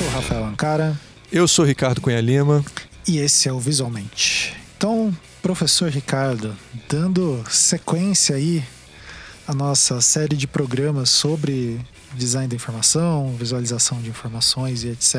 sou 0.00 0.08
o 0.08 0.10
Rafael 0.12 0.44
Ancara. 0.46 0.98
Eu 1.30 1.46
sou 1.46 1.62
Ricardo 1.62 2.00
Cunha 2.00 2.22
Lima. 2.22 2.64
E 3.06 3.18
esse 3.18 3.50
é 3.50 3.52
o 3.52 3.60
Visualmente. 3.60 4.56
Então, 4.74 5.14
professor 5.42 5.90
Ricardo, 5.90 6.56
dando 6.88 7.44
sequência 7.50 8.34
aí 8.34 8.64
à 9.46 9.52
nossa 9.52 10.00
série 10.00 10.36
de 10.36 10.46
programas 10.46 11.10
sobre 11.10 11.78
design 12.14 12.48
da 12.48 12.56
informação, 12.56 13.34
visualização 13.38 14.00
de 14.00 14.08
informações 14.08 14.84
e 14.84 14.88
etc. 14.88 15.14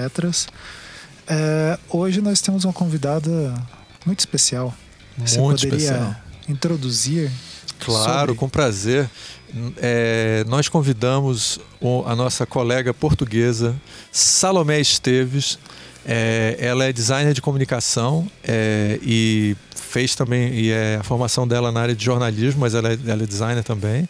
É, 1.27 1.77
hoje 1.87 2.19
nós 2.19 2.41
temos 2.41 2.65
uma 2.65 2.73
convidada 2.73 3.53
muito 4.03 4.21
especial. 4.21 4.73
Você 5.15 5.37
muito 5.39 5.61
poderia 5.61 5.77
especial. 5.77 6.15
introduzir? 6.49 7.31
Claro, 7.79 8.29
sobre... 8.29 8.35
com 8.35 8.49
prazer. 8.49 9.07
É, 9.77 10.43
nós 10.47 10.69
convidamos 10.69 11.59
a 12.05 12.15
nossa 12.15 12.45
colega 12.45 12.93
portuguesa, 12.93 13.75
Salomé 14.11 14.79
Esteves. 14.79 15.59
É, 16.05 16.57
ela 16.59 16.85
é 16.85 16.91
designer 16.91 17.33
de 17.33 17.41
comunicação 17.41 18.27
é, 18.43 18.99
e 19.03 19.55
fez 19.75 20.15
também 20.15 20.51
e 20.53 20.71
é 20.71 20.97
a 20.99 21.03
formação 21.03 21.47
dela 21.47 21.71
na 21.71 21.81
área 21.81 21.95
de 21.95 22.03
jornalismo, 22.03 22.61
mas 22.61 22.73
ela 22.73 22.91
é, 22.93 22.97
ela 23.05 23.23
é 23.23 23.25
designer 23.25 23.63
também. 23.63 24.07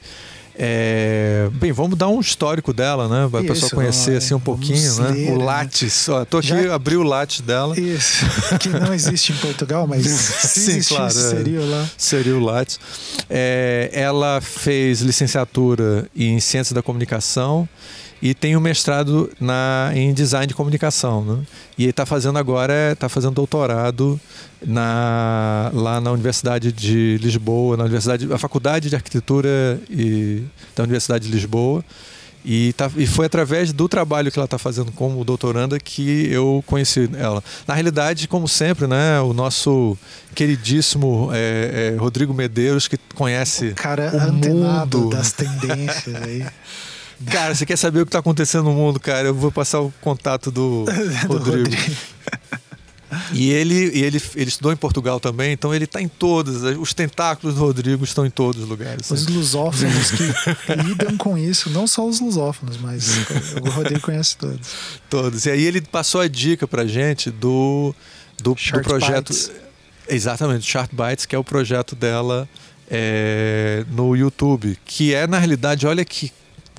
É, 0.56 1.50
bem, 1.54 1.72
vamos 1.72 1.98
dar 1.98 2.08
um 2.08 2.20
histórico 2.20 2.74
dela, 2.74 3.08
né? 3.08 3.28
Para 3.30 3.40
a 3.40 3.44
pessoa 3.44 3.70
conhecer 3.70 4.18
assim 4.18 4.34
um 4.34 4.40
pouquinho, 4.40 4.96
né? 4.96 5.10
Ler, 5.10 5.32
o 5.32 5.38
né? 5.38 5.46
Lattes. 5.46 6.08
Né? 6.08 6.14
Ó, 6.14 6.26
tô 6.26 6.38
aqui, 6.38 6.48
Já... 6.48 6.76
abri 6.76 6.98
o 6.98 7.04
Lattes 7.04 7.42
dela. 7.42 7.80
Isso, 7.80 8.26
que 8.60 8.70
não 8.70 8.94
existe 8.94 9.32
em 9.32 9.38
Portugal, 9.38 9.88
mas 9.88 10.06
se 10.08 10.82
Sim, 10.82 10.96
claro, 10.96 11.06
é. 11.06 11.10
seria 11.10 11.62
lá. 11.62 11.90
Seria 11.98 12.36
o 12.36 12.40
Lattes. 12.40 12.80
É, 13.30 13.90
ela 13.94 14.42
fez 14.42 15.02
licenciatura 15.02 16.08
em 16.16 16.40
Ciência 16.40 16.76
da 16.76 16.82
Comunicação 16.82 17.68
e 18.22 18.34
tem 18.34 18.56
um 18.56 18.60
mestrado 18.60 19.32
na, 19.40 19.92
em 19.96 20.14
design 20.14 20.46
de 20.46 20.54
comunicação. 20.54 21.24
Né? 21.24 21.40
E 21.78 21.84
ele 21.84 21.90
está 21.90 22.06
fazendo 22.06 22.38
agora, 22.38 22.92
está 22.92 23.10
fazendo 23.10 23.34
doutorado 23.34 24.20
na, 24.64 25.72
lá 25.74 26.00
na 26.00 26.12
Universidade 26.12 26.72
de 26.72 27.18
Lisboa, 27.20 27.76
na 27.76 27.84
Universidade, 27.84 28.32
a 28.32 28.38
Faculdade 28.38 28.90
de 28.90 28.96
Arquitetura 28.96 29.82
e, 29.90 30.44
da 30.76 30.84
Universidade 30.84 31.26
de 31.26 31.34
Lisboa. 31.34 31.84
E, 32.44 32.74
tá, 32.74 32.90
e 32.98 33.06
foi 33.06 33.28
através 33.28 33.72
do 33.72 33.88
trabalho 33.88 34.32
que 34.32 34.40
ela 34.40 34.46
está 34.46 34.58
fazendo 34.58 34.92
como 34.92 35.24
doutoranda 35.24 35.80
que 35.80 36.28
eu 36.32 36.64
conheci 36.66 37.10
ela. 37.16 37.44
Na 37.68 37.76
realidade, 37.76 38.28
como 38.28 38.48
sempre, 38.48 38.88
né, 38.88 39.20
o 39.22 39.32
nosso 39.32 39.96
queridíssimo 40.34 41.30
é, 41.32 41.94
é, 41.94 42.00
Rodrigo 42.00 42.34
Medeiros, 42.34 42.88
que 42.88 42.98
conhece 43.14 43.68
o 43.70 43.76
cara 43.76 44.12
o 44.14 44.20
antenado 44.20 44.98
mundo. 44.98 45.10
das 45.16 45.32
tendências 45.32 46.16
aí. 46.16 46.46
Cara, 47.30 47.54
você 47.54 47.66
quer 47.66 47.78
saber 47.78 48.02
o 48.02 48.06
que 48.06 48.10
está 48.10 48.20
acontecendo 48.20 48.66
no 48.66 48.74
mundo, 48.74 49.00
cara? 49.00 49.28
Eu 49.28 49.36
vou 49.36 49.52
passar 49.52 49.82
o 49.82 49.94
contato 50.02 50.52
do, 50.52 50.86
do 51.28 51.34
Rodrigo. 51.34 51.70
Rodrigo. 51.70 51.96
E 53.34 53.50
ele, 53.50 53.92
e 53.94 54.04
ele, 54.04 54.22
ele 54.36 54.50
estudou 54.50 54.72
em 54.72 54.76
Portugal 54.76 55.20
também, 55.20 55.52
então 55.52 55.74
ele 55.74 55.84
está 55.84 56.02
em 56.02 56.08
todos. 56.08 56.64
Os 56.80 56.94
tentáculos 56.94 57.56
do 57.56 57.62
Rodrigo 57.62 58.04
estão 58.04 58.26
em 58.26 58.30
todos 58.30 58.64
os 58.64 58.70
lugares. 58.70 59.12
Os 59.12 59.28
lusófonos 59.28 60.12
que 60.12 60.24
lidam 60.82 61.18
com 61.18 61.38
isso, 61.38 61.70
não 61.70 61.86
só 61.86 62.08
os 62.08 62.20
lusófonos, 62.20 62.78
mas 62.78 63.18
o 63.62 63.70
Rodrigo 63.70 64.00
conhece 64.02 64.38
todos. 64.38 64.70
Todos. 65.10 65.46
E 65.46 65.52
aí 65.52 65.64
ele 65.64 65.82
passou 65.82 66.22
a 66.22 66.28
dica 66.28 66.66
pra 66.68 66.86
gente 66.86 67.30
do, 67.30 67.94
do, 68.42 68.56
do 68.56 68.82
projeto. 68.82 69.34
Bites. 69.34 69.52
Exatamente, 70.08 70.70
Chart 70.70 70.90
Bytes, 70.94 71.26
que 71.26 71.36
é 71.36 71.40
o 71.40 71.44
projeto 71.44 71.96
dela 71.96 72.48
é, 72.90 73.86
no 73.92 74.16
YouTube. 74.16 74.78
Que 74.86 75.14
é, 75.14 75.28
na 75.28 75.38
realidade, 75.38 75.86
olha 75.86 76.04
que 76.06 76.32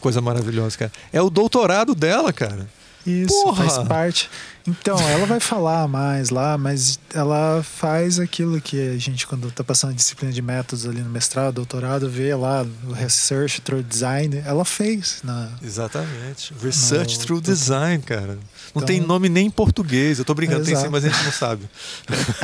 coisa 0.03 0.21
maravilhosa, 0.21 0.77
cara. 0.77 0.93
É 1.13 1.23
o 1.23 1.31
doutorado 1.31 1.95
dela, 1.95 2.33
cara. 2.33 2.67
Isso, 3.07 3.43
Porra. 3.43 3.69
faz 3.69 3.89
parte. 3.89 4.31
Então, 4.67 4.97
ela 5.09 5.27
vai 5.27 5.41
falar 5.41 5.89
mais 5.89 6.31
lá, 6.31 6.57
mas 6.57 6.99
ela 7.13 7.63
faz 7.65 8.21
aquilo 8.21 8.61
que 8.61 8.91
a 8.91 8.97
gente, 8.97 9.27
quando 9.27 9.49
está 9.49 9.65
passando 9.65 9.91
a 9.91 9.95
disciplina 9.95 10.33
de 10.33 10.41
métodos 10.41 10.87
ali 10.87 11.01
no 11.01 11.11
mestrado, 11.11 11.55
doutorado, 11.55 12.09
vê 12.09 12.33
lá 12.35 12.65
o 12.87 12.93
Research 12.93 13.61
Through 13.61 13.83
Design, 13.83 14.41
ela 14.47 14.65
fez. 14.65 15.21
Na, 15.25 15.51
Exatamente. 15.61 16.55
Research 16.63 17.19
no, 17.19 17.25
Through 17.25 17.41
Design, 17.41 18.03
cara. 18.05 18.39
Não 18.75 18.83
então, 18.83 18.87
tem 18.87 19.01
nome 19.01 19.29
nem 19.29 19.47
em 19.47 19.51
português. 19.51 20.19
Eu 20.19 20.25
tô 20.25 20.35
brincando, 20.35 20.65
tem 20.65 20.75
sim, 20.75 20.89
mas 20.89 21.05
a 21.05 21.09
gente 21.09 21.25
não 21.25 21.33
sabe. 21.33 21.65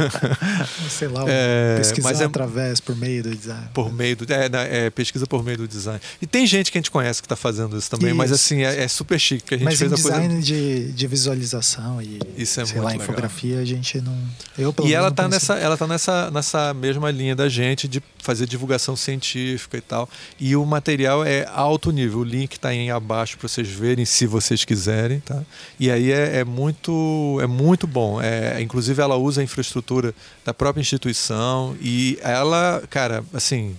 Sei 0.91 1.09
lá, 1.09 1.25
é, 1.27 1.77
pesquisar 1.79 2.23
é, 2.23 2.25
através, 2.25 2.81
por 2.81 2.95
meio 2.95 3.23
do 3.23 3.35
design. 3.35 3.69
Por 3.73 3.93
meio 3.93 4.17
do. 4.17 4.27
É, 4.33 4.87
é, 4.87 4.91
pesquisa 4.91 5.27
por 5.27 5.43
meio 5.43 5.57
do 5.57 5.67
design. 5.67 6.01
E 6.21 6.27
tem 6.27 6.47
gente 6.47 6.71
que 6.71 6.77
a 6.77 6.81
gente 6.81 6.91
conhece 6.91 7.23
que 7.23 7.27
está 7.27 7.37
fazendo 7.37 7.79
isso 7.79 7.91
também, 7.91 8.09
isso. 8.09 8.17
mas 8.17 8.31
assim, 8.31 8.63
é, 8.63 8.83
é, 8.83 8.89
super 8.89 9.19
chique 9.19 9.45
que 9.45 9.55
a 9.55 9.59
gente 9.59 9.65
mas 9.65 9.79
fez 9.79 9.91
em 9.91 9.95
a 9.95 9.97
design 9.97 10.29
coisa. 10.29 10.43
De, 10.43 10.93
de 10.93 11.07
visualização 11.07 12.03
e 12.03 12.19
isso 12.37 12.61
é 12.61 12.67
sei 12.67 12.75
muito 12.75 12.85
lá, 12.85 12.91
legal. 12.91 13.05
infografia, 13.05 13.61
a 13.61 13.65
gente 13.65 14.01
não. 14.01 14.17
Eu, 14.59 14.75
e 14.85 14.93
ela 14.93 15.09
está 15.09 15.29
nessa, 15.29 15.55
ela 15.55 15.77
tá 15.77 15.87
nessa, 15.87 16.31
nessa 16.31 16.75
mesma 16.75 17.11
linha 17.11 17.35
da 17.35 17.49
gente 17.49 17.89
de 17.89 18.03
fazer 18.19 18.47
divulgação 18.47 18.95
científica 18.95 19.79
e 19.79 19.81
tal. 19.81 20.09
E 20.39 20.55
o 20.55 20.67
material 20.67 21.25
é 21.25 21.49
alto 21.51 21.91
nível. 21.91 22.19
O 22.19 22.25
link 22.25 22.53
está 22.53 22.69
aí 22.69 22.91
abaixo 22.91 23.39
para 23.39 23.49
vocês 23.49 23.69
verem, 23.69 24.05
se 24.05 24.27
vocês 24.27 24.65
quiserem, 24.65 25.21
tá? 25.21 25.43
E 25.81 25.91
aí 25.91 26.13
é, 26.13 26.18
é 26.19 26.45
muito 26.45 27.39
é 27.41 27.47
muito 27.47 27.87
bom. 27.87 28.21
É, 28.21 28.61
inclusive, 28.61 29.01
ela 29.01 29.17
usa 29.17 29.41
a 29.41 29.45
infraestrutura 29.45 30.15
da 30.45 30.53
própria 30.53 30.81
instituição 30.81 31.77
e 31.81 32.19
ela, 32.23 32.83
cara, 32.91 33.25
assim. 33.33 33.77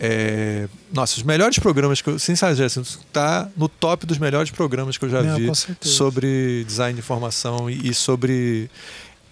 É, 0.00 0.68
nossa, 0.92 1.16
os 1.16 1.24
melhores 1.24 1.58
programas 1.58 2.00
que 2.00 2.08
eu, 2.08 2.20
sem 2.20 2.32
exagero, 2.32 2.66
assim, 2.66 2.84
tá 3.12 3.48
no 3.56 3.68
top 3.68 4.06
dos 4.06 4.16
melhores 4.16 4.48
programas 4.48 4.96
que 4.96 5.04
eu 5.04 5.08
já 5.08 5.24
Não, 5.24 5.36
vi 5.36 5.50
sobre 5.80 6.62
design 6.64 6.94
de 6.94 7.00
informação 7.00 7.68
e, 7.68 7.88
e 7.88 7.92
sobre 7.92 8.70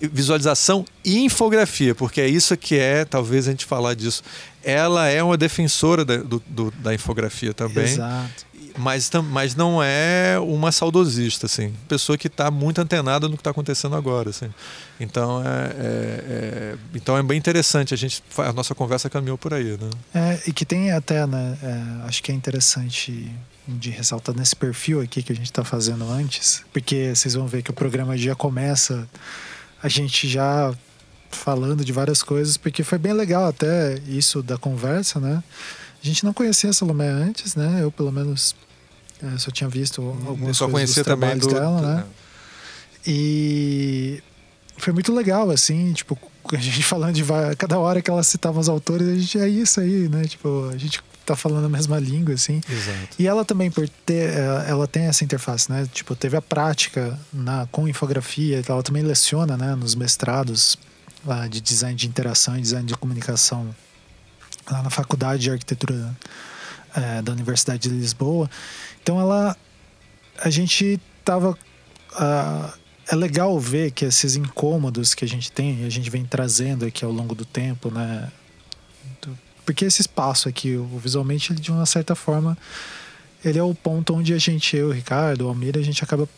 visualização 0.01 0.85
e 1.05 1.21
infografia, 1.21 1.95
porque 1.95 2.21
é 2.21 2.29
isso 2.29 2.57
que 2.57 2.77
é, 2.77 3.05
talvez 3.05 3.47
a 3.47 3.53
gente 3.53 3.65
falar 3.65 3.95
disso. 3.95 4.25
Ela 4.65 5.07
é 5.07 5.23
uma 5.23 5.37
defensora 5.37 6.05
da, 6.05 6.17
do, 6.17 6.43
do, 6.45 6.73
da 6.73 6.93
infografia 6.93 7.55
também. 7.55 7.85
Exato 7.85 8.46
mas, 8.77 9.11
mas 9.31 9.55
não 9.55 9.83
é 9.83 10.39
uma 10.41 10.71
saudosista, 10.73 11.47
assim. 11.47 11.73
Pessoa 11.89 12.17
que 12.17 12.27
está 12.27 12.51
muito 12.51 12.81
antenada 12.81 13.29
no 13.29 13.35
que 13.35 13.41
está 13.41 13.51
acontecendo 13.51 13.97
agora, 13.97 14.31
assim. 14.31 14.53
Então 14.99 15.43
é, 15.43 15.47
é, 15.47 15.75
é, 15.79 16.77
então 16.95 17.17
é 17.17 17.23
bem 17.23 17.39
interessante. 17.39 17.95
A, 17.95 17.97
gente, 17.97 18.23
a 18.39 18.53
nossa 18.53 18.75
conversa 18.75 19.11
caminhou 19.11 19.39
por 19.39 19.55
aí, 19.55 19.77
né? 19.77 19.91
É, 20.15 20.43
e 20.47 20.53
que 20.53 20.65
tem 20.65 20.93
até, 20.93 21.27
né? 21.27 21.59
É, 21.63 22.07
acho 22.07 22.23
que 22.23 22.31
é 22.31 22.35
interessante 22.35 23.31
de 23.67 23.91
ressaltar 23.91 24.35
nesse 24.37 24.55
perfil 24.55 25.01
aqui 25.01 25.23
que 25.23 25.33
a 25.33 25.37
gente 25.37 25.47
está 25.47 25.65
fazendo 25.65 26.09
antes, 26.09 26.63
porque 26.73 27.13
vocês 27.15 27.35
vão 27.35 27.47
ver 27.47 27.63
que 27.63 27.71
o 27.71 27.75
programa 27.75 28.17
já 28.17 28.35
começa 28.35 29.09
a 29.83 29.89
gente 29.89 30.29
já 30.29 30.75
falando 31.31 31.85
de 31.85 31.93
várias 31.93 32.23
coisas, 32.23 32.57
porque 32.57 32.83
foi 32.83 32.99
bem 32.99 33.13
legal 33.13 33.47
até 33.47 33.99
isso 34.09 34.43
da 34.43 34.57
conversa, 34.57 35.21
né? 35.21 35.43
A 36.03 36.07
gente 36.07 36.25
não 36.25 36.33
conhecia 36.33 36.71
a 36.71 36.73
Salomé 36.73 37.09
antes, 37.09 37.55
né? 37.55 37.83
Eu, 37.83 37.91
pelo 37.91 38.13
menos, 38.13 38.55
é, 39.23 39.39
só 39.39 39.51
tinha 39.51 39.69
visto 39.69 40.03
algumas 40.03 40.57
só 40.57 40.69
coisas 40.69 40.95
conhecia 40.95 41.05
também 41.05 41.37
do, 41.39 41.49
dela, 41.49 41.81
né? 41.81 42.05
E 43.07 44.23
foi 44.77 44.93
muito 44.93 45.13
legal, 45.13 45.51
assim, 45.51 45.93
tipo, 45.93 46.19
a 46.53 46.57
gente 46.57 46.83
falando 46.83 47.15
de 47.15 47.25
cada 47.57 47.79
hora 47.79 48.03
que 48.03 48.11
ela 48.11 48.23
citava 48.23 48.59
os 48.59 48.69
autores, 48.69 49.09
a 49.09 49.15
gente 49.15 49.39
é 49.39 49.49
isso 49.49 49.81
aí, 49.81 50.09
né? 50.09 50.25
Tipo, 50.25 50.69
a 50.73 50.77
gente 50.77 51.03
tá 51.25 51.35
falando 51.35 51.65
a 51.65 51.69
mesma 51.69 51.99
língua, 51.99 52.35
assim. 52.35 52.61
Exato. 52.71 53.17
E 53.19 53.27
ela 53.27 53.45
também, 53.45 53.71
por 53.71 53.89
ter, 53.89 54.31
é, 54.31 54.67
ela 54.69 54.87
tem 54.87 55.05
essa 55.05 55.25
interface, 55.25 55.71
né? 55.71 55.89
Tipo, 55.93 56.15
teve 56.15 56.37
a 56.37 56.43
prática 56.43 57.19
na, 57.33 57.67
com 57.73 57.89
infografia, 57.89 58.63
ela 58.69 58.83
também 58.83 59.03
leciona, 59.03 59.57
né? 59.57 59.75
Nos 59.75 59.95
mestrados 59.95 60.77
lá 61.25 61.49
de 61.49 61.61
design 61.61 61.97
de 61.97 62.07
interação 62.07 62.57
e 62.57 62.61
design 62.61 62.87
de 62.87 62.97
comunicação 62.97 63.75
lá 64.71 64.83
na 64.83 64.91
faculdade 64.91 65.43
de 65.43 65.51
arquitetura 65.51 66.17
é, 66.95 67.21
da 67.23 67.33
Universidade 67.33 67.89
de 67.89 67.89
Lisboa. 67.89 68.49
Então 69.07 69.21
ela, 69.21 69.57
a 70.37 70.51
gente 70.51 71.01
tava 71.25 71.57
é 73.09 73.15
legal 73.15 73.57
ver 73.61 73.93
que 73.93 74.05
esses 74.05 74.35
incômodos 74.35 75.15
que 75.15 75.25
a 75.25 75.29
gente 75.29 75.53
tem, 75.53 75.85
a 75.85 75.89
gente 75.89 76.11
vem 76.11 76.25
trazendo 76.25 76.85
aqui 76.85 77.05
ao 77.05 77.13
longo 77.13 77.33
do 77.33 77.45
tempo, 77.45 77.89
né? 77.89 78.33
Porque 79.65 79.85
esse 79.85 80.01
espaço 80.01 80.49
aqui, 80.49 80.77
visualmente, 81.01 81.55
de 81.55 81.71
uma 81.71 81.87
certa 81.87 82.17
forma, 82.17 82.59
ele 83.45 83.61
é 83.61 83.63
o 83.63 83.73
ponto 83.77 84.13
onde 84.13 84.35
a 84.35 84.39
gente, 84.39 84.77
eu, 84.77 84.89
o 84.89 84.93
Ricardo, 84.93 85.43
o 85.43 85.49
Almir, 85.49 85.79
a 85.79 85.83
gente 85.83 86.03
acaba 86.03 86.29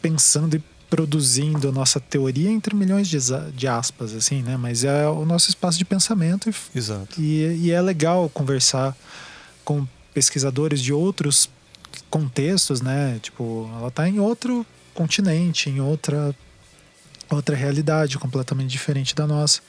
pensando 0.00 0.56
e 0.56 0.62
produzindo 0.88 1.68
a 1.68 1.72
nossa 1.72 1.98
teoria 1.98 2.50
entre 2.50 2.76
milhões 2.76 3.08
de, 3.08 3.18
de 3.56 3.66
aspas, 3.66 4.14
assim, 4.14 4.40
né? 4.40 4.56
Mas 4.56 4.84
é 4.84 5.08
o 5.08 5.24
nosso 5.24 5.48
espaço 5.48 5.78
de 5.78 5.84
pensamento. 5.84 6.48
E, 6.48 6.78
Exato. 6.78 7.20
E, 7.20 7.64
e 7.64 7.70
é 7.72 7.82
legal 7.82 8.28
conversar 8.28 8.96
com 9.64 9.84
pesquisadores 10.14 10.80
de 10.80 10.92
outros 10.92 11.50
contextos, 12.10 12.80
né? 12.80 13.18
Tipo, 13.22 13.70
ela 13.78 13.88
está 13.88 14.08
em 14.08 14.18
outro 14.18 14.66
continente, 14.94 15.70
em 15.70 15.80
outra 15.80 16.34
outra 17.30 17.56
realidade 17.56 18.18
completamente 18.18 18.70
diferente 18.70 19.14
da 19.14 19.26
nossa. 19.26 19.60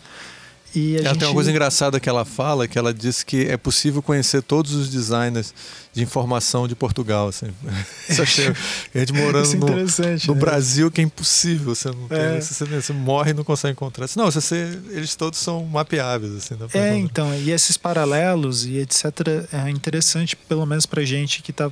E 0.76 0.96
ela 0.96 1.10
gente... 1.10 1.20
tem 1.20 1.28
uma 1.28 1.36
coisa 1.36 1.52
engraçada 1.52 2.00
que 2.00 2.10
ela 2.10 2.26
fala, 2.26 2.68
que 2.68 2.80
ela 2.80 2.92
diz 2.92 3.22
que 3.22 3.46
é 3.46 3.56
possível 3.56 4.02
conhecer 4.02 4.42
todos 4.42 4.74
os 4.74 4.90
designers 4.90 5.54
de 5.94 6.02
informação 6.02 6.68
de 6.68 6.76
Portugal. 6.76 7.28
Assim. 7.28 7.46
a 8.10 8.98
gente 8.98 9.14
morando 9.14 9.52
é 9.52 9.56
no, 9.56 9.68
no 9.68 10.34
né? 10.34 10.40
Brasil, 10.40 10.90
que 10.90 11.00
é 11.00 11.04
impossível. 11.04 11.76
Você, 11.76 11.90
não 11.90 12.08
é. 12.10 12.42
você, 12.42 12.66
você, 12.66 12.92
morre 12.92 13.32
e 13.32 13.34
não 13.36 13.44
consegue 13.44 13.74
encontrar. 13.74 14.10
Não, 14.16 14.32
você, 14.32 14.80
eles 14.90 15.16
todos 15.16 15.38
são 15.38 15.64
mapeáveis. 15.64 16.34
Assim, 16.38 16.56
é, 16.74 16.98
então, 16.98 17.32
e 17.36 17.52
esses 17.52 17.78
paralelos 17.78 18.66
e 18.66 18.80
etc. 18.80 19.06
é 19.52 19.70
interessante, 19.70 20.36
pelo 20.36 20.66
menos 20.66 20.88
para 20.88 21.06
gente 21.06 21.44
que 21.44 21.52
está 21.52 21.72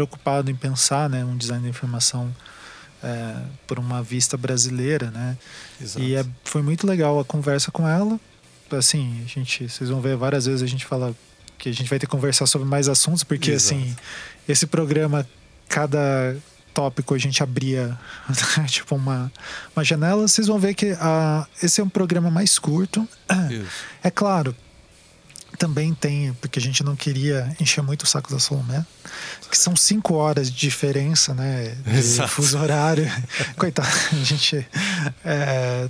preocupado 0.00 0.50
em 0.50 0.54
pensar 0.54 1.08
né, 1.08 1.24
um 1.24 1.36
design 1.36 1.62
de 1.62 1.68
informação 1.68 2.34
é, 3.02 3.36
por 3.66 3.78
uma 3.78 4.02
vista 4.02 4.36
brasileira, 4.36 5.10
né? 5.10 5.36
Exato. 5.80 6.04
E 6.04 6.14
é, 6.14 6.24
foi 6.44 6.62
muito 6.62 6.86
legal 6.86 7.18
a 7.18 7.24
conversa 7.24 7.70
com 7.70 7.86
ela 7.86 8.18
assim, 8.76 9.22
a 9.24 9.28
gente, 9.28 9.68
vocês 9.68 9.90
vão 9.90 10.00
ver 10.00 10.16
várias 10.16 10.46
vezes 10.46 10.62
a 10.62 10.66
gente 10.66 10.86
fala 10.86 11.14
que 11.58 11.68
a 11.68 11.72
gente 11.72 11.88
vai 11.88 11.98
ter 11.98 12.06
que 12.06 12.12
conversar 12.12 12.46
sobre 12.46 12.66
mais 12.66 12.88
assuntos, 12.88 13.22
porque 13.22 13.52
Exato. 13.52 13.74
assim, 13.74 13.96
esse 14.48 14.66
programa, 14.66 15.26
cada 15.68 16.36
tópico 16.72 17.14
a 17.14 17.18
gente 17.18 17.42
abria 17.42 17.98
tipo 18.68 18.94
uma, 18.94 19.30
uma 19.74 19.84
janela, 19.84 20.26
vocês 20.26 20.46
vão 20.46 20.58
ver 20.58 20.74
que 20.74 20.96
a, 21.00 21.46
esse 21.62 21.80
é 21.80 21.84
um 21.84 21.88
programa 21.88 22.30
mais 22.30 22.58
curto. 22.58 23.06
Isso. 23.50 23.66
É 24.02 24.10
claro, 24.10 24.54
também 25.60 25.92
tem, 25.92 26.32
porque 26.40 26.58
a 26.58 26.62
gente 26.62 26.82
não 26.82 26.96
queria 26.96 27.54
encher 27.60 27.82
muito 27.82 28.04
o 28.04 28.06
saco 28.06 28.32
da 28.32 28.40
Salomé, 28.40 28.82
que 29.50 29.58
são 29.58 29.76
cinco 29.76 30.14
horas 30.14 30.50
de 30.50 30.56
diferença, 30.56 31.34
né? 31.34 31.76
De 31.84 31.98
Exato. 31.98 32.30
fuso 32.30 32.58
horário. 32.58 33.06
Coitado, 33.58 33.86
a 34.10 34.24
gente 34.24 34.66
é, 35.22 35.86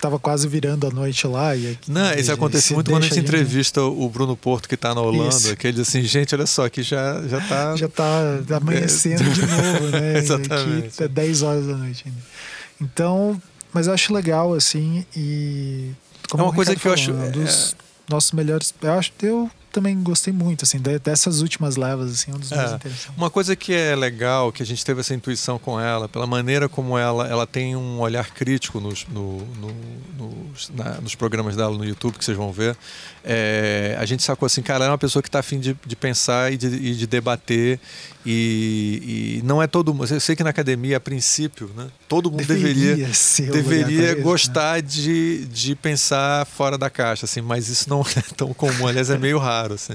tava 0.00 0.16
quase 0.20 0.46
virando 0.46 0.86
a 0.86 0.90
noite 0.90 1.26
lá. 1.26 1.56
E, 1.56 1.76
não, 1.88 2.12
isso 2.12 2.30
acontece 2.30 2.72
muito 2.72 2.88
quando 2.88 3.02
a 3.02 3.08
gente 3.08 3.18
entrevista 3.18 3.82
o 3.82 4.08
Bruno 4.08 4.36
Porto, 4.36 4.68
que 4.68 4.76
está 4.76 4.94
na 4.94 5.00
Holanda, 5.00 5.34
isso. 5.34 5.56
que 5.56 5.66
ele 5.66 5.78
diz 5.78 5.88
assim, 5.88 6.02
gente, 6.04 6.32
olha 6.36 6.46
só, 6.46 6.64
aqui 6.64 6.84
já, 6.84 7.20
já 7.26 7.40
tá... 7.40 7.74
Já 7.74 7.88
tá 7.88 8.38
amanhecendo 8.56 9.24
é. 9.24 9.32
de 9.32 9.40
novo, 9.40 9.88
né? 9.88 10.18
Exatamente. 10.22 10.86
Aqui 10.86 11.02
é 11.02 11.08
10 11.08 11.42
horas 11.42 11.66
da 11.66 11.76
noite 11.76 12.04
ainda. 12.06 12.20
Então, 12.80 13.42
mas 13.72 13.88
eu 13.88 13.92
acho 13.92 14.14
legal, 14.14 14.54
assim, 14.54 15.04
e... 15.16 15.90
é 16.32 16.36
uma 16.36 16.52
coisa 16.52 16.76
que 16.76 16.80
falou, 16.80 16.96
eu 16.96 17.02
acho... 17.02 17.12
Um 17.12 17.30
dos 17.32 17.72
é... 17.84 17.87
nossos 18.08 18.32
melhores... 18.32 18.74
Eu 18.82 18.92
acho 18.92 19.12
que 19.12 19.26
eu 19.26 19.50
também 19.70 20.02
gostei 20.02 20.32
muito, 20.32 20.64
assim, 20.64 20.78
dessas 20.78 21.40
últimas 21.40 21.76
levas, 21.76 22.10
assim, 22.12 22.32
um 22.32 22.38
dos 22.38 22.50
mais 22.50 22.72
é, 22.72 22.74
interessantes. 22.74 23.16
Uma 23.16 23.30
coisa 23.30 23.54
que 23.54 23.72
é 23.72 23.94
legal, 23.94 24.50
que 24.50 24.62
a 24.62 24.66
gente 24.66 24.84
teve 24.84 25.00
essa 25.00 25.14
intuição 25.14 25.58
com 25.58 25.78
ela, 25.78 26.08
pela 26.08 26.26
maneira 26.26 26.68
como 26.68 26.98
ela, 26.98 27.28
ela 27.28 27.46
tem 27.46 27.76
um 27.76 28.00
olhar 28.00 28.30
crítico 28.30 28.80
nos, 28.80 29.06
no, 29.08 29.38
no, 29.38 29.74
nos, 30.18 30.70
na, 30.70 31.00
nos 31.00 31.14
programas 31.14 31.54
dela 31.54 31.76
no 31.76 31.84
YouTube, 31.84 32.18
que 32.18 32.24
vocês 32.24 32.36
vão 32.36 32.50
ver, 32.50 32.76
é, 33.30 33.94
a 33.98 34.06
gente 34.06 34.22
sacou 34.22 34.46
assim, 34.46 34.62
cara, 34.62 34.84
ela 34.84 34.86
é 34.86 34.90
uma 34.92 34.96
pessoa 34.96 35.22
que 35.22 35.28
está 35.28 35.40
afim 35.40 35.60
de, 35.60 35.76
de 35.84 35.94
pensar 35.94 36.50
e 36.50 36.56
de, 36.56 36.66
e 36.66 36.94
de 36.94 37.06
debater 37.06 37.78
e, 38.24 39.38
e, 39.38 39.42
não 39.44 39.62
é 39.62 39.66
todo 39.66 39.92
mundo. 39.92 40.10
Eu 40.10 40.18
sei 40.18 40.34
que 40.34 40.42
na 40.42 40.48
academia, 40.48 40.96
a 40.96 41.00
princípio, 41.00 41.70
né, 41.76 41.88
todo 42.08 42.30
mundo 42.30 42.46
deveria, 42.46 42.96
deveria, 42.96 43.52
deveria 43.52 44.14
né? 44.14 44.22
gostar 44.22 44.76
né? 44.76 44.80
de, 44.80 45.44
de 45.44 45.74
pensar 45.74 46.46
fora 46.46 46.78
da 46.78 46.88
caixa, 46.88 47.26
assim, 47.26 47.42
mas 47.42 47.68
isso 47.68 47.90
não 47.90 48.00
é 48.16 48.22
tão 48.34 48.54
comum, 48.54 48.86
aliás, 48.86 49.10
é 49.10 49.18
meio 49.18 49.36
raro. 49.36 49.74
Assim. 49.74 49.94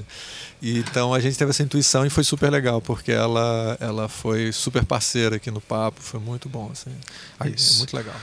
E, 0.62 0.78
então 0.78 1.12
a 1.12 1.18
gente 1.18 1.36
teve 1.36 1.50
essa 1.50 1.62
intuição 1.64 2.06
e 2.06 2.10
foi 2.10 2.22
super 2.22 2.50
legal, 2.50 2.80
porque 2.80 3.10
ela, 3.10 3.76
ela 3.80 4.08
foi 4.08 4.52
super 4.52 4.84
parceira 4.84 5.36
aqui 5.36 5.50
no 5.50 5.60
papo, 5.60 6.00
foi 6.00 6.20
muito 6.20 6.48
bom. 6.48 6.70
Assim. 6.70 6.90
Isso. 7.52 7.74
É 7.74 7.78
muito 7.78 7.96
legal. 7.96 8.14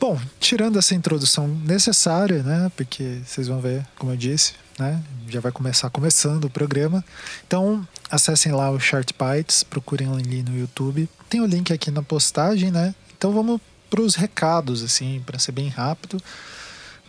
Bom, 0.00 0.18
tirando 0.38 0.78
essa 0.78 0.94
introdução 0.94 1.48
necessária, 1.48 2.42
né? 2.42 2.70
Porque 2.76 3.20
vocês 3.26 3.48
vão 3.48 3.60
ver, 3.60 3.84
como 3.98 4.12
eu 4.12 4.16
disse, 4.16 4.54
né? 4.78 5.02
Já 5.28 5.40
vai 5.40 5.50
começar 5.50 5.90
começando 5.90 6.44
o 6.44 6.50
programa. 6.50 7.04
Então, 7.46 7.86
acessem 8.08 8.52
lá 8.52 8.70
o 8.70 8.78
Short 8.78 9.12
Bytes, 9.18 9.64
procurem 9.64 10.08
ali 10.08 10.42
no 10.42 10.56
YouTube. 10.56 11.08
Tem 11.28 11.40
o 11.40 11.46
link 11.46 11.72
aqui 11.72 11.90
na 11.90 12.02
postagem, 12.02 12.70
né? 12.70 12.94
Então 13.16 13.32
vamos 13.32 13.60
para 13.90 14.00
os 14.00 14.14
recados, 14.14 14.84
assim, 14.84 15.20
para 15.26 15.38
ser 15.38 15.52
bem 15.52 15.68
rápido. 15.68 16.22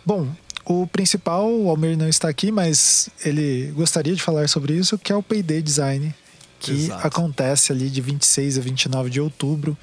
Bom, 0.04 0.28
o 0.64 0.86
principal, 0.86 1.48
o 1.48 1.70
Almir 1.70 1.96
não 1.96 2.08
está 2.08 2.28
aqui, 2.28 2.50
mas 2.50 3.08
ele 3.24 3.72
gostaria 3.76 4.14
de 4.14 4.22
falar 4.22 4.48
sobre 4.48 4.74
isso, 4.74 4.98
que 4.98 5.12
é 5.12 5.16
o 5.16 5.22
Payday 5.22 5.62
Design, 5.62 6.14
que 6.58 6.72
Exato. 6.72 7.06
acontece 7.06 7.70
ali 7.70 7.88
de 7.88 8.00
26 8.00 8.58
a 8.58 8.60
29 8.60 9.10
de 9.10 9.20
outubro. 9.20 9.76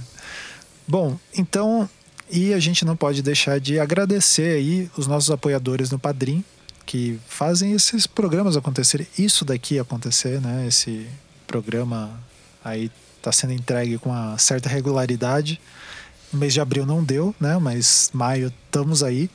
Bom, 0.87 1.19
então, 1.35 1.89
e 2.29 2.53
a 2.53 2.59
gente 2.59 2.85
não 2.85 2.95
pode 2.95 3.21
deixar 3.21 3.59
de 3.59 3.77
agradecer 3.77 4.55
aí 4.55 4.89
os 4.95 5.07
nossos 5.07 5.29
apoiadores 5.29 5.91
no 5.91 5.99
Padrim, 5.99 6.41
que 6.85 7.19
fazem 7.27 7.73
esses 7.73 8.07
programas 8.07 8.55
acontecerem, 8.55 9.05
isso 9.19 9.43
daqui 9.43 9.77
acontecer, 9.77 10.39
né? 10.39 10.65
Esse 10.67 11.05
programa 11.45 12.17
aí 12.63 12.89
está 13.17 13.29
sendo 13.33 13.51
entregue 13.51 13.97
com 13.97 14.09
uma 14.09 14.37
certa 14.37 14.69
regularidade. 14.69 15.59
No 16.31 16.39
mês 16.39 16.53
de 16.53 16.61
abril 16.61 16.85
não 16.85 17.03
deu, 17.03 17.35
né? 17.39 17.57
Mas 17.57 18.09
maio 18.13 18.53
estamos 18.65 19.03
aí. 19.03 19.29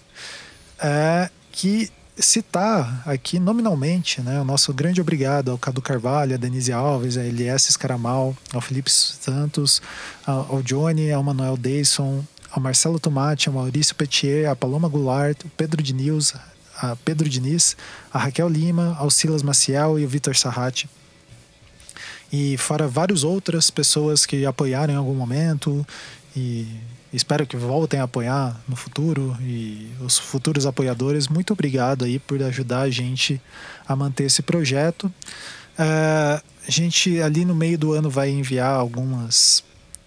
É 0.78 1.30
que 1.52 1.90
citar 2.18 3.02
aqui 3.06 3.38
nominalmente, 3.38 4.22
né? 4.22 4.40
O 4.40 4.44
nosso 4.44 4.72
grande 4.72 5.00
obrigado 5.00 5.50
ao 5.50 5.58
Cadu 5.58 5.82
Carvalho, 5.82 6.34
a 6.34 6.38
Denise 6.38 6.72
Alves, 6.72 7.16
a 7.16 7.24
Elias 7.24 7.68
Escaramal, 7.68 8.34
ao 8.52 8.60
Felipe 8.60 8.90
Santos, 8.90 9.82
ao 10.24 10.62
Johnny, 10.62 11.12
ao 11.12 11.22
Manuel 11.22 11.56
Deison, 11.56 12.24
ao 12.50 12.60
Marcelo 12.60 12.98
Tomate, 12.98 13.48
ao 13.48 13.54
Maurício 13.54 13.94
Petier, 13.94 14.48
a 14.48 14.56
Paloma 14.56 14.88
Goulart, 14.88 15.44
o 15.44 15.48
Pedro 15.50 15.82
Diniz, 15.82 16.34
a 16.78 16.96
Pedro 16.96 17.28
Diniz, 17.28 17.76
a 18.12 18.18
Raquel 18.18 18.48
Lima, 18.48 18.96
ao 18.98 19.10
Silas 19.10 19.42
Maciel 19.42 19.98
e 19.98 20.04
o 20.04 20.08
Vitor 20.08 20.34
Sarrati. 20.34 20.88
E 22.32 22.56
fora 22.56 22.88
várias 22.88 23.24
outras 23.24 23.70
pessoas 23.70 24.26
que 24.26 24.44
apoiaram 24.46 24.94
em 24.94 24.96
algum 24.96 25.14
momento 25.14 25.86
e 26.36 26.68
espero 27.12 27.46
que 27.46 27.56
voltem 27.56 27.98
a 27.98 28.04
apoiar 28.04 28.60
no 28.68 28.76
futuro 28.76 29.36
e 29.40 29.90
os 30.00 30.18
futuros 30.18 30.66
apoiadores, 30.66 31.28
muito 31.28 31.52
obrigado 31.52 32.04
aí 32.04 32.18
por 32.18 32.42
ajudar 32.42 32.82
a 32.82 32.90
gente 32.90 33.40
a 33.88 33.96
manter 33.96 34.24
esse 34.24 34.42
projeto. 34.42 35.04
Uh, 35.78 36.42
a 36.66 36.70
gente 36.70 37.20
ali 37.22 37.44
no 37.44 37.54
meio 37.54 37.78
do 37.78 37.92
ano 37.92 38.10
vai 38.10 38.28
enviar 38.30 38.70
algumas 38.70 39.64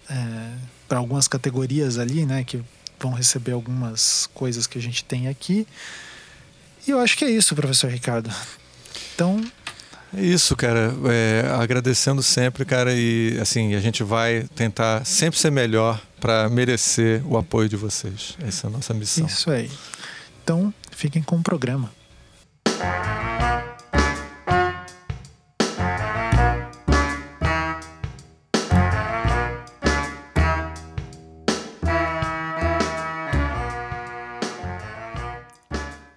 é, 0.08 0.52
para 0.88 0.98
algumas 0.98 1.28
categorias 1.28 1.98
ali, 1.98 2.26
né? 2.26 2.44
Que 2.44 2.60
vão 2.98 3.12
receber 3.12 3.52
algumas 3.52 4.28
coisas 4.34 4.66
que 4.66 4.76
a 4.76 4.82
gente 4.82 5.04
tem 5.04 5.28
aqui. 5.28 5.66
E 6.86 6.90
eu 6.90 6.98
acho 6.98 7.16
que 7.16 7.24
é 7.24 7.30
isso, 7.30 7.54
professor 7.54 7.90
Ricardo. 7.90 8.30
Então. 9.14 9.40
É 10.16 10.20
isso, 10.20 10.56
cara. 10.56 10.92
É, 11.08 11.48
agradecendo 11.60 12.22
sempre, 12.22 12.64
cara. 12.64 12.92
E 12.92 13.38
assim, 13.40 13.74
a 13.74 13.80
gente 13.80 14.02
vai 14.02 14.44
tentar 14.54 15.04
sempre 15.04 15.38
ser 15.38 15.52
melhor 15.52 16.02
para 16.20 16.48
merecer 16.48 17.26
o 17.26 17.38
apoio 17.38 17.68
de 17.68 17.76
vocês. 17.76 18.36
Essa 18.40 18.66
é 18.66 18.68
a 18.68 18.70
nossa 18.70 18.92
missão. 18.92 19.26
Isso 19.26 19.50
aí. 19.50 19.70
Então, 20.44 20.72
fiquem 20.92 21.22
com 21.22 21.36
o 21.36 21.42
programa. 21.42 21.90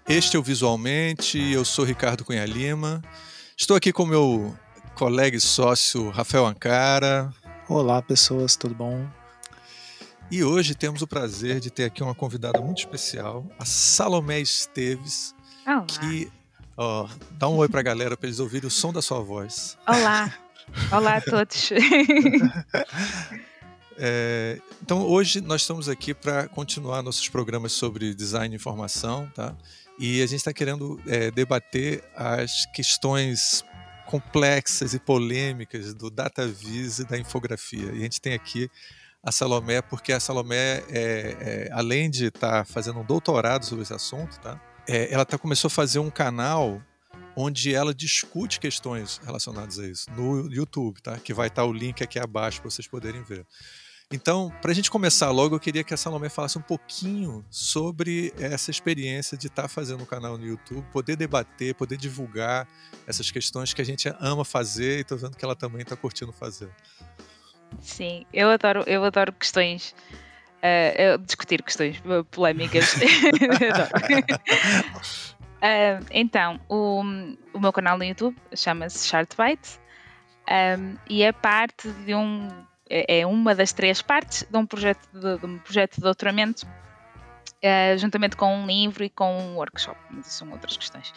Este 0.05 0.35
é 0.35 0.39
o 0.39 0.43
Visualmente, 0.43 1.39
eu 1.39 1.65
sou 1.65 1.83
Ricardo 1.83 2.23
Cunha 2.23 2.45
Lima. 2.45 3.01
Estou 3.57 3.75
aqui 3.75 3.91
com 3.91 4.05
meu 4.05 4.53
colega 4.93 5.35
e 5.35 5.41
sócio 5.41 6.09
Rafael 6.11 6.45
Ancara. 6.45 7.33
Olá, 7.67 7.99
pessoas, 7.99 8.55
tudo 8.55 8.75
bom? 8.75 9.22
E 10.33 10.43
hoje 10.43 10.73
temos 10.73 11.03
o 11.03 11.07
prazer 11.07 11.59
de 11.59 11.69
ter 11.69 11.83
aqui 11.83 12.01
uma 12.01 12.15
convidada 12.15 12.59
muito 12.59 12.79
especial, 12.79 13.45
a 13.59 13.65
Salomé 13.65 14.39
Esteves, 14.39 15.35
Olá. 15.63 15.85
que 15.85 16.27
ó, 16.75 17.07
dá 17.33 17.47
um 17.47 17.57
oi 17.57 17.69
para 17.69 17.81
a 17.81 17.83
galera 17.83 18.17
para 18.17 18.25
eles 18.25 18.39
ouvirem 18.39 18.67
o 18.67 18.71
som 18.71 18.91
da 18.91 18.99
sua 18.99 19.19
voz. 19.19 19.77
Olá. 19.87 20.35
Olá 20.91 21.17
a 21.17 21.21
todos. 21.21 21.69
É, 23.95 24.59
então 24.81 25.03
hoje 25.03 25.39
nós 25.39 25.61
estamos 25.61 25.87
aqui 25.87 26.15
para 26.15 26.47
continuar 26.47 27.03
nossos 27.03 27.29
programas 27.29 27.73
sobre 27.73 28.15
design 28.15 28.55
e 28.55 28.55
informação, 28.55 29.31
tá? 29.35 29.55
E 29.99 30.19
a 30.23 30.25
gente 30.25 30.39
está 30.39 30.51
querendo 30.51 30.99
é, 31.05 31.29
debater 31.29 32.03
as 32.15 32.65
questões 32.73 33.63
complexas 34.07 34.95
e 34.95 34.99
polêmicas 34.99 35.93
do 35.93 36.09
data 36.09 36.47
vis 36.47 36.97
e 36.97 37.05
da 37.05 37.19
infografia. 37.19 37.91
E 37.93 37.99
a 37.99 38.01
gente 38.01 38.19
tem 38.19 38.33
aqui 38.33 38.67
a 39.23 39.31
Salomé, 39.31 39.81
porque 39.81 40.11
a 40.11 40.19
Salomé, 40.19 40.83
é, 40.89 40.89
é, 40.89 41.69
além 41.71 42.09
de 42.09 42.25
estar 42.25 42.65
tá 42.65 42.65
fazendo 42.65 42.99
um 42.99 43.05
doutorado 43.05 43.65
sobre 43.65 43.83
esse 43.83 43.93
assunto, 43.93 44.37
tá? 44.41 44.59
É, 44.85 45.11
ela 45.13 45.23
tá, 45.23 45.37
começou 45.37 45.69
a 45.69 45.71
fazer 45.71 45.99
um 45.99 46.09
canal 46.09 46.81
onde 47.35 47.73
ela 47.73 47.93
discute 47.93 48.59
questões 48.59 49.21
relacionadas 49.23 49.79
a 49.79 49.87
isso 49.87 50.11
no 50.11 50.51
YouTube, 50.51 51.01
tá? 51.01 51.17
Que 51.17 51.33
vai 51.33 51.47
estar 51.47 51.61
tá 51.61 51.67
o 51.67 51.71
link 51.71 52.03
aqui 52.03 52.19
abaixo 52.19 52.61
para 52.61 52.69
vocês 52.69 52.85
poderem 52.85 53.23
ver. 53.23 53.45
Então, 54.11 54.53
para 54.61 54.71
a 54.71 54.75
gente 54.75 54.91
começar 54.91 55.31
logo, 55.31 55.55
eu 55.55 55.59
queria 55.59 55.83
que 55.83 55.93
a 55.93 55.97
Salomé 55.97 56.29
falasse 56.29 56.57
um 56.57 56.61
pouquinho 56.61 57.43
sobre 57.49 58.33
essa 58.37 58.69
experiência 58.69 59.37
de 59.37 59.47
estar 59.47 59.63
tá 59.63 59.67
fazendo 59.67 60.03
um 60.03 60.05
canal 60.05 60.37
no 60.37 60.45
YouTube, 60.45 60.85
poder 60.91 61.15
debater, 61.15 61.73
poder 61.73 61.97
divulgar 61.97 62.67
essas 63.07 63.31
questões 63.31 63.73
que 63.73 63.81
a 63.81 63.85
gente 63.85 64.13
ama 64.19 64.43
fazer 64.43 64.97
e 64.97 65.01
estou 65.01 65.17
vendo 65.17 65.37
que 65.37 65.43
ela 65.43 65.55
também 65.55 65.81
está 65.81 65.95
curtindo 65.95 66.33
fazer. 66.33 66.69
Sim, 67.83 68.25
eu 68.33 68.49
adoro, 68.49 68.83
eu 68.87 69.03
adoro 69.03 69.31
questões. 69.33 69.93
Uh, 70.63 71.17
discutir 71.19 71.61
questões 71.61 72.01
polémicas. 72.31 72.95
uh, 72.95 73.01
então, 76.09 76.57
o, 76.69 77.01
o 77.53 77.59
meu 77.59 77.73
canal 77.73 77.97
no 77.97 78.03
YouTube 78.05 78.37
chama-se 78.55 79.05
Chartbyte 79.05 79.77
um, 80.49 80.97
e 81.09 81.23
é 81.23 81.31
parte 81.31 81.89
de 82.05 82.13
um 82.15 82.47
é, 82.89 83.19
é 83.19 83.25
uma 83.25 83.55
das 83.55 83.73
três 83.73 84.01
partes 84.01 84.45
de 84.49 84.57
um 84.57 84.65
projeto 84.65 85.07
de, 85.13 85.37
de 85.37 85.45
um 85.45 85.57
projeto 85.57 85.95
de 85.95 86.01
doutoramento, 86.01 86.65
uh, 86.65 87.97
juntamente 87.97 88.35
com 88.35 88.55
um 88.55 88.67
livro 88.67 89.03
e 89.03 89.09
com 89.09 89.37
um 89.37 89.55
workshop, 89.55 89.99
mas 90.09 90.27
isso 90.27 90.39
são 90.39 90.51
outras 90.51 90.77
questões. 90.77 91.13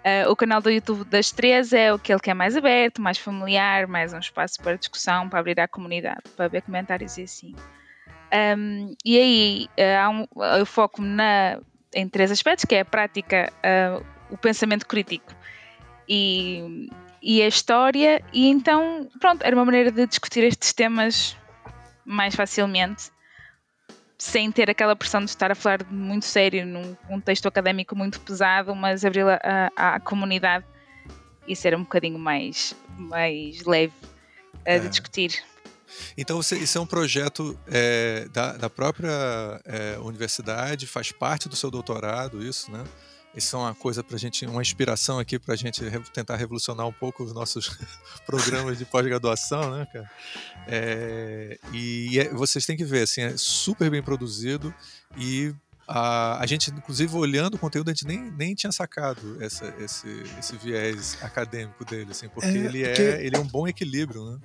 Uh, 0.00 0.30
o 0.30 0.34
canal 0.34 0.62
do 0.62 0.70
YouTube 0.70 1.04
das 1.04 1.30
três 1.30 1.74
é 1.74 1.90
aquele 1.90 2.18
que 2.20 2.30
é 2.30 2.34
mais 2.34 2.56
aberto, 2.56 3.02
mais 3.02 3.18
familiar, 3.18 3.86
mais 3.86 4.14
um 4.14 4.18
espaço 4.18 4.58
para 4.62 4.76
discussão, 4.76 5.28
para 5.28 5.40
abrir 5.40 5.60
à 5.60 5.68
comunidade, 5.68 6.22
para 6.34 6.48
ver 6.48 6.62
comentários 6.62 7.18
e 7.18 7.22
assim. 7.22 7.54
Um, 8.32 8.94
e 9.04 9.18
aí 9.18 9.68
uh, 9.78 10.10
um, 10.10 10.44
eu 10.56 10.64
foco 10.64 11.02
na, 11.02 11.60
em 11.94 12.08
três 12.08 12.30
aspectos, 12.30 12.64
que 12.64 12.76
é 12.76 12.80
a 12.80 12.84
prática, 12.84 13.52
uh, 13.58 14.04
o 14.30 14.38
pensamento 14.38 14.86
crítico 14.86 15.34
e, 16.08 16.88
e 17.20 17.42
a 17.42 17.48
história, 17.48 18.22
e 18.32 18.48
então, 18.48 19.06
pronto, 19.20 19.42
era 19.42 19.54
uma 19.54 19.66
maneira 19.66 19.90
de 19.90 20.06
discutir 20.06 20.44
estes 20.44 20.72
temas 20.72 21.36
mais 22.06 22.34
facilmente, 22.34 23.10
sem 24.20 24.52
ter 24.52 24.68
aquela 24.68 24.94
pressão 24.94 25.24
de 25.24 25.30
estar 25.30 25.50
a 25.50 25.54
falar 25.54 25.82
muito 25.90 26.26
sério, 26.26 26.66
num 26.66 26.94
contexto 27.08 27.48
académico 27.48 27.96
muito 27.96 28.20
pesado, 28.20 28.74
mas 28.74 29.02
abri-la 29.02 29.40
à, 29.42 29.94
à, 29.94 30.00
comunidade 30.00 30.66
e 31.48 31.56
ser 31.56 31.74
um 31.74 31.80
bocadinho 31.80 32.18
mais, 32.18 32.74
mais 32.98 33.64
leve 33.64 33.94
a 34.66 34.72
é. 34.72 34.78
discutir. 34.78 35.42
Então, 36.18 36.36
você, 36.36 36.58
isso 36.58 36.76
é 36.76 36.80
um 36.82 36.86
projeto 36.86 37.58
é, 37.66 38.28
da, 38.30 38.58
da, 38.58 38.68
própria 38.68 39.10
é, 39.64 39.98
universidade, 39.98 40.86
faz 40.86 41.10
parte 41.10 41.48
do 41.48 41.56
seu 41.56 41.70
doutorado, 41.70 42.44
isso, 42.44 42.70
né? 42.70 42.84
Isso 43.34 43.54
é 43.54 43.58
uma 43.58 43.74
coisa 43.74 44.02
para 44.02 44.18
gente, 44.18 44.44
uma 44.44 44.60
inspiração 44.60 45.18
aqui 45.18 45.38
para 45.38 45.54
a 45.54 45.56
gente 45.56 45.82
tentar 46.12 46.36
revolucionar 46.36 46.86
um 46.86 46.92
pouco 46.92 47.22
os 47.22 47.32
nossos 47.32 47.70
programas 48.26 48.78
de 48.78 48.84
pós-graduação, 48.84 49.76
né, 49.76 49.86
cara? 49.92 50.10
É, 50.66 51.58
e 51.72 52.18
é, 52.18 52.28
vocês 52.30 52.66
têm 52.66 52.76
que 52.76 52.84
ver, 52.84 53.02
assim, 53.02 53.22
é 53.22 53.36
super 53.36 53.88
bem 53.88 54.02
produzido 54.02 54.74
e 55.16 55.54
a, 55.86 56.40
a 56.40 56.46
gente, 56.46 56.70
inclusive, 56.70 57.14
olhando 57.16 57.54
o 57.54 57.58
conteúdo, 57.58 57.88
a 57.88 57.92
gente 57.92 58.06
nem, 58.06 58.30
nem 58.32 58.54
tinha 58.54 58.72
sacado 58.72 59.42
essa, 59.42 59.74
esse, 59.80 60.08
esse 60.38 60.56
viés 60.56 61.18
acadêmico 61.20 61.84
dele, 61.84 62.12
assim, 62.12 62.28
porque, 62.28 62.46
é, 62.46 62.56
ele, 62.56 62.82
é, 62.84 63.24
ele 63.26 63.36
é 63.36 63.38
um 63.40 63.46
bom 63.46 63.66
equilíbrio, 63.66 64.24
né? 64.24 64.38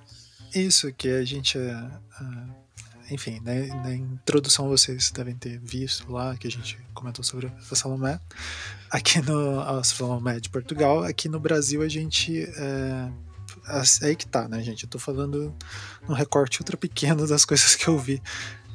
Isso, 0.56 0.92
que 0.94 1.10
a 1.10 1.24
gente. 1.24 1.58
Uh, 1.58 2.65
enfim, 3.10 3.40
né, 3.44 3.68
na 3.84 3.94
introdução 3.94 4.68
vocês 4.68 5.12
devem 5.12 5.36
ter 5.36 5.60
visto 5.60 6.12
lá 6.12 6.36
que 6.38 6.48
a 6.48 6.52
gente 6.52 6.78
comentou 6.94 7.24
sobre 7.24 7.48
a 7.48 7.76
Salomé. 7.76 8.20
Aqui 8.90 9.22
no 9.22 9.60
a 9.60 9.84
Salomé 9.84 10.40
de 10.40 10.50
Portugal, 10.50 11.04
aqui 11.04 11.30
no 11.30 11.40
Brasil 11.40 11.82
a 11.82 11.88
gente. 11.88 12.44
É, 12.44 13.10
é 14.02 14.06
aí 14.08 14.16
que 14.16 14.28
tá, 14.28 14.48
né, 14.48 14.62
gente? 14.62 14.84
Eu 14.84 14.90
tô 14.90 15.00
falando 15.00 15.54
um 16.08 16.14
recorte 16.14 16.60
ultra 16.60 16.78
pequeno 16.78 17.28
das 17.28 17.44
coisas 17.46 17.76
que 17.76 17.88
eu 17.88 17.98
vi. 17.98 18.22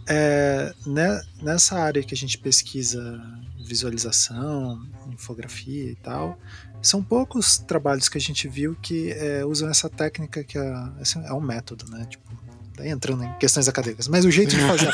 É, 0.09 0.75
né, 0.87 1.23
nessa 1.41 1.79
área 1.79 2.03
que 2.03 2.15
a 2.15 2.17
gente 2.17 2.37
pesquisa 2.39 3.21
visualização, 3.65 4.85
infografia 5.13 5.93
e 5.93 5.95
tal, 5.95 6.37
são 6.83 7.03
poucos 7.03 7.59
trabalhos 7.59 8.09
que 8.09 8.19
a 8.19 8.21
gente 8.21 8.49
viu 8.49 8.75
que 8.75 9.13
é, 9.13 9.45
usam 9.45 9.69
essa 9.69 9.89
técnica 9.89 10.43
que 10.43 10.59
é, 10.59 10.73
é 11.27 11.33
um 11.33 11.41
método, 11.41 11.89
né? 11.91 12.07
Tipo, 12.07 12.25
entrando 12.85 13.25
em 13.25 13.33
questões 13.35 13.69
acadêmicas, 13.69 14.09
mas 14.09 14.25
o 14.25 14.31
jeito 14.31 14.57
de 14.57 14.63
fazer 14.63 14.89
a 14.89 14.93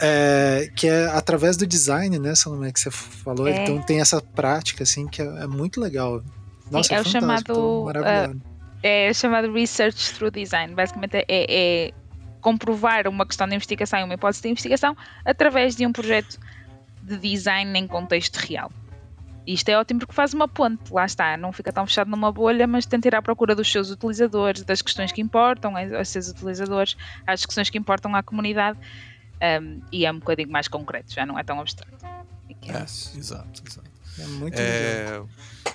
é, 0.04 0.70
que 0.74 0.88
é 0.88 1.06
através 1.06 1.56
do 1.56 1.66
design, 1.66 2.18
né, 2.18 2.34
Salomé, 2.34 2.72
que 2.72 2.80
você 2.80 2.90
falou, 2.90 3.46
é. 3.46 3.62
então 3.62 3.80
tem 3.82 4.00
essa 4.00 4.20
prática, 4.20 4.82
assim, 4.82 5.06
que 5.06 5.22
é, 5.22 5.24
é 5.24 5.46
muito 5.46 5.80
legal. 5.80 6.22
Nossa, 6.70 6.94
é, 6.94 6.98
é 6.98 7.00
o 7.00 7.04
chamado, 7.04 7.84
uh, 7.86 8.40
é 8.82 9.10
o 9.10 9.14
chamado 9.14 9.52
Research 9.52 10.14
Through 10.14 10.32
Design, 10.32 10.74
basicamente 10.74 11.16
é, 11.16 11.24
é 11.28 11.92
comprovar 12.40 13.08
uma 13.08 13.26
questão 13.26 13.46
de 13.48 13.54
investigação, 13.54 14.04
uma 14.04 14.14
hipótese 14.14 14.42
de 14.42 14.48
investigação, 14.48 14.96
através 15.24 15.74
de 15.74 15.86
um 15.86 15.92
projeto 15.92 16.38
de 17.02 17.16
design 17.16 17.78
em 17.78 17.86
contexto 17.86 18.36
real. 18.36 18.70
Isto 19.46 19.68
é 19.68 19.78
ótimo 19.78 20.00
porque 20.00 20.14
faz 20.14 20.34
uma 20.34 20.48
ponte, 20.48 20.92
lá 20.92 21.06
está, 21.06 21.36
não 21.36 21.52
fica 21.52 21.72
tão 21.72 21.86
fechado 21.86 22.10
numa 22.10 22.32
bolha, 22.32 22.66
mas 22.66 22.84
tenta 22.84 23.06
ir 23.06 23.14
à 23.14 23.22
procura 23.22 23.54
dos 23.54 23.70
seus 23.70 23.90
utilizadores, 23.90 24.64
das 24.64 24.82
questões 24.82 25.12
que 25.12 25.20
importam 25.20 25.74
aos 25.76 26.08
seus 26.08 26.28
utilizadores, 26.28 26.96
às 27.24 27.46
questões 27.46 27.70
que 27.70 27.78
importam 27.78 28.14
à 28.16 28.22
comunidade, 28.22 28.76
um, 29.62 29.80
e 29.92 30.04
é 30.04 30.10
um 30.10 30.18
bocadinho 30.18 30.50
mais 30.50 30.66
concreto, 30.66 31.14
já 31.14 31.24
não 31.24 31.38
é 31.38 31.44
tão 31.44 31.60
abstrato. 31.60 32.04
É, 32.04 32.72
é, 32.72 32.82
exato, 32.82 33.62
exato. 33.64 33.90
É 34.18 34.26
muito 34.26 34.58
é, 34.58 35.04
legal. 35.04 35.28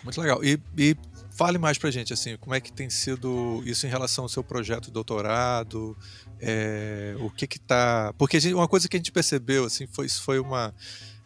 Muito 0.03 0.21
legal. 0.21 0.43
E, 0.43 0.59
e 0.77 0.97
fale 1.29 1.57
mais 1.57 1.77
pra 1.77 1.89
gente, 1.91 2.11
assim, 2.11 2.35
como 2.37 2.53
é 2.53 2.59
que 2.59 2.73
tem 2.73 2.89
sido 2.89 3.63
isso 3.65 3.85
em 3.85 3.89
relação 3.89 4.25
ao 4.25 4.29
seu 4.29 4.43
projeto 4.43 4.85
de 4.85 4.91
doutorado, 4.91 5.95
é, 6.39 7.15
o 7.19 7.29
que 7.29 7.47
que 7.47 7.59
tá... 7.59 8.13
Porque 8.17 8.39
gente, 8.39 8.53
uma 8.53 8.67
coisa 8.67 8.89
que 8.89 8.97
a 8.97 8.99
gente 8.99 9.11
percebeu, 9.11 9.65
assim, 9.65 9.87
foi, 9.87 10.07
isso 10.07 10.21
foi 10.23 10.39
uma 10.39 10.73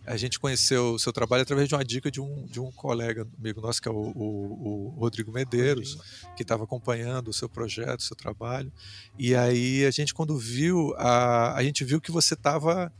a 0.05 0.17
gente 0.17 0.39
conheceu 0.39 0.93
o 0.93 0.99
seu 0.99 1.11
trabalho 1.11 1.41
através 1.41 1.67
de 1.67 1.75
uma 1.75 1.83
dica 1.83 2.11
de 2.11 2.21
um, 2.21 2.45
de 2.45 2.59
um 2.59 2.71
colega 2.71 3.27
amigo 3.39 3.61
nosso, 3.61 3.81
que 3.81 3.87
é 3.87 3.91
o, 3.91 3.95
o, 3.95 4.95
o 4.95 4.99
Rodrigo 4.99 5.31
Medeiros, 5.31 5.97
que 6.35 6.43
estava 6.43 6.63
acompanhando 6.63 7.29
o 7.29 7.33
seu 7.33 7.49
projeto, 7.49 7.99
o 7.99 8.03
seu 8.03 8.15
trabalho. 8.15 8.71
E 9.17 9.35
aí 9.35 9.85
a 9.85 9.91
gente, 9.91 10.13
quando 10.13 10.37
viu, 10.37 10.93
a, 10.97 11.55
a 11.55 11.63
gente 11.63 11.83
viu 11.83 11.99
que 11.99 12.11
você 12.11 12.33
estava 12.33 12.91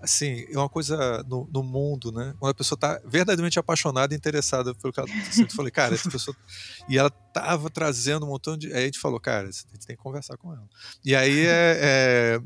assim, 0.00 0.46
é 0.50 0.56
uma 0.56 0.68
coisa 0.68 1.24
no, 1.24 1.48
no 1.52 1.62
mundo, 1.62 2.12
né? 2.12 2.34
Quando 2.38 2.52
a 2.52 2.54
pessoa 2.54 2.76
está 2.76 3.00
verdadeiramente 3.04 3.58
apaixonada 3.58 4.14
e 4.14 4.16
interessada 4.16 4.74
pelo 4.74 4.92
que 4.92 5.00
ela 5.00 5.08
tá 5.08 5.14
Eu 5.36 5.50
falei, 5.50 5.70
cara, 5.70 5.94
essa 5.94 6.10
pessoa. 6.10 6.36
E 6.88 6.96
ela 6.96 7.10
tava 7.10 7.68
trazendo 7.68 8.24
um 8.24 8.28
montão 8.28 8.56
de. 8.56 8.72
Aí 8.72 8.82
a 8.82 8.86
gente 8.86 8.98
falou, 8.98 9.20
cara, 9.20 9.48
a 9.48 9.50
gente 9.50 9.86
tem 9.86 9.96
que 9.96 10.02
conversar 10.02 10.36
com 10.36 10.52
ela. 10.52 10.68
E 11.04 11.14
aí 11.14 11.46
é. 11.46 11.78
é... 11.80 12.40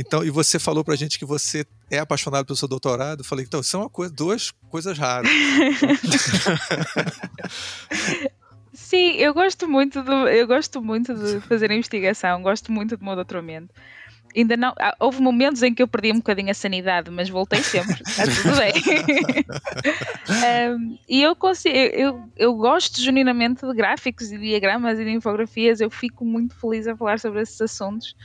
Então, 0.00 0.24
e 0.24 0.30
você 0.30 0.58
falou 0.58 0.82
pra 0.82 0.96
gente 0.96 1.18
que 1.18 1.26
você 1.26 1.66
é 1.90 1.98
apaixonado 1.98 2.46
pelo 2.46 2.56
seu 2.56 2.66
doutorado. 2.66 3.20
Eu 3.20 3.24
falei, 3.24 3.44
então, 3.44 3.62
são 3.62 3.82
uma 3.82 3.90
coisa, 3.90 4.10
duas 4.10 4.50
coisas 4.70 4.96
raras. 4.96 5.30
Sim, 8.72 9.16
eu 9.16 9.34
gosto 9.34 9.68
muito 9.68 10.02
do, 10.02 10.26
eu 10.26 10.46
gosto 10.46 10.80
muito 10.80 11.14
de 11.14 11.40
fazer 11.40 11.70
investigação, 11.70 12.40
gosto 12.40 12.72
muito 12.72 12.96
do 12.96 13.04
meu 13.04 13.14
doutoramento. 13.14 13.74
Ainda 14.34 14.56
não, 14.56 14.74
houve 14.98 15.20
momentos 15.20 15.62
em 15.62 15.74
que 15.74 15.82
eu 15.82 15.88
perdi 15.88 16.12
um 16.12 16.16
bocadinho 16.16 16.50
a 16.50 16.54
sanidade, 16.54 17.10
mas 17.10 17.28
voltei 17.28 17.62
sempre. 17.62 18.00
Está 18.06 18.24
tudo 18.24 18.56
bem. 18.56 18.72
um, 20.78 20.98
e 21.06 21.20
eu, 21.20 21.36
consigo, 21.36 21.76
eu, 21.76 22.26
eu 22.38 22.54
gosto 22.54 23.02
genuinamente 23.02 23.66
de 23.66 23.74
gráficos 23.74 24.32
e 24.32 24.38
diagramas 24.38 24.98
e 24.98 25.04
de 25.04 25.10
infografias. 25.10 25.78
Eu 25.78 25.90
fico 25.90 26.24
muito 26.24 26.54
feliz 26.54 26.86
a 26.86 26.96
falar 26.96 27.20
sobre 27.20 27.42
esses 27.42 27.60
assuntos. 27.60 28.16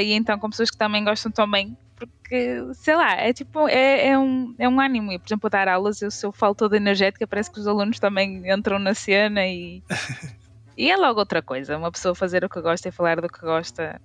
E 0.00 0.12
então, 0.12 0.38
com 0.38 0.48
pessoas 0.48 0.70
que 0.70 0.76
também 0.76 1.04
gostam 1.04 1.32
também, 1.32 1.76
porque 1.96 2.58
sei 2.74 2.94
lá, 2.94 3.12
é 3.14 3.32
tipo, 3.32 3.66
é, 3.68 4.08
é, 4.08 4.18
um, 4.18 4.54
é 4.58 4.68
um 4.68 4.80
ânimo. 4.80 5.10
E, 5.12 5.18
por 5.18 5.26
exemplo, 5.26 5.50
dar 5.50 5.66
aulas, 5.68 6.00
eu, 6.00 6.10
se 6.10 6.24
eu 6.24 6.32
falo 6.32 6.54
toda 6.54 6.76
energética, 6.76 7.26
parece 7.26 7.50
que 7.50 7.58
os 7.58 7.66
alunos 7.66 7.98
também 7.98 8.42
entram 8.50 8.78
na 8.78 8.94
cena 8.94 9.46
e. 9.46 9.82
e 10.78 10.90
é 10.90 10.96
logo 10.96 11.18
outra 11.18 11.42
coisa. 11.42 11.76
Uma 11.76 11.90
pessoa 11.90 12.14
fazer 12.14 12.44
o 12.44 12.48
que 12.48 12.60
gosta 12.60 12.88
e 12.88 12.92
falar 12.92 13.20
do 13.20 13.28
que 13.28 13.40
gosta 13.40 14.00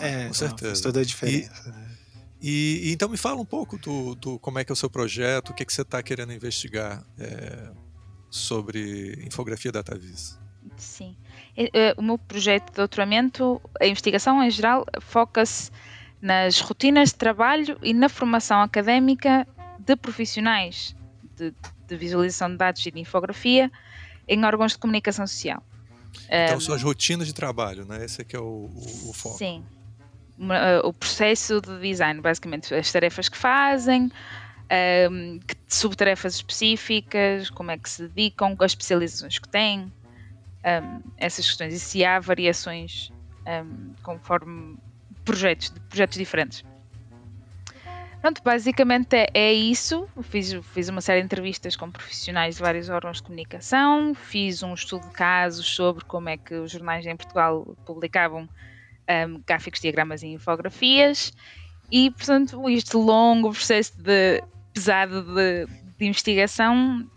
é, 0.00 0.26
com 0.28 0.34
certeza. 0.34 0.70
Faz 0.70 0.80
toda 0.80 1.00
a 1.00 1.04
diferença. 1.04 1.62
E, 1.66 1.70
né? 1.70 1.96
e, 2.40 2.80
e, 2.84 2.92
então 2.92 3.08
me 3.08 3.16
fala 3.16 3.40
um 3.40 3.44
pouco 3.44 3.78
do, 3.78 4.14
do, 4.14 4.38
como 4.38 4.58
é 4.58 4.64
que 4.64 4.72
é 4.72 4.74
o 4.74 4.76
seu 4.76 4.90
projeto, 4.90 5.50
o 5.50 5.54
que, 5.54 5.62
é 5.62 5.66
que 5.66 5.72
você 5.72 5.82
está 5.82 6.02
querendo 6.02 6.32
investigar 6.32 7.04
é, 7.18 7.70
sobre 8.30 9.22
infografia 9.26 9.70
da 9.70 9.82
Tavis. 9.82 10.38
Sim. 10.76 11.16
O 11.96 12.02
meu 12.02 12.18
projeto 12.18 12.70
de 12.70 12.76
doutoramento, 12.76 13.60
a 13.80 13.86
investigação 13.86 14.42
em 14.42 14.50
geral, 14.50 14.86
foca-se 15.00 15.70
nas 16.20 16.60
rotinas 16.60 17.10
de 17.10 17.16
trabalho 17.16 17.78
e 17.82 17.94
na 17.94 18.08
formação 18.08 18.60
académica 18.60 19.46
de 19.78 19.96
profissionais 19.96 20.94
de, 21.36 21.52
de 21.86 21.96
visualização 21.96 22.50
de 22.50 22.56
dados 22.56 22.84
e 22.84 22.90
de 22.90 23.00
infografia 23.00 23.70
em 24.28 24.44
órgãos 24.44 24.72
de 24.72 24.78
comunicação 24.78 25.26
social. 25.26 25.62
Então, 26.28 26.56
um, 26.56 26.60
são 26.60 26.74
as 26.74 26.82
rotinas 26.82 27.26
de 27.26 27.34
trabalho, 27.34 27.84
né? 27.84 28.04
Esse 28.04 28.20
é 28.20 28.24
que 28.24 28.36
é 28.36 28.38
o, 28.38 28.42
o, 28.42 29.10
o 29.10 29.12
foco. 29.12 29.38
Sim, 29.38 29.64
uh, 30.38 30.86
o 30.86 30.92
processo 30.92 31.60
de 31.60 31.80
design, 31.80 32.20
basicamente 32.20 32.74
as 32.74 32.90
tarefas 32.92 33.28
que 33.28 33.36
fazem, 33.36 34.10
um, 35.10 35.40
subtarefas 35.66 36.34
específicas, 36.34 37.50
como 37.50 37.70
é 37.70 37.78
que 37.78 37.88
se 37.88 38.06
dedicam, 38.08 38.56
as 38.60 38.72
especializações 38.72 39.38
que 39.38 39.48
têm, 39.48 39.92
um, 40.64 41.02
essas 41.16 41.46
questões, 41.46 41.74
e 41.74 41.80
se 41.80 42.04
há 42.04 42.18
variações 42.18 43.12
um, 43.46 43.94
conforme 44.02 44.76
projetos, 45.24 45.70
projetos 45.88 46.18
diferentes. 46.18 46.64
Pronto, 48.20 48.42
basicamente 48.42 49.14
é, 49.16 49.28
é, 49.32 49.52
isso. 49.52 50.06
Fiz, 50.24 50.52
fiz 50.74 50.88
uma 50.90 51.00
série 51.00 51.20
de 51.20 51.24
entrevistas 51.24 51.74
com 51.74 51.90
profissionais 51.90 52.56
de 52.56 52.60
vários 52.60 52.90
órgãos 52.90 53.16
de 53.16 53.22
comunicação, 53.22 54.14
fiz 54.14 54.62
um 54.62 54.74
estudo 54.74 55.08
de 55.08 55.14
casos 55.14 55.66
sobre 55.66 56.04
como 56.04 56.28
é 56.28 56.36
que 56.36 56.54
os 56.54 56.70
jornais 56.70 57.06
em 57.06 57.16
Portugal 57.16 57.64
publicavam 57.86 58.42
um, 58.42 59.42
gráficos, 59.46 59.80
diagramas 59.80 60.22
e 60.22 60.28
infografias. 60.28 61.32
E, 61.90 62.10
portanto, 62.10 62.68
este 62.68 62.96
longo 62.96 63.50
processo 63.50 64.00
de 64.00 64.42
pesado 64.74 65.22
de, 65.34 65.66
de 65.98 66.06
investigação 66.06 67.08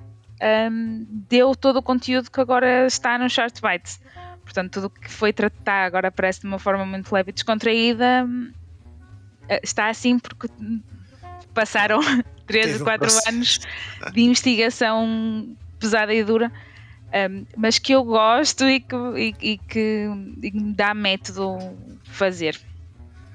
um, 0.72 1.06
deu 1.30 1.56
todo 1.56 1.78
o 1.78 1.84
conteúdo 1.84 2.30
que 2.30 2.42
agora 2.42 2.86
está 2.86 3.18
no 3.18 3.30
Short 3.30 3.62
Bytes. 3.62 4.02
Portanto, 4.44 4.74
tudo 4.74 4.88
o 4.88 4.90
que 4.90 5.10
foi 5.10 5.32
tratado 5.32 5.88
agora 5.88 6.12
parece 6.12 6.42
de 6.42 6.48
uma 6.48 6.60
forma 6.60 6.86
muito 6.86 7.12
leve 7.14 7.30
e 7.30 7.34
descontraída. 7.34 8.28
Eh, 9.48 9.62
está 9.64 9.88
assim 9.88 10.20
porque 10.20 10.50
passaram 11.54 12.00
3 12.46 12.80
ou 12.80 12.86
4 12.86 13.08
anos 13.30 13.60
de 14.12 14.22
investigação 14.22 15.56
pesada 15.80 16.14
e 16.14 16.24
dura 16.24 16.52
um, 17.14 17.46
mas 17.56 17.78
que 17.78 17.94
eu 17.94 18.04
gosto 18.04 18.68
e 18.68 18.80
que, 18.80 18.96
e, 18.96 19.36
e 19.40 19.58
que, 19.60 20.08
e 20.42 20.52
que 20.52 20.60
me 20.60 20.74
dá 20.74 20.94
método 20.96 21.58
fazer. 22.06 22.60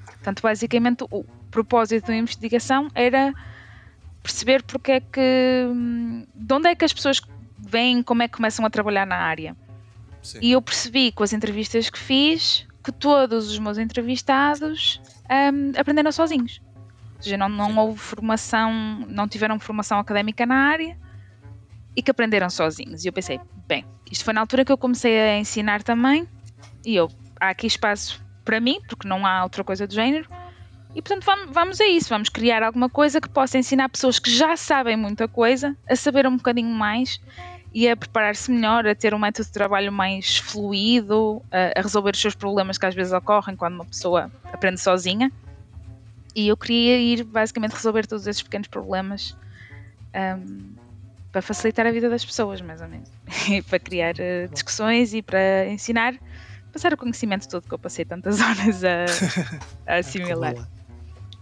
Portanto, 0.05 0.41
basicamente, 0.41 1.05
o 1.09 1.23
propósito 1.49 2.07
da 2.07 2.15
investigação 2.15 2.89
era 2.93 3.33
perceber 4.21 4.63
porque 4.63 4.91
é 4.93 4.99
que. 4.99 5.67
de 6.35 6.53
onde 6.53 6.69
é 6.69 6.75
que 6.75 6.85
as 6.85 6.93
pessoas 6.93 7.21
vêm, 7.57 8.01
como 8.01 8.23
é 8.23 8.27
que 8.27 8.35
começam 8.35 8.65
a 8.65 8.69
trabalhar 8.69 9.05
na 9.05 9.17
área. 9.17 9.55
Sim. 10.21 10.39
E 10.41 10.51
eu 10.51 10.61
percebi 10.61 11.11
com 11.11 11.23
as 11.23 11.33
entrevistas 11.33 11.89
que 11.89 11.99
fiz 11.99 12.67
que 12.83 12.91
todos 12.91 13.49
os 13.49 13.59
meus 13.59 13.77
entrevistados 13.77 15.01
um, 15.29 15.79
aprenderam 15.79 16.11
sozinhos. 16.11 16.61
Ou 17.17 17.23
seja, 17.23 17.37
não, 17.37 17.49
não 17.49 17.77
houve 17.77 17.99
formação, 17.99 18.71
não 19.07 19.27
tiveram 19.27 19.59
formação 19.59 19.99
académica 19.99 20.45
na 20.45 20.55
área 20.55 20.97
e 21.95 22.01
que 22.01 22.11
aprenderam 22.11 22.49
sozinhos. 22.49 23.03
E 23.03 23.09
eu 23.09 23.13
pensei, 23.13 23.39
bem, 23.67 23.85
isto 24.09 24.23
foi 24.23 24.33
na 24.33 24.41
altura 24.41 24.63
que 24.63 24.71
eu 24.71 24.77
comecei 24.77 25.19
a 25.19 25.37
ensinar 25.37 25.83
também, 25.83 26.27
e 26.85 26.95
eu, 26.95 27.09
há 27.39 27.49
aqui 27.49 27.67
espaço 27.67 28.23
para 28.45 28.59
mim, 28.59 28.79
porque 28.87 29.07
não 29.07 29.25
há 29.25 29.43
outra 29.43 29.63
coisa 29.63 29.85
do 29.85 29.93
género, 29.93 30.29
e 30.95 31.01
portanto 31.01 31.23
vamos, 31.23 31.53
vamos 31.53 31.81
a 31.81 31.85
isso, 31.85 32.09
vamos 32.09 32.29
criar 32.29 32.63
alguma 32.63 32.89
coisa 32.89 33.21
que 33.21 33.29
possa 33.29 33.57
ensinar 33.57 33.89
pessoas 33.89 34.17
que 34.19 34.31
já 34.31 34.57
sabem 34.57 34.97
muita 34.97 35.27
coisa 35.27 35.75
a 35.87 35.95
saber 35.95 36.25
um 36.25 36.37
bocadinho 36.37 36.69
mais 36.69 37.19
e 37.73 37.87
a 37.87 37.95
preparar-se 37.95 38.51
melhor, 38.51 38.87
a 38.87 38.95
ter 38.95 39.13
um 39.13 39.19
método 39.19 39.45
de 39.45 39.51
trabalho 39.51 39.91
mais 39.91 40.37
fluido, 40.37 41.41
a, 41.51 41.79
a, 41.79 41.81
resolver 41.81 42.11
os 42.11 42.21
seus 42.21 42.35
problemas 42.35 42.77
que 42.77 42.85
às 42.85 42.95
vezes 42.95 43.13
ocorrem 43.13 43.55
quando 43.55 43.75
uma 43.75 43.85
pessoa 43.85 44.31
aprende 44.51 44.81
sozinha. 44.81 45.31
E 46.35 46.47
eu 46.47 46.57
queria 46.57 46.97
ir 46.97 47.23
basicamente 47.23 47.73
resolver 47.73 48.07
todos 48.07 48.25
esses 48.25 48.41
pequenos 48.41 48.67
problemas 48.67 49.35
um, 50.15 50.73
para 51.31 51.41
facilitar 51.41 51.85
a 51.85 51.91
vida 51.91 52.09
das 52.09 52.25
pessoas, 52.25 52.61
mais 52.61 52.81
ou 52.81 52.87
menos. 52.87 53.09
E 53.49 53.61
para 53.61 53.79
criar 53.79 54.15
uh, 54.15 54.47
discussões 54.51 55.13
e 55.13 55.21
para 55.21 55.67
ensinar, 55.67 56.15
passar 56.73 56.93
o 56.93 56.97
conhecimento 56.97 57.47
todo 57.47 57.67
que 57.67 57.73
eu 57.73 57.79
passei 57.79 58.05
tantas 58.05 58.41
horas 58.41 58.83
a, 58.83 59.05
a 59.85 59.95
assimilar. 59.99 60.55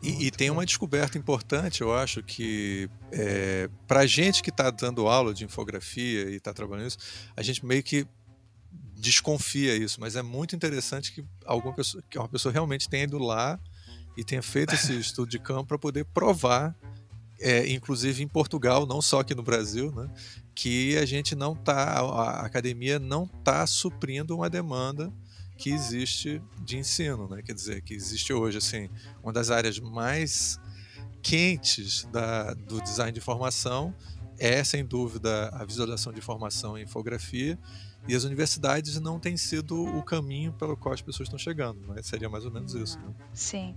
E, 0.01 0.27
e, 0.27 0.31
tem 0.31 0.49
uma 0.49 0.65
descoberta 0.65 1.17
importante, 1.17 1.81
eu 1.81 1.93
acho, 1.93 2.21
que 2.21 2.87
é, 3.11 3.67
para 3.87 4.01
a 4.01 4.05
gente 4.05 4.43
que 4.43 4.51
está 4.51 4.69
dando 4.69 5.07
aula 5.07 5.33
de 5.33 5.43
infografia 5.43 6.29
e 6.29 6.35
está 6.35 6.53
trabalhando 6.53 6.87
isso, 6.87 6.99
a 7.35 7.41
gente 7.41 7.65
meio 7.65 7.81
que 7.81 8.05
desconfia 8.95 9.75
isso, 9.75 9.99
mas 9.99 10.15
é 10.15 10.21
muito 10.21 10.55
interessante 10.55 11.11
que 11.11 11.25
alguma 11.45 11.73
pessoa, 11.73 12.03
que 12.09 12.17
uma 12.17 12.29
pessoa 12.29 12.51
realmente 12.51 12.87
tenha 12.87 13.05
ido 13.05 13.17
lá 13.17 13.59
e 14.15 14.23
tenha 14.23 14.41
feito 14.41 14.75
esse 14.75 14.93
estudo 14.99 15.29
de 15.29 15.39
campo 15.39 15.65
para 15.65 15.79
poder 15.79 16.05
provar 16.05 16.75
é, 17.39 17.69
inclusive 17.71 18.23
em 18.23 18.27
Portugal, 18.27 18.85
não 18.85 19.01
só 19.01 19.19
aqui 19.19 19.35
no 19.35 19.43
Brasil, 19.43 19.91
né, 19.91 20.09
que 20.55 20.97
a 20.97 21.05
gente 21.05 21.35
não 21.35 21.53
está, 21.53 21.99
a 21.99 22.45
academia 22.45 22.99
não 22.99 23.25
está 23.25 23.65
suprindo 23.67 24.35
uma 24.35 24.49
demanda 24.49 25.13
que 25.57 25.71
existe 25.71 26.41
de 26.61 26.77
ensino, 26.77 27.27
né? 27.27 27.41
Quer 27.41 27.53
dizer, 27.53 27.81
que 27.81 27.93
existe 27.93 28.31
hoje, 28.31 28.57
assim, 28.57 28.89
uma 29.23 29.33
das 29.33 29.49
áreas 29.49 29.79
mais 29.79 30.59
quentes 31.21 32.03
da, 32.11 32.53
do 32.53 32.81
design 32.81 33.11
de 33.11 33.19
informação 33.19 33.93
é, 34.39 34.63
sem 34.63 34.85
dúvida, 34.85 35.49
a 35.49 35.65
visualização 35.65 36.13
de 36.13 36.19
informação 36.19 36.77
e 36.77 36.83
infografia, 36.83 37.57
e 38.07 38.15
as 38.15 38.23
universidades 38.23 38.99
não 38.99 39.19
têm 39.19 39.35
sido 39.35 39.83
o 39.83 40.03
caminho 40.03 40.53
pelo 40.53 40.77
qual 40.77 40.93
as 40.93 41.01
pessoas 41.01 41.27
estão 41.27 41.37
chegando, 41.37 41.81
né? 41.87 42.01
Seria 42.01 42.29
mais 42.29 42.45
ou 42.45 42.51
menos 42.51 42.73
isso. 42.73 42.97
Né? 42.99 43.13
Sim. 43.33 43.75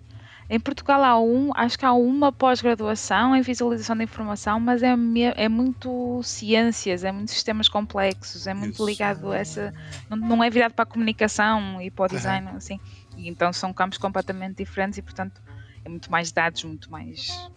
Em 0.53 0.59
Portugal 0.59 1.05
há 1.05 1.21
um, 1.21 1.53
acho 1.55 1.79
que 1.79 1.85
há 1.85 1.93
uma 1.93 2.33
pós-graduação 2.33 3.37
em 3.37 3.41
visualização 3.41 3.97
da 3.97 4.03
informação, 4.03 4.59
mas 4.59 4.83
é, 4.83 4.97
é 5.37 5.49
muito 5.49 6.21
ciências, 6.25 7.05
é 7.05 7.13
muito 7.13 7.31
sistemas 7.31 7.69
complexos, 7.69 8.49
é 8.49 8.53
muito 8.53 8.75
Isso. 8.75 8.85
ligado 8.85 9.31
a 9.31 9.39
essa. 9.39 9.73
Não, 10.09 10.17
não, 10.17 10.43
é 10.43 10.51
virado 10.51 10.75
para 10.75 10.83
a 10.83 10.87
comunicação 10.87 11.81
e 11.81 11.89
para 11.89 12.05
o 12.05 12.09
design, 12.09 12.49
uhum. 12.49 12.57
assim. 12.57 12.81
E 13.17 13.29
então 13.29 13.53
são 13.53 13.73
campos 13.73 13.97
completamente 13.97 14.57
diferentes 14.57 14.99
e, 14.99 15.03
portanto, 15.03 15.41
é 15.85 15.89
muito 15.89 16.11
mais 16.11 16.33
dados, 16.33 16.65
muito 16.65 16.91
mais. 16.91 17.49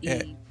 E... 0.00 0.08
É 0.08 0.45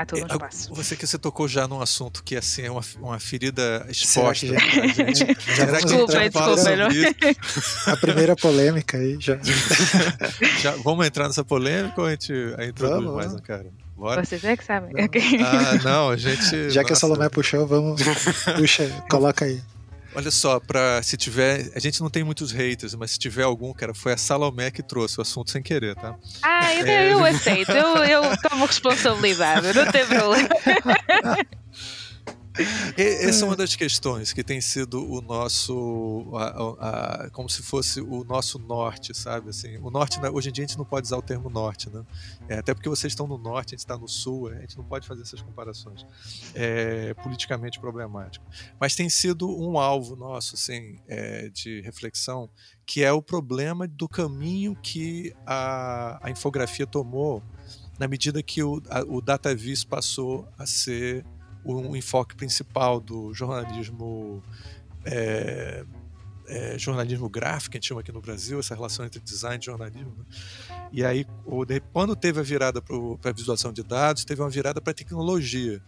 Há 0.00 0.06
todo 0.06 0.20
um 0.20 0.22
é, 0.22 0.32
espaço. 0.32 0.74
Você 0.74 0.96
que 0.96 1.06
você 1.06 1.18
tocou 1.18 1.46
já 1.46 1.68
num 1.68 1.82
assunto 1.82 2.24
que 2.24 2.34
assim, 2.34 2.62
é 2.62 2.70
uma, 2.70 2.80
uma 3.02 3.20
ferida 3.20 3.84
exposta. 3.86 4.46
Já, 4.46 4.58
gente, 4.58 5.26
já 5.54 5.66
vamos 5.66 5.84
desculpa, 5.84 6.30
desculpa, 6.30 7.92
A 7.92 7.96
primeira 7.98 8.34
polêmica 8.34 8.96
aí 8.96 9.18
já. 9.20 9.38
já. 10.58 10.70
Vamos 10.76 11.06
entrar 11.06 11.26
nessa 11.26 11.44
polêmica 11.44 12.00
ou 12.00 12.06
a 12.06 12.12
gente 12.12 12.32
a 12.56 12.64
introduz 12.64 13.04
vamos, 13.04 13.14
mais, 13.14 13.40
cara? 13.42 13.66
Bora. 13.94 14.24
Vocês 14.24 14.42
é 14.42 14.56
que 14.56 14.64
sabem. 14.64 14.94
Não. 14.94 15.46
Ah, 15.46 15.74
não, 15.84 16.08
a 16.08 16.16
gente. 16.16 16.70
Já 16.72 16.82
que 16.82 16.94
a 16.94 16.96
Salomé 16.96 17.28
puxou, 17.28 17.66
vamos. 17.66 18.00
Puxa, 18.56 18.88
coloca 19.10 19.44
aí. 19.44 19.60
Olha 20.14 20.30
só, 20.30 20.58
para 20.58 21.02
se 21.02 21.16
tiver. 21.16 21.70
A 21.74 21.78
gente 21.78 22.00
não 22.00 22.10
tem 22.10 22.24
muitos 22.24 22.50
haters, 22.50 22.94
mas 22.94 23.12
se 23.12 23.18
tiver 23.18 23.44
algum, 23.44 23.72
cara, 23.72 23.94
foi 23.94 24.12
a 24.12 24.16
Salomé 24.16 24.70
que 24.70 24.82
trouxe 24.82 25.18
o 25.18 25.22
assunto 25.22 25.50
sem 25.50 25.62
querer, 25.62 25.94
tá? 25.94 26.16
Ah, 26.42 26.74
eu, 26.74 26.86
é... 26.86 27.12
eu 27.12 27.24
aceito, 27.24 27.70
eu, 27.70 27.96
eu 28.04 28.36
tomo 28.38 28.66
responsabilidade, 28.66 29.72
não 29.72 29.90
tem 29.90 30.06
problema. 30.06 30.48
Essa 32.96 33.44
é 33.44 33.48
uma 33.48 33.56
das 33.56 33.74
questões 33.76 34.32
que 34.32 34.42
tem 34.42 34.60
sido 34.60 35.08
o 35.10 35.20
nosso, 35.20 36.30
a, 36.34 37.24
a, 37.24 37.30
como 37.30 37.48
se 37.48 37.62
fosse 37.62 38.00
o 38.00 38.24
nosso 38.24 38.58
norte, 38.58 39.16
sabe? 39.16 39.50
Assim, 39.50 39.78
o 39.78 39.90
norte, 39.90 40.18
hoje 40.32 40.48
em 40.48 40.52
dia 40.52 40.64
a 40.64 40.66
gente 40.68 40.78
não 40.78 40.84
pode 40.84 41.06
usar 41.06 41.16
o 41.16 41.22
termo 41.22 41.48
norte, 41.48 41.88
né? 41.90 42.04
É, 42.48 42.58
até 42.58 42.74
porque 42.74 42.88
vocês 42.88 43.12
estão 43.12 43.26
no 43.26 43.38
norte, 43.38 43.74
a 43.74 43.76
gente 43.76 43.80
está 43.80 43.96
no 43.96 44.08
sul, 44.08 44.48
a 44.48 44.54
gente 44.60 44.76
não 44.76 44.84
pode 44.84 45.06
fazer 45.06 45.22
essas 45.22 45.40
comparações. 45.40 46.04
É 46.54 47.14
politicamente 47.14 47.78
problemático. 47.78 48.44
Mas 48.78 48.94
tem 48.94 49.08
sido 49.08 49.48
um 49.48 49.78
alvo 49.78 50.16
nosso, 50.16 50.54
assim, 50.54 50.98
é, 51.08 51.48
de 51.48 51.80
reflexão, 51.82 52.48
que 52.86 53.02
é 53.02 53.12
o 53.12 53.22
problema 53.22 53.86
do 53.86 54.08
caminho 54.08 54.76
que 54.82 55.34
a, 55.46 56.18
a 56.22 56.30
infografia 56.30 56.86
tomou 56.86 57.42
na 58.00 58.08
medida 58.08 58.42
que 58.42 58.62
o, 58.62 58.82
a, 58.88 59.02
o 59.02 59.20
DataVis 59.20 59.84
passou 59.84 60.48
a 60.58 60.64
ser 60.64 61.24
o 61.64 61.96
enfoque 61.96 62.34
principal 62.34 63.00
do 63.00 63.32
jornalismo 63.34 64.42
é, 65.04 65.84
é, 66.50 66.76
jornalismo 66.76 67.28
gráfico, 67.28 67.72
que 67.72 67.76
a 67.76 67.80
gente 67.80 67.88
chama 67.88 68.00
aqui 68.00 68.10
no 68.10 68.20
Brasil, 68.20 68.58
essa 68.58 68.74
relação 68.74 69.04
entre 69.04 69.20
design 69.20 69.58
e 69.62 69.64
jornalismo. 69.64 70.12
Né? 70.18 70.88
E 70.92 71.04
aí, 71.04 71.24
quando 71.92 72.16
teve 72.16 72.40
a 72.40 72.42
virada 72.42 72.82
para 72.82 72.96
a 72.96 73.32
visualização 73.32 73.72
de 73.72 73.82
dados, 73.82 74.24
teve 74.24 74.42
uma 74.42 74.50
virada 74.50 74.80
para 74.80 74.92
tecnologia. 74.92 75.80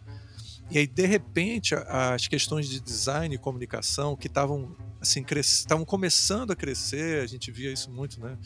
E 0.71 0.79
aí, 0.79 0.87
de 0.87 1.05
repente, 1.05 1.75
as 1.75 2.29
questões 2.29 2.69
de 2.69 2.81
design 2.81 3.35
e 3.35 3.39
comunicação 3.39 4.17
que 4.17 4.29
estavam 4.29 4.75
assim, 5.01 5.25
estavam 5.37 5.85
começando 5.85 6.53
a 6.53 6.57
crescer, 6.57 7.23
a 7.23 7.27
gente 7.27 7.51
via 7.51 7.73
isso 7.73 7.91
muito, 7.91 8.21
né? 8.21 8.39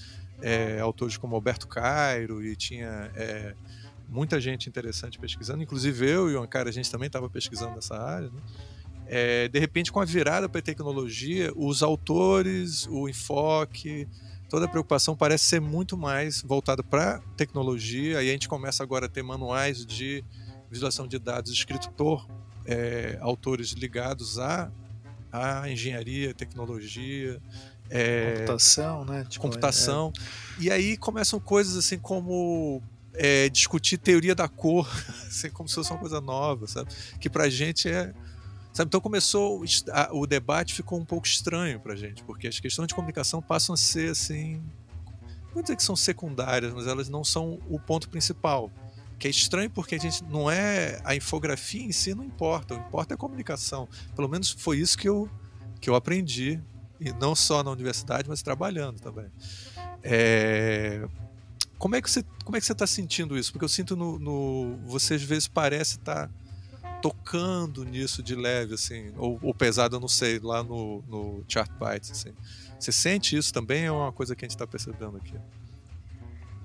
É, 0.43 0.81
autores 0.81 1.17
como 1.17 1.35
Alberto 1.35 1.67
Cairo 1.67 2.45
e 2.45 2.57
tinha 2.57 3.11
é, 3.15 3.55
muita 4.09 4.41
gente 4.41 4.69
interessante 4.69 5.19
pesquisando, 5.19 5.63
inclusive 5.63 6.09
eu 6.09 6.31
e 6.31 6.35
o 6.35 6.43
Ankara, 6.43 6.69
a 6.69 6.73
gente 6.73 6.91
também 6.91 7.07
estava 7.07 7.29
pesquisando 7.29 7.75
nessa 7.75 7.97
área. 7.97 8.29
Né? 8.29 8.41
É, 9.07 9.49
de 9.49 9.59
repente, 9.59 9.93
com 9.93 10.01
a 10.01 10.05
virada 10.05 10.49
para 10.49 10.59
a 10.59 10.63
tecnologia, 10.63 11.53
os 11.55 11.83
autores, 11.83 12.87
o 12.89 13.09
enfoque, 13.09 14.09
toda 14.49 14.67
a 14.67 14.69
preocupação 14.69 15.17
parece 15.17 15.45
ser 15.45 15.61
muito 15.61 15.97
mais 15.97 16.43
voltada 16.43 16.83
para 16.83 17.21
tecnologia. 17.37 18.19
Aí 18.19 18.29
a 18.29 18.33
gente 18.33 18.49
começa 18.49 18.83
agora 18.83 19.07
a 19.07 19.09
ter 19.09 19.23
manuais 19.23 19.87
de 19.87 20.25
visualização 20.71 21.07
de 21.07 21.19
dados 21.19 21.53
escritos 21.53 21.89
por 21.89 22.27
é, 22.65 23.17
autores 23.21 23.71
ligados 23.71 24.39
à, 24.39 24.71
à 25.31 25.71
engenharia, 25.71 26.35
tecnologia. 26.35 27.41
É, 27.89 28.35
computação, 28.35 29.05
né? 29.05 29.25
Tipo, 29.29 29.43
computação. 29.43 30.13
É... 30.59 30.63
E 30.65 30.71
aí 30.71 30.97
começam 30.97 31.39
coisas 31.39 31.77
assim 31.77 31.99
como 31.99 32.83
é, 33.17 33.49
discutir 33.49 33.99
teoria 33.99 34.35
da 34.35 34.49
cor, 34.49 34.89
assim, 35.27 35.51
como 35.51 35.69
se 35.69 35.75
fosse 35.75 35.91
uma 35.91 35.99
coisa 35.99 36.21
nova, 36.21 36.67
sabe? 36.67 36.91
Que 37.21 37.29
pra 37.29 37.49
gente 37.49 37.89
é. 37.89 38.13
Sabe? 38.73 38.89
Então 38.89 39.01
começou. 39.01 39.65
A, 39.91 40.11
o 40.13 40.27
debate 40.27 40.75
ficou 40.75 40.99
um 40.99 41.05
pouco 41.05 41.27
estranho 41.27 41.81
pra 41.81 41.97
gente, 41.97 42.23
porque 42.25 42.47
as 42.47 42.61
questões 42.61 42.89
de 42.89 42.95
comunicação 42.95 43.41
passam 43.41 43.75
a 43.75 43.77
ser 43.77 44.11
assim. 44.11 44.63
Não 45.47 45.55
vou 45.55 45.63
dizer 45.63 45.77
que 45.77 45.83
são 45.83 45.97
secundárias, 45.97 46.73
mas 46.75 46.87
elas 46.87 47.09
não 47.09 47.25
são 47.25 47.59
o 47.69 47.81
ponto 47.81 48.09
principal. 48.09 48.71
Que 49.19 49.27
é 49.27 49.31
estranho 49.31 49.71
porque 49.71 49.95
a 49.95 49.99
gente 49.99 50.23
não 50.25 50.51
é. 50.51 51.01
A 51.03 51.17
infografia 51.17 51.83
em 51.83 51.93
si 51.93 52.15
não 52.15 52.23
importa, 52.23 52.75
o 52.75 52.77
importa 52.77 53.15
é 53.15 53.17
a 53.17 53.19
comunicação. 53.19 53.89
Pelo 54.15 54.29
menos 54.29 54.51
foi 54.51 54.79
isso 54.79 54.99
que 54.99 55.09
eu, 55.09 55.27
que 55.81 55.89
eu 55.89 55.95
aprendi, 55.95 56.61
e 57.01 57.13
não 57.13 57.35
só 57.35 57.63
na 57.63 57.71
universidade, 57.71 58.29
mas 58.29 58.43
trabalhando 58.43 59.01
também. 59.01 59.31
É, 60.03 61.09
como 61.79 61.97
é 61.97 62.03
que 62.03 62.11
você 62.11 62.25
como 62.45 62.57
é 62.57 62.61
que 62.61 62.67
você 62.67 62.73
está 62.73 62.87
sentindo 62.87 63.37
isso? 63.37 63.53
Porque 63.53 63.65
eu 63.65 63.69
sinto 63.69 63.97
no, 63.97 64.19
no 64.19 64.77
você 64.85 65.15
às 65.15 65.23
vezes 65.23 65.49
parece 65.49 65.97
estar 65.97 66.29
tá 66.29 66.31
tocando 67.03 67.85
nisso 67.85 68.23
de 68.23 68.35
leve 68.35 68.75
assim, 68.75 69.13
ou, 69.17 69.39
ou, 69.43 69.55
pesado, 69.55 69.97
eu 69.97 70.01
não 70.01 70.09
sei, 70.09 70.39
lá 70.39 70.63
no, 70.63 71.03
no 71.09 71.45
chart 71.49 71.71
bytes 71.79 72.11
assim. 72.11 72.33
Você 72.79 72.93
sente 72.93 73.37
isso 73.37 73.53
também? 73.53 73.85
É 73.85 73.93
uma 73.93 74.13
coisa 74.13 74.35
que 74.35 74.45
a 74.45 74.47
gente 74.47 74.55
está 74.55 74.67
percebendo 74.67 75.17
aqui? 75.17 75.35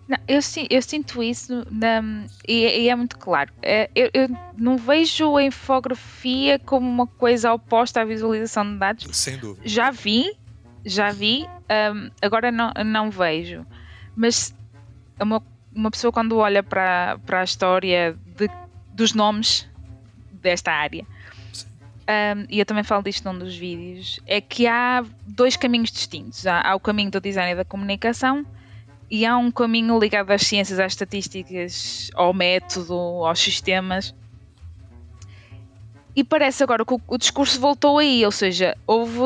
Não, 0.08 0.18
eu, 0.28 0.40
eu, 0.70 0.82
sinto 0.82 1.24
isso 1.24 1.66
na, 1.72 2.02
e, 2.48 2.84
e, 2.84 2.90
é 2.90 2.96
muito 2.96 3.18
claro. 3.18 3.54
É, 3.62 3.90
eu, 3.96 4.10
eu, 4.14 4.28
não 4.58 4.78
vejo 4.78 5.38
a 5.38 5.44
infografia 5.44 6.60
como 6.60 6.90
uma 6.90 7.08
coisa 7.08 7.54
oposta 7.54 8.02
à 8.02 8.06
visualização 8.06 8.74
de 8.74 8.78
dados. 8.78 9.18
Sem 9.18 9.38
dúvida. 9.38 9.66
Já 9.66 9.90
vi, 9.90 10.38
já 10.86 11.12
vi, 11.12 11.46
um, 11.94 12.12
agora 12.22 12.52
não, 12.52 12.74
não 12.86 13.10
vejo. 13.10 13.66
Mas 14.14 14.54
uma, 15.24 15.44
uma 15.74 15.92
pessoa 15.92 16.12
quando 16.12 16.38
olha 16.38 16.64
para, 16.64 17.20
para 17.26 17.42
a 17.42 17.44
história 17.44 18.18
de, 18.38 18.50
dos 18.94 19.14
nomes 19.14 19.68
desta 20.32 20.72
área, 20.72 21.06
um, 22.12 22.46
e 22.50 22.60
eu 22.60 22.66
também 22.66 22.84
falo 22.84 23.04
disto 23.04 23.24
num 23.32 23.38
dos 23.38 23.56
vídeos, 23.56 24.20
é 24.26 24.42
que 24.42 24.68
há 24.68 25.04
dois 25.26 25.56
caminhos 25.56 25.92
distintos. 25.92 26.46
Há, 26.46 26.62
há, 26.62 26.76
o 26.76 26.80
caminho 26.80 27.12
do 27.12 27.22
design 27.22 27.54
e 27.54 27.56
da 27.56 27.64
comunicação 27.64 28.46
e 29.10 29.26
há 29.26 29.38
um 29.38 29.52
caminho 29.52 29.98
ligado 30.00 30.32
às 30.32 30.42
ciências, 30.42 30.80
às 30.80 30.94
estatísticas, 30.94 32.10
ao 32.14 32.34
método, 32.34 32.94
aos 32.94 33.40
sistemas. 33.40 34.14
E 36.16 36.24
parece 36.24 36.62
agora 36.64 36.86
que 36.86 36.94
o, 36.94 37.02
o 37.08 37.18
discurso 37.18 37.60
voltou 37.60 37.98
aí, 37.98 38.26
ou 38.26 38.32
seja, 38.32 38.78
houve 38.86 39.20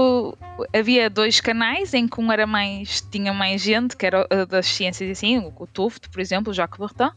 havia 0.74 1.10
dois 1.10 1.42
canais 1.42 1.94
em 1.94 2.08
que 2.08 2.22
um 2.22 2.32
era 2.32 2.46
mais 2.46 3.02
tinha 3.02 3.34
mais 3.34 3.62
gente, 3.62 3.98
que 3.98 4.06
era 4.06 4.28
das 4.48 4.68
ciências 4.68 5.10
assim, 5.10 5.40
o 5.40 5.68
Tufte, 5.68 6.10
por 6.10 6.22
exemplo, 6.22 6.52
o 6.52 6.54
Jacques 6.54 6.80
Bertin, 6.80 7.16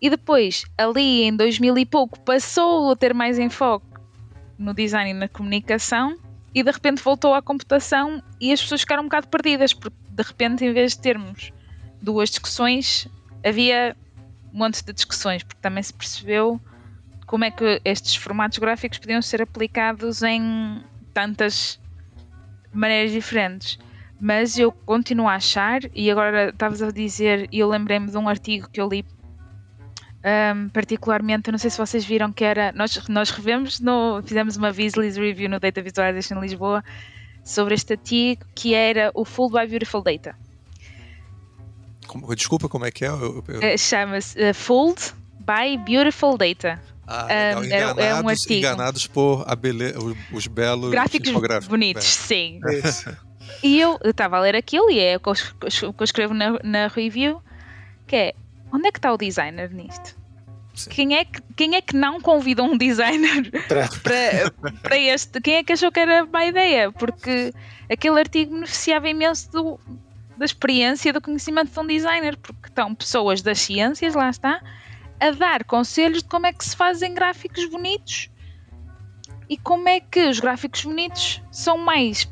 e 0.00 0.10
depois 0.10 0.64
ali 0.76 1.22
em 1.22 1.34
2000 1.34 1.78
e 1.78 1.86
pouco 1.86 2.18
passou 2.20 2.90
a 2.90 2.96
ter 2.96 3.14
mais 3.14 3.38
enfoque 3.38 3.86
no 4.58 4.74
design 4.74 5.10
e 5.10 5.14
na 5.14 5.28
comunicação 5.28 6.16
e 6.54 6.62
de 6.62 6.70
repente 6.70 7.02
voltou 7.02 7.34
à 7.34 7.42
computação 7.42 8.22
e 8.40 8.52
as 8.52 8.60
pessoas 8.60 8.80
ficaram 8.80 9.02
um 9.02 9.06
bocado 9.06 9.28
perdidas 9.28 9.72
porque 9.72 9.96
de 10.08 10.22
repente 10.22 10.64
em 10.64 10.72
vez 10.72 10.92
de 10.92 11.00
termos 11.00 11.52
duas 12.00 12.30
discussões 12.30 13.08
havia 13.44 13.96
um 14.52 14.58
monte 14.58 14.84
de 14.84 14.92
discussões 14.92 15.42
porque 15.42 15.60
também 15.60 15.82
se 15.82 15.92
percebeu 15.92 16.60
como 17.26 17.44
é 17.44 17.50
que 17.50 17.80
estes 17.84 18.14
formatos 18.16 18.58
gráficos 18.58 18.98
podiam 18.98 19.20
ser 19.20 19.42
aplicados 19.42 20.22
em 20.22 20.82
tantas 21.12 21.80
maneiras 22.72 23.12
diferentes. 23.12 23.78
Mas 24.18 24.58
eu 24.58 24.72
continuo 24.72 25.28
a 25.28 25.34
achar, 25.34 25.80
e 25.94 26.10
agora 26.10 26.48
estavas 26.48 26.80
a 26.80 26.90
dizer, 26.90 27.48
e 27.52 27.58
eu 27.58 27.68
lembrei-me 27.68 28.10
de 28.10 28.16
um 28.16 28.28
artigo 28.28 28.68
que 28.70 28.80
eu 28.80 28.88
li 28.88 29.04
um, 30.26 30.68
particularmente, 30.70 31.48
eu 31.48 31.52
não 31.52 31.58
sei 31.58 31.70
se 31.70 31.78
vocês 31.78 32.04
viram 32.04 32.32
que 32.32 32.42
era. 32.42 32.72
Nós, 32.72 33.06
nós 33.08 33.30
revemos, 33.30 33.78
no, 33.78 34.20
fizemos 34.24 34.56
uma 34.56 34.72
Vislis 34.72 35.16
Review 35.16 35.48
no 35.48 35.60
Data 35.60 35.80
Visualization 35.80 36.40
Lisboa 36.40 36.82
sobre 37.44 37.74
este 37.74 37.92
artigo 37.92 38.44
que 38.52 38.74
era 38.74 39.12
o 39.14 39.24
Full 39.24 39.50
by 39.50 39.68
Beautiful 39.68 40.02
Data. 40.02 40.36
Como, 42.08 42.34
desculpa, 42.34 42.68
como 42.68 42.84
é 42.84 42.90
que 42.90 43.04
é? 43.04 43.08
Eu. 43.08 43.38
Uh, 43.38 43.78
Chama-se 43.78 44.36
uh, 44.38 44.52
Fooled 44.52 45.14
by 45.40 45.78
Beautiful 45.86 46.36
Data. 46.36 46.80
Ah, 47.06 47.54
um, 47.56 47.64
enganados, 47.64 48.04
é, 48.04 48.08
é 48.08 48.14
um 48.16 48.28
artigo. 48.28 48.54
enganados 48.54 49.06
por 49.06 49.44
a 49.46 49.54
bele... 49.54 49.94
os 50.32 50.46
belos 50.46 50.90
gráficos 50.90 51.32
bonitos, 51.68 52.04
é. 52.04 52.26
sim. 52.26 52.60
e 53.62 53.80
eu 53.80 53.98
estava 54.04 54.36
a 54.36 54.40
ler 54.40 54.56
aquilo 54.56 54.90
e 54.90 54.98
é 54.98 55.16
o 55.16 55.20
que 55.20 55.28
eu 55.28 56.04
escrevo 56.04 56.34
na, 56.34 56.58
na 56.64 56.88
review, 56.88 57.40
que 58.06 58.16
é 58.16 58.34
onde 58.72 58.88
é 58.88 58.92
que 58.92 58.98
está 58.98 59.12
o 59.12 59.16
designer 59.16 59.72
nisto? 59.72 60.16
Quem 60.90 61.16
é, 61.16 61.24
que, 61.24 61.40
quem 61.56 61.74
é 61.74 61.80
que 61.80 61.96
não 61.96 62.20
convidou 62.20 62.66
um 62.66 62.76
designer 62.76 63.50
para, 63.66 63.88
para, 64.02 64.72
para 64.82 64.98
este? 64.98 65.40
Quem 65.40 65.54
é 65.54 65.64
que 65.64 65.72
achou 65.72 65.90
que 65.90 66.00
era 66.00 66.26
má 66.26 66.44
ideia? 66.44 66.92
Porque 66.92 67.54
aquele 67.90 68.18
artigo 68.18 68.52
beneficiava 68.52 69.08
imenso 69.08 69.50
do, 69.50 69.80
da 70.36 70.44
experiência, 70.44 71.12
do 71.12 71.20
conhecimento 71.20 71.72
de 71.72 71.80
um 71.80 71.86
designer, 71.86 72.36
porque 72.36 72.68
estão 72.68 72.94
pessoas 72.94 73.40
das 73.40 73.58
ciências, 73.60 74.14
lá 74.14 74.28
está, 74.28 74.60
a 75.20 75.30
dar 75.30 75.64
conselhos 75.64 76.22
de 76.22 76.28
como 76.28 76.46
é 76.46 76.52
que 76.52 76.64
se 76.64 76.76
fazem 76.76 77.14
gráficos 77.14 77.64
bonitos 77.66 78.30
e 79.48 79.56
como 79.56 79.88
é 79.88 80.00
que 80.00 80.28
os 80.28 80.40
gráficos 80.40 80.84
bonitos 80.84 81.42
são 81.50 81.78
mais 81.78 82.28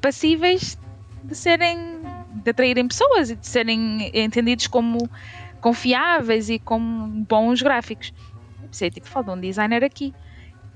passíveis 0.00 0.78
de 1.24 1.34
serem 1.34 2.00
de 2.42 2.50
atraírem 2.50 2.88
pessoas 2.88 3.30
e 3.30 3.36
de 3.36 3.46
serem 3.46 4.10
entendidos 4.14 4.66
como 4.66 5.08
confiáveis 5.60 6.50
e 6.50 6.58
como 6.58 7.24
bons 7.24 7.62
gráficos. 7.62 8.12
Pensei, 8.60 8.90
tipo, 8.90 9.06
falta 9.06 9.32
um 9.32 9.40
designer 9.40 9.84
aqui. 9.84 10.12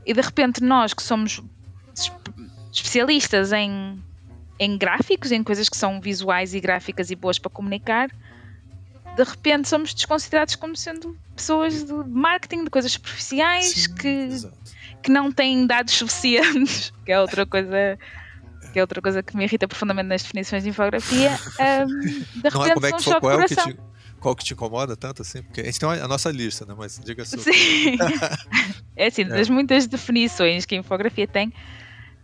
E 0.05 0.15
de 0.15 0.21
repente 0.21 0.63
nós 0.63 0.95
que 0.95 1.03
somos 1.03 1.43
especialistas 2.73 3.53
em, 3.53 4.01
em 4.59 4.79
gráficos, 4.79 5.33
em 5.33 5.43
coisas 5.43 5.69
que 5.69 5.77
são 5.77 6.01
visuais 6.01 6.55
e 6.55 6.61
gráficas 6.61 7.11
e 7.11 7.17
boas 7.17 7.39
para 7.39 7.51
comunicar, 7.51 8.11
de 9.17 9.25
repente 9.25 9.69
somos 9.69 9.95
desconsiderados 9.95 10.55
como 10.57 10.77
sendo 10.77 11.17
pessoas 11.35 11.85
de 11.85 11.93
marketing, 11.93 12.65
de 12.65 12.71
coisas 12.71 12.93
superficiais, 12.93 13.69
Sim, 13.69 13.95
que, 13.95 14.29
que 15.03 15.11
não 15.11 15.33
têm 15.33 15.67
dados 15.67 15.95
suficientes, 15.95 16.93
que 17.05 17.13
é 17.13 17.21
outra 17.21 17.47
coisa 17.47 17.99
que 18.73 18.79
é 18.79 18.83
outra 18.83 19.01
coisa 19.01 19.23
que 19.23 19.35
me 19.35 19.45
irrita 19.45 19.67
profundamente 19.67 20.09
nas 20.09 20.23
definições 20.23 20.63
de 20.63 20.69
infografia, 20.69 21.31
um, 21.31 22.01
de 22.03 22.49
repente 22.51 22.55
Não 22.55 22.67
é 22.67 22.75
como 22.75 22.87
é 22.87 22.91
são 22.91 22.99
que 22.99 23.09
um 23.09 23.13
foi, 23.13 23.21
qual, 23.21 23.41
é 23.41 23.49
que 23.49 23.57
te, 23.57 23.79
qual 24.21 24.37
que 24.37 24.45
te 24.45 24.53
incomoda 24.53 24.95
tanto 24.95 25.23
assim? 25.23 25.43
Porque 25.43 25.63
a 25.63 25.65
gente 25.65 25.81
tem 25.81 25.89
a 25.89 26.07
nossa 26.07 26.31
lista, 26.31 26.67
né? 26.67 26.75
Mas 26.77 27.01
diga 27.03 27.23
a 27.23 27.25
sua. 27.25 27.39
Sim. 27.39 27.97
é 28.95 29.07
assim, 29.07 29.25
das 29.25 29.49
muitas 29.49 29.87
definições 29.87 30.67
que 30.67 30.75
a 30.75 30.79
infografia 30.79 31.27
tem, 31.27 31.55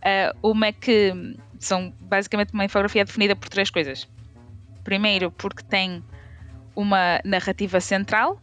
ah, 0.03 0.35
uma 0.43 0.67
é 0.67 0.71
que 0.71 1.35
são 1.59 1.91
basicamente 2.01 2.53
uma 2.53 2.65
infografia 2.65 3.01
é 3.01 3.05
definida 3.05 3.35
por 3.35 3.49
três 3.49 3.71
coisas. 3.71 4.07
Primeiro, 4.83 5.31
porque 5.31 5.63
tem 5.63 6.03
uma 6.75 7.19
narrativa 7.23 7.79
central 7.79 8.39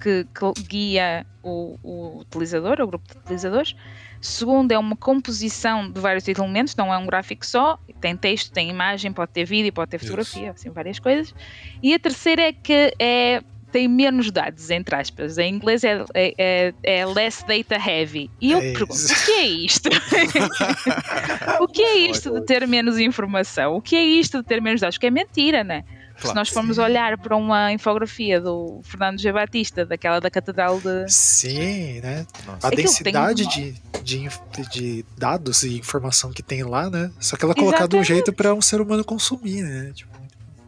que, 0.00 0.24
que 0.34 0.62
guia 0.64 1.24
o, 1.42 1.78
o 1.82 2.18
utilizador, 2.20 2.80
o 2.80 2.86
grupo 2.86 3.06
de 3.12 3.18
utilizadores. 3.18 3.74
Segundo, 4.20 4.70
é 4.72 4.78
uma 4.78 4.96
composição 4.96 5.90
de 5.90 6.00
vários 6.00 6.26
elementos, 6.28 6.74
não 6.76 6.92
é 6.92 6.98
um 6.98 7.06
gráfico 7.06 7.44
só, 7.44 7.78
tem 8.00 8.16
texto, 8.16 8.52
tem 8.52 8.70
imagem, 8.70 9.12
pode 9.12 9.32
ter 9.32 9.44
vídeo, 9.44 9.72
pode 9.72 9.90
ter 9.90 9.96
Isso. 9.96 10.06
fotografia, 10.06 10.50
assim, 10.52 10.70
várias 10.70 10.98
coisas. 11.00 11.34
E 11.82 11.92
a 11.94 11.98
terceira 11.98 12.42
é 12.42 12.52
que 12.52 12.94
é, 13.00 13.42
tem 13.72 13.88
menos 13.88 14.30
dados, 14.30 14.70
entre 14.70 14.94
aspas. 14.94 15.38
Em 15.38 15.54
inglês 15.54 15.82
é, 15.82 16.04
é, 16.14 16.34
é- 16.38 16.74
é 17.00 17.06
less 17.06 17.44
data 17.46 17.74
heavy. 17.76 18.30
E 18.40 18.52
eu 18.52 18.58
É 18.58 18.72
pergunto, 18.72 18.94
isso. 18.94 19.12
o 19.12 19.24
que 19.26 19.32
é 19.32 19.44
isto? 19.46 19.88
o 21.60 21.66
que 21.68 21.82
é 21.82 21.96
isto 21.98 22.32
de 22.32 22.44
ter 22.46 22.66
menos 22.66 22.98
informação? 22.98 23.74
O 23.76 23.80
que 23.82 23.96
é 23.96 24.04
isto 24.04 24.38
de 24.38 24.44
ter 24.44 24.60
menos 24.60 24.80
dados? 24.80 24.98
Que 24.98 25.06
é 25.06 25.10
mentira, 25.10 25.64
né? 25.64 25.84
Se 26.16 26.22
Claro. 26.22 26.36
nós 26.38 26.48
formos 26.48 26.78
olhar 26.78 27.16
para 27.18 27.36
uma 27.36 27.72
infografia 27.72 28.40
do 28.40 28.80
Fernando 28.84 29.18
G. 29.20 29.32
Batista, 29.32 29.84
daquela 29.86 30.20
da 30.20 30.30
Catedral 30.30 30.80
de. 30.80 31.10
Sim, 31.12 32.00
né? 32.00 32.26
Nossa. 32.46 32.66
A 32.66 32.68
Aquilo 32.68 32.82
densidade 32.82 33.48
tem- 33.48 33.74
de, 34.04 34.28
de, 34.28 34.68
de 34.70 35.04
dados 35.16 35.62
e 35.62 35.78
informação 35.78 36.30
que 36.32 36.42
tem 36.42 36.62
lá, 36.62 36.88
né? 36.90 37.10
Só 37.20 37.36
que 37.36 37.44
ela 37.44 37.52
é 37.52 37.56
colocada 37.56 37.88
de 37.88 37.96
um 37.96 38.04
jeito 38.04 38.32
para 38.32 38.54
um 38.54 38.60
ser 38.62 38.80
humano 38.80 39.04
consumir, 39.04 39.62
né? 39.62 39.92
Tipo, 39.94 40.12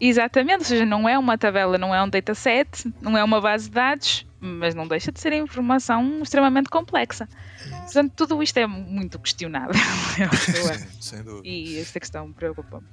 Exatamente, 0.01 0.59
ou 0.59 0.65
seja, 0.65 0.85
não 0.85 1.09
é 1.09 1.17
uma 1.19 1.39
tabela, 1.39 1.79
não 1.79 1.95
é 1.95 2.03
um 2.03 2.09
dataset, 2.09 2.93
não 3.01 3.17
é 3.17 3.23
uma 3.25 3.41
base 3.41 3.67
de 3.67 3.71
dados, 3.71 4.27
mas 4.41 4.75
não 4.75 4.87
deixa 4.89 5.11
de 5.13 5.21
ser 5.21 5.33
informação 5.33 6.21
extremamente 6.23 6.69
complexa. 6.69 7.29
Portanto, 7.85 8.13
tudo 8.15 8.43
isto 8.43 8.57
é 8.59 8.67
muito 8.67 9.19
questionável. 9.21 9.73
Sim, 10.37 10.87
sem 11.01 11.23
dúvida. 11.23 11.49
e 11.49 11.79
esta 11.79 12.01
questão 12.01 12.31
preocupa-me. 12.33 12.87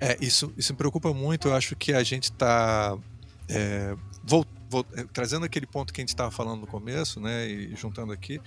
É, 0.00 0.16
isso, 0.20 0.52
isso 0.56 0.72
me 0.72 0.76
preocupa 0.76 1.12
muito. 1.12 1.48
Eu 1.48 1.54
acho 1.54 1.74
que 1.76 1.92
a 1.92 2.02
gente 2.02 2.24
está 2.24 2.96
trazendo 5.12 5.46
aquele 5.46 5.66
ponto 5.66 5.92
que 5.92 6.00
a 6.00 6.02
gente 6.02 6.10
estava 6.10 6.30
falando 6.30 6.60
no 6.62 6.66
começo, 6.66 7.20
né, 7.20 7.46
e 7.46 7.74
juntando 7.76 8.12
aqui. 8.12 8.40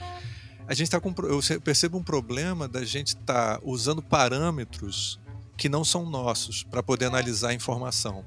A 0.67 0.73
gente 0.73 0.83
está 0.83 0.99
com, 0.99 1.13
eu 1.23 1.61
percebo 1.61 1.97
um 1.97 2.03
problema 2.03 2.67
da 2.67 2.83
gente 2.83 3.09
estar 3.09 3.59
usando 3.63 4.03
parâmetros 4.03 5.19
que 5.57 5.67
não 5.67 5.83
são 5.83 6.07
nossos 6.07 6.63
para 6.63 6.83
poder 6.83 7.05
analisar 7.05 7.49
a 7.49 7.53
informação. 7.53 8.23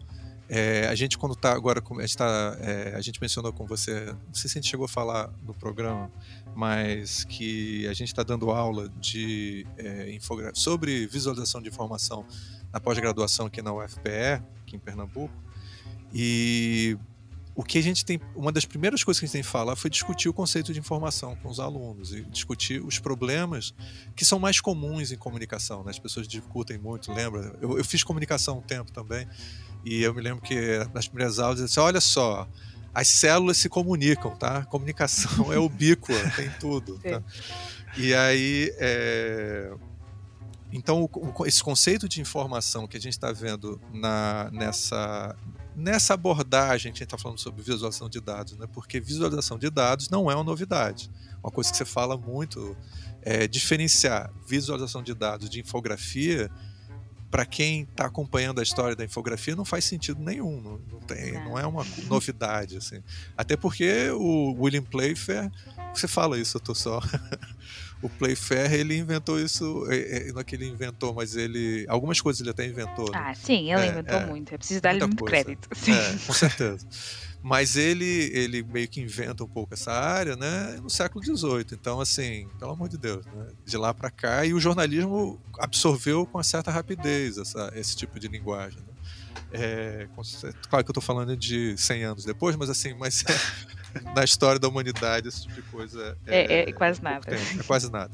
É, 0.48 0.86
a 0.88 0.94
gente 0.94 1.16
quando 1.16 1.32
está 1.32 1.52
agora, 1.52 1.80
a 1.80 2.00
gente, 2.02 2.16
tá, 2.16 2.56
é, 2.60 2.94
a 2.94 3.00
gente 3.00 3.20
mencionou 3.20 3.52
com 3.52 3.64
você, 3.64 4.06
não 4.06 4.34
sei 4.34 4.50
se 4.50 4.58
a 4.58 4.60
gente 4.60 4.70
chegou 4.70 4.84
a 4.84 4.88
falar 4.88 5.32
no 5.46 5.54
programa, 5.54 6.10
mas 6.54 7.24
que 7.24 7.86
a 7.86 7.94
gente 7.94 8.08
está 8.08 8.22
dando 8.22 8.50
aula 8.50 8.88
de 9.00 9.66
é, 9.78 10.14
sobre 10.52 11.06
visualização 11.06 11.62
de 11.62 11.68
informação 11.68 12.26
na 12.72 12.80
pós-graduação 12.80 13.46
aqui 13.46 13.60
na 13.60 13.72
UFPE, 13.72 14.42
aqui 14.62 14.76
em 14.76 14.78
Pernambuco. 14.78 15.34
E 16.12 16.96
o 17.54 17.62
que 17.62 17.78
a 17.78 17.82
gente 17.82 18.04
tem, 18.04 18.20
uma 18.34 18.50
das 18.50 18.64
primeiras 18.64 19.04
coisas 19.04 19.20
que 19.20 19.24
a 19.24 19.26
gente 19.26 19.32
tem 19.34 19.42
que 19.42 19.48
falar 19.48 19.76
foi 19.76 19.90
discutir 19.90 20.28
o 20.28 20.32
conceito 20.32 20.72
de 20.72 20.78
informação 20.78 21.36
com 21.36 21.48
os 21.48 21.60
alunos 21.60 22.12
e 22.12 22.22
discutir 22.22 22.82
os 22.82 22.98
problemas 22.98 23.74
que 24.16 24.24
são 24.24 24.38
mais 24.38 24.60
comuns 24.60 25.12
em 25.12 25.16
comunicação. 25.16 25.84
Né? 25.84 25.90
As 25.90 25.98
pessoas 25.98 26.26
discutem 26.26 26.78
muito, 26.78 27.12
lembra? 27.12 27.56
Eu, 27.60 27.76
eu 27.76 27.84
fiz 27.84 28.02
comunicação 28.02 28.58
um 28.58 28.62
tempo 28.62 28.90
também 28.90 29.28
e 29.84 30.02
eu 30.02 30.14
me 30.14 30.22
lembro 30.22 30.40
que 30.40 30.78
nas 30.94 31.06
primeiras 31.08 31.38
aulas 31.38 31.60
eu 31.60 31.66
disse, 31.66 31.78
olha 31.78 32.00
só, 32.00 32.48
as 32.94 33.08
células 33.08 33.58
se 33.58 33.68
comunicam, 33.68 34.34
tá? 34.36 34.64
Comunicação 34.64 35.52
é 35.52 35.58
ubíqua, 35.60 36.14
tem 36.36 36.50
tudo, 36.58 36.98
tá? 36.98 37.22
E 37.96 38.14
aí, 38.14 38.72
é, 38.78 39.74
então 40.72 41.02
o- 41.02 41.32
o- 41.38 41.46
esse 41.46 41.62
conceito 41.62 42.08
de 42.08 42.20
informação 42.20 42.86
que 42.86 42.96
a 42.96 43.00
gente 43.00 43.12
está 43.12 43.30
vendo 43.32 43.80
na, 43.92 44.50
nessa 44.52 45.36
nessa 45.74 46.12
abordagem 46.14 46.92
que 46.92 46.98
a 46.98 47.00
gente 47.00 47.04
está 47.04 47.16
falando 47.16 47.38
sobre 47.38 47.62
visualização 47.62 48.06
de 48.08 48.20
dados, 48.20 48.58
né? 48.58 48.66
Porque 48.72 49.00
visualização 49.00 49.58
de 49.58 49.70
dados 49.70 50.10
não 50.10 50.30
é 50.30 50.34
uma 50.34 50.44
novidade. 50.44 51.10
Uma 51.42 51.50
coisa 51.50 51.70
que 51.70 51.76
você 51.78 51.84
fala 51.86 52.14
muito 52.16 52.76
é 53.22 53.46
diferenciar 53.48 54.30
visualização 54.46 55.02
de 55.02 55.14
dados 55.14 55.48
de 55.48 55.60
infografia 55.60 56.50
para 57.30 57.46
quem 57.46 57.84
está 57.84 58.04
acompanhando 58.04 58.60
a 58.60 58.62
história 58.62 58.94
da 58.94 59.02
infografia 59.02 59.56
não 59.56 59.64
faz 59.64 59.86
sentido 59.86 60.20
nenhum, 60.20 60.60
não, 60.60 60.78
não 60.92 61.00
tem, 61.00 61.32
Não. 61.32 61.44
não 61.46 61.58
é 61.58 61.66
uma 61.66 61.86
novidade 62.06 62.76
assim. 62.76 63.02
Até 63.34 63.56
porque 63.56 64.10
o 64.10 64.52
William 64.62 64.82
Playfair, 64.82 65.50
você 65.94 66.06
fala 66.06 66.38
isso, 66.38 66.58
eu 66.58 66.60
tô 66.60 66.74
só 66.74 67.00
o 68.02 68.08
Playfair 68.08 68.72
ele 68.74 68.96
inventou 68.98 69.38
isso, 69.40 69.86
é, 69.88 70.28
é, 70.28 70.32
não 70.32 70.40
é 70.40 70.44
que 70.44 70.54
ele 70.56 70.66
inventou, 70.66 71.14
mas 71.14 71.36
ele 71.36 71.86
algumas 71.88 72.20
coisas 72.20 72.40
ele 72.40 72.50
até 72.50 72.66
inventou. 72.66 73.10
né? 73.10 73.18
Ah, 73.28 73.34
sim, 73.34 73.72
ele 73.72 73.80
É, 73.82 73.86
inventou 73.88 74.18
é. 74.18 74.26
muito. 74.26 74.54
É 74.54 74.58
preciso 74.58 74.80
dar-lhe 74.80 75.00
muito 75.00 75.16
coisa. 75.18 75.30
crédito. 75.44 75.68
Sim. 75.74 75.92
É, 75.92 76.16
com 76.26 76.32
certeza. 76.32 76.86
Mas 77.44 77.74
ele, 77.76 78.30
ele 78.32 78.62
meio 78.62 78.86
que 78.88 79.00
inventa 79.00 79.42
um 79.42 79.48
pouco 79.48 79.74
essa 79.74 79.90
área, 79.92 80.36
né, 80.36 80.78
no 80.80 80.88
século 80.88 81.24
XVIII. 81.24 81.66
Então, 81.72 82.00
assim, 82.00 82.48
pelo 82.58 82.70
amor 82.70 82.88
de 82.88 82.96
Deus, 82.96 83.26
né, 83.26 83.48
de 83.64 83.76
lá 83.76 83.92
para 83.92 84.10
cá, 84.12 84.46
e 84.46 84.54
o 84.54 84.60
jornalismo 84.60 85.40
absorveu 85.58 86.24
com 86.24 86.38
uma 86.38 86.44
certa 86.44 86.70
rapidez 86.70 87.38
essa, 87.38 87.72
esse 87.74 87.96
tipo 87.96 88.20
de 88.20 88.28
linguagem. 88.28 88.78
né. 88.78 88.86
É, 89.54 90.08
claro 90.70 90.84
que 90.84 90.90
eu 90.90 90.92
estou 90.92 91.02
falando 91.02 91.36
de 91.36 91.76
100 91.76 92.04
anos 92.04 92.24
depois, 92.24 92.54
mas 92.56 92.70
assim, 92.70 92.94
mas 92.94 93.24
é, 93.28 93.32
na 94.14 94.24
história 94.24 94.58
da 94.58 94.68
humanidade 94.68 95.28
esse 95.28 95.42
tipo 95.42 95.54
de 95.54 95.62
coisa 95.62 96.16
É- 96.26 96.68
é 96.68 96.72
quase 96.72 97.00
pouco 97.00 97.14
nada. 97.14 97.26
tempo, 97.36 97.60
é 97.60 97.62
quase 97.64 97.90
nada. 97.90 98.12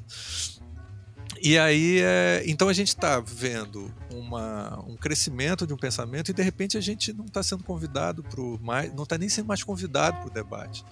E 1.41 1.57
aí, 1.57 2.01
é, 2.01 2.43
então 2.47 2.69
a 2.69 2.73
gente 2.73 2.89
está 2.89 3.21
vendo 3.21 3.95
uma, 4.11 4.81
um 4.89 4.97
crescimento 4.97 5.67
de 5.67 5.73
um 5.73 5.77
pensamento 5.77 6.31
e 6.31 6.35
de 6.35 6.43
repente 6.43 6.77
a 6.77 6.81
gente 6.81 7.13
não 7.13 7.27
está 7.27 7.43
sendo 7.43 7.63
convidado 7.63 8.25
para 8.25 8.43
mais, 8.61 8.93
não 8.93 9.05
está 9.05 9.17
nem 9.17 9.29
sendo 9.29 9.47
mais 9.47 9.63
convidado 9.63 10.17
para 10.19 10.27
o 10.27 10.31
debate. 10.31 10.85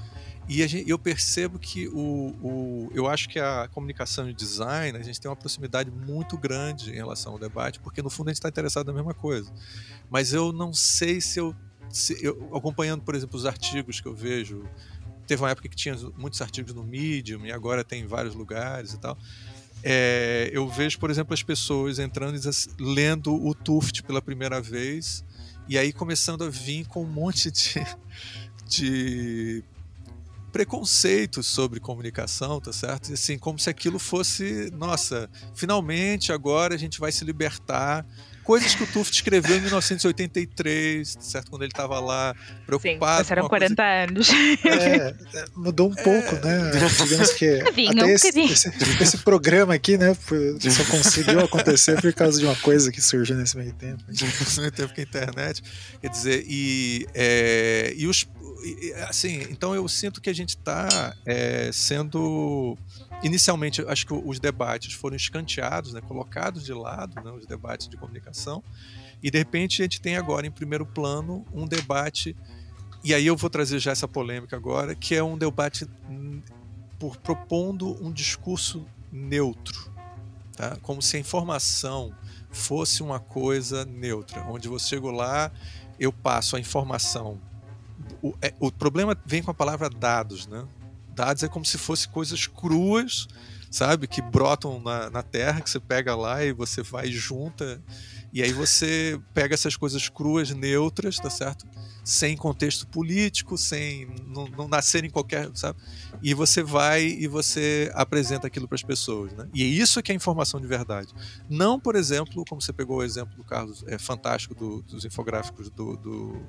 E 0.49 0.65
gente- 0.69 0.89
eu 0.89 0.97
percebo 0.97 1.59
que 1.59 1.89
o, 1.89 2.37
o, 2.41 2.91
eu 2.95 3.09
acho 3.09 3.29
que 3.29 3.41
a 3.41 3.67
comunicação 3.73 4.29
e 4.29 4.31
o 4.31 4.35
design 4.35 4.97
a 4.97 5.03
gente 5.03 5.21
tem 5.21 5.29
uma 5.29 5.35
proximidade 5.37 5.91
muito 5.91 6.39
grande 6.39 6.91
em 6.93 6.95
relação 6.95 7.33
ao 7.33 7.39
debate, 7.41 7.81
porque 7.81 8.01
no 8.01 8.09
fundo 8.09 8.29
a 8.29 8.31
gente 8.31 8.39
está 8.39 8.49
interessado 8.49 8.87
na 8.87 8.93
mesma 8.93 9.15
coisa. 9.15 9.53
Mas 10.09 10.33
eu 10.33 10.53
não 10.53 10.73
sei 10.73 11.21
se 11.21 11.41
eu, 11.41 11.53
se 11.91 12.17
eu 12.25 12.51
acompanhando, 12.55 13.03
por 13.03 13.15
exemplo, 13.15 13.37
os 13.37 13.47
artigos 13.47 14.01
que 14.01 14.07
eu 14.07 14.15
vejo, 14.15 14.65
teve 15.27 15.43
uma 15.43 15.51
época 15.51 15.69
que 15.69 15.77
tinha 15.77 15.97
muitos 16.17 16.41
artigos 16.41 16.73
no 16.73 16.85
Medium 16.85 17.45
e 17.45 17.53
agora 17.53 17.83
tem 17.85 18.03
em 18.03 18.07
vários 18.07 18.35
lugares 18.35 18.93
e 18.93 18.99
tal. 18.99 19.19
É, 19.83 20.51
eu 20.53 20.69
vejo, 20.69 20.99
por 20.99 21.11
exemplo, 21.11 21.35
as 21.35 21.43
pessoas 21.43 21.99
entrando 21.99 22.37
e 22.37 22.41
diz- 22.41 22.69
lendo 22.79 23.35
o 23.35 23.55
Tuft 23.55 24.03
pela 24.03 24.21
primeira 24.23 24.61
vez 24.61 25.25
e 25.69 25.77
aí 25.77 25.93
começando 25.93 26.45
a 26.45 26.49
vir 26.49 26.87
com 26.87 27.03
um 27.03 27.07
monte 27.07 27.51
de, 27.51 27.85
de 28.67 29.65
preconceitos 30.53 31.47
sobre 31.47 31.79
comunicação, 31.81 32.61
tá 32.61 32.73
certo? 32.73 33.11
E 33.11 33.15
assim, 33.15 33.39
como 33.39 33.59
se 33.59 33.69
aquilo 33.69 33.99
fosse, 33.99 34.71
nossa, 34.73 35.29
finalmente 35.55 36.33
agora 36.33 36.75
a 36.75 36.79
gente 36.79 36.99
vai 36.99 37.13
se 37.13 37.25
libertar. 37.25 38.07
Coisas 38.47 38.77
que 38.77 38.85
o 38.85 38.87
Tuft 38.87 39.13
escreveu 39.13 39.57
em 39.57 39.61
1983, 39.61 41.17
tá 41.17 41.21
certo? 41.21 41.51
Quando 41.51 41.63
ele 41.63 41.73
estava 41.73 41.99
lá 41.99 42.33
Sim, 42.33 42.63
preocupado. 42.65 42.99
passaram 43.01 43.43
com 43.43 43.47
uma 43.47 43.59
coisa 43.59 43.75
40 43.75 43.83
anos. 43.83 44.29
É, 44.65 45.15
é, 45.35 45.45
mudou 45.57 45.89
um 45.89 45.95
pouco, 45.95 46.37
né? 46.47 46.71
Digamos 47.03 47.33
que 47.33 47.57
bocadinho, 47.59 47.91
até 47.91 48.05
um 48.05 48.09
esse, 48.09 48.41
esse, 48.41 49.03
esse 49.03 49.19
programa 49.19 49.75
aqui, 49.75 49.99
né, 49.99 50.17
só 50.71 50.85
conseguiu 50.85 51.41
acontecer 51.41 52.01
por 52.01 52.13
causa 52.13 52.39
de 52.39 52.47
uma 52.47 52.57
coisa 52.57 52.93
que 52.93 53.01
surgiu 53.01 53.37
nesse 53.37 53.57
meio 53.57 53.73
tempo. 53.73 54.05
ao 54.07 54.15
mesmo 54.15 54.71
tempo 54.71 54.95
que 54.95 55.01
a 55.01 55.05
internet. 55.05 55.63
Quer 56.01 56.09
dizer, 56.09 56.45
e, 56.49 57.07
é, 57.15 57.93
e 57.97 58.07
os. 58.07 58.29
Assim, 59.09 59.43
então 59.51 59.75
eu 59.75 59.87
sinto 59.89 60.21
que 60.21 60.31
a 60.31 60.35
gente 60.35 60.51
está 60.51 61.15
sendo. 61.73 62.77
Inicialmente, 63.23 63.83
acho 63.89 64.07
que 64.07 64.13
os 64.13 64.39
debates 64.39 64.93
foram 64.93 65.17
escanteados, 65.17 65.95
né, 65.95 66.01
colocados 66.03 66.65
de 66.65 66.73
lado, 66.73 67.15
né, 67.23 67.31
os 67.31 67.47
debates 67.47 67.89
de 67.89 67.97
comunicação, 67.97 68.63
e 69.23 69.31
de 69.31 69.39
repente 69.39 69.81
a 69.81 69.85
gente 69.85 70.01
tem 70.01 70.17
agora 70.17 70.47
em 70.47 70.51
primeiro 70.51 70.85
plano 70.85 71.45
um 71.53 71.67
debate, 71.67 72.37
e 73.03 73.15
aí 73.15 73.27
eu 73.27 73.37
vou 73.37 73.49
trazer 73.49 73.79
já 73.79 73.93
essa 73.93 74.07
polêmica 74.07 74.55
agora, 74.55 74.95
que 74.95 75.15
é 75.15 75.23
um 75.23 75.39
debate 75.39 75.87
por 76.99 77.17
propondo 77.17 77.97
um 78.05 78.13
discurso 78.13 78.87
neutro, 79.11 79.91
tá? 80.55 80.77
como 80.83 81.01
se 81.01 81.17
a 81.17 81.21
informação 81.21 82.15
fosse 82.51 83.03
uma 83.03 83.19
coisa 83.19 83.85
neutra, 83.85 84.43
onde 84.49 84.69
você 84.69 84.89
chegou 84.89 85.11
lá, 85.11 85.51
eu 85.99 86.13
passo 86.13 86.57
a 86.57 86.61
informação. 86.61 87.41
O, 88.23 88.35
é, 88.43 88.55
o 88.61 88.71
problema 88.71 89.17
vem 89.25 89.43
com 89.43 89.51
a 89.51 89.55
palavra 89.55 89.89
dados, 89.89 90.47
né? 90.47 90.67
Dados 91.15 91.43
é 91.43 91.49
como 91.49 91.65
se 91.65 91.79
fosse 91.79 92.09
coisas 92.09 92.47
cruas 92.47 93.27
sabe? 93.71 94.07
Que 94.07 94.23
brotam 94.23 94.81
na, 94.81 95.11
na 95.11 95.23
terra, 95.23 95.61
que 95.61 95.69
você 95.69 95.81
pega 95.81 96.15
lá 96.15 96.45
e 96.45 96.53
você 96.53 96.83
vai 96.83 97.11
junta. 97.11 97.83
E 98.33 98.43
aí 98.43 98.53
você 98.53 99.21
pega 99.33 99.55
essas 99.55 99.77
coisas 99.77 100.09
cruas, 100.09 100.51
neutras, 100.51 101.17
tá 101.17 101.31
certo? 101.31 101.67
Sem 102.05 102.37
contexto 102.37 102.87
político, 102.87 103.57
sem 103.57 104.07
não, 104.27 104.47
não 104.49 104.69
nascer 104.69 105.05
em 105.05 105.11
qualquer, 105.11 105.51
sabe? 105.55 105.79
E 106.23 106.35
você 106.35 106.63
vai 106.63 107.03
e 107.03 107.27
você 107.27 107.91
apresenta 107.95 108.47
aquilo 108.47 108.69
para 108.69 108.77
as 108.77 108.83
pessoas, 108.83 109.33
né? 109.33 109.49
E 109.55 109.63
é 109.63 109.67
isso 109.67 110.03
que 110.03 110.13
é 110.13 110.15
informação 110.15 110.61
de 110.61 110.67
verdade. 110.67 111.13
Não, 111.49 111.81
por 111.81 111.97
exemplo, 111.97 112.45
como 112.49 112.61
você 112.61 112.73
pegou 112.73 112.99
o 112.99 113.03
exemplo 113.03 113.35
do 113.37 113.45
Carlos, 113.45 113.85
é 113.87 113.99
fantástico 113.99 114.55
do, 114.55 114.83
dos 114.83 115.05
infográficos 115.05 115.71
do, 115.71 115.97
do 115.97 116.43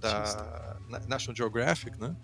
da 0.00 0.76
National 1.08 1.36
Geographic, 1.36 2.00
né? 2.00 2.14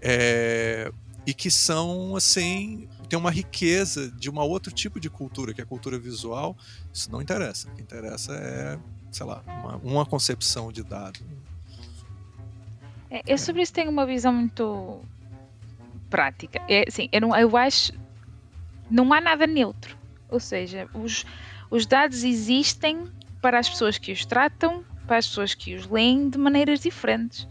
É, 0.00 0.92
e 1.26 1.34
que 1.34 1.50
são 1.50 2.16
assim 2.16 2.88
tem 3.08 3.18
uma 3.18 3.30
riqueza 3.30 4.10
de 4.10 4.30
um 4.30 4.38
outro 4.38 4.72
tipo 4.72 5.00
de 5.00 5.08
cultura 5.10 5.52
que 5.52 5.60
é 5.60 5.64
a 5.64 5.66
cultura 5.66 5.98
visual. 5.98 6.56
Isso 6.92 7.10
não 7.10 7.20
interessa. 7.20 7.68
O 7.68 7.74
que 7.74 7.82
interessa 7.82 8.34
é 8.34 8.78
sei 9.10 9.26
lá 9.26 9.42
uma, 9.46 9.76
uma 9.76 10.06
concepção 10.06 10.70
de 10.70 10.82
dado. 10.82 11.20
É, 13.10 13.22
eu 13.26 13.38
sobre 13.38 13.62
isso 13.62 13.72
tenho 13.72 13.90
uma 13.90 14.06
visão 14.06 14.32
muito 14.32 15.00
prática. 16.10 16.62
É 16.68 16.84
assim 16.86 17.08
eu, 17.12 17.20
não, 17.20 17.36
eu 17.36 17.56
acho 17.56 17.92
não 18.90 19.12
há 19.12 19.20
nada 19.20 19.46
neutro. 19.46 19.96
Ou 20.28 20.40
seja 20.40 20.88
os 20.94 21.24
os 21.70 21.84
dados 21.84 22.24
existem 22.24 23.04
para 23.42 23.58
as 23.58 23.68
pessoas 23.68 23.98
que 23.98 24.12
os 24.12 24.24
tratam 24.24 24.84
para 25.08 25.16
as 25.16 25.26
pessoas 25.26 25.54
que 25.54 25.74
os 25.74 25.88
leem 25.90 26.28
de 26.28 26.38
maneiras 26.38 26.78
diferentes 26.78 27.48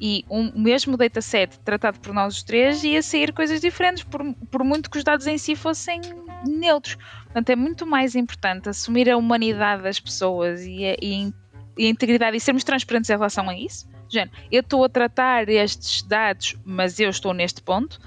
e 0.00 0.24
um, 0.28 0.48
o 0.48 0.58
mesmo 0.58 0.96
dataset 0.96 1.58
tratado 1.60 2.00
por 2.00 2.12
nós 2.12 2.36
os 2.36 2.42
três 2.42 2.82
ia 2.82 3.02
sair 3.02 3.32
coisas 3.32 3.60
diferentes, 3.60 4.02
por, 4.02 4.20
por 4.50 4.64
muito 4.64 4.90
que 4.90 4.98
os 4.98 5.04
dados 5.04 5.26
em 5.26 5.38
si 5.38 5.54
fossem 5.54 6.00
neutros. 6.44 6.96
Portanto, 7.24 7.50
é 7.50 7.56
muito 7.56 7.86
mais 7.86 8.16
importante 8.16 8.68
assumir 8.68 9.08
a 9.08 9.16
humanidade 9.16 9.82
das 9.82 10.00
pessoas 10.00 10.62
e 10.62 10.84
a, 10.84 10.96
e, 11.00 11.32
a 11.78 11.82
integridade 11.82 12.36
e 12.36 12.40
sermos 12.40 12.64
transparentes 12.64 13.08
em 13.08 13.14
relação 13.14 13.48
a 13.48 13.56
isso. 13.56 13.88
Gente, 14.08 14.32
eu 14.50 14.60
estou 14.60 14.84
a 14.84 14.88
tratar 14.88 15.48
estes 15.48 16.02
dados, 16.02 16.56
mas 16.64 16.98
eu 16.98 17.08
estou 17.08 17.32
neste 17.32 17.62
ponto, 17.62 18.00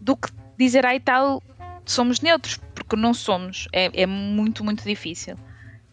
do 0.00 0.16
que 0.16 0.28
dizer 0.58 0.84
aí 0.84 0.98
tal 0.98 1.42
somos 1.84 2.20
neutros, 2.20 2.58
porque 2.74 2.96
não 2.96 3.12
somos. 3.12 3.68
É, 3.72 4.02
é 4.02 4.06
muito, 4.06 4.64
muito 4.64 4.82
difícil. 4.84 5.36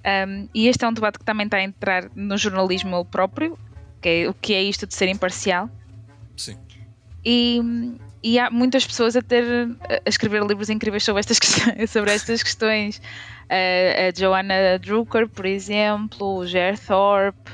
Um, 0.05 0.47
e 0.53 0.67
este 0.67 0.85
é 0.85 0.87
um 0.87 0.93
debate 0.93 1.19
que 1.19 1.25
também 1.25 1.45
está 1.45 1.57
a 1.57 1.63
entrar 1.63 2.09
no 2.15 2.37
jornalismo 2.37 3.03
próprio, 3.05 3.57
que 4.01 4.09
é, 4.09 4.29
o 4.29 4.33
que 4.33 4.53
é 4.53 4.63
isto 4.63 4.87
de 4.87 4.93
ser 4.93 5.09
imparcial. 5.09 5.69
Sim. 6.37 6.57
E, 7.25 7.61
e 8.23 8.39
há 8.39 8.49
muitas 8.49 8.85
pessoas 8.85 9.15
a 9.15 9.21
ter 9.21 9.43
a 10.05 10.09
escrever 10.09 10.43
livros 10.43 10.69
incríveis 10.69 11.03
sobre 11.03 11.19
estas 11.19 11.37
questões. 11.39 11.89
Sobre 11.91 12.11
estas 12.11 12.43
questões. 12.43 13.01
a 13.49 14.17
Joanna 14.17 14.79
Drucker, 14.79 15.27
por 15.27 15.45
exemplo, 15.45 16.37
o 16.37 16.47
Ger 16.47 16.79
Thorpe, 16.79 17.51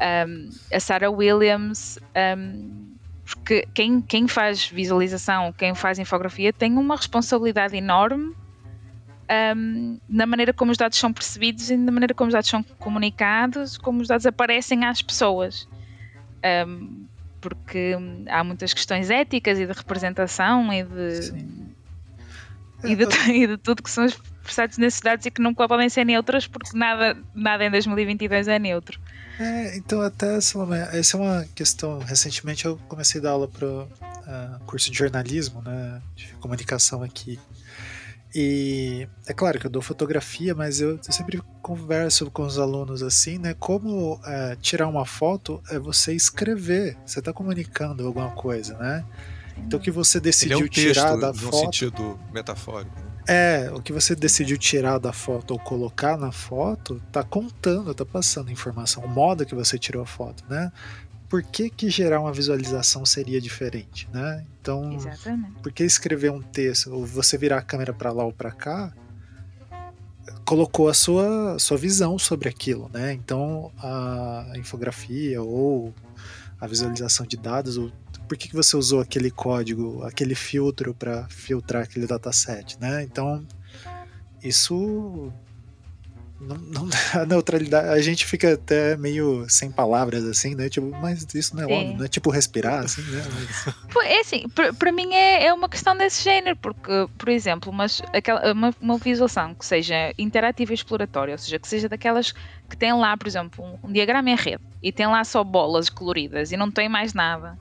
um, 0.00 0.50
a 0.72 0.80
Sarah 0.80 1.10
Williams. 1.10 1.98
Um, 2.36 2.88
porque 3.24 3.68
quem, 3.74 4.00
quem 4.00 4.26
faz 4.26 4.66
visualização, 4.66 5.52
quem 5.52 5.74
faz 5.74 5.98
infografia, 5.98 6.52
tem 6.52 6.78
uma 6.78 6.96
responsabilidade 6.96 7.76
enorme 7.76 8.34
um, 9.56 9.98
na 10.08 10.26
maneira 10.26 10.52
como 10.52 10.72
os 10.72 10.78
dados 10.78 10.98
são 10.98 11.12
percebidos 11.12 11.70
e 11.70 11.76
na 11.76 11.92
maneira 11.92 12.14
como 12.14 12.28
os 12.28 12.32
dados 12.32 12.48
são 12.48 12.62
comunicados, 12.62 13.76
como 13.76 14.00
os 14.00 14.08
dados 14.08 14.26
aparecem 14.26 14.84
às 14.84 15.02
pessoas. 15.02 15.68
Um, 16.66 17.06
porque 17.40 17.94
há 18.28 18.42
muitas 18.42 18.72
questões 18.72 19.10
éticas 19.10 19.58
e 19.58 19.66
de 19.66 19.72
representação 19.72 20.72
e 20.72 20.82
de, 20.82 21.44
e 22.84 22.96
de, 22.96 23.04
e 23.30 23.46
de 23.46 23.56
tudo 23.58 23.82
que 23.82 23.90
são 23.90 24.06
expressados 24.06 24.78
nesses 24.78 25.00
dados 25.00 25.24
e 25.26 25.30
que 25.30 25.40
nunca 25.40 25.68
podem 25.68 25.88
ser 25.88 26.04
neutros 26.04 26.46
porque 26.46 26.76
nada, 26.76 27.16
nada 27.34 27.64
em 27.64 27.70
2022 27.70 28.48
é 28.48 28.58
neutro. 28.58 28.98
É, 29.38 29.76
então 29.76 30.00
até, 30.00 30.40
Salomé, 30.40 30.88
essa 30.92 31.16
é 31.16 31.20
uma 31.20 31.44
questão. 31.54 32.00
Recentemente 32.00 32.64
eu 32.64 32.76
comecei 32.88 33.20
a 33.20 33.24
dar 33.24 33.30
aula 33.30 33.46
para 33.46 33.66
uh, 33.66 34.64
curso 34.66 34.90
de 34.90 34.98
jornalismo, 34.98 35.62
né, 35.62 36.02
de 36.16 36.32
comunicação 36.40 37.02
aqui. 37.04 37.38
E 38.40 39.08
é 39.26 39.32
claro 39.32 39.58
que 39.58 39.66
eu 39.66 39.70
dou 39.70 39.82
fotografia, 39.82 40.54
mas 40.54 40.80
eu, 40.80 40.90
eu 40.90 41.12
sempre 41.12 41.42
converso 41.60 42.30
com 42.30 42.44
os 42.44 42.56
alunos 42.56 43.02
assim, 43.02 43.36
né? 43.36 43.52
Como 43.58 44.20
é, 44.24 44.56
tirar 44.60 44.86
uma 44.86 45.04
foto 45.04 45.60
é 45.68 45.76
você 45.76 46.14
escrever, 46.14 46.96
você 47.04 47.18
está 47.18 47.32
comunicando 47.32 48.06
alguma 48.06 48.30
coisa, 48.30 48.78
né? 48.78 49.04
Então 49.66 49.80
o 49.80 49.82
que 49.82 49.90
você 49.90 50.20
decidiu 50.20 50.58
Ele 50.58 50.66
é 50.66 50.66
um 50.66 50.68
tirar 50.68 51.02
texto, 51.02 51.20
da 51.20 51.32
no 51.32 51.34
foto. 51.34 51.56
sentido 51.56 52.16
metafórico. 52.32 52.96
É, 53.26 53.72
o 53.74 53.82
que 53.82 53.92
você 53.92 54.14
decidiu 54.14 54.56
tirar 54.56 54.98
da 54.98 55.12
foto 55.12 55.50
ou 55.50 55.58
colocar 55.58 56.16
na 56.16 56.30
foto 56.30 57.02
tá 57.10 57.24
contando, 57.24 57.92
tá 57.92 58.06
passando 58.06 58.52
informação, 58.52 59.02
o 59.02 59.08
modo 59.08 59.44
que 59.44 59.54
você 59.54 59.76
tirou 59.76 60.04
a 60.04 60.06
foto, 60.06 60.44
né? 60.48 60.70
Por 61.28 61.42
que, 61.42 61.68
que 61.68 61.90
gerar 61.90 62.20
uma 62.20 62.32
visualização 62.32 63.04
seria 63.04 63.40
diferente, 63.40 64.08
né? 64.12 64.44
Então, 64.60 64.92
Exatamente. 64.92 65.60
por 65.62 65.70
que 65.70 65.84
escrever 65.84 66.30
um 66.30 66.40
texto, 66.40 66.92
ou 66.92 67.04
você 67.04 67.36
virar 67.36 67.58
a 67.58 67.62
câmera 67.62 67.92
para 67.92 68.10
lá 68.10 68.24
ou 68.24 68.32
para 68.32 68.50
cá, 68.50 68.92
colocou 70.44 70.88
a 70.88 70.94
sua, 70.94 71.58
sua 71.58 71.76
visão 71.76 72.18
sobre 72.18 72.48
aquilo, 72.48 72.90
né? 72.92 73.12
Então, 73.12 73.70
a 73.78 74.52
infografia 74.56 75.42
ou 75.42 75.94
a 76.58 76.66
visualização 76.66 77.26
de 77.26 77.36
dados, 77.36 77.76
ou 77.76 77.92
por 78.26 78.36
que, 78.36 78.48
que 78.48 78.56
você 78.56 78.76
usou 78.76 79.00
aquele 79.00 79.30
código, 79.30 80.02
aquele 80.04 80.34
filtro 80.34 80.94
para 80.94 81.28
filtrar 81.28 81.82
aquele 81.82 82.06
dataset, 82.06 82.78
né? 82.80 83.02
Então, 83.02 83.46
isso 84.42 85.30
não, 86.40 86.56
não 86.56 86.88
a 87.20 87.26
neutralidade, 87.26 87.88
a 87.88 88.00
gente 88.00 88.24
fica 88.24 88.54
até 88.54 88.96
meio 88.96 89.46
sem 89.48 89.70
palavras, 89.70 90.24
assim, 90.24 90.54
né? 90.54 90.68
Tipo, 90.68 90.90
mas 91.00 91.26
isso 91.34 91.56
não 91.56 91.64
é 91.64 91.66
óbvio, 91.66 91.96
não 91.98 92.04
é 92.04 92.08
tipo 92.08 92.30
respirar, 92.30 92.84
assim, 92.84 93.02
né? 93.02 93.24
Mas... 93.34 93.74
É 94.08 94.20
assim, 94.20 94.44
para 94.78 94.92
mim 94.92 95.12
é, 95.14 95.46
é 95.46 95.52
uma 95.52 95.68
questão 95.68 95.96
desse 95.96 96.22
género, 96.22 96.56
porque, 96.56 97.08
por 97.18 97.28
exemplo, 97.28 97.72
mas 97.72 98.00
aquela, 98.12 98.52
uma, 98.52 98.74
uma 98.80 98.96
visualização 98.96 99.54
que 99.54 99.66
seja 99.66 100.14
interativa 100.16 100.72
e 100.72 100.74
exploratória, 100.74 101.32
ou 101.32 101.38
seja, 101.38 101.58
que 101.58 101.68
seja 101.68 101.88
daquelas 101.88 102.32
que 102.68 102.76
tem 102.76 102.92
lá, 102.92 103.16
por 103.16 103.26
exemplo, 103.26 103.64
um, 103.64 103.88
um 103.88 103.92
diagrama 103.92 104.30
em 104.30 104.36
rede 104.36 104.62
e 104.82 104.90
tem 104.92 105.06
lá 105.06 105.22
só 105.24 105.44
bolas 105.44 105.88
coloridas 105.88 106.52
e 106.52 106.56
não 106.56 106.70
tem 106.70 106.88
mais 106.88 107.12
nada, 107.12 107.58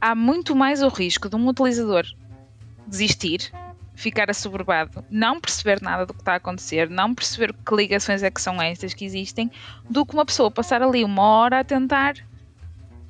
há 0.00 0.14
muito 0.14 0.54
mais 0.54 0.82
o 0.82 0.88
risco 0.88 1.28
de 1.28 1.36
um 1.36 1.48
utilizador 1.48 2.04
desistir 2.86 3.52
ficar 3.98 4.30
assoberbado, 4.30 5.04
não 5.10 5.40
perceber 5.40 5.82
nada 5.82 6.06
do 6.06 6.14
que 6.14 6.20
está 6.20 6.34
a 6.34 6.36
acontecer, 6.36 6.88
não 6.88 7.12
perceber 7.12 7.52
que 7.52 7.74
ligações 7.74 8.22
é 8.22 8.30
que 8.30 8.40
são 8.40 8.62
estas 8.62 8.94
que 8.94 9.04
existem, 9.04 9.50
do 9.90 10.06
que 10.06 10.14
uma 10.14 10.24
pessoa 10.24 10.52
passar 10.52 10.80
ali 10.82 11.02
uma 11.02 11.20
hora 11.20 11.58
a 11.58 11.64
tentar 11.64 12.14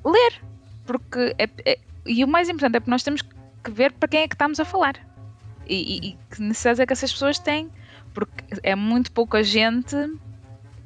ler. 0.03 0.41
Porque 0.87 1.35
é, 1.37 1.47
é, 1.63 1.79
e 2.07 2.23
o 2.23 2.27
mais 2.27 2.49
importante 2.49 2.77
é 2.77 2.79
que 2.79 2.89
nós 2.89 3.03
temos 3.03 3.21
que 3.21 3.69
ver 3.69 3.91
para 3.91 4.09
quem 4.09 4.21
é 4.21 4.27
que 4.27 4.33
estamos 4.33 4.59
a 4.59 4.65
falar. 4.65 4.95
E, 5.67 5.75
e, 5.75 6.07
e 6.07 6.17
que 6.31 6.41
necessidades 6.41 6.79
é 6.79 6.87
que 6.87 6.93
essas 6.93 7.13
pessoas 7.13 7.37
têm, 7.37 7.69
porque 8.11 8.45
é 8.63 8.73
muito 8.73 9.11
pouca 9.11 9.43
gente. 9.43 9.95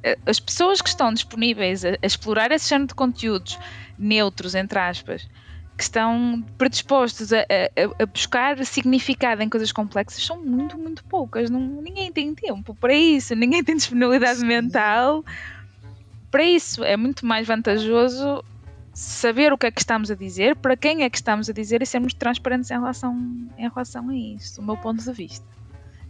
Eh, 0.04 0.18
as 0.26 0.38
pessoas 0.38 0.82
que 0.82 0.90
estão 0.90 1.14
disponíveis 1.14 1.86
a, 1.86 1.92
a 1.92 2.06
explorar 2.06 2.52
esse 2.52 2.68
género 2.68 2.90
de 2.90 2.96
conteúdos 2.96 3.58
neutros, 3.98 4.54
entre 4.54 4.78
aspas, 4.78 5.30
que 5.76 5.84
estão 5.84 6.44
predispostos 6.58 7.34
a, 7.34 7.40
a, 7.40 8.04
a, 8.04 8.06
buscar 8.06 8.64
significado 8.66 9.42
em 9.42 9.50
coisas 9.50 9.72
complexas 9.72 10.24
são 10.24 10.44
muito, 10.44 10.78
muito 10.78 11.04
poucas. 11.06 11.50
Não, 11.50 11.60
ninguém 11.60 12.12
tem 12.12 12.34
tempo 12.36 12.76
para 12.76 12.94
isso, 12.94 13.36
ninguém 13.36 13.64
tem 13.64 13.76
disponibilidade 13.76 14.40
Sim. 14.40 14.46
mental 14.46 15.24
para 16.30 16.44
isso. 16.44 16.84
É 16.84 16.96
muito 16.96 17.26
mais 17.26 17.48
vantajoso 17.48 18.44
saber 18.94 19.52
o 19.52 19.58
que 19.58 19.66
é 19.66 19.72
que 19.72 19.82
estamos 19.82 20.12
a 20.12 20.16
dizer, 20.16 20.56
para 20.56 20.78
quem 20.78 21.04
é 21.04 21.10
que 21.10 21.18
estamos 21.18 21.50
a 21.50 21.54
dizer 21.54 21.82
e 21.82 21.86
sermos 21.86 22.14
transparentes 22.14 22.70
em 22.70 22.76
relação, 22.76 23.16
em 23.58 23.64
relação 23.64 24.10
a 24.10 24.16
isso, 24.16 24.62
do 24.62 24.68
meu 24.68 24.78
ponto 24.78 25.04
de 25.04 25.12
vista. 25.12 25.46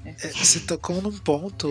É, 0.06 0.12
você 0.32 0.60
tocou 0.60 1.02
num 1.02 1.17
ponto, 1.17 1.69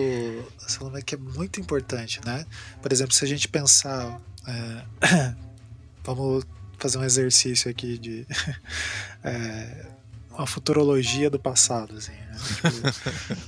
Salomé, 0.57 1.03
que 1.03 1.13
é 1.13 1.17
muito 1.17 1.61
importante, 1.61 2.19
né? 2.25 2.45
Por 2.81 2.91
exemplo, 2.91 3.13
se 3.13 3.23
a 3.23 3.27
gente 3.27 3.47
pensar. 3.47 4.19
É, 4.47 5.35
vamos 6.03 6.43
fazer 6.83 6.97
um 6.97 7.03
exercício 7.03 7.71
aqui 7.71 7.97
de 7.97 8.27
é, 9.23 9.85
uma 10.31 10.45
futurologia 10.45 11.29
do 11.29 11.39
passado. 11.39 11.95
Assim, 11.95 12.11
né? 12.11 12.35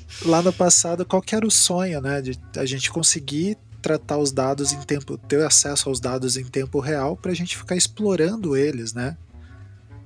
tipo, 0.07 0.29
lá 0.29 0.41
no 0.41 0.53
passado, 0.53 1.05
qual 1.05 1.21
era 1.31 1.45
o 1.45 1.51
sonho, 1.51 1.99
né? 1.99 2.21
De 2.21 2.39
a 2.55 2.65
gente 2.65 2.89
conseguir 2.89 3.57
tratar 3.81 4.17
os 4.17 4.31
dados 4.31 4.71
em 4.71 4.81
tempo, 4.81 5.17
ter 5.17 5.43
acesso 5.43 5.89
aos 5.89 5.99
dados 5.99 6.37
em 6.37 6.45
tempo 6.45 6.79
real 6.79 7.15
para 7.15 7.31
a 7.31 7.35
gente 7.35 7.57
ficar 7.57 7.75
explorando 7.75 8.55
eles, 8.55 8.93
né? 8.93 9.17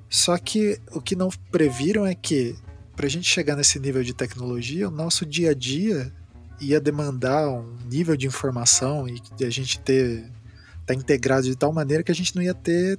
Só 0.09 0.37
que 0.37 0.79
o 0.91 0.99
que 0.99 1.15
não 1.15 1.29
previram 1.51 2.05
é 2.05 2.15
que 2.15 2.55
para 2.95 3.05
a 3.05 3.09
gente 3.09 3.29
chegar 3.29 3.55
nesse 3.55 3.79
nível 3.79 4.03
de 4.03 4.13
tecnologia, 4.13 4.87
o 4.87 4.91
nosso 4.91 5.25
dia 5.25 5.51
a 5.51 5.53
dia 5.53 6.11
ia 6.59 6.81
demandar 6.81 7.47
um 7.47 7.77
nível 7.89 8.17
de 8.17 8.25
informação 8.25 9.07
e 9.07 9.45
a 9.45 9.49
gente 9.49 9.79
ter 9.79 10.25
tá 10.85 10.95
integrado 10.95 11.43
de 11.43 11.55
tal 11.55 11.71
maneira 11.71 12.03
que 12.03 12.11
a 12.11 12.15
gente 12.15 12.35
não 12.35 12.41
ia 12.41 12.53
ter 12.53 12.97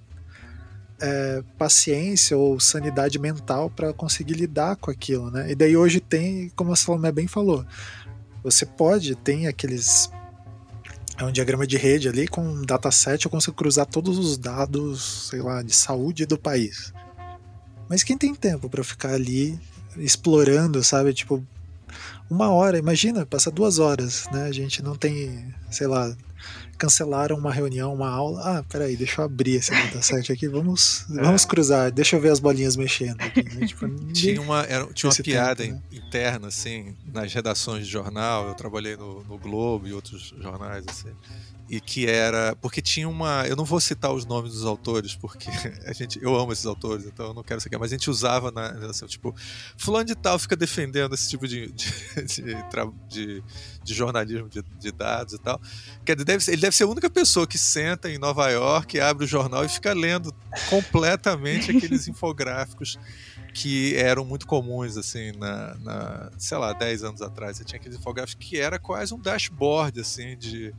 é, 1.00 1.42
paciência 1.56 2.36
ou 2.36 2.60
sanidade 2.60 3.18
mental 3.18 3.70
para 3.70 3.92
conseguir 3.92 4.34
lidar 4.34 4.76
com 4.76 4.90
aquilo, 4.90 5.30
né? 5.30 5.50
E 5.50 5.54
daí 5.54 5.76
hoje 5.76 6.00
tem, 6.00 6.50
como 6.54 6.72
a 6.72 6.76
Salomé 6.76 7.10
bem 7.10 7.26
falou, 7.26 7.64
você 8.42 8.64
pode, 8.64 9.14
tem 9.14 9.46
aqueles. 9.46 10.10
É 11.18 11.24
um 11.24 11.32
diagrama 11.32 11.66
de 11.66 11.76
rede 11.76 12.08
ali 12.08 12.26
com 12.26 12.42
um 12.42 12.62
dataset, 12.62 13.24
eu 13.24 13.30
consigo 13.30 13.56
cruzar 13.56 13.84
todos 13.84 14.16
os 14.18 14.38
dados, 14.38 15.28
sei 15.28 15.42
lá, 15.42 15.62
de 15.62 15.74
saúde 15.74 16.24
do 16.24 16.38
país. 16.38 16.94
Mas 17.88 18.02
quem 18.02 18.16
tem 18.16 18.34
tempo 18.34 18.70
para 18.70 18.82
ficar 18.82 19.12
ali 19.12 19.58
explorando, 19.98 20.82
sabe? 20.82 21.12
Tipo, 21.12 21.44
uma 22.30 22.50
hora, 22.50 22.78
imagina, 22.78 23.26
passa 23.26 23.50
duas 23.50 23.78
horas, 23.78 24.26
né? 24.32 24.44
A 24.44 24.52
gente 24.52 24.82
não 24.82 24.94
tem, 24.94 25.52
sei 25.70 25.86
lá, 25.86 26.16
cancelaram 26.80 27.36
uma 27.36 27.52
reunião, 27.52 27.92
uma 27.92 28.08
aula. 28.08 28.40
Ah, 28.42 28.64
peraí, 28.64 28.96
deixa 28.96 29.20
eu 29.20 29.26
abrir 29.26 29.56
esse 29.56 29.70
dataset 29.70 30.32
aqui, 30.32 30.48
vamos, 30.48 31.04
é. 31.12 31.22
vamos 31.22 31.44
cruzar, 31.44 31.92
deixa 31.92 32.16
eu 32.16 32.20
ver 32.20 32.30
as 32.30 32.40
bolinhas 32.40 32.74
mexendo. 32.74 33.20
Aqui, 33.20 33.44
né? 33.44 33.66
tipo, 33.66 33.86
tinha 34.14 34.40
uma, 34.40 34.62
era, 34.62 34.86
tinha 34.94 35.10
uma 35.10 35.16
piada 35.22 35.62
tempo, 35.62 35.74
né? 35.74 35.82
interna, 35.92 36.48
assim, 36.48 36.96
nas 37.12 37.32
redações 37.34 37.84
de 37.84 37.92
jornal, 37.92 38.48
eu 38.48 38.54
trabalhei 38.54 38.96
no, 38.96 39.22
no 39.24 39.36
Globo 39.36 39.86
e 39.86 39.92
outros 39.92 40.34
jornais, 40.40 40.84
assim, 40.88 41.10
e 41.70 41.80
que 41.80 42.04
era 42.04 42.56
porque 42.60 42.82
tinha 42.82 43.08
uma 43.08 43.46
eu 43.46 43.54
não 43.54 43.64
vou 43.64 43.80
citar 43.80 44.12
os 44.12 44.26
nomes 44.26 44.54
dos 44.54 44.64
autores 44.64 45.14
porque 45.14 45.48
a 45.86 45.92
gente 45.92 46.20
eu 46.20 46.34
amo 46.34 46.52
esses 46.52 46.66
autores 46.66 47.06
então 47.06 47.26
eu 47.26 47.34
não 47.34 47.44
quero 47.44 47.60
saber 47.60 47.78
mas 47.78 47.92
a 47.92 47.94
gente 47.94 48.10
usava 48.10 48.50
na 48.50 48.70
assim, 48.88 49.06
tipo 49.06 49.32
fulano 49.76 50.04
de 50.04 50.16
tal 50.16 50.36
fica 50.36 50.56
defendendo 50.56 51.14
esse 51.14 51.30
tipo 51.30 51.46
de 51.46 51.68
de, 51.70 52.24
de, 52.26 52.56
de, 53.08 53.44
de 53.84 53.94
jornalismo 53.94 54.48
de, 54.48 54.62
de, 54.80 54.90
dados 54.90 55.34
e 55.34 55.38
tal 55.38 55.60
Quer 56.04 56.16
dizer, 56.16 56.24
deve, 56.24 56.50
ele 56.50 56.60
deve 56.60 56.74
ser 56.74 56.82
a 56.82 56.88
única 56.88 57.08
pessoa 57.08 57.46
que 57.46 57.56
senta 57.56 58.10
em 58.10 58.18
Nova 58.18 58.50
York 58.50 58.98
abre 58.98 59.24
o 59.24 59.28
jornal 59.28 59.64
e 59.64 59.68
fica 59.68 59.92
lendo 59.92 60.34
completamente 60.68 61.70
aqueles 61.76 62.08
infográficos 62.08 62.98
que 63.52 63.96
eram 63.96 64.24
muito 64.24 64.46
comuns, 64.46 64.96
assim, 64.96 65.32
na, 65.32 65.74
na, 65.76 66.30
sei 66.38 66.56
lá, 66.56 66.72
10 66.72 67.02
anos 67.04 67.22
atrás. 67.22 67.56
Você 67.56 67.64
tinha 67.64 67.78
aqueles 67.78 67.98
infográficos 67.98 68.46
que 68.46 68.58
era 68.58 68.78
quase 68.78 69.12
um 69.12 69.18
dashboard, 69.18 70.00
assim, 70.00 70.36
de, 70.36 70.72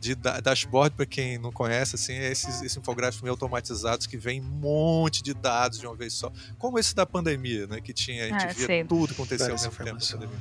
de 0.00 0.14
dashboard, 0.14 0.96
para 0.96 1.04
quem 1.04 1.36
não 1.36 1.52
conhece, 1.52 1.94
assim, 1.94 2.14
é 2.14 2.32
esses, 2.32 2.62
esses 2.62 2.76
infográficos 2.78 3.20
meio 3.20 3.32
automatizados 3.32 4.06
que 4.06 4.16
vem 4.16 4.40
um 4.40 4.44
monte 4.44 5.22
de 5.22 5.34
dados 5.34 5.78
de 5.78 5.86
uma 5.86 5.94
vez 5.94 6.14
só. 6.14 6.32
Como 6.58 6.78
esse 6.78 6.94
da 6.94 7.04
pandemia, 7.04 7.66
né? 7.66 7.82
Que 7.82 7.92
tinha, 7.92 8.24
a 8.24 8.28
gente 8.28 8.44
ah, 8.46 8.52
via 8.54 8.66
sim. 8.66 8.86
tudo 8.86 9.12
acontecer 9.12 9.44
ao 9.44 9.50
mesmo 9.50 9.70
tempo 9.70 10.00
da 10.00 10.06
pandemia. 10.06 10.38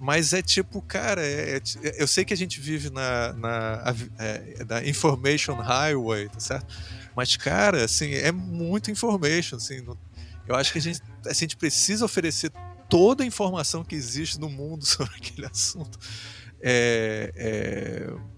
Mas 0.00 0.32
é 0.32 0.42
tipo, 0.42 0.82
cara, 0.82 1.24
é, 1.24 1.58
é, 1.58 2.02
eu 2.02 2.08
sei 2.08 2.24
que 2.24 2.34
a 2.34 2.36
gente 2.36 2.58
vive 2.58 2.90
na, 2.90 3.32
na, 3.34 3.94
é, 4.18 4.64
na 4.68 4.84
information 4.84 5.54
highway, 5.54 6.28
tá 6.28 6.40
certo? 6.40 6.74
Mas, 7.14 7.36
cara, 7.36 7.84
assim, 7.84 8.14
é 8.14 8.32
muito 8.32 8.90
information, 8.90 9.56
assim. 9.56 9.84
eu 10.48 10.56
acho 10.56 10.72
que 10.72 10.78
a 10.78 10.82
gente, 10.82 11.00
a 11.24 11.32
gente 11.32 11.56
precisa 11.56 12.04
oferecer 12.04 12.50
toda 12.88 13.22
a 13.22 13.26
informação 13.26 13.84
que 13.84 13.94
existe 13.94 14.40
no 14.40 14.48
mundo 14.48 14.84
sobre 14.86 15.14
aquele 15.14 15.46
assunto. 15.46 15.96
É, 16.60 17.32
é, 17.36 18.29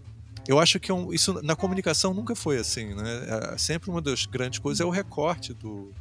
eu 0.49 0.59
acho 0.59 0.81
que 0.81 0.93
um, 0.93 1.13
isso 1.13 1.41
na 1.43 1.55
comunicação 1.55 2.13
nunca 2.13 2.35
foi 2.35 2.59
assim, 2.59 2.95
né? 2.95 3.53
É, 3.53 3.59
sempre 3.59 3.91
uma 3.91 4.01
das 4.01 4.27
grandes 4.27 4.59
coisas 4.59 4.81
é 4.81 4.85
o 4.85 4.91
recorte 4.91 5.55
do, 5.55 5.93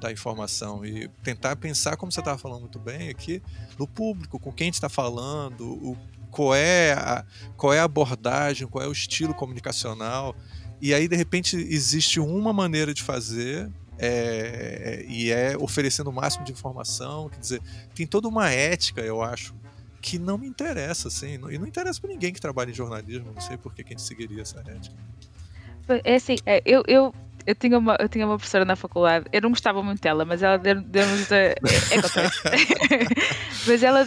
da 0.00 0.10
informação 0.10 0.84
e 0.84 1.08
tentar 1.22 1.56
pensar, 1.56 1.96
como 1.96 2.10
você 2.10 2.20
estava 2.20 2.38
falando 2.38 2.60
muito 2.60 2.78
bem 2.78 3.08
aqui, 3.08 3.42
no 3.78 3.86
público, 3.86 4.38
com 4.38 4.52
quem 4.52 4.68
está 4.68 4.88
falando, 4.88 5.64
o, 5.64 5.96
qual, 6.30 6.54
é 6.54 6.92
a, 6.94 7.24
qual 7.56 7.72
é 7.72 7.80
a 7.80 7.84
abordagem, 7.84 8.66
qual 8.66 8.82
é 8.84 8.88
o 8.88 8.92
estilo 8.92 9.34
comunicacional. 9.34 10.34
E 10.80 10.92
aí, 10.92 11.06
de 11.06 11.14
repente, 11.14 11.56
existe 11.56 12.18
uma 12.18 12.52
maneira 12.52 12.92
de 12.92 13.02
fazer 13.02 13.70
é, 13.98 15.04
e 15.08 15.30
é 15.30 15.56
oferecendo 15.56 16.10
o 16.10 16.12
máximo 16.12 16.44
de 16.44 16.50
informação. 16.50 17.28
Quer 17.28 17.38
dizer, 17.38 17.62
tem 17.94 18.06
toda 18.06 18.26
uma 18.26 18.50
ética, 18.50 19.00
eu 19.00 19.22
acho, 19.22 19.54
que 20.02 20.18
não 20.18 20.36
me 20.36 20.48
interessa, 20.48 21.06
assim, 21.06 21.34
e 21.34 21.58
não 21.58 21.66
interessa 21.66 22.00
para 22.00 22.10
ninguém 22.10 22.32
que 22.32 22.40
trabalha 22.40 22.70
em 22.70 22.74
jornalismo, 22.74 23.30
não 23.32 23.40
sei 23.40 23.56
por 23.56 23.72
que 23.72 23.84
quem 23.84 23.96
seguiria 23.96 24.42
essa 24.42 24.58
ética. 24.58 24.96
É 26.04 26.16
assim, 26.16 26.36
é, 26.44 26.60
eu, 26.66 26.82
eu, 26.88 27.14
eu, 27.46 27.54
tinha 27.54 27.78
uma, 27.78 27.96
eu 28.00 28.08
tinha 28.08 28.26
uma 28.26 28.36
professora 28.36 28.64
na 28.64 28.74
faculdade, 28.74 29.26
eu 29.32 29.40
não 29.40 29.50
gostava 29.50 29.80
muito 29.80 30.00
dela, 30.00 30.24
mas 30.24 30.42
ela 30.42 30.56
deu-me. 30.56 30.82
Deu 30.82 31.04
é, 31.30 31.54
é 31.54 31.56
mas 33.66 33.82
ela 33.82 34.04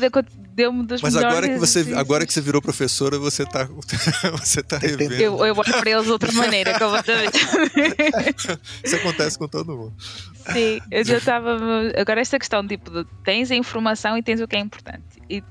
deu-me 0.56 0.86
das 0.86 1.02
Mas 1.02 1.16
agora 1.16 1.48
que, 1.48 1.58
você, 1.58 1.94
agora 1.96 2.26
que 2.26 2.34
você 2.34 2.42
virou 2.42 2.62
professora, 2.62 3.18
você 3.18 3.44
está 3.44 3.70
você 4.40 4.64
tá 4.64 4.78
revendo. 4.78 5.14
Eu, 5.14 5.46
eu 5.46 5.56
olho 5.56 5.80
para 5.80 5.90
eles 5.90 6.06
de 6.06 6.12
outra 6.12 6.32
maneira, 6.34 6.78
completamente. 6.78 7.40
Isso 8.84 8.96
acontece 8.98 9.38
com 9.38 9.48
todo 9.48 9.76
mundo. 9.76 9.94
Sim, 10.52 10.82
eu 10.92 11.06
já 11.06 11.18
estava. 11.18 11.58
Agora, 11.98 12.20
esta 12.20 12.38
questão 12.38 12.68
tipo 12.68 12.92
de 12.92 13.06
tens 13.24 13.52
a 13.52 13.56
informação 13.56 14.18
e 14.18 14.24
tens 14.24 14.42
o 14.42 14.48
que 14.48 14.56
é 14.56 14.60
importante. 14.60 15.04
E 15.30 15.42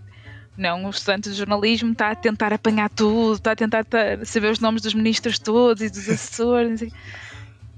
não, 0.56 0.86
o 0.86 0.90
estudante 0.90 1.30
de 1.30 1.34
jornalismo 1.34 1.92
está 1.92 2.10
a 2.10 2.14
tentar 2.14 2.52
apanhar 2.52 2.88
tudo, 2.88 3.34
está 3.34 3.52
a 3.52 3.56
tentar 3.56 3.84
saber 4.24 4.52
os 4.52 4.60
nomes 4.60 4.82
dos 4.82 4.94
ministros 4.94 5.38
todos 5.38 5.82
e 5.82 5.90
dos 5.90 6.08
assessores, 6.08 6.82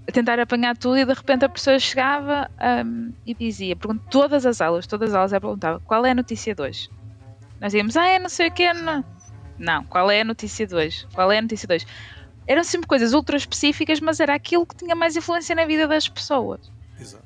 a 0.07 0.13
tentar 0.13 0.39
apanhar 0.39 0.77
tudo 0.77 0.99
e 0.99 1.05
de 1.05 1.13
repente 1.13 1.45
a 1.45 1.49
pessoa 1.49 1.79
chegava 1.79 2.51
um, 2.85 3.13
e 3.27 3.35
dizia, 3.35 3.75
pergunto, 3.75 4.05
todas 4.11 4.45
as 4.45 4.61
aulas, 4.61 4.87
todas 4.87 5.11
as 5.11 5.17
aulas 5.17 5.33
ela 5.33 5.41
perguntava, 5.41 5.81
qual 5.81 6.05
é 6.05 6.11
a 6.11 6.15
notícia 6.15 6.55
de 6.55 6.63
hoje? 6.63 6.91
Nós 7.61 7.73
íamos, 7.73 7.97
ah, 7.97 8.07
é 8.07 8.19
não 8.19 8.29
sei 8.29 8.49
o 8.49 8.53
que, 8.53 8.71
não. 8.75 9.05
não, 9.59 9.85
qual 9.85 10.11
é 10.11 10.21
a 10.21 10.25
notícia 10.25 10.67
de 10.67 10.75
hoje? 10.75 11.07
Qual 11.15 11.33
é 11.33 11.39
a 11.39 11.43
notícia 11.43 11.67
de 11.67 11.75
hoje? 11.75 11.87
Eram 12.47 12.63
sempre 12.63 12.87
coisas 12.87 13.15
ultra 13.15 13.37
específicas, 13.37 14.01
mas 14.01 14.21
era 14.21 14.35
aquilo 14.35 14.67
que 14.67 14.77
tinha 14.77 14.95
mais 14.95 15.17
influência 15.17 15.55
na 15.55 15.65
vida 15.65 15.89
das 15.89 16.09
pessoas. 16.09 16.71
Exato. 17.01 17.25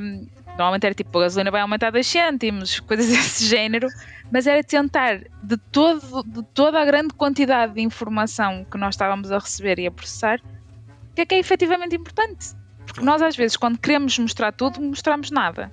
Um, 0.00 0.26
normalmente 0.46 0.86
era 0.86 0.94
tipo, 0.94 1.18
a 1.18 1.22
gasolina 1.22 1.50
vai 1.50 1.60
aumentar 1.60 1.90
2 1.90 2.06
cêntimos, 2.06 2.80
coisas 2.86 3.08
desse 3.08 3.44
género 3.46 3.88
mas 4.32 4.46
era 4.46 4.64
tentar, 4.64 5.18
de, 5.42 5.56
todo, 5.70 6.22
de 6.22 6.42
toda 6.54 6.80
a 6.80 6.84
grande 6.86 7.12
quantidade 7.12 7.74
de 7.74 7.82
informação 7.82 8.64
que 8.64 8.78
nós 8.78 8.94
estávamos 8.94 9.30
a 9.30 9.38
receber 9.38 9.78
e 9.78 9.86
a 9.86 9.90
processar, 9.90 10.40
o 10.40 11.14
que 11.14 11.20
é 11.20 11.26
que 11.26 11.34
é 11.34 11.38
efetivamente 11.38 11.94
importante. 11.94 12.56
Porque 12.86 13.02
nós, 13.02 13.20
às 13.20 13.36
vezes, 13.36 13.58
quando 13.58 13.78
queremos 13.78 14.18
mostrar 14.18 14.50
tudo, 14.52 14.80
mostramos 14.80 15.30
nada. 15.30 15.70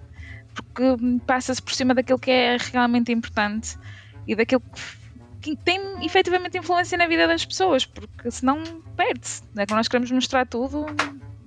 Porque 0.53 0.83
passa-se 1.25 1.61
por 1.61 1.73
cima 1.73 1.93
daquilo 1.93 2.19
que 2.19 2.29
é 2.29 2.57
realmente 2.73 3.13
importante 3.13 3.77
e 4.27 4.35
daquilo 4.35 4.61
que 5.39 5.55
tem 5.55 6.05
efetivamente 6.05 6.57
influência 6.57 6.97
na 6.97 7.07
vida 7.07 7.27
das 7.27 7.45
pessoas, 7.45 7.85
porque 7.85 8.29
senão 8.29 8.61
perde-se. 8.97 9.41
É 9.55 9.65
que 9.65 9.73
nós 9.73 9.87
queremos 9.87 10.11
mostrar 10.11 10.45
tudo, 10.45 10.85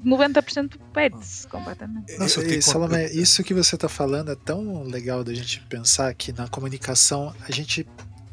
90% 0.04 0.78
perde-se 0.92 1.46
completamente. 1.46 2.16
Nossa, 2.18 2.42
e, 2.44 2.60
Salomé, 2.60 3.10
isso 3.12 3.42
que 3.44 3.54
você 3.54 3.76
está 3.76 3.88
falando 3.88 4.32
é 4.32 4.34
tão 4.34 4.82
legal 4.82 5.22
da 5.22 5.32
gente 5.32 5.60
pensar 5.68 6.12
que 6.14 6.32
na 6.32 6.48
comunicação 6.48 7.34
a 7.46 7.52
gente 7.52 7.86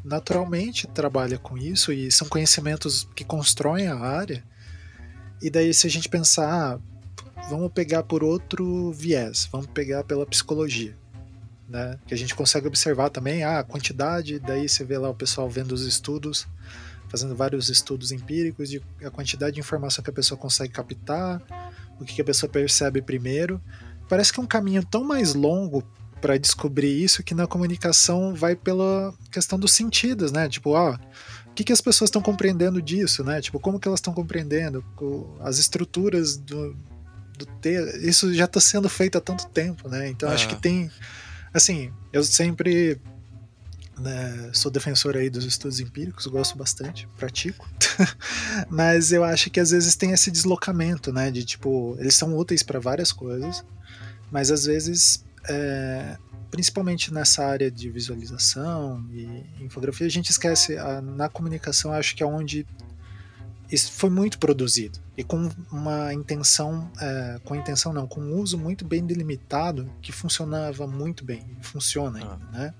naturalmente 0.04 0.86
trabalha 0.86 1.38
com 1.38 1.56
isso 1.56 1.92
e 1.92 2.10
são 2.10 2.28
conhecimentos 2.28 3.08
que 3.14 3.24
constroem 3.24 3.86
a 3.86 3.96
área. 3.96 4.44
E 5.40 5.48
daí, 5.48 5.72
se 5.72 5.86
a 5.86 5.90
gente 5.90 6.08
pensar, 6.08 6.74
ah, 6.74 6.80
vamos 7.48 7.72
pegar 7.72 8.02
por 8.02 8.22
outro 8.22 8.92
viés, 8.92 9.48
vamos 9.50 9.66
pegar 9.68 10.04
pela 10.04 10.26
psicologia. 10.26 10.96
Né? 11.68 11.98
Que 12.06 12.14
a 12.14 12.16
gente 12.16 12.34
consegue 12.34 12.66
observar 12.66 13.10
também 13.10 13.44
ah, 13.44 13.60
a 13.60 13.64
quantidade, 13.64 14.38
daí 14.38 14.68
você 14.68 14.84
vê 14.84 14.98
lá 14.98 15.08
o 15.08 15.14
pessoal 15.14 15.48
vendo 15.48 15.72
os 15.72 15.86
estudos 15.86 16.46
fazendo 17.10 17.34
vários 17.34 17.68
estudos 17.68 18.12
empíricos 18.12 18.70
de 18.70 18.80
a 19.04 19.10
quantidade 19.10 19.54
de 19.54 19.60
informação 19.60 20.02
que 20.02 20.10
a 20.10 20.12
pessoa 20.12 20.38
consegue 20.38 20.72
captar, 20.72 21.42
o 21.98 22.04
que 22.04 22.22
a 22.22 22.24
pessoa 22.24 22.50
percebe 22.50 23.02
primeiro. 23.02 23.60
Parece 24.08 24.32
que 24.32 24.40
é 24.40 24.42
um 24.42 24.46
caminho 24.46 24.84
tão 24.84 25.04
mais 25.04 25.34
longo 25.34 25.82
para 26.20 26.38
descobrir 26.38 27.02
isso 27.02 27.22
que 27.22 27.34
na 27.34 27.46
comunicação 27.46 28.34
vai 28.34 28.54
pela 28.54 29.12
questão 29.30 29.58
dos 29.58 29.72
sentidos, 29.72 30.30
né? 30.30 30.48
Tipo, 30.48 30.70
ó, 30.70 30.94
o 30.94 31.54
que, 31.54 31.64
que 31.64 31.72
as 31.72 31.80
pessoas 31.80 32.08
estão 32.08 32.22
compreendendo 32.22 32.80
disso, 32.80 33.24
né? 33.24 33.40
Tipo, 33.40 33.58
como 33.58 33.80
que 33.80 33.88
elas 33.88 33.98
estão 33.98 34.14
compreendendo 34.14 34.84
as 35.40 35.58
estruturas 35.58 36.36
do, 36.36 36.76
do 37.36 37.46
ter. 37.60 38.04
Isso 38.04 38.32
já 38.32 38.44
está 38.44 38.60
sendo 38.60 38.88
feito 38.88 39.18
há 39.18 39.20
tanto 39.20 39.48
tempo, 39.48 39.88
né? 39.88 40.08
Então 40.08 40.28
acho 40.28 40.48
que 40.48 40.56
tem, 40.56 40.90
assim, 41.52 41.90
eu 42.12 42.22
sempre 42.22 43.00
né, 44.00 44.50
sou 44.52 44.70
defensor 44.70 45.16
aí 45.16 45.28
dos 45.28 45.44
estudos 45.44 45.80
empíricos, 45.80 46.26
gosto 46.26 46.56
bastante, 46.56 47.06
pratico. 47.16 47.68
Mas 48.68 49.12
eu 49.12 49.22
acho 49.22 49.50
que 49.50 49.60
às 49.60 49.70
vezes 49.70 49.94
tem 49.94 50.12
esse 50.12 50.30
deslocamento, 50.30 51.12
né? 51.12 51.30
De 51.30 51.44
tipo, 51.44 51.96
eles 51.98 52.14
são 52.14 52.36
úteis 52.36 52.62
para 52.62 52.78
várias 52.80 53.12
coisas, 53.12 53.64
mas 54.30 54.50
às 54.50 54.64
vezes, 54.64 55.24
é, 55.48 56.16
principalmente 56.50 57.12
nessa 57.12 57.44
área 57.44 57.70
de 57.70 57.90
visualização 57.90 59.04
e 59.12 59.64
infografia, 59.64 60.06
a 60.06 60.10
gente 60.10 60.30
esquece. 60.30 60.76
A, 60.78 61.00
na 61.00 61.28
comunicação, 61.28 61.92
acho 61.92 62.14
que 62.14 62.22
é 62.22 62.26
onde 62.26 62.66
isso 63.70 63.92
foi 63.92 64.10
muito 64.10 64.38
produzido 64.38 64.98
e 65.16 65.22
com 65.22 65.48
uma 65.70 66.12
intenção, 66.12 66.90
é, 67.00 67.40
com 67.44 67.54
intenção 67.54 67.92
não, 67.92 68.06
com 68.06 68.20
um 68.20 68.34
uso 68.36 68.58
muito 68.58 68.84
bem 68.84 69.04
delimitado 69.04 69.90
que 70.00 70.10
funcionava 70.12 70.86
muito 70.86 71.24
bem, 71.24 71.44
funciona 71.60 72.18
ainda, 72.18 72.38
ah. 72.52 72.58
né? 72.58 72.74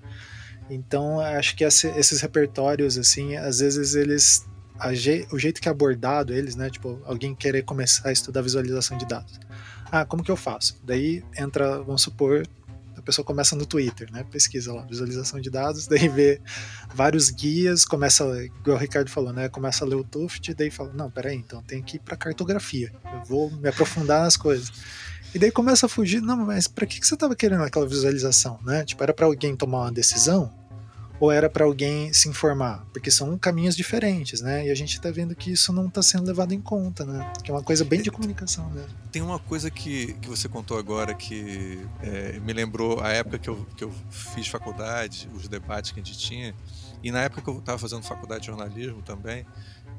Então, 0.73 1.19
acho 1.19 1.53
que 1.57 1.65
esses 1.65 2.21
repertórios, 2.21 2.97
assim, 2.97 3.35
às 3.35 3.59
vezes 3.59 3.93
eles 3.93 4.45
je, 4.93 5.27
o 5.31 5.37
jeito 5.37 5.61
que 5.61 5.67
é 5.67 5.71
abordado 5.71 6.33
eles, 6.33 6.55
né? 6.55 6.69
Tipo, 6.69 7.01
alguém 7.05 7.35
querer 7.35 7.63
começar 7.63 8.07
a 8.07 8.11
estudar 8.11 8.41
visualização 8.41 8.97
de 8.97 9.05
dados. 9.05 9.37
Ah, 9.91 10.05
como 10.05 10.23
que 10.23 10.31
eu 10.31 10.37
faço? 10.37 10.79
Daí 10.85 11.23
entra, 11.37 11.83
vamos 11.83 12.01
supor, 12.01 12.47
a 12.95 13.01
pessoa 13.01 13.25
começa 13.25 13.53
no 13.53 13.65
Twitter, 13.65 14.09
né? 14.13 14.23
Pesquisa 14.31 14.73
lá, 14.73 14.83
visualização 14.83 15.41
de 15.41 15.49
dados, 15.49 15.87
daí 15.91 16.07
vê 16.07 16.41
vários 16.95 17.29
guias, 17.29 17.83
começa, 17.83 18.23
igual 18.41 18.77
o 18.77 18.79
Ricardo 18.79 19.09
falou, 19.09 19.33
né? 19.33 19.49
Começa 19.49 19.83
a 19.83 19.87
ler 19.87 19.95
o 19.95 20.05
Tuft, 20.05 20.53
daí 20.53 20.71
fala, 20.71 20.93
não, 20.93 21.11
peraí, 21.11 21.35
então 21.35 21.61
tem 21.63 21.83
que 21.83 21.97
ir 21.97 21.99
para 21.99 22.15
cartografia. 22.15 22.93
Eu 23.13 23.25
vou 23.25 23.51
me 23.51 23.67
aprofundar 23.67 24.21
nas 24.21 24.37
coisas. 24.37 24.71
E 25.35 25.39
daí 25.39 25.51
começa 25.51 25.85
a 25.85 25.89
fugir, 25.89 26.21
não, 26.21 26.45
mas 26.45 26.67
para 26.67 26.85
que, 26.85 26.99
que 26.99 27.05
você 27.05 27.13
estava 27.13 27.35
querendo 27.35 27.63
aquela 27.63 27.85
visualização, 27.85 28.57
né? 28.63 28.85
Tipo, 28.85 29.03
era 29.03 29.13
para 29.13 29.25
alguém 29.25 29.53
tomar 29.53 29.81
uma 29.81 29.91
decisão? 29.91 30.60
Ou 31.21 31.31
era 31.31 31.47
para 31.47 31.63
alguém 31.63 32.11
se 32.11 32.27
informar? 32.27 32.83
Porque 32.91 33.11
são 33.11 33.37
caminhos 33.37 33.75
diferentes, 33.75 34.41
né? 34.41 34.65
E 34.65 34.71
a 34.71 34.75
gente 34.75 34.93
está 34.95 35.11
vendo 35.11 35.35
que 35.35 35.51
isso 35.51 35.71
não 35.71 35.85
está 35.85 36.01
sendo 36.01 36.25
levado 36.25 36.51
em 36.51 36.59
conta, 36.59 37.05
né? 37.05 37.31
Que 37.43 37.51
é 37.51 37.53
uma 37.53 37.61
coisa 37.61 37.85
bem 37.85 38.01
de 38.01 38.09
comunicação 38.09 38.67
mesmo. 38.71 38.89
Tem 39.11 39.21
uma 39.21 39.37
coisa 39.37 39.69
que, 39.69 40.13
que 40.13 40.27
você 40.27 40.49
contou 40.49 40.79
agora 40.79 41.13
que 41.13 41.79
é, 42.01 42.39
me 42.39 42.51
lembrou 42.51 42.99
a 43.01 43.09
época 43.09 43.37
que 43.37 43.47
eu, 43.47 43.67
que 43.77 43.83
eu 43.83 43.93
fiz 44.09 44.47
faculdade, 44.47 45.29
os 45.35 45.47
debates 45.47 45.91
que 45.91 45.99
a 45.99 46.03
gente 46.03 46.17
tinha, 46.17 46.55
e 47.03 47.11
na 47.11 47.21
época 47.21 47.43
que 47.43 47.49
eu 47.51 47.59
estava 47.59 47.77
fazendo 47.77 48.01
faculdade 48.01 48.41
de 48.41 48.47
jornalismo 48.47 49.03
também, 49.03 49.45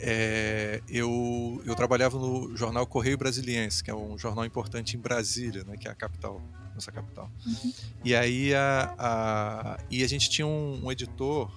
é, 0.01 0.83
eu, 0.89 1.63
eu 1.65 1.77
trabalhava 1.77 2.19
no 2.19 2.57
jornal 2.57 2.85
Correio 2.85 3.17
Brasiliense, 3.17 3.85
que 3.85 3.93
é 3.93 3.95
um 3.95 4.19
jornal 4.19 4.45
importante 4.45 4.97
em 4.97 5.01
Brasília, 5.01 5.63
né, 5.63 5.77
que 5.77 5.87
é 5.87 5.91
a 5.93 5.95
capital 5.95 6.43
nossa 6.75 6.93
capital. 6.93 7.31
Uhum. 7.47 7.73
E 8.05 8.15
aí 8.15 8.55
a, 8.55 8.95
a, 8.99 9.79
e 9.91 10.03
a 10.03 10.09
gente 10.09 10.29
tinha 10.29 10.47
um, 10.47 10.85
um, 10.85 10.93
editor 10.93 11.51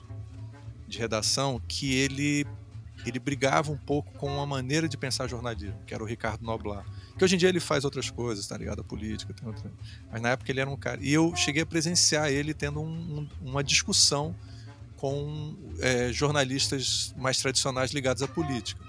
de 0.87 0.97
redação 0.97 1.61
que 1.67 1.93
ele 1.93 2.45
ele 3.05 3.19
brigava 3.19 3.71
um 3.71 3.77
pouco 3.77 4.11
com 4.13 4.27
uma 4.27 4.47
maneira 4.47 4.89
de 4.89 4.97
pensar 4.97 5.27
jornalismo, 5.27 5.79
que 5.85 5.93
era 5.93 6.03
o 6.03 6.07
Ricardo 6.07 6.43
Noblar. 6.43 6.83
Que 7.15 7.23
hoje 7.23 7.35
em 7.35 7.37
dia 7.37 7.49
ele 7.49 7.59
faz 7.59 7.85
outras 7.85 8.09
coisas, 8.09 8.47
tá 8.47 8.57
ligado? 8.57 8.81
A 8.81 8.83
política, 8.83 9.31
tem 9.31 9.47
outra... 9.47 9.71
mas 10.11 10.21
na 10.21 10.29
época 10.29 10.51
ele 10.51 10.59
era 10.59 10.69
um 10.69 10.75
cara. 10.75 10.99
E 11.01 11.13
eu 11.13 11.35
cheguei 11.35 11.61
a 11.61 11.65
presenciar 11.65 12.31
ele 12.31 12.51
tendo 12.51 12.81
um, 12.81 13.27
uma 13.41 13.63
discussão 13.63 14.35
com 14.97 15.55
é, 15.81 16.11
jornalistas 16.11 17.13
mais 17.15 17.37
tradicionais 17.37 17.91
ligados 17.91 18.23
à 18.23 18.27
política. 18.27 18.83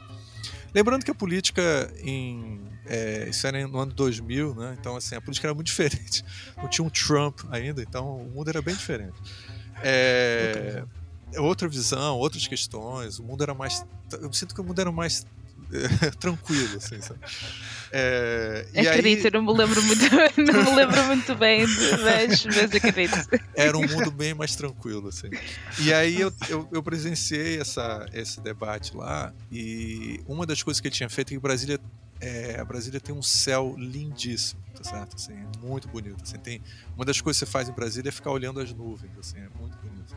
Lembrando 0.77 1.07
que 1.07 1.11
a 1.11 1.15
política 1.15 1.91
em 2.03 2.61
é, 2.85 3.31
isso 3.31 3.47
era 3.47 3.67
no 3.67 3.79
ano 3.79 3.95
2000, 3.95 4.55
né? 4.55 4.77
Então, 4.79 4.95
assim, 4.95 5.15
a 5.15 5.21
política 5.23 5.47
era 5.47 5.55
muito 5.55 5.69
diferente. 5.73 6.23
Não 6.55 6.69
tinha 6.69 6.87
um 6.87 6.91
Trump 6.91 7.41
ainda, 7.51 7.81
então 7.81 8.19
o 8.21 8.31
mundo 8.31 8.51
era 8.51 8.61
bem 8.61 8.75
diferente. 8.75 9.17
É, 9.83 10.85
outra 11.39 11.67
visão, 11.67 12.19
outras 12.19 12.47
questões. 12.47 13.19
O 13.19 13.25
mundo 13.25 13.43
era 13.43 13.55
mais. 13.55 13.87
Eu 14.21 14.31
sinto 14.35 14.55
que 14.55 14.61
o 14.61 14.65
mundo 14.65 14.79
era 14.79 14.93
mais 14.93 15.27
é, 15.73 16.11
tranquilo, 16.11 16.77
assim, 16.77 17.01
sabe? 17.01 17.21
É, 17.93 18.67
acredito, 18.75 19.27
aí... 19.27 19.33
não 19.33 19.43
me 19.43 19.53
lembro 19.53 19.83
muito, 19.83 20.03
não 20.37 20.65
me 20.65 20.77
lembro 20.77 21.05
muito 21.05 21.35
bem, 21.35 21.67
mas, 21.67 22.45
mas 22.45 22.75
acredito. 22.75 23.29
Era 23.55 23.77
um 23.77 23.87
mundo 23.87 24.11
bem 24.11 24.35
mais 24.35 24.57
tranquilo, 24.57 25.09
assim. 25.09 25.31
E 25.81 25.93
aí 25.93 26.21
eu, 26.21 26.33
eu, 26.49 26.69
eu, 26.73 26.83
presenciei 26.83 27.61
essa, 27.61 28.07
esse 28.13 28.41
debate 28.41 28.97
lá, 28.97 29.33
e 29.51 30.21
uma 30.27 30.45
das 30.45 30.63
coisas 30.63 30.81
que 30.81 30.89
ele 30.89 30.95
tinha 30.95 31.09
feito 31.09 31.33
é 31.33 31.37
que 31.37 31.41
Brasília 31.41 31.81
é, 32.21 32.59
a 32.59 32.65
Brasília 32.65 33.01
tem 33.01 33.15
um 33.15 33.23
céu 33.23 33.75
lindíssimo, 33.77 34.61
tá 34.75 34.83
certo? 34.83 35.17
Assim, 35.17 35.35
é 35.35 35.67
muito 35.67 35.89
bonito. 35.89 36.23
Assim, 36.23 36.39
tem, 36.39 36.63
uma 36.95 37.05
das 37.05 37.21
coisas 37.21 37.41
que 37.41 37.47
você 37.47 37.53
faz 37.53 37.69
em 37.69 37.73
Brasília 37.73 38.09
é 38.09 38.13
ficar 38.13 38.31
olhando 38.31 38.61
as 38.61 38.73
nuvens, 38.73 39.13
assim, 39.19 39.39
é 39.39 39.49
muito 39.61 39.77
bonito. 39.79 40.17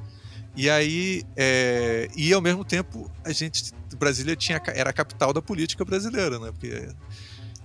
E 0.55 0.69
aí, 0.69 1.23
é, 1.35 2.09
e 2.15 2.33
ao 2.33 2.41
mesmo 2.41 2.65
tempo, 2.65 3.09
a 3.23 3.31
gente, 3.31 3.71
Brasília 3.97 4.35
tinha, 4.35 4.61
era 4.67 4.89
a 4.89 4.93
capital 4.93 5.31
da 5.31 5.41
política 5.41 5.85
brasileira, 5.85 6.39
né? 6.39 6.51
Porque, 6.51 6.89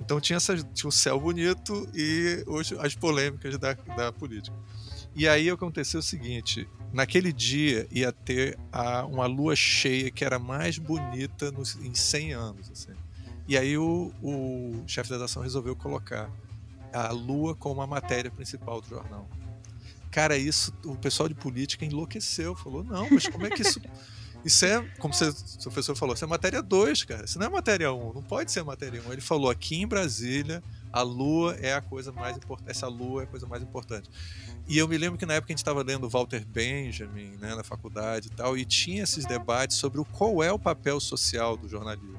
então 0.04 0.20
tinha, 0.20 0.36
essa, 0.36 0.56
tinha 0.56 0.88
o 0.88 0.92
céu 0.92 1.18
bonito 1.18 1.88
e 1.94 2.44
hoje 2.46 2.76
as 2.78 2.94
polêmicas 2.94 3.56
da, 3.58 3.72
da 3.72 4.12
política. 4.12 4.54
E 5.16 5.26
aí 5.26 5.48
aconteceu 5.48 6.00
o 6.00 6.02
seguinte: 6.02 6.68
naquele 6.92 7.32
dia 7.32 7.86
ia 7.90 8.12
ter 8.12 8.58
a, 8.70 9.06
uma 9.06 9.26
lua 9.26 9.56
cheia 9.56 10.10
que 10.10 10.24
era 10.24 10.38
mais 10.38 10.76
bonita 10.76 11.50
nos, 11.50 11.76
em 11.76 11.94
100 11.94 12.32
anos. 12.34 12.70
Assim. 12.70 12.92
E 13.48 13.56
aí 13.56 13.78
o, 13.78 14.12
o 14.22 14.84
chefe 14.86 15.08
da 15.08 15.16
redação 15.16 15.42
resolveu 15.42 15.74
colocar 15.74 16.30
a 16.92 17.10
Lua 17.10 17.54
como 17.54 17.82
a 17.82 17.86
matéria 17.86 18.30
principal 18.30 18.80
do 18.80 18.88
jornal. 18.88 19.28
Cara, 20.10 20.36
isso 20.36 20.72
o 20.84 20.96
pessoal 20.96 21.28
de 21.28 21.34
política 21.34 21.84
enlouqueceu, 21.84 22.54
falou: 22.54 22.84
"Não, 22.84 23.08
mas 23.10 23.26
como 23.26 23.46
é 23.46 23.50
que 23.50 23.62
isso 23.62 23.80
Isso 24.44 24.66
é, 24.66 24.82
como 24.98 25.14
você, 25.14 25.28
o 25.28 25.62
professor 25.62 25.96
falou, 25.96 26.14
isso 26.14 26.24
é 26.24 26.28
matéria 26.28 26.62
2, 26.62 27.04
cara. 27.04 27.24
Isso 27.24 27.38
não 27.38 27.46
é 27.46 27.48
matéria 27.48 27.92
1, 27.92 27.96
um, 27.96 28.12
não 28.12 28.22
pode 28.22 28.52
ser 28.52 28.62
matéria 28.62 29.00
1. 29.00 29.08
Um. 29.08 29.12
Ele 29.12 29.22
falou: 29.22 29.50
aqui 29.50 29.76
em 29.76 29.86
Brasília, 29.86 30.62
a 30.92 31.02
lua 31.02 31.56
é 31.60 31.72
a 31.72 31.80
coisa 31.80 32.12
mais 32.12 32.36
importante. 32.36 32.70
Essa 32.70 32.86
lua 32.86 33.22
é 33.22 33.24
a 33.24 33.26
coisa 33.26 33.46
mais 33.46 33.62
importante. 33.62 34.10
E 34.68 34.78
eu 34.78 34.86
me 34.86 34.98
lembro 34.98 35.18
que 35.18 35.26
na 35.26 35.34
época 35.34 35.52
a 35.52 35.54
gente 35.54 35.58
estava 35.58 35.82
lendo 35.82 36.08
Walter 36.08 36.44
Benjamin, 36.44 37.36
né, 37.40 37.54
na 37.54 37.64
faculdade 37.64 38.28
e 38.28 38.30
tal, 38.30 38.56
e 38.56 38.64
tinha 38.64 39.02
esses 39.02 39.24
debates 39.24 39.76
sobre 39.76 40.00
o 40.00 40.04
qual 40.04 40.42
é 40.42 40.52
o 40.52 40.58
papel 40.58 41.00
social 41.00 41.56
do 41.56 41.68
jornalismo. 41.68 42.18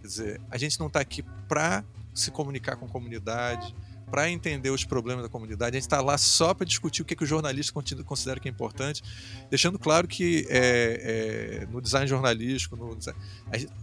Quer 0.00 0.06
dizer, 0.06 0.40
a 0.50 0.58
gente 0.58 0.78
não 0.80 0.88
está 0.88 1.00
aqui 1.00 1.22
para 1.48 1.84
se 2.12 2.30
comunicar 2.30 2.76
com 2.76 2.86
a 2.86 2.88
comunidade, 2.88 3.74
para 4.12 4.28
entender 4.28 4.68
os 4.68 4.84
problemas 4.84 5.22
da 5.22 5.28
comunidade. 5.30 5.74
A 5.74 5.80
gente 5.80 5.84
está 5.84 6.02
lá 6.02 6.18
só 6.18 6.52
para 6.52 6.66
discutir 6.66 7.00
o 7.00 7.04
que, 7.06 7.16
que 7.16 7.24
o 7.24 7.26
jornalista 7.26 7.72
considera 8.04 8.38
que 8.38 8.46
é 8.46 8.50
importante, 8.50 9.02
deixando 9.48 9.78
claro 9.78 10.06
que 10.06 10.46
é, 10.50 11.62
é, 11.62 11.66
no 11.72 11.80
design 11.80 12.06
jornalístico, 12.06 12.76
no 12.76 12.94
design, 12.94 13.18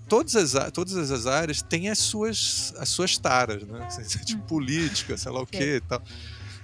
todas, 0.08 0.36
as, 0.36 0.72
todas 0.72 1.10
as 1.10 1.26
áreas 1.26 1.64
têm 1.64 1.90
as 1.90 1.98
suas, 1.98 2.76
as 2.78 2.90
suas 2.90 3.18
taras, 3.18 3.64
né? 3.64 3.88
tipo 4.24 4.44
política, 4.44 5.18
sei 5.18 5.32
lá 5.32 5.42
o 5.42 5.48
que 5.48 5.78
e 5.78 5.82
tal. 5.82 6.04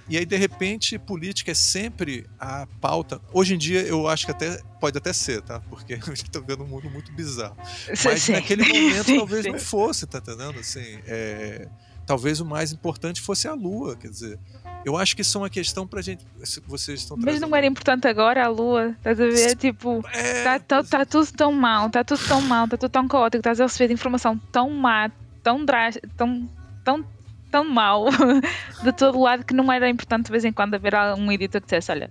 E 0.08 0.16
aí, 0.16 0.24
de 0.24 0.36
repente, 0.36 0.96
política 0.96 1.50
é 1.50 1.54
sempre 1.54 2.24
a 2.38 2.68
pauta. 2.80 3.20
Hoje 3.32 3.54
em 3.54 3.58
dia, 3.58 3.82
eu 3.82 4.06
acho 4.06 4.26
que 4.26 4.30
até 4.30 4.62
pode 4.80 4.96
até 4.96 5.12
ser, 5.12 5.42
tá? 5.42 5.58
Porque 5.58 5.94
a 5.94 5.96
gente 5.96 6.30
tá 6.30 6.38
vendo 6.38 6.62
um 6.62 6.68
mundo 6.68 6.88
muito 6.88 7.10
bizarro. 7.10 7.56
Mas 8.04 8.22
sim. 8.22 8.30
naquele 8.30 8.62
momento 8.62 9.10
talvez 9.18 9.42
sim. 9.42 9.50
não 9.50 9.58
fosse, 9.58 10.06
tá 10.06 10.18
entendendo? 10.18 10.60
Assim, 10.60 11.00
é... 11.04 11.68
talvez 12.06 12.40
o 12.40 12.44
mais 12.44 12.72
importante 12.72 13.20
fosse 13.20 13.48
a 13.48 13.52
Lua, 13.52 13.96
quer 13.96 14.08
dizer. 14.08 14.38
Eu 14.84 14.96
acho 14.96 15.16
que 15.16 15.22
isso 15.22 15.36
é 15.36 15.40
uma 15.40 15.50
questão 15.50 15.84
pra 15.86 16.00
gente. 16.00 16.24
Vocês 16.66 17.00
estão 17.00 17.16
Mas 17.16 17.40
não 17.40 17.54
era 17.54 17.66
importante 17.66 18.06
agora 18.06 18.44
a 18.44 18.48
Lua, 18.48 18.94
estás 18.96 19.20
a 19.20 19.26
ver? 19.26 19.56
Tipo, 19.56 20.04
é... 20.12 20.44
tá, 20.44 20.60
tá, 20.60 20.84
tá, 20.84 21.04
tudo 21.04 21.30
tão 21.32 21.52
mal, 21.52 21.90
tá 21.90 22.04
tudo 22.04 22.24
tão 22.24 22.40
mal, 22.40 22.68
tá 22.68 22.76
tudo 22.76 22.90
tão 22.90 23.08
caótico, 23.08 23.38
estás 23.38 23.60
a 23.60 23.64
receber 23.64 23.92
informação 23.92 24.38
tão 24.52 24.70
má, 24.70 25.10
tão 25.42 25.64
drástica, 25.64 26.08
tão, 26.16 26.48
tão 26.84 27.04
tão 27.50 27.64
mal 27.64 28.06
de 28.82 28.92
todo 28.92 29.20
lado 29.20 29.44
que 29.44 29.54
não 29.54 29.72
era 29.72 29.88
importante 29.88 30.26
de 30.26 30.30
vez 30.30 30.44
em 30.44 30.52
quando 30.52 30.74
haver 30.74 30.94
um 31.16 31.32
editor 31.32 31.60
que 31.60 31.66
dissesse: 31.66 31.90
Olha, 31.90 32.10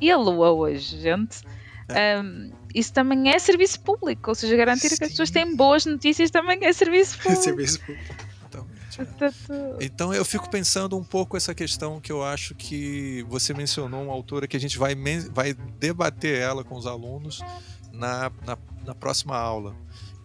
e 0.00 0.10
a 0.10 0.16
Lua 0.16 0.50
hoje, 0.50 1.00
gente? 1.00 1.42
É. 1.88 2.18
Um, 2.20 2.50
isso 2.74 2.92
também 2.92 3.30
é 3.30 3.38
serviço 3.38 3.80
público, 3.80 4.30
ou 4.30 4.34
seja, 4.34 4.54
garantir 4.56 4.88
Sim. 4.88 4.96
que 4.96 5.04
as 5.04 5.10
pessoas 5.10 5.30
têm 5.30 5.54
boas 5.56 5.86
notícias 5.86 6.30
também 6.30 6.58
é 6.62 6.72
serviço 6.72 7.18
público. 7.18 7.40
serviço 7.42 7.80
público. 7.80 8.14
Então 9.80 10.12
eu 10.12 10.24
fico 10.24 10.48
pensando 10.48 10.96
um 10.96 11.04
pouco 11.04 11.36
essa 11.36 11.54
questão 11.54 12.00
que 12.00 12.10
eu 12.10 12.24
acho 12.24 12.54
que 12.54 13.24
você 13.28 13.52
mencionou, 13.52 14.04
uma 14.04 14.12
autora 14.12 14.46
que 14.46 14.56
a 14.56 14.60
gente 14.60 14.78
vai, 14.78 14.94
vai 15.32 15.54
debater 15.78 16.40
ela 16.40 16.64
com 16.64 16.76
os 16.76 16.86
alunos 16.86 17.40
na, 17.92 18.30
na, 18.44 18.58
na 18.84 18.94
próxima 18.94 19.36
aula 19.36 19.74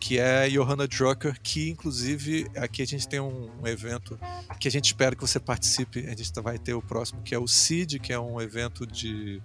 que 0.01 0.17
é 0.17 0.49
Johanna 0.49 0.87
Drucker, 0.87 1.39
que 1.39 1.69
inclusive 1.69 2.49
aqui 2.57 2.81
a 2.81 2.87
gente 2.87 3.07
tem 3.07 3.19
um, 3.19 3.51
um, 3.61 3.67
evento 3.67 4.19
que 4.59 4.67
a 4.67 4.71
gente 4.71 4.85
espera 4.85 5.15
que 5.15 5.21
você 5.21 5.39
participe, 5.39 5.99
a 6.07 6.15
gente 6.15 6.31
vai 6.41 6.57
ter 6.57 6.73
o 6.73 6.81
próximo, 6.81 7.21
que 7.21 7.35
é 7.35 7.37
o 7.37 7.47
CID, 7.47 7.99
que 7.99 8.11
é 8.11 8.19
um 8.19 8.41
evento 8.41 8.87
de, 8.87 9.39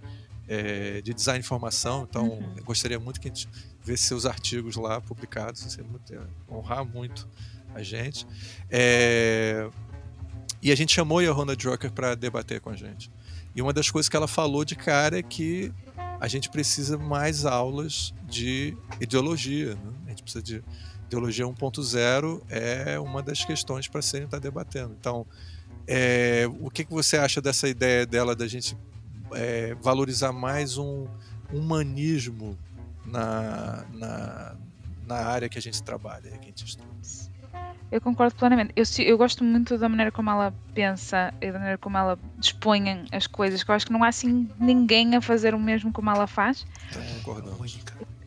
é, 0.48 1.02
de 1.02 1.12
design 1.12 1.42
de 1.42 1.46
formação, 1.46 2.06
então 2.08 2.30
uhum. 2.30 2.54
gostaria 2.64 2.98
muito 2.98 3.20
que 3.20 3.28
a 3.28 3.30
gente 3.30 3.46
visse 3.84 4.04
seus 4.04 4.24
artigos 4.24 4.76
lá 4.76 4.98
publicados, 4.98 5.60
isso 5.60 5.78
é 5.78 5.84
muito, 5.84 6.14
é, 6.14 6.20
honrar 6.50 6.86
muito 6.86 7.28
a 7.76 7.82
gente. 7.82 8.26
É, 8.70 9.68
e 10.62 10.72
a 10.72 10.74
gente 10.74 10.92
chamou 10.92 11.18
a 11.18 11.24
Johanna 11.24 11.54
Drucker 11.54 11.92
para 11.92 12.14
debater 12.14 12.60
com 12.60 12.70
a 12.70 12.76
gente. 12.76 13.10
E 13.54 13.62
uma 13.62 13.72
das 13.72 13.90
coisas 13.90 14.08
que 14.08 14.16
ela 14.16 14.28
falou 14.28 14.64
de 14.64 14.74
cara 14.74 15.18
é 15.18 15.22
que 15.22 15.72
a 16.20 16.28
gente 16.28 16.50
precisa 16.50 16.98
mais 16.98 17.44
aulas 17.44 18.12
de 18.26 18.76
ideologia. 19.00 19.74
Né? 19.74 19.92
A 20.06 20.08
gente 20.10 20.22
precisa 20.22 20.42
de 20.42 20.64
ideologia 21.06 21.44
1.0 21.44 22.42
é 22.50 22.98
uma 22.98 23.22
das 23.22 23.44
questões 23.44 23.86
para 23.86 24.02
serem 24.02 24.26
estar 24.26 24.38
tá 24.38 24.42
debatendo. 24.42 24.94
Então, 24.98 25.26
é, 25.86 26.46
o 26.60 26.70
que, 26.70 26.84
que 26.84 26.92
você 26.92 27.16
acha 27.16 27.40
dessa 27.40 27.68
ideia 27.68 28.04
dela 28.04 28.34
da 28.34 28.48
gente 28.48 28.76
é, 29.32 29.74
valorizar 29.74 30.32
mais 30.32 30.78
um 30.78 31.06
humanismo 31.52 32.58
na, 33.04 33.86
na, 33.92 34.56
na 35.06 35.16
área 35.16 35.48
que 35.48 35.58
a 35.58 35.62
gente 35.62 35.80
trabalha, 35.82 36.30
que 36.30 36.38
a 36.38 36.48
gente 36.48 36.64
estuda? 36.66 37.25
Eu 37.90 38.00
concordo 38.00 38.34
plenamente. 38.34 38.72
Eu, 38.74 38.84
eu 39.04 39.16
gosto 39.16 39.44
muito 39.44 39.78
da 39.78 39.88
maneira 39.88 40.10
como 40.10 40.28
ela 40.28 40.52
pensa 40.74 41.32
e 41.40 41.46
da 41.46 41.58
maneira 41.58 41.78
como 41.78 41.96
ela 41.96 42.18
dispõe 42.38 43.06
as 43.12 43.26
coisas, 43.26 43.62
que 43.62 43.70
eu 43.70 43.74
acho 43.74 43.86
que 43.86 43.92
não 43.92 44.02
há 44.02 44.08
assim 44.08 44.48
ninguém 44.58 45.14
a 45.14 45.20
fazer 45.20 45.54
o 45.54 45.58
mesmo 45.58 45.92
como 45.92 46.10
ela 46.10 46.26
faz. 46.26 46.66
Concordamos. 47.22 47.78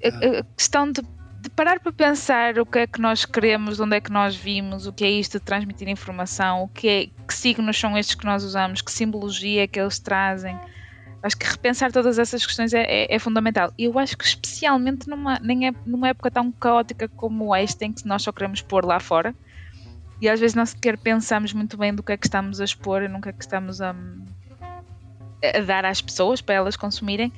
A, 0.04 0.40
a 0.40 0.44
questão 0.56 0.92
de 0.92 1.02
de 1.42 1.50
parar 1.50 1.80
para 1.80 1.92
pensar 1.92 2.60
o 2.60 2.66
que 2.66 2.80
é 2.80 2.88
que 2.88 3.00
nós 3.00 3.24
queremos, 3.24 3.78
de 3.78 3.84
onde 3.84 3.96
é 3.96 4.02
que 4.02 4.12
nós 4.12 4.36
vimos, 4.36 4.86
o 4.86 4.94
que 4.94 5.06
é 5.06 5.10
isto 5.10 5.40
de 5.40 5.46
transmitir 5.46 5.88
informação, 5.88 6.64
o 6.64 6.68
que, 6.68 6.88
é, 6.90 7.08
que 7.26 7.34
signos 7.34 7.80
são 7.80 7.98
estes 7.98 8.16
que 8.16 8.26
nós 8.26 8.44
usamos, 8.44 8.82
que 8.82 8.92
simbologia 8.92 9.64
é 9.64 9.68
que 9.68 9.80
eles 9.80 10.00
trazem. 10.00 10.60
Acho 11.24 11.38
que 11.38 11.46
repensar 11.46 11.92
todas 11.92 12.20
essas 12.20 12.46
questões 12.46 12.74
é, 12.74 12.84
é, 12.84 13.16
é 13.16 13.20
fundamental. 13.20 13.74
E 13.78 13.86
eu 13.86 13.98
acho 14.00 14.18
que 14.18 14.26
especialmente 14.26 15.08
numa, 15.08 15.40
nem 15.40 15.68
é, 15.68 15.74
numa 15.86 16.10
época 16.10 16.30
tão 16.30 16.52
caótica 16.52 17.08
como 17.08 17.56
esta, 17.56 17.86
em 17.86 17.94
que 17.94 18.06
nós 18.06 18.22
só 18.22 18.32
queremos 18.32 18.62
pôr 18.62 18.86
lá 18.86 19.00
fora, 19.00 19.34
e 20.22 20.28
às 20.28 20.40
vezes 20.40 20.56
não 20.56 20.66
sequer 20.66 20.98
pensamos 20.98 21.54
muito 21.54 21.78
bem 21.78 21.94
do 21.94 22.04
que 22.04 22.12
é 22.12 22.18
que 22.18 22.28
estamos 22.28 22.60
a 22.60 22.66
expor 22.66 23.04
e 23.04 23.22
que 23.22 23.30
é 23.30 23.34
que 23.34 23.44
estamos 23.44 23.82
a, 23.82 23.92
a 23.92 25.62
dar 25.66 25.86
às 25.86 26.02
pessoas 26.02 26.42
para 26.42 26.56
elas 26.56 26.76
consumirem 26.76 27.32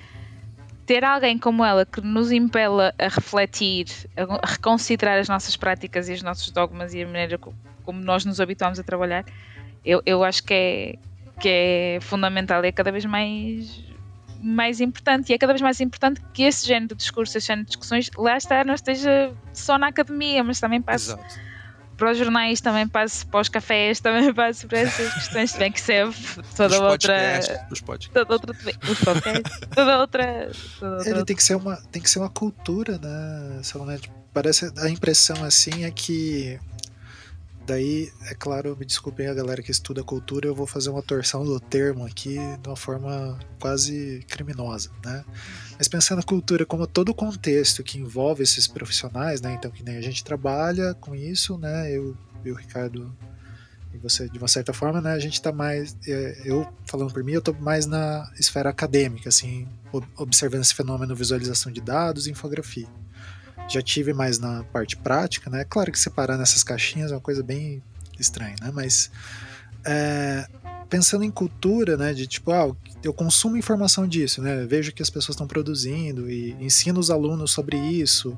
ter 0.86 1.04
alguém 1.04 1.38
como 1.38 1.64
ela 1.64 1.86
que 1.86 2.02
nos 2.02 2.32
impela 2.32 2.94
a 3.00 3.08
refletir, 3.08 3.86
a 4.18 4.46
reconsiderar 4.46 5.20
as 5.20 5.30
nossas 5.30 5.56
práticas 5.56 6.10
e 6.10 6.14
os 6.14 6.22
nossos 6.22 6.52
dogmas 6.52 6.94
e 6.94 7.02
a 7.02 7.06
maneira 7.06 7.38
como 7.38 8.02
nós 8.02 8.26
nos 8.26 8.42
habituamos 8.42 8.80
a 8.80 8.84
trabalhar, 8.84 9.24
eu, 9.86 10.02
eu 10.06 10.24
acho 10.24 10.44
que 10.44 10.54
é, 10.54 10.96
que 11.40 11.48
é 11.48 12.00
fundamental 12.02 12.64
e 12.66 12.68
é 12.68 12.72
cada 12.72 12.92
vez 12.92 13.06
mais, 13.06 13.84
mais 14.42 14.82
importante. 14.82 15.32
E 15.32 15.34
é 15.34 15.38
cada 15.38 15.54
vez 15.54 15.62
mais 15.62 15.80
importante 15.80 16.22
que 16.34 16.44
esse 16.44 16.68
género 16.68 16.90
de 16.90 16.96
discurso, 16.96 17.38
esse 17.38 17.48
género 17.48 17.66
de 17.66 17.70
discussões, 17.70 18.12
lá 18.18 18.36
está, 18.36 18.64
não 18.64 18.74
esteja 18.74 19.32
só 19.54 19.78
na 19.78 19.88
academia, 19.88 20.44
mas 20.44 20.60
também 20.60 20.82
passe. 20.82 21.12
Exato 21.12 21.51
para 22.02 22.14
os 22.14 22.18
jornais, 22.18 22.60
também 22.60 22.88
passo 22.88 23.28
para 23.28 23.42
os 23.42 23.48
cafés, 23.48 24.00
também 24.00 24.34
passo 24.34 24.68
para 24.68 24.80
essas 24.80 25.14
questões, 25.14 25.56
bem 25.56 25.72
que 25.72 25.80
serve 25.80 26.18
toda 26.58 26.74
os 26.74 26.82
outra. 26.82 27.14
Podcasts, 27.14 27.72
os 27.72 27.82
podcasts. 27.82 28.12
Toda 28.12 28.34
outra. 28.34 28.56
Os 28.90 29.00
podcasts, 29.00 29.60
toda 29.76 30.00
outra. 30.00 30.52
Toda 30.80 30.96
outra 30.98 31.12
Ele 31.12 31.26
tem 31.26 31.36
que 31.36 31.44
ser 31.44 31.56
uma, 31.56 31.76
tem 31.92 32.02
que 32.02 32.10
ser 32.10 32.18
uma 32.18 32.30
cultura, 32.30 32.98
né? 32.98 33.62
Parece 34.34 34.72
a 34.78 34.90
impressão 34.90 35.44
assim 35.44 35.84
é 35.84 35.92
que 35.92 36.60
Daí, 37.68 38.12
é 38.28 38.34
claro, 38.34 38.76
me 38.78 38.86
desculpem 38.86 39.28
a 39.28 39.34
galera 39.36 39.62
que 39.62 39.70
estuda 39.70 40.04
cultura, 40.04 40.48
eu 40.48 40.56
vou 40.56 40.66
fazer 40.66 40.90
uma 40.90 41.04
torção 41.04 41.46
do 41.46 41.60
termo 41.60 42.04
aqui 42.04 42.40
de 42.62 42.68
uma 42.68 42.76
forma 42.76 43.38
quase 43.60 44.26
criminosa, 44.28 44.90
né? 45.06 45.24
Mas 45.82 45.88
pensando 45.88 46.18
na 46.18 46.24
cultura 46.24 46.64
como 46.64 46.86
todo 46.86 47.10
o 47.10 47.14
contexto 47.16 47.82
que 47.82 47.98
envolve 47.98 48.44
esses 48.44 48.68
profissionais, 48.68 49.42
né? 49.42 49.56
Então, 49.58 49.72
que 49.72 49.82
nem 49.82 49.98
a 49.98 50.02
gente 50.02 50.24
trabalha 50.24 50.94
com 50.94 51.16
isso, 51.16 51.58
né? 51.58 51.92
Eu 51.92 52.16
e 52.46 52.52
o 52.52 52.54
Ricardo 52.54 53.12
e 53.92 53.98
você, 53.98 54.30
de 54.30 54.38
uma 54.38 54.48
certa 54.48 54.74
forma, 54.74 55.02
né? 55.02 55.14
A 55.14 55.18
gente 55.18 55.34
está 55.34 55.52
mais, 55.52 55.98
é, 56.08 56.40
eu 56.46 56.72
falando 56.86 57.12
por 57.12 57.24
mim, 57.24 57.32
eu 57.32 57.40
estou 57.40 57.56
mais 57.56 57.88
na 57.88 58.32
esfera 58.40 58.70
acadêmica, 58.70 59.30
assim, 59.30 59.68
observando 60.18 60.62
esse 60.62 60.76
fenômeno 60.76 61.16
visualização 61.16 61.72
de 61.72 61.82
dados 61.82 62.28
e 62.28 62.32
infografia 62.32 62.88
já 63.68 63.82
tive 63.82 64.14
mais 64.14 64.38
na 64.38 64.64
parte 64.66 64.96
prática, 64.98 65.50
né? 65.50 65.66
Claro 65.68 65.92
que 65.92 66.00
separar 66.00 66.38
nessas 66.38 66.64
caixinhas 66.64 67.12
é 67.12 67.16
uma 67.16 67.22
coisa 67.22 67.42
bem 67.42 67.82
estranha, 68.20 68.56
né? 68.62 68.70
Mas 68.72 69.10
é, 69.86 70.48
pensando 70.90 71.24
em 71.24 71.32
cultura, 71.32 71.96
né? 71.96 72.14
De 72.14 72.28
tipo, 72.28 72.52
ah, 72.52 72.76
eu 73.04 73.14
consumo 73.14 73.58
informação 73.58 74.08
disso, 74.08 74.42
né? 74.42 74.66
Vejo 74.66 74.92
que 74.92 75.02
as 75.02 75.10
pessoas 75.10 75.36
estão 75.36 75.48
produzindo 75.48 76.30
e 76.30 76.52
ensino 76.60 77.00
os 77.00 77.10
alunos 77.10 77.52
sobre 77.52 77.78
isso. 77.78 78.38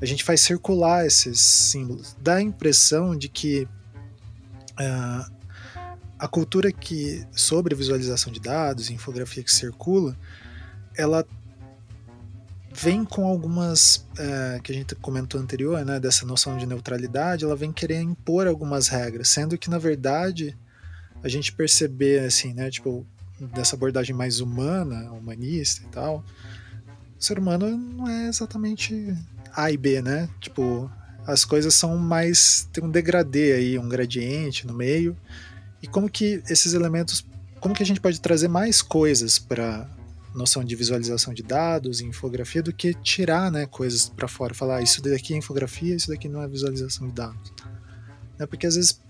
A 0.00 0.06
gente 0.06 0.22
faz 0.22 0.42
circular 0.42 1.06
esses 1.06 1.40
símbolos. 1.40 2.16
Dá 2.20 2.34
a 2.34 2.42
impressão 2.42 3.16
de 3.16 3.28
que 3.28 3.66
uh, 4.78 5.32
a 6.18 6.28
cultura 6.28 6.70
que 6.70 7.24
sobre 7.32 7.74
visualização 7.74 8.32
de 8.32 8.40
dados, 8.40 8.90
infografia 8.90 9.42
que 9.42 9.52
circula, 9.52 10.16
ela 10.96 11.24
vem 12.72 13.04
com 13.04 13.26
algumas 13.26 14.06
é, 14.18 14.60
que 14.62 14.70
a 14.70 14.74
gente 14.74 14.94
comentou 14.96 15.40
anterior, 15.40 15.84
né, 15.84 15.98
dessa 15.98 16.24
noção 16.24 16.56
de 16.56 16.66
neutralidade, 16.66 17.44
ela 17.44 17.56
vem 17.56 17.72
querer 17.72 18.00
impor 18.00 18.46
algumas 18.46 18.88
regras, 18.88 19.28
sendo 19.28 19.58
que 19.58 19.70
na 19.70 19.78
verdade 19.78 20.56
a 21.22 21.28
gente 21.28 21.52
perceber 21.52 22.20
assim, 22.24 22.52
né, 22.52 22.70
tipo 22.70 23.06
dessa 23.40 23.76
abordagem 23.76 24.14
mais 24.14 24.40
humana, 24.40 25.12
humanista 25.12 25.82
e 25.84 25.86
tal, 25.86 26.24
o 27.18 27.22
ser 27.22 27.38
humano 27.38 27.76
não 27.76 28.08
é 28.08 28.28
exatamente 28.28 29.14
A 29.54 29.70
e 29.70 29.76
B, 29.76 30.02
né? 30.02 30.28
Tipo, 30.40 30.90
as 31.26 31.44
coisas 31.44 31.74
são 31.74 31.96
mais 31.96 32.68
tem 32.72 32.82
um 32.82 32.90
degradê 32.90 33.52
aí, 33.52 33.78
um 33.78 33.88
gradiente 33.88 34.66
no 34.66 34.74
meio. 34.74 35.16
E 35.82 35.86
como 35.86 36.08
que 36.08 36.42
esses 36.48 36.74
elementos, 36.74 37.26
como 37.60 37.74
que 37.74 37.82
a 37.82 37.86
gente 37.86 38.00
pode 38.00 38.20
trazer 38.20 38.48
mais 38.48 38.82
coisas 38.82 39.38
para 39.38 39.88
noção 40.34 40.62
de 40.62 40.76
visualização 40.76 41.34
de 41.34 41.42
dados, 41.42 42.00
infografia, 42.00 42.62
do 42.62 42.72
que 42.72 42.94
tirar 42.94 43.50
né, 43.50 43.66
coisas 43.66 44.08
para 44.08 44.28
fora, 44.28 44.54
falar 44.54 44.76
ah, 44.76 44.82
isso 44.82 45.02
daqui 45.02 45.34
é 45.34 45.36
infografia, 45.36 45.94
isso 45.94 46.08
daqui 46.08 46.28
não 46.28 46.42
é 46.42 46.48
visualização 46.48 47.08
de 47.08 47.14
dados. 47.14 47.52
Né, 48.38 48.46
porque 48.46 48.66
às 48.66 48.76
vezes 48.76 49.00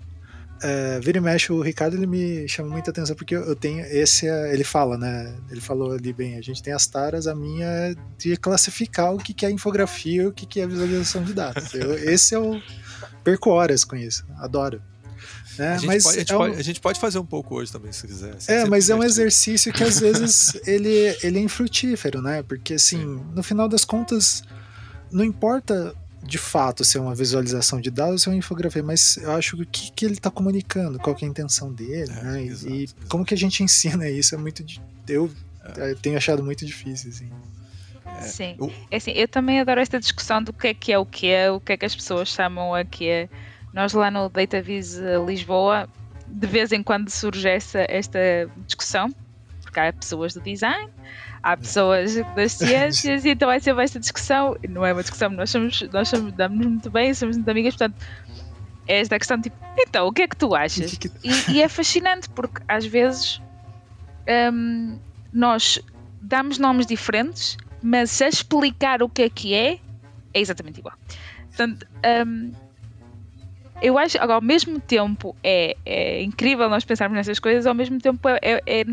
é, 0.62 1.00
vira 1.00 1.18
e 1.18 1.20
mexe 1.20 1.52
o 1.52 1.60
Ricardo 1.60 1.96
ele 1.96 2.06
me 2.06 2.48
chama 2.48 2.70
muita 2.70 2.90
atenção 2.90 3.14
porque 3.14 3.34
eu 3.34 3.54
tenho 3.54 3.84
esse 3.86 4.28
é, 4.28 4.52
ele 4.52 4.64
fala 4.64 4.96
né 4.98 5.34
ele 5.50 5.60
falou 5.60 5.92
ali 5.92 6.12
bem 6.12 6.36
a 6.36 6.40
gente 6.40 6.62
tem 6.62 6.72
as 6.72 6.86
taras 6.86 7.26
a 7.26 7.34
minha 7.34 7.66
é 7.66 7.94
de 8.16 8.36
classificar 8.36 9.14
o 9.14 9.18
que, 9.18 9.32
que 9.32 9.46
é 9.46 9.50
infografia 9.50 10.22
e 10.22 10.26
o 10.26 10.32
que, 10.32 10.46
que 10.46 10.60
é 10.60 10.66
visualização 10.66 11.22
de 11.22 11.32
dados 11.32 11.72
eu, 11.74 11.94
esse 12.12 12.34
é 12.34 12.38
o 12.38 12.60
perco 13.22 13.50
horas 13.50 13.84
com 13.84 13.96
isso 13.96 14.24
adoro 14.38 14.82
né? 15.58 15.72
A, 15.72 15.76
gente 15.76 15.86
mas 15.86 16.04
pode, 16.04 16.16
a, 16.16 16.20
gente 16.20 16.32
é 16.32 16.34
um... 16.34 16.38
pode, 16.38 16.56
a, 16.56 16.62
gente 16.62 16.80
pode, 16.80 17.00
fazer 17.00 17.18
um 17.18 17.26
pouco 17.26 17.56
hoje 17.56 17.72
também, 17.72 17.90
se 17.90 18.06
quiser. 18.06 18.36
é, 18.46 18.64
mas 18.64 18.88
é 18.88 18.94
um 18.94 19.02
exercício 19.02 19.72
que 19.72 19.82
às 19.82 19.98
vezes 19.98 20.54
ele, 20.64 21.16
ele 21.20 21.38
é 21.38 21.42
infrutífero, 21.42 22.22
né? 22.22 22.44
Porque 22.44 22.74
assim, 22.74 22.98
Sim. 22.98 23.24
no 23.34 23.42
final 23.42 23.68
das 23.68 23.84
contas, 23.84 24.44
não 25.10 25.24
importa 25.24 25.94
de 26.28 26.38
fato 26.38 26.84
ser 26.84 26.98
uma 26.98 27.14
visualização 27.14 27.80
de 27.80 27.90
dados 27.90 28.26
ou 28.26 28.32
uma 28.32 28.38
infografia, 28.38 28.82
mas 28.82 29.16
eu 29.16 29.32
acho 29.32 29.56
que 29.56 29.62
o 29.62 29.66
que, 29.66 29.92
que 29.92 30.04
ele 30.04 30.14
está 30.14 30.30
comunicando, 30.30 30.98
qual 30.98 31.16
é 31.20 31.24
a 31.24 31.28
intenção 31.28 31.72
dele, 31.72 32.12
é, 32.12 32.22
né? 32.22 32.42
Exato, 32.44 32.72
e 32.72 32.82
exato. 32.84 33.06
como 33.08 33.24
que 33.24 33.34
a 33.34 33.36
gente 33.36 33.62
ensina 33.62 34.08
isso 34.08 34.34
é 34.34 34.38
muito. 34.38 34.62
Eu 35.08 35.30
é. 35.76 35.94
tenho 35.94 36.16
achado 36.16 36.44
muito 36.44 36.66
difícil, 36.66 37.10
assim. 37.10 37.30
É. 38.04 38.22
Sim. 38.22 38.56
Eu... 38.58 38.72
É 38.90 38.96
assim, 38.96 39.12
eu 39.12 39.26
também 39.26 39.58
adoro 39.58 39.80
esta 39.80 39.98
discussão 39.98 40.42
do 40.42 40.52
que 40.52 40.68
é 40.68 40.74
que 40.74 40.92
é 40.92 40.98
o 40.98 41.06
que 41.06 41.28
é, 41.28 41.50
o 41.50 41.58
que 41.58 41.72
é 41.72 41.76
que 41.78 41.86
as 41.86 41.96
pessoas 41.96 42.28
chamam 42.28 42.74
a 42.74 42.84
que 42.84 43.08
é. 43.08 43.28
Nós 43.72 43.92
lá 43.92 44.10
no 44.10 44.28
DataVis 44.28 44.98
eh, 44.98 45.18
Lisboa, 45.26 45.88
de 46.26 46.46
vez 46.46 46.72
em 46.72 46.82
quando 46.82 47.10
surge 47.10 47.48
essa, 47.48 47.84
esta 47.88 48.18
discussão, 48.66 49.14
porque 49.62 49.78
há 49.78 49.92
pessoas 49.92 50.34
do 50.34 50.40
design, 50.40 50.90
há 51.52 51.56
pessoas 51.56 52.14
das 52.34 52.52
ciências, 52.58 53.24
e 53.24 53.30
então 53.30 53.48
vai 53.48 53.60
ser 53.60 53.76
esta 53.78 53.98
discussão. 53.98 54.56
Não 54.68 54.84
é 54.84 54.92
uma 54.92 55.02
discussão, 55.02 55.30
nós, 55.30 55.50
somos, 55.50 55.82
nós 55.92 56.08
somos, 56.08 56.32
damos 56.32 56.66
muito 56.66 56.90
bem, 56.90 57.14
somos 57.14 57.36
muito 57.36 57.48
amigas, 57.48 57.74
portanto, 57.76 57.96
é 58.86 59.00
esta 59.00 59.18
questão 59.18 59.40
tipo, 59.40 59.56
então, 59.78 60.06
o 60.06 60.12
que 60.12 60.22
é 60.22 60.28
que 60.28 60.36
tu 60.36 60.54
achas? 60.54 60.98
E, 61.22 61.52
e 61.52 61.62
é 61.62 61.68
fascinante 61.68 62.28
porque 62.30 62.62
às 62.66 62.84
vezes 62.84 63.40
um, 64.52 64.98
nós 65.32 65.80
damos 66.20 66.58
nomes 66.58 66.86
diferentes, 66.86 67.56
mas 67.82 68.20
a 68.20 68.28
explicar 68.28 69.02
o 69.02 69.08
que 69.08 69.22
é 69.22 69.30
que 69.30 69.54
é, 69.54 69.78
é 70.34 70.40
exatamente 70.40 70.80
igual. 70.80 70.96
Portanto, 71.48 71.86
um, 72.26 72.52
eu 73.80 73.96
acho, 73.96 74.18
agora, 74.18 74.34
ao 74.34 74.42
mesmo 74.42 74.80
tempo 74.80 75.36
é, 75.42 75.76
é 75.86 76.22
incrível 76.22 76.68
nós 76.68 76.84
pensarmos 76.84 77.16
nessas 77.16 77.38
coisas, 77.38 77.66
ao 77.66 77.74
mesmo 77.74 77.98
tempo 77.98 78.28
é, 78.28 78.38
é, 78.42 78.62
é, 78.66 78.84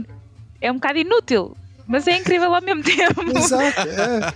é 0.62 0.72
um 0.72 0.76
bocado 0.76 0.99
inútil. 0.99 1.58
Mas 1.88 2.08
é 2.08 2.18
incrível 2.18 2.54
ao 2.54 2.62
mesmo 2.62 2.84
tempo. 2.84 3.22
Exato, 3.38 3.82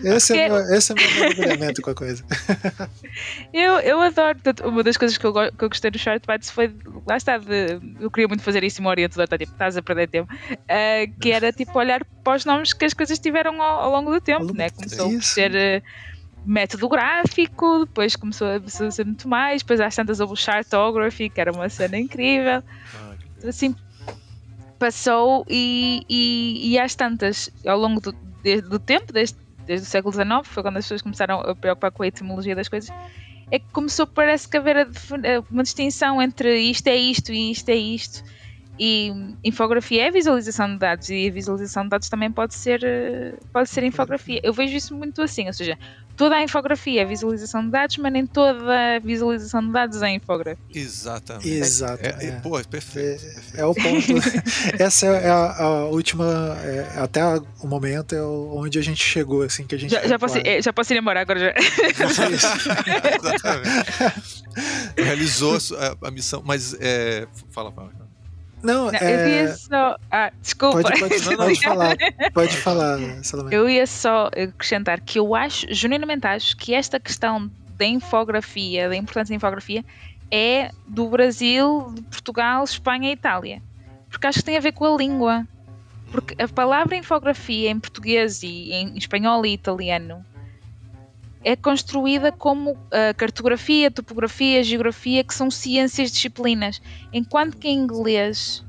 é, 0.06 0.16
esse, 0.16 0.38
é, 0.38 0.50
meu, 0.50 0.58
esse 0.76 0.92
é 0.92 0.96
o 0.96 0.98
meu 0.98 1.20
mergulhamento 1.20 1.82
com 1.82 1.90
a 1.90 1.96
coisa. 1.96 2.24
eu, 3.52 3.80
eu 3.80 4.00
adoro, 4.00 4.38
uma 4.66 4.84
das 4.84 4.98
coisas 4.98 5.18
que 5.18 5.26
eu, 5.26 5.34
que 5.34 5.64
eu 5.64 5.70
gostei 5.70 5.90
do 5.90 5.98
Short 5.98 6.26
Bites 6.28 6.52
foi, 6.52 6.72
lá 7.08 7.18
está, 7.18 7.38
de, 7.38 7.80
eu 8.00 8.12
queria 8.12 8.28
muito 8.28 8.44
fazer 8.44 8.64
isso 8.64 8.82
e 8.82 8.86
o 8.86 8.88
orientador 8.88 9.24
está 9.24 9.38
tipo, 9.38 9.52
estás 9.52 9.76
a 9.76 9.82
perder 9.82 10.08
tempo, 10.10 10.32
uh, 10.32 11.20
que 11.20 11.32
era 11.32 11.52
tipo 11.52 11.78
olhar 11.78 12.06
para 12.24 12.36
os 12.36 12.46
nomes 12.46 12.74
que 12.74 12.86
as 12.86 12.94
coisas 12.94 13.18
tiveram 13.18 13.62
ao, 13.62 13.82
ao 13.82 13.92
longo 13.92 14.12
do 14.12 14.22
tempo, 14.22 14.54
né? 14.54 14.70
começou 14.70 15.10
a 15.18 15.22
ser... 15.22 15.52
Uh, 15.52 16.10
método 16.46 16.88
gráfico, 16.88 17.86
depois 17.86 18.16
começou 18.16 18.48
a 18.48 18.92
ser 18.92 19.06
muito 19.06 19.28
mais, 19.28 19.62
depois 19.62 19.80
às 19.80 19.96
tantas 19.96 20.20
houve 20.20 20.34
o 20.34 20.36
Chartography, 20.36 21.30
que 21.30 21.40
era 21.40 21.52
uma 21.52 21.70
cena 21.70 21.98
incrível. 21.98 22.64
Ah, 22.96 23.14
assim, 23.48 23.76
passou 24.80 25.46
e, 25.50 26.04
e, 26.10 26.72
e 26.72 26.80
às 26.80 26.96
tantas, 26.96 27.50
ao 27.68 27.78
longo 27.78 28.00
do, 28.00 28.12
de, 28.42 28.62
do 28.62 28.80
tempo, 28.80 29.12
desde, 29.12 29.38
desde 29.66 29.86
o 29.86 29.90
século 29.90 30.14
XIX, 30.14 30.28
foi 30.44 30.64
quando 30.64 30.78
as 30.78 30.86
pessoas 30.86 31.02
começaram 31.02 31.42
a 31.42 31.54
preocupar 31.54 31.92
com 31.92 32.04
a 32.04 32.08
etimologia 32.08 32.56
das 32.56 32.70
coisas, 32.70 32.90
é 33.52 33.60
que 33.60 33.66
começou, 33.72 34.08
parece 34.08 34.48
que, 34.48 34.58
a 34.58 34.60
haver 34.60 34.88
uma 35.52 35.64
distinção 35.64 36.22
entre 36.22 36.60
isto 36.60 36.88
é 36.88 36.96
isto 36.96 37.32
e 37.32 37.52
isto 37.52 37.70
é 37.70 37.76
isto. 37.76 38.24
E 38.82 39.12
infografia 39.44 40.08
é 40.08 40.12
visualização 40.12 40.72
de 40.72 40.80
dados 40.80 41.10
e 41.10 41.28
a 41.28 41.32
visualização 41.32 41.84
de 41.84 41.90
dados 41.90 42.08
também 42.08 42.32
pode 42.32 42.54
ser, 42.54 42.82
pode 43.52 43.68
ser 43.68 43.84
infografia. 43.84 44.40
Eu 44.42 44.54
vejo 44.54 44.78
isso 44.78 44.96
muito 44.96 45.22
assim, 45.22 45.48
ou 45.48 45.54
seja, 45.54 45.78
toda 46.20 46.36
a 46.36 46.44
infografia 46.44 47.04
é 47.04 47.06
visualização 47.06 47.64
de 47.64 47.72
dados, 47.72 47.96
mas 47.96 48.12
nem 48.12 48.28
toda 48.28 48.98
a 48.98 49.00
visualização 49.00 49.66
de 49.66 49.72
dados 49.72 50.02
é 50.02 50.10
infografia. 50.10 50.62
Exatamente. 50.76 51.50
Exato. 51.50 52.06
É, 52.06 52.26
é. 52.26 52.32
Pô, 52.42 52.60
é 52.60 52.64
perfeito. 52.66 53.24
É, 53.26 53.30
perfeito. 53.30 53.58
é 53.58 53.66
o 53.66 53.74
ponto. 53.74 54.14
Essa 54.84 55.06
é 55.06 55.30
a, 55.30 55.64
a 55.64 55.86
última, 55.86 56.58
é, 56.62 57.00
até 57.00 57.24
o 57.64 57.68
momento 57.68 58.14
é 58.14 58.22
onde 58.22 58.78
a 58.78 58.82
gente 58.82 59.02
chegou, 59.02 59.44
assim, 59.44 59.66
que 59.66 59.76
a 59.76 59.78
gente. 59.78 59.92
Já, 59.92 60.06
já, 60.06 60.20
posso, 60.20 60.38
ir, 60.40 60.62
já 60.62 60.74
posso 60.74 60.94
ir 60.94 60.98
embora 60.98 61.22
agora 61.22 61.40
já. 61.40 61.54
Exatamente. 62.04 62.44
Realizou 65.02 65.58
a, 66.02 66.08
a, 66.08 66.12
missão, 66.12 66.44
mas 66.46 66.76
é, 66.82 67.26
fala, 67.50 67.72
fala. 67.72 68.09
Não, 68.62 68.92
Não, 68.92 69.00
é... 69.00 69.24
eu 69.24 69.30
ia 69.30 69.56
só. 69.56 69.98
Ah, 70.12 70.32
desculpa. 70.42 70.82
Pode, 70.82 71.00
pode, 71.00 71.30
Não, 71.30 71.38
pode 71.38 71.62
falar. 71.62 71.98
Pode 72.34 72.58
falar, 72.58 73.00
Salomé. 73.24 73.56
Eu 73.56 73.70
ia 73.70 73.88
só 73.88 74.28
acrescentar 74.28 75.00
que 75.00 75.18
eu 75.18 75.34
acho, 75.34 75.66
genuinamente 75.70 76.28
acho, 76.28 76.58
que 76.58 76.74
esta 76.74 77.00
questão 77.00 77.50
da 77.78 77.86
infografia, 77.86 78.90
da 78.90 78.96
importância 78.96 79.32
da 79.32 79.36
infografia, 79.36 79.84
é 80.30 80.72
do 80.88 81.08
Brasil, 81.08 81.92
de 81.94 82.02
Portugal, 82.04 82.64
Espanha 82.64 83.10
e 83.10 83.14
Itália. 83.14 83.62
Porque 84.10 84.28
acho 84.28 84.40
que 84.40 84.46
tem 84.46 84.58
a 84.58 84.62
ver 84.62 84.74
com 84.74 84.86
a 84.86 84.98
língua. 84.98 85.48
Porque 86.12 86.42
a 86.42 86.48
palavra 86.48 86.96
infografia 86.96 87.70
em 87.70 87.80
português 87.80 88.44
e 88.44 88.72
em 88.74 88.98
espanhol 88.98 89.46
e 89.46 89.54
italiano 89.54 90.26
é 91.44 91.56
construída 91.56 92.32
como 92.32 92.72
uh, 92.72 93.16
cartografia, 93.18 93.90
topografia, 93.90 94.64
geografia, 94.64 95.24
que 95.24 95.34
são 95.34 95.50
ciências 95.50 96.12
disciplinas, 96.12 96.82
enquanto 97.14 97.58
que 97.58 97.68
em 97.68 97.78
inglês 97.78 98.64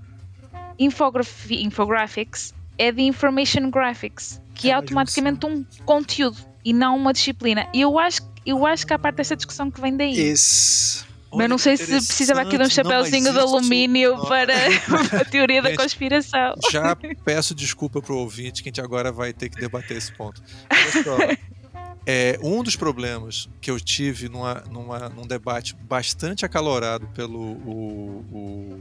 infographics 0.78 2.54
é 2.78 2.90
de 2.90 3.02
information 3.02 3.70
graphics, 3.70 4.40
que 4.54 4.68
é, 4.68 4.72
É 4.72 4.74
automaticamente 4.74 5.44
um 5.44 5.64
conteúdo 5.84 6.38
e 6.64 6.72
não 6.72 6.96
uma 6.96 7.12
disciplina. 7.12 7.68
E 7.74 7.80
eu 7.80 7.98
acho, 7.98 8.22
eu 8.46 8.64
acho 8.64 8.86
que 8.86 8.94
há 8.94 8.98
parte 8.98 9.16
dessa 9.16 9.36
discussão 9.36 9.70
que 9.70 9.80
vem 9.80 9.96
daí. 9.96 10.32
Isso. 10.32 11.08
Mas 11.32 11.48
não 11.48 11.58
sei 11.58 11.76
se 11.76 11.86
precisava 11.86 12.40
aqui 12.40 12.58
de 12.58 12.64
um 12.64 12.68
chapéuzinho 12.70 13.32
de 13.32 13.38
alumínio 13.38 14.16
Não, 14.16 14.26
para 14.26 14.52
a 15.20 15.24
teoria 15.24 15.62
da 15.62 15.76
conspiração. 15.76 16.54
Já 16.70 16.96
peço 17.24 17.54
desculpa 17.54 18.02
pro 18.02 18.16
ouvinte 18.16 18.62
que 18.62 18.68
a 18.68 18.70
gente 18.70 18.80
agora 18.80 19.12
vai 19.12 19.32
ter 19.32 19.48
que 19.48 19.60
debater 19.60 19.96
esse 19.96 20.12
ponto. 20.12 20.42
Olha 20.68 21.04
só, 21.04 21.16
é, 22.06 22.38
um 22.42 22.62
dos 22.62 22.76
problemas 22.76 23.48
que 23.60 23.70
eu 23.70 23.78
tive 23.78 24.28
numa, 24.28 24.54
numa, 24.70 25.08
num 25.08 25.26
debate 25.26 25.74
bastante 25.74 26.44
acalorado 26.44 27.06
pelo 27.08 27.40
o, 27.40 28.24
o, 28.32 28.80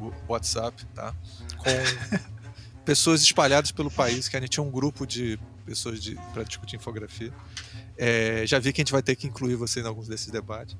o, 0.00 0.06
o 0.06 0.12
WhatsApp, 0.28 0.84
tá? 0.94 1.14
Com 1.56 2.18
pessoas 2.84 3.22
espalhadas 3.22 3.72
pelo 3.72 3.90
país, 3.90 4.28
que 4.28 4.36
a 4.36 4.40
gente 4.40 4.50
tinha 4.50 4.64
um 4.64 4.70
grupo 4.70 5.06
de 5.06 5.38
pessoas 5.64 6.02
de, 6.02 6.16
para 6.32 6.42
discutir 6.44 6.76
infografia. 6.76 7.32
É, 7.96 8.46
já 8.46 8.58
vi 8.58 8.72
que 8.72 8.80
a 8.80 8.84
gente 8.84 8.92
vai 8.92 9.02
ter 9.02 9.16
que 9.16 9.26
incluir 9.26 9.56
você 9.56 9.80
em 9.80 9.86
alguns 9.86 10.06
desses 10.06 10.28
debates. 10.28 10.76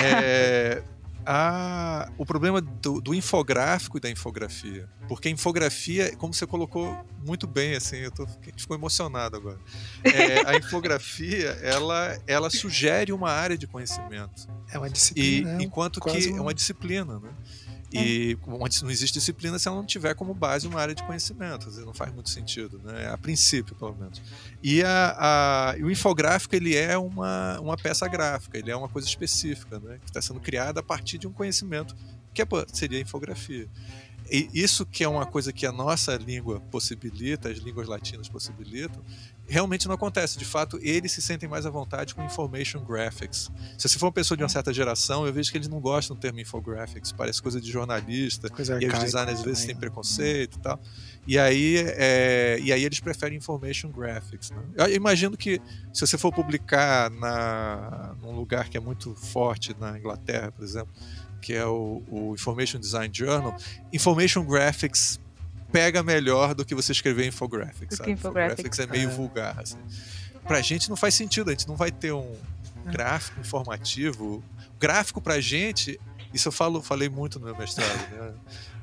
É, 0.00 0.82
a, 1.24 2.10
o 2.16 2.24
problema 2.24 2.60
do, 2.60 3.00
do, 3.00 3.14
infográfico 3.14 3.98
e 3.98 4.00
da 4.00 4.10
infografia. 4.10 4.88
Porque 5.08 5.28
a 5.28 5.30
infografia, 5.30 6.14
como 6.16 6.32
você 6.32 6.46
colocou 6.46 6.96
muito 7.24 7.46
bem, 7.46 7.74
assim, 7.74 7.96
eu 7.96 8.10
tô, 8.10 8.24
a 8.24 8.44
gente 8.44 8.62
ficou 8.62 8.76
emocionado 8.76 9.36
agora. 9.36 9.58
É, 10.04 10.48
a 10.48 10.56
infografia, 10.56 11.50
ela, 11.62 12.18
ela 12.26 12.50
sugere 12.50 13.12
uma 13.12 13.30
área 13.30 13.56
de 13.56 13.66
conhecimento. 13.66 14.48
É 14.72 14.78
uma 14.78 14.88
disciplina. 14.88 15.60
E, 15.60 15.64
enquanto 15.64 16.00
que 16.00 16.28
é 16.28 16.40
uma 16.40 16.54
disciplina, 16.54 17.18
né? 17.18 17.30
E 17.92 18.38
não 18.82 18.90
existe 18.90 19.14
disciplina 19.14 19.58
se 19.58 19.66
ela 19.66 19.76
não 19.76 19.84
tiver 19.84 20.14
como 20.14 20.32
base 20.32 20.66
uma 20.66 20.80
área 20.80 20.94
de 20.94 21.02
conhecimento. 21.02 21.70
Não 21.84 21.92
faz 21.92 22.12
muito 22.12 22.30
sentido, 22.30 22.80
né? 22.84 23.10
a 23.12 23.18
princípio, 23.18 23.74
pelo 23.74 23.96
menos. 23.96 24.22
E, 24.62 24.82
a, 24.82 25.16
a, 25.18 25.74
o 25.82 25.90
infográfico 25.90 26.54
ele 26.54 26.76
é 26.76 26.96
uma, 26.96 27.58
uma 27.60 27.76
peça 27.76 28.06
gráfica, 28.06 28.56
ele 28.56 28.70
é 28.70 28.76
uma 28.76 28.88
coisa 28.88 29.08
específica, 29.08 29.80
né? 29.80 29.98
que 29.98 30.08
está 30.08 30.22
sendo 30.22 30.38
criada 30.38 30.80
a 30.80 30.82
partir 30.82 31.18
de 31.18 31.26
um 31.26 31.32
conhecimento 31.32 31.96
que 32.32 32.42
é, 32.42 32.46
seria 32.72 32.98
a 32.98 33.02
infografia. 33.02 33.68
E 34.30 34.48
isso 34.54 34.86
que 34.86 35.02
é 35.02 35.08
uma 35.08 35.26
coisa 35.26 35.52
que 35.52 35.66
a 35.66 35.72
nossa 35.72 36.16
língua 36.16 36.60
possibilita, 36.70 37.48
as 37.48 37.58
línguas 37.58 37.88
latinas 37.88 38.28
possibilitam, 38.28 39.02
realmente 39.50 39.88
não 39.88 39.94
acontece. 39.94 40.38
De 40.38 40.44
fato, 40.44 40.78
eles 40.80 41.10
se 41.12 41.20
sentem 41.20 41.48
mais 41.48 41.66
à 41.66 41.70
vontade 41.70 42.14
com 42.14 42.24
information 42.24 42.84
graphics. 42.84 43.50
Se 43.76 43.88
você 43.88 43.98
for 43.98 44.06
uma 44.06 44.12
pessoa 44.12 44.36
de 44.36 44.44
uma 44.44 44.48
certa 44.48 44.72
geração, 44.72 45.26
eu 45.26 45.32
vejo 45.32 45.50
que 45.50 45.58
eles 45.58 45.68
não 45.68 45.80
gostam 45.80 46.16
do 46.16 46.20
termo 46.20 46.38
infographics, 46.38 47.10
parece 47.12 47.42
coisa 47.42 47.60
de 47.60 47.70
jornalista, 47.70 48.48
coisa 48.48 48.78
e 48.80 48.86
os 48.86 48.98
designers 48.98 49.40
às 49.40 49.44
vezes 49.44 49.64
têm 49.64 49.76
preconceito 49.76 50.56
e 50.56 50.60
tal. 50.60 50.80
E 51.26 51.38
aí, 51.38 51.76
é, 51.78 52.58
e 52.62 52.72
aí 52.72 52.84
eles 52.84 53.00
preferem 53.00 53.36
information 53.36 53.90
graphics. 53.90 54.50
Né? 54.50 54.62
Eu 54.76 54.94
imagino 54.94 55.36
que 55.36 55.60
se 55.92 56.06
você 56.06 56.16
for 56.16 56.32
publicar 56.32 57.10
na, 57.10 58.14
num 58.22 58.32
lugar 58.32 58.68
que 58.68 58.76
é 58.76 58.80
muito 58.80 59.14
forte 59.14 59.76
na 59.78 59.98
Inglaterra, 59.98 60.52
por 60.52 60.64
exemplo, 60.64 60.92
que 61.40 61.54
é 61.54 61.66
o, 61.66 62.02
o 62.08 62.34
Information 62.34 62.78
Design 62.78 63.12
Journal, 63.12 63.56
Information 63.92 64.44
Graphics 64.44 65.18
pega 65.72 66.02
melhor 66.02 66.54
do 66.54 66.64
que 66.64 66.74
você 66.74 66.92
escrever 66.92 67.26
infographics. 67.26 67.96
Sabe? 67.96 68.12
Infographics. 68.12 68.78
é 68.78 68.86
meio 68.86 69.08
é. 69.08 69.12
vulgar. 69.12 69.58
Assim. 69.58 69.78
Pra 70.46 70.60
gente 70.60 70.88
não 70.88 70.96
faz 70.96 71.14
sentido, 71.14 71.48
a 71.48 71.52
gente 71.52 71.68
não 71.68 71.76
vai 71.76 71.90
ter 71.90 72.12
um 72.12 72.36
gráfico 72.86 73.40
informativo. 73.40 74.42
Gráfico 74.78 75.20
pra 75.20 75.40
gente, 75.40 76.00
isso 76.32 76.48
eu 76.48 76.52
falo, 76.52 76.82
falei 76.82 77.08
muito 77.08 77.38
no 77.38 77.46
meu 77.46 77.56
mestrado, 77.56 78.10
né? 78.10 78.32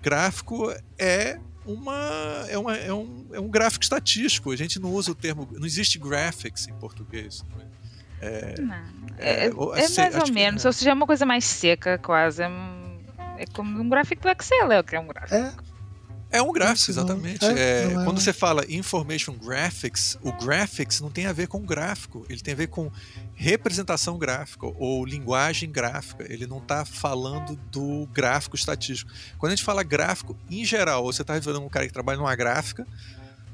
Gráfico 0.01 0.73
é 0.97 1.39
uma, 1.65 2.45
é, 2.47 2.57
uma, 2.57 2.77
é, 2.77 2.93
um, 2.93 3.25
é 3.33 3.39
um 3.39 3.49
gráfico 3.49 3.83
estatístico. 3.83 4.51
A 4.51 4.55
gente 4.55 4.79
não 4.79 4.91
usa 4.91 5.11
o 5.11 5.15
termo. 5.15 5.47
Não 5.51 5.65
existe 5.65 5.99
graphics 5.99 6.67
em 6.67 6.73
português. 6.73 7.43
Não 7.49 7.61
é? 7.61 7.67
É, 8.19 8.55
não, 8.59 8.75
é, 9.17 9.45
é, 9.45 9.45
é 9.45 10.09
mais 10.09 10.15
ou 10.15 10.33
menos, 10.33 10.65
ou 10.65 10.73
seja, 10.73 10.89
é 10.89 10.93
uma 10.93 11.05
coisa 11.05 11.25
mais 11.25 11.45
seca, 11.45 11.99
quase. 11.99 12.41
É, 12.41 13.45
como 13.53 13.79
um 13.79 13.88
gráfico 13.88 14.23
do 14.23 14.29
Excel, 14.29 14.71
é 14.71 14.79
o 14.79 14.83
que 14.83 14.95
é 14.95 14.99
um 14.99 15.07
gráfico. 15.07 15.63
É 16.30 16.41
um 16.41 16.51
gráfico, 16.51 16.91
exatamente. 16.91 17.45
É, 17.45 17.86
é, 17.86 17.93
quando 18.03 18.19
você 18.19 18.34
fala 18.34 18.65
information 18.69 19.34
graphics, 19.34 20.17
o 20.21 20.32
graphics 20.34 20.99
não 20.99 21.09
tem 21.09 21.25
a 21.25 21.32
ver 21.32 21.47
com 21.47 21.61
gráfico, 21.61 22.25
ele 22.30 22.41
tem 22.41 22.53
a 22.53 22.57
ver 22.57 22.67
com 22.67 22.91
representação 23.34 24.17
gráfica 24.17 24.65
ou 24.65 25.05
linguagem 25.05 25.71
gráfica. 25.71 26.25
Ele 26.32 26.45
não 26.45 26.57
está 26.57 26.84
falando 26.84 27.55
do 27.71 28.07
gráfico 28.11 28.55
estatístico. 28.55 29.11
Quando 29.38 29.53
a 29.53 29.55
gente 29.55 29.63
fala 29.63 29.84
gráfico, 29.84 30.38
em 30.49 30.65
geral, 30.65 31.05
ou 31.05 31.13
você 31.13 31.21
está 31.21 31.34
revelando 31.34 31.65
um 31.65 31.69
cara 31.69 31.88
que 31.88 31.93
trabalha 31.93 32.17
numa 32.17 32.36
gráfica, 32.36 32.86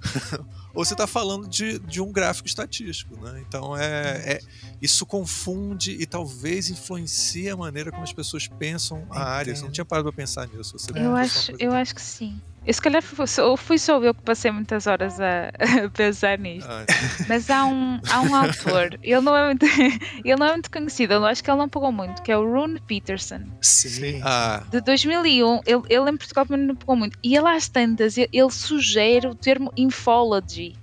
ou 0.74 0.84
você 0.84 0.94
está 0.94 1.06
falando 1.06 1.48
de, 1.48 1.78
de 1.80 2.02
um 2.02 2.12
gráfico 2.12 2.48
estatístico. 2.48 3.16
Né? 3.24 3.44
Então, 3.48 3.78
é, 3.78 4.34
é, 4.34 4.40
isso 4.82 5.06
confunde 5.06 5.92
e 5.92 6.06
talvez 6.08 6.70
influencie 6.70 7.50
a 7.50 7.56
maneira 7.56 7.92
como 7.92 8.04
as 8.04 8.14
pessoas 8.14 8.48
pensam 8.48 9.06
a 9.12 9.24
área. 9.24 9.56
Você 9.56 9.64
não 9.64 9.72
tinha 9.72 9.86
parado 9.86 10.12
para 10.12 10.16
pensar 10.16 10.48
nisso. 10.48 10.78
Você 10.78 10.92
eu 10.96 11.16
acho, 11.16 11.52
eu 11.60 11.72
acho 11.72 11.94
que 11.94 12.02
sim. 12.02 12.42
Eu, 12.66 12.74
se 12.74 12.82
calhar 12.82 13.02
fui, 13.02 13.26
fui 13.58 13.78
só 13.78 14.02
eu 14.02 14.14
que 14.14 14.22
passei 14.22 14.50
muitas 14.50 14.88
horas 14.88 15.20
a, 15.20 15.52
a 15.86 15.90
pensar 15.90 16.40
nisto. 16.40 16.70
Ah, 16.70 16.86
Mas 17.28 17.50
há 17.50 17.66
um, 17.66 18.00
há 18.10 18.22
um 18.22 18.34
autor, 18.34 18.98
ele 19.04 19.22
não, 19.22 19.36
é 19.36 19.46
muito, 19.48 19.66
ele 20.24 20.36
não 20.38 20.48
é 20.48 20.52
muito 20.52 20.72
conhecido, 20.72 21.14
eu 21.14 21.26
acho 21.26 21.44
que 21.44 21.52
ele 21.52 21.58
não 21.58 21.68
pagou 21.68 21.92
muito, 21.92 22.22
que 22.22 22.32
é 22.32 22.38
o 22.38 22.50
Rune 22.50 22.80
Peterson. 22.80 23.42
Sim. 23.62 24.22
Ah. 24.24 24.64
De 24.70 24.80
2001, 24.80 25.62
ele, 25.66 25.82
ele 25.90 26.10
em 26.10 26.18
Portugal 26.18 26.46
também 26.46 26.66
não 26.66 26.76
pagou 26.76 26.96
muito. 26.96 27.18
E 27.22 27.36
ele 27.36 27.48
às 27.48 27.68
tantas, 27.68 28.18
ele, 28.18 28.30
ele 28.32 28.52
sugere 28.52 29.28
o 29.28 29.36
termo 29.36 29.72
infology 29.76 30.76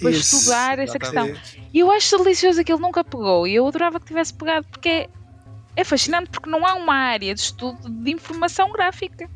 para 0.00 0.10
Isso, 0.10 0.36
estudar 0.36 0.78
essa 0.78 0.98
questão. 0.98 1.32
E 1.72 1.78
eu 1.78 1.90
acho 1.92 2.16
delicioso 2.18 2.64
que 2.64 2.72
ele 2.72 2.80
nunca 2.80 3.04
pegou. 3.04 3.46
E 3.46 3.54
eu 3.54 3.66
adorava 3.66 4.00
que 4.00 4.06
tivesse 4.06 4.32
pegado, 4.34 4.66
porque 4.66 4.88
é, 4.88 5.08
é 5.76 5.84
fascinante, 5.84 6.30
porque 6.30 6.48
não 6.48 6.66
há 6.66 6.74
uma 6.74 6.94
área 6.94 7.34
de 7.34 7.40
estudo 7.40 7.88
de 7.88 8.10
informação 8.10 8.72
gráfica. 8.72 9.28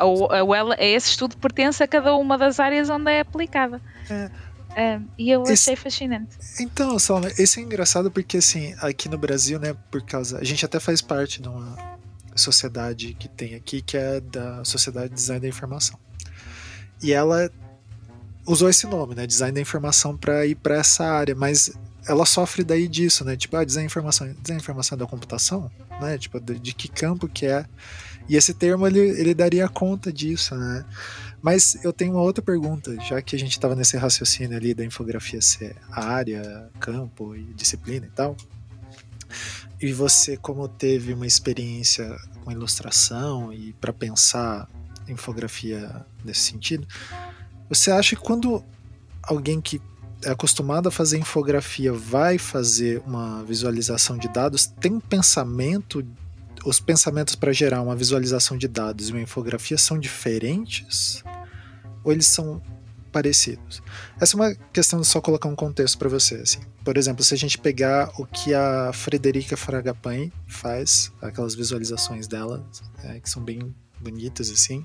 Ou 0.00 0.54
ela, 0.54 0.76
esse 0.78 1.10
estudo 1.10 1.36
pertence 1.36 1.82
a 1.82 1.88
cada 1.88 2.14
uma 2.16 2.36
das 2.36 2.60
áreas 2.60 2.90
onde 2.90 3.10
é 3.10 3.20
aplicada. 3.20 3.80
É. 4.10 4.30
É, 4.76 5.00
e 5.16 5.30
eu 5.30 5.42
achei 5.42 5.54
esse, 5.54 5.76
fascinante. 5.76 6.36
Então, 6.58 6.98
Salma, 6.98 7.28
esse 7.38 7.60
é 7.60 7.62
engraçado 7.62 8.10
porque 8.10 8.38
assim, 8.38 8.74
aqui 8.80 9.08
no 9.08 9.16
Brasil, 9.16 9.58
né, 9.60 9.76
por 9.88 10.02
causa. 10.02 10.38
A 10.38 10.44
gente 10.44 10.64
até 10.64 10.80
faz 10.80 11.00
parte 11.00 11.40
de 11.40 11.48
uma 11.48 11.76
sociedade 12.34 13.14
que 13.14 13.28
tem 13.28 13.54
aqui, 13.54 13.80
que 13.80 13.96
é 13.96 14.20
da 14.20 14.64
Sociedade 14.64 15.10
de 15.10 15.14
Design 15.14 15.40
da 15.40 15.48
Informação. 15.48 15.96
E 17.00 17.12
ela 17.12 17.50
usou 18.46 18.68
esse 18.68 18.86
nome, 18.86 19.14
né? 19.14 19.26
Design 19.26 19.54
da 19.54 19.60
informação 19.60 20.16
para 20.16 20.44
ir 20.46 20.56
para 20.56 20.76
essa 20.76 21.04
área, 21.04 21.34
mas 21.34 21.72
ela 22.06 22.26
sofre 22.26 22.62
daí 22.62 22.88
disso, 22.88 23.24
né? 23.24 23.36
Tipo, 23.36 23.56
ah, 23.56 23.64
design 23.64 23.86
da 23.86 23.90
informação, 23.90 24.26
design 24.26 24.44
da 24.46 24.54
informação 24.54 24.98
da 24.98 25.06
computação, 25.06 25.70
né? 26.00 26.18
Tipo, 26.18 26.40
de, 26.40 26.58
de, 26.58 26.74
que 26.74 26.88
campo 26.88 27.28
que 27.28 27.46
é. 27.46 27.64
E 28.28 28.36
esse 28.36 28.54
termo 28.54 28.86
ele, 28.86 29.00
ele 29.00 29.34
daria 29.34 29.68
conta 29.68 30.12
disso, 30.12 30.54
né? 30.54 30.84
Mas 31.42 31.84
eu 31.84 31.92
tenho 31.92 32.12
uma 32.12 32.22
outra 32.22 32.42
pergunta, 32.42 32.98
já 33.00 33.20
que 33.20 33.36
a 33.36 33.38
gente 33.38 33.52
estava 33.52 33.74
nesse 33.74 33.96
raciocínio 33.98 34.56
ali 34.56 34.72
da 34.72 34.84
infografia 34.84 35.42
ser 35.42 35.76
área, 35.90 36.70
campo 36.80 37.36
e 37.36 37.44
disciplina 37.54 38.06
e 38.06 38.10
tal. 38.10 38.34
E 39.80 39.92
você, 39.92 40.38
como 40.38 40.66
teve 40.66 41.12
uma 41.12 41.26
experiência 41.26 42.16
com 42.42 42.50
ilustração 42.50 43.52
e 43.52 43.74
para 43.74 43.92
pensar 43.92 44.68
infografia 45.06 46.06
nesse 46.24 46.40
sentido, 46.40 46.86
você 47.68 47.90
acha 47.90 48.16
que 48.16 48.22
quando 48.22 48.64
alguém 49.22 49.60
que 49.60 49.82
é 50.24 50.30
acostumado 50.30 50.88
a 50.88 50.92
fazer 50.92 51.18
infografia 51.18 51.92
vai 51.92 52.38
fazer 52.38 53.02
uma 53.06 53.44
visualização 53.44 54.16
de 54.16 54.28
dados, 54.28 54.66
tem 54.66 54.98
pensamento, 54.98 56.02
os 56.64 56.80
pensamentos 56.80 57.34
para 57.34 57.52
gerar 57.52 57.82
uma 57.82 57.94
visualização 57.94 58.56
de 58.56 58.66
dados 58.66 59.08
e 59.08 59.12
uma 59.12 59.20
infografia 59.20 59.78
são 59.78 59.98
diferentes? 59.98 61.22
Ou 62.02 62.12
eles 62.12 62.26
são 62.26 62.62
parecidos? 63.12 63.82
Essa 64.20 64.36
é 64.36 64.40
uma 64.40 64.54
questão 64.72 65.00
de 65.00 65.06
só 65.06 65.20
colocar 65.20 65.48
um 65.48 65.54
contexto 65.54 65.98
para 65.98 66.08
você. 66.08 66.36
Assim. 66.36 66.60
Por 66.84 66.96
exemplo, 66.96 67.22
se 67.22 67.34
a 67.34 67.36
gente 67.36 67.58
pegar 67.58 68.10
o 68.18 68.26
que 68.26 68.52
a 68.54 68.92
Frederica 68.92 69.56
Fragapane 69.56 70.32
faz, 70.46 71.12
aquelas 71.20 71.54
visualizações 71.54 72.26
dela, 72.26 72.66
é, 73.02 73.20
que 73.20 73.28
são 73.28 73.42
bem 73.42 73.74
bonitas 74.00 74.50
assim, 74.50 74.84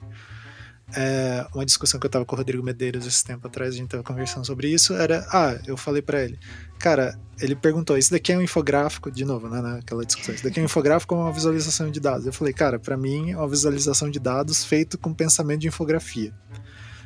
é, 0.96 1.46
uma 1.54 1.66
discussão 1.66 2.00
que 2.00 2.06
eu 2.06 2.10
tava 2.10 2.26
com 2.26 2.36
o 2.36 2.38
Rodrigo 2.38 2.64
Medeiros 2.64 3.06
esse 3.06 3.24
tempo 3.24 3.48
atrás, 3.48 3.74
a 3.74 3.78
gente 3.78 3.90
tava 3.90 4.04
conversando 4.04 4.46
sobre 4.46 4.68
isso, 4.70 4.94
era, 4.94 5.28
ah, 5.32 5.60
eu 5.68 5.78
falei 5.78 6.02
para 6.02 6.24
ele, 6.24 6.40
cara, 6.80 7.18
ele 7.40 7.56
perguntou, 7.56 7.98
isso 7.98 8.12
daqui 8.12 8.32
é 8.32 8.38
um 8.38 8.42
infográfico, 8.42 9.12
de 9.12 9.24
novo, 9.24 9.48
né, 9.50 9.62
naquela 9.62 10.04
discussão, 10.06 10.34
isso 10.34 10.44
daqui 10.44 10.60
é 10.60 10.64
um 10.64 10.66
infográfico 10.66 11.16
ou 11.16 11.22
uma 11.22 11.32
visualização 11.32 11.92
de 11.92 12.00
dados? 12.00 12.26
Eu 12.26 12.34
falei, 12.34 12.54
cara, 12.54 12.80
para 12.80 12.98
mim 12.98 13.32
é 13.32 13.38
uma 13.38 13.48
visualização 13.48 14.10
de 14.10 14.20
dados 14.20 14.64
feito 14.64 14.98
com 14.98 15.14
pensamento 15.14 15.62
de 15.62 15.68
infografia. 15.68 16.34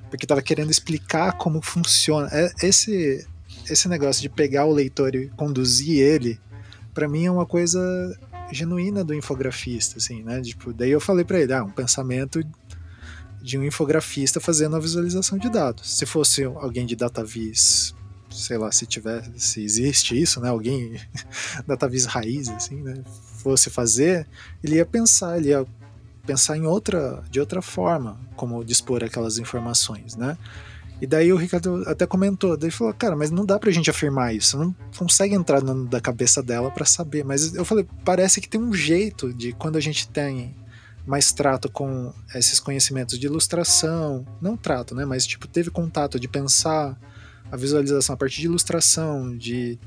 Porque 0.09 0.27
tava 0.27 0.43
querendo 0.43 0.69
explicar 0.69 1.33
como 1.37 1.59
funciona. 1.59 2.29
É, 2.31 2.51
esse, 2.61 3.27
esse 3.67 3.89
negócio 3.89 4.21
de 4.21 4.29
pegar 4.29 4.65
o 4.65 4.71
leitor 4.71 5.15
e 5.15 5.27
conduzir 5.29 5.99
ele, 5.99 6.39
para 6.93 7.09
mim 7.09 7.25
é 7.25 7.31
uma 7.31 7.47
coisa 7.47 7.81
genuína 8.51 9.03
do 9.03 9.13
infografista, 9.13 9.97
assim, 9.97 10.23
né? 10.23 10.41
Tipo, 10.41 10.71
daí 10.71 10.91
eu 10.91 11.01
falei 11.01 11.25
para 11.25 11.39
ele, 11.39 11.53
ah, 11.53 11.63
um 11.63 11.69
pensamento 11.69 12.43
de 13.43 13.57
um 13.57 13.63
infografista 13.63 14.39
fazendo 14.39 14.77
a 14.77 14.79
visualização 14.79 15.37
de 15.37 15.49
dados. 15.49 15.97
Se 15.97 16.05
fosse 16.05 16.45
alguém 16.45 16.85
de 16.85 16.95
DataVis, 16.95 17.93
sei 18.31 18.57
lá, 18.57 18.71
se 18.71 18.85
tiver, 18.85 19.21
se 19.35 19.61
existe 19.61 20.19
isso, 20.19 20.39
né? 20.39 20.49
Alguém 20.49 20.99
DataVis 21.67 22.05
raiz, 22.05 22.47
assim, 22.47 22.81
né? 22.81 23.03
Fosse 23.43 23.69
fazer, 23.69 24.25
ele 24.63 24.75
ia 24.75 24.85
pensar, 24.85 25.37
ele 25.37 25.49
ia 25.49 25.65
pensar 26.25 26.55
em 26.55 26.65
outra, 26.65 27.21
de 27.29 27.41
outra 27.41 27.61
forma, 27.61 28.17
como 28.37 28.63
dispor 28.63 29.03
aquelas 29.03 29.37
informações, 29.37 30.15
né? 30.15 30.37
E 31.01 31.05
daí 31.05 31.33
o 31.33 31.35
Ricardo 31.35 31.83
até 31.85 32.07
comentou, 32.07 32.55
daí 32.55 32.71
falou, 32.71 32.93
cara, 32.93 33.13
mas 33.13 33.29
não 33.29 33.45
dá 33.45 33.59
pra 33.59 33.69
gente 33.71 33.89
afirmar 33.89 34.33
isso, 34.33 34.57
não 34.57 34.73
consegue 34.97 35.35
entrar 35.35 35.61
no, 35.61 35.85
da 35.85 35.99
cabeça 35.99 36.41
dela 36.41 36.71
para 36.71 36.85
saber. 36.85 37.25
Mas 37.25 37.53
eu 37.55 37.65
falei, 37.65 37.85
parece 38.05 38.39
que 38.39 38.47
tem 38.47 38.61
um 38.61 38.73
jeito 38.73 39.33
de 39.33 39.51
quando 39.51 39.75
a 39.75 39.81
gente 39.81 40.07
tem 40.07 40.55
mais 41.05 41.31
trato 41.31 41.69
com 41.69 42.13
esses 42.33 42.59
conhecimentos 42.59 43.19
de 43.19 43.25
ilustração, 43.25 44.25
não 44.41 44.55
trato, 44.55 44.95
né, 44.95 45.05
mas 45.05 45.25
tipo 45.25 45.47
teve 45.47 45.69
contato 45.69 46.19
de 46.19 46.27
pensar 46.27 46.97
a 47.51 47.57
visualização 47.57 48.15
a 48.15 48.17
partir 48.17 48.41
de 48.41 48.47
ilustração, 48.47 49.37
de, 49.37 49.77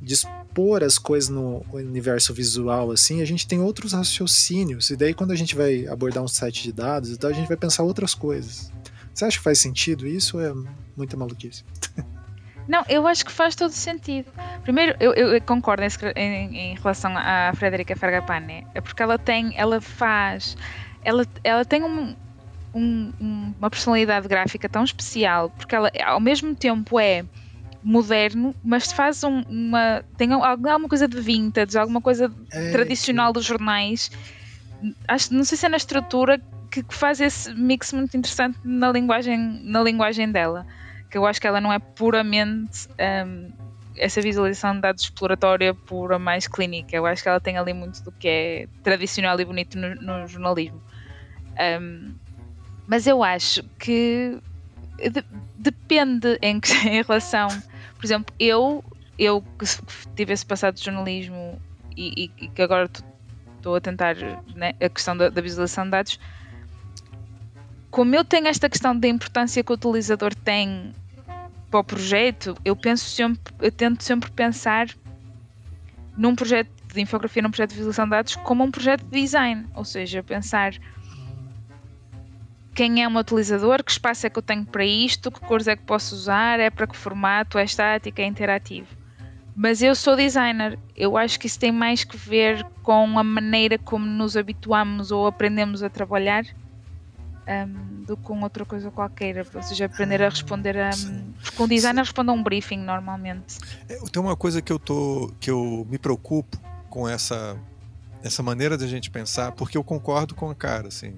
de 0.00 0.14
expor 0.14 0.82
as 0.82 0.98
coisas 0.98 1.30
no 1.30 1.64
universo 1.72 2.34
visual 2.34 2.90
assim, 2.90 3.22
a 3.22 3.24
gente 3.24 3.46
tem 3.46 3.60
outros 3.60 3.92
raciocínios 3.92 4.90
e 4.90 4.96
daí 4.96 5.14
quando 5.14 5.32
a 5.32 5.36
gente 5.36 5.56
vai 5.56 5.86
abordar 5.86 6.22
um 6.22 6.28
set 6.28 6.62
de 6.62 6.72
dados, 6.72 7.10
então 7.10 7.30
a 7.30 7.32
gente 7.32 7.48
vai 7.48 7.56
pensar 7.56 7.82
outras 7.82 8.14
coisas. 8.14 8.70
Você 9.14 9.24
acha 9.24 9.38
que 9.38 9.44
faz 9.44 9.58
sentido 9.58 10.06
isso 10.06 10.38
ou 10.38 10.42
é 10.42 10.54
muita 10.96 11.16
maluquice? 11.16 11.64
Não, 12.66 12.84
eu 12.88 13.06
acho 13.06 13.24
que 13.24 13.32
faz 13.32 13.54
todo 13.54 13.72
sentido. 13.72 14.30
Primeiro, 14.62 14.96
eu, 15.00 15.12
eu 15.12 15.40
concordo 15.42 15.82
em, 16.16 16.56
em, 16.56 16.74
relação 16.74 17.12
à 17.16 17.52
Frederica 17.54 17.96
Fergapane, 17.96 18.66
é 18.74 18.80
porque 18.80 19.02
ela 19.02 19.18
tem, 19.18 19.52
ela 19.56 19.80
faz, 19.80 20.56
ela, 21.02 21.26
ela 21.42 21.64
tem 21.64 21.82
um, 21.82 22.14
um, 22.74 23.12
uma 23.58 23.70
personalidade 23.70 24.28
gráfica 24.28 24.68
tão 24.68 24.84
especial, 24.84 25.50
porque 25.50 25.74
ela 25.74 25.90
ao 26.04 26.20
mesmo 26.20 26.54
tempo 26.54 26.98
é 26.98 27.24
moderno, 27.82 28.54
mas 28.62 28.92
faz 28.92 29.24
um, 29.24 29.42
uma. 29.48 30.04
tem 30.16 30.32
alguma 30.32 30.88
coisa 30.88 31.08
de 31.08 31.20
vintage, 31.20 31.76
alguma 31.76 32.00
coisa 32.00 32.32
é, 32.52 32.70
tradicional 32.70 33.32
dos 33.32 33.44
jornais. 33.44 34.10
Acho, 35.08 35.34
não 35.34 35.44
sei 35.44 35.58
se 35.58 35.66
é 35.66 35.68
na 35.68 35.76
estrutura 35.76 36.40
que, 36.70 36.82
que 36.82 36.94
faz 36.94 37.20
esse 37.20 37.52
mix 37.54 37.92
muito 37.92 38.16
interessante 38.16 38.58
na 38.64 38.90
linguagem, 38.90 39.60
na 39.64 39.82
linguagem 39.82 40.30
dela 40.30 40.64
que 41.12 41.18
eu 41.18 41.26
acho 41.26 41.38
que 41.38 41.46
ela 41.46 41.60
não 41.60 41.70
é 41.70 41.78
puramente 41.78 42.88
um, 43.26 43.52
essa 43.98 44.22
visualização 44.22 44.74
de 44.74 44.80
dados 44.80 45.04
exploratória 45.04 45.74
pura 45.74 46.18
mais 46.18 46.48
clínica. 46.48 46.96
Eu 46.96 47.04
acho 47.04 47.22
que 47.22 47.28
ela 47.28 47.38
tem 47.38 47.58
ali 47.58 47.74
muito 47.74 48.02
do 48.02 48.10
que 48.10 48.26
é 48.26 48.68
tradicional 48.82 49.38
e 49.38 49.44
bonito 49.44 49.78
no, 49.78 49.94
no 49.96 50.26
jornalismo. 50.26 50.82
Um, 51.60 52.14
mas 52.86 53.06
eu 53.06 53.22
acho 53.22 53.62
que 53.78 54.38
de, 54.96 55.22
depende 55.58 56.38
em, 56.40 56.58
em, 56.88 57.02
relação, 57.02 57.48
por 57.96 58.04
exemplo, 58.06 58.34
eu, 58.40 58.82
eu 59.18 59.44
que 59.58 59.66
tive 60.16 60.32
esse 60.32 60.46
passado 60.46 60.76
de 60.76 60.82
jornalismo 60.82 61.60
e, 61.94 62.24
e, 62.24 62.44
e 62.44 62.48
que 62.48 62.62
agora 62.62 62.90
estou 63.58 63.76
a 63.76 63.80
tentar 63.82 64.16
né, 64.56 64.72
a 64.80 64.88
questão 64.88 65.14
da, 65.14 65.28
da 65.28 65.42
visualização 65.42 65.84
de 65.84 65.90
dados, 65.90 66.18
como 67.90 68.14
eu 68.14 68.24
tenho 68.24 68.48
esta 68.48 68.70
questão 68.70 68.98
da 68.98 69.06
importância 69.06 69.62
que 69.62 69.70
o 69.70 69.74
utilizador 69.74 70.34
tem 70.34 70.94
para 71.72 71.80
o 71.80 71.84
projeto, 71.84 72.54
eu 72.66 72.76
penso 72.76 73.06
sempre, 73.06 73.54
eu 73.58 73.72
tento 73.72 74.04
sempre 74.04 74.30
pensar 74.30 74.88
num 76.14 76.36
projeto 76.36 76.70
de 76.92 77.00
infografia, 77.00 77.42
num 77.42 77.50
projeto 77.50 77.70
de 77.70 77.76
visualização 77.76 78.04
de 78.04 78.10
dados, 78.10 78.36
como 78.36 78.62
um 78.62 78.70
projeto 78.70 79.02
de 79.06 79.22
design, 79.22 79.66
ou 79.74 79.82
seja, 79.82 80.22
pensar 80.22 80.74
quem 82.74 83.02
é 83.02 83.08
um 83.08 83.16
utilizador, 83.16 83.82
que 83.82 83.90
espaço 83.90 84.26
é 84.26 84.30
que 84.30 84.38
eu 84.38 84.42
tenho 84.42 84.66
para 84.66 84.84
isto, 84.84 85.30
que 85.30 85.40
cores 85.40 85.66
é 85.66 85.74
que 85.74 85.82
posso 85.82 86.14
usar, 86.14 86.60
é 86.60 86.68
para 86.68 86.86
que 86.86 86.96
formato, 86.96 87.56
é 87.56 87.64
estático, 87.64 88.20
é 88.20 88.26
interativo. 88.26 88.88
Mas 89.56 89.80
eu 89.80 89.94
sou 89.94 90.14
designer, 90.14 90.78
eu 90.94 91.16
acho 91.16 91.40
que 91.40 91.46
isso 91.46 91.58
tem 91.58 91.72
mais 91.72 92.04
que 92.04 92.18
ver 92.18 92.66
com 92.82 93.18
a 93.18 93.24
maneira 93.24 93.78
como 93.78 94.04
nos 94.04 94.36
habituamos 94.36 95.10
ou 95.10 95.26
aprendemos 95.26 95.82
a 95.82 95.88
trabalhar 95.88 96.44
um, 97.46 98.04
do 98.04 98.16
que 98.16 98.22
com 98.22 98.40
outra 98.40 98.64
coisa 98.64 98.90
qualquer. 98.90 99.46
Ou 99.54 99.62
seja, 99.62 99.86
aprender 99.86 100.22
a 100.22 100.28
responder 100.28 100.78
a. 100.78 100.90
Um, 100.90 101.32
porque 101.42 101.62
um 101.62 101.68
designer 101.68 102.02
responde 102.02 102.30
a 102.30 102.32
um 102.32 102.42
briefing 102.42 102.78
normalmente. 102.78 103.58
É, 103.88 103.98
tem 104.10 104.22
uma 104.22 104.36
coisa 104.36 104.62
que 104.62 104.72
eu 104.72 104.78
tô. 104.78 105.32
que 105.40 105.50
eu 105.50 105.86
me 105.90 105.98
preocupo 105.98 106.58
com 106.88 107.08
essa, 107.08 107.56
essa 108.22 108.42
maneira 108.42 108.76
de 108.76 108.84
a 108.84 108.88
gente 108.88 109.10
pensar, 109.10 109.52
porque 109.52 109.76
eu 109.76 109.84
concordo 109.84 110.34
com 110.34 110.50
a 110.50 110.54
cara, 110.54 110.88
assim. 110.88 111.14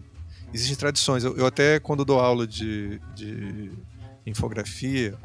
Existem 0.53 0.77
tradições. 0.77 1.25
Eu, 1.25 1.37
eu 1.37 1.47
até 1.47 1.81
quando 1.81 2.05
dou 2.05 2.21
aula 2.21 2.47
de, 2.47 3.01
de 3.15 3.73
infografia, 4.25 5.19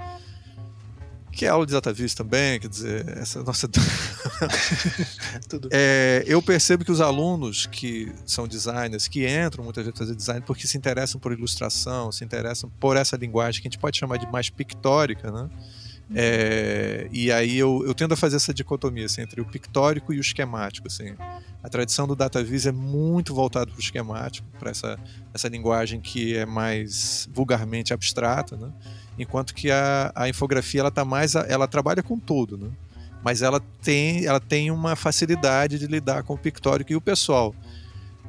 que 1.32 1.46
é 1.46 1.50
aula 1.50 1.66
de 1.66 1.74
DataVis 1.74 2.14
também, 2.14 2.60
quer 2.60 2.68
dizer, 2.68 3.18
essa 3.18 3.42
nossa. 3.44 3.70
é, 5.72 6.24
eu 6.28 6.42
percebo 6.42 6.84
que 6.84 6.92
os 6.92 7.02
alunos 7.02 7.66
que 7.66 8.12
são 8.26 8.48
designers, 8.48 9.08
que 9.08 9.28
entram 9.28 9.64
muitas 9.64 9.86
vezes 9.86 9.98
fazer 9.98 10.16
design 10.16 10.44
porque 10.46 10.68
se 10.68 10.78
interessam 10.78 11.20
por 11.20 11.32
ilustração, 11.32 12.12
se 12.12 12.24
interessam 12.24 12.70
por 12.80 12.98
essa 12.98 13.16
linguagem 13.16 13.62
que 13.62 13.68
a 13.68 13.72
gente 13.72 13.80
pode 13.80 13.98
chamar 13.98 14.18
de 14.18 14.30
mais 14.32 14.50
pictórica, 14.50 15.32
né? 15.32 15.50
É, 16.16 17.08
e 17.12 17.32
aí 17.32 17.58
eu, 17.58 17.84
eu 17.86 17.94
tendo 17.94 18.14
a 18.14 18.18
fazer 18.18 18.38
essa 18.38 18.54
dicotomia 18.54 19.06
assim, 19.06 19.22
entre 19.22 19.42
o 19.42 19.46
pictórico 19.46 20.12
e 20.12 20.18
o 20.18 20.22
esquemático. 20.22 20.88
Assim. 20.88 21.16
A 21.62 21.70
tradição 21.70 22.08
do 22.08 22.16
DataVis 22.16 22.66
é 22.66 22.72
muito 22.72 23.34
voltada 23.34 23.68
para 23.68 23.78
o 23.78 23.80
esquemático, 23.80 24.48
para 24.58 24.72
essa, 24.72 24.98
essa 25.34 25.48
linguagem 25.48 26.02
que 26.02 26.36
é 26.36 26.46
mais 26.46 27.30
vulgarmente 27.32 27.94
abstrata, 27.94 28.58
né? 28.58 28.72
Enquanto 29.20 29.54
que 29.54 29.70
a, 29.70 30.12
a 30.16 30.30
infografia 30.30 30.80
ela 30.80 30.92
tá 30.92 31.04
mais 31.04 31.36
ela 31.36 31.68
trabalha 31.68 32.02
com 32.02 32.18
tudo, 32.18 32.58
né? 32.58 32.70
Mas 33.22 33.42
ela 33.42 33.62
tem 33.82 34.26
ela 34.26 34.40
tem 34.40 34.72
uma 34.72 34.96
facilidade 34.96 35.78
de 35.78 35.86
lidar 35.86 36.24
com 36.24 36.34
o 36.34 36.38
pictórico 36.38 36.92
e 36.92 36.96
o 36.96 37.02
pessoal 37.02 37.54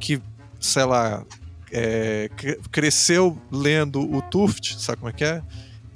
que 0.01 0.21
sei 0.59 0.85
lá 0.85 1.25
é, 1.73 2.29
cresceu 2.73 3.41
lendo 3.51 4.01
o 4.01 4.21
Tuft, 4.21 4.81
sabe 4.81 4.99
como 4.99 5.11
é 5.11 5.13
que 5.13 5.25
é? 5.25 5.41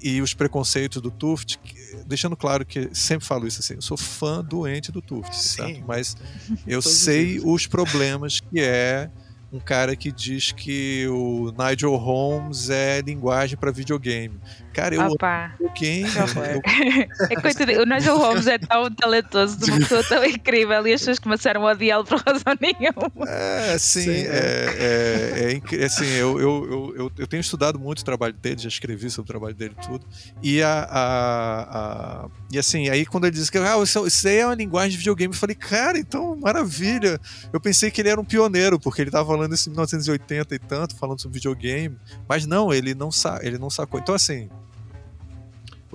E 0.01 0.21
os 0.21 0.35
preconceitos 0.35 1.03
do 1.03 1.11
Tuft, 1.11 1.59
deixando 2.07 2.37
claro 2.37 2.65
que 2.65 2.91
sempre 2.93 3.27
falo 3.27 3.47
isso 3.47 3.61
assim, 3.61 3.75
eu 3.75 3.83
sou 3.83 3.97
fã 3.97 4.45
doente 4.45 4.93
do 4.93 5.03
Tuft, 5.03 5.35
Sim, 5.35 5.83
mas 5.87 6.17
eu 6.67 6.81
sei 6.81 7.41
os 7.43 7.67
problemas 7.67 8.39
que 8.39 8.61
é 8.61 9.11
um 9.55 9.61
cara 9.61 9.95
que 9.95 10.11
diz 10.11 10.51
que 10.51 11.07
o 11.09 11.53
Nigel 11.53 11.95
Holmes 11.95 12.71
é 12.71 13.01
linguagem 13.01 13.57
para 13.57 13.71
videogame. 13.71 14.41
Cara, 14.75 14.95
eu 14.97 15.03
Opa. 15.03 15.53
quem? 15.75 16.03
Eu... 16.15 16.61
é 17.31 17.41
coitado, 17.41 17.73
o 17.81 17.87
Nigel 17.87 18.19
Holmes 18.19 18.47
é 18.49 18.59
tão 18.59 18.91
talentoso, 18.91 19.57
de 19.57 19.71
uma 19.71 19.79
pessoa 19.79 20.03
tão 20.03 20.25
incrível 20.27 20.87
e 20.87 20.93
as 20.93 21.01
pessoas 21.01 21.19
começaram 21.21 21.67
a 21.67 21.71
odiá-lo 21.71 22.05
por 22.05 22.19
razão 22.19 22.55
nenhuma. 22.61 23.29
É, 23.29 23.79
sim, 23.79 24.03
sim 24.03 24.11
é, 24.11 24.75
é, 24.79 25.53
é, 25.53 25.77
é, 25.77 25.85
assim, 25.85 26.07
eu, 26.07 26.41
eu, 26.41 26.95
eu, 26.97 27.13
eu, 27.19 27.27
tenho 27.27 27.41
estudado 27.41 27.79
muito 27.79 28.01
o 28.01 28.05
trabalho 28.05 28.35
dele, 28.35 28.59
já 28.59 28.69
escrevi 28.69 29.09
sobre 29.11 29.31
o 29.31 29.33
trabalho 29.33 29.55
dele 29.55 29.77
e 29.81 29.87
tudo. 29.87 30.05
E, 30.43 30.61
a, 30.61 30.89
a, 30.91 32.25
a, 32.25 32.29
e 32.53 32.59
assim, 32.59 32.89
aí 32.89 33.07
quando 33.07 33.27
ele 33.27 33.37
disse 33.37 33.53
que 33.53 33.59
ah, 33.59 33.81
isso, 33.81 34.05
isso 34.07 34.27
aí 34.27 34.39
é 34.39 34.47
uma 34.47 34.57
linguagem 34.57 34.91
de 34.91 34.99
videogame, 34.99 35.33
eu 35.33 35.39
falei, 35.39 35.55
cara, 35.55 35.99
então 35.99 36.37
maravilha. 36.37 37.21
Eu 37.53 37.61
pensei 37.61 37.93
que 37.93 38.01
ele 38.01 38.09
era 38.09 38.21
um 38.21 38.25
pioneiro, 38.25 38.81
porque 38.81 39.03
ele 39.03 39.09
estava 39.09 39.27
falando 39.27 39.55
isso 39.55 39.69
em 39.69 39.73
1980 39.73 40.55
e 40.55 40.59
tanto, 40.59 40.97
falando 40.97 41.21
sobre 41.21 41.37
videogame. 41.39 41.97
Mas 42.29 42.45
não, 42.45 42.73
ele 42.73 42.95
não, 42.95 43.13
sa 43.13 43.39
ele 43.43 43.57
não 43.57 43.71
sacou. 43.71 44.01
Então, 44.01 44.15
assim, 44.15 44.49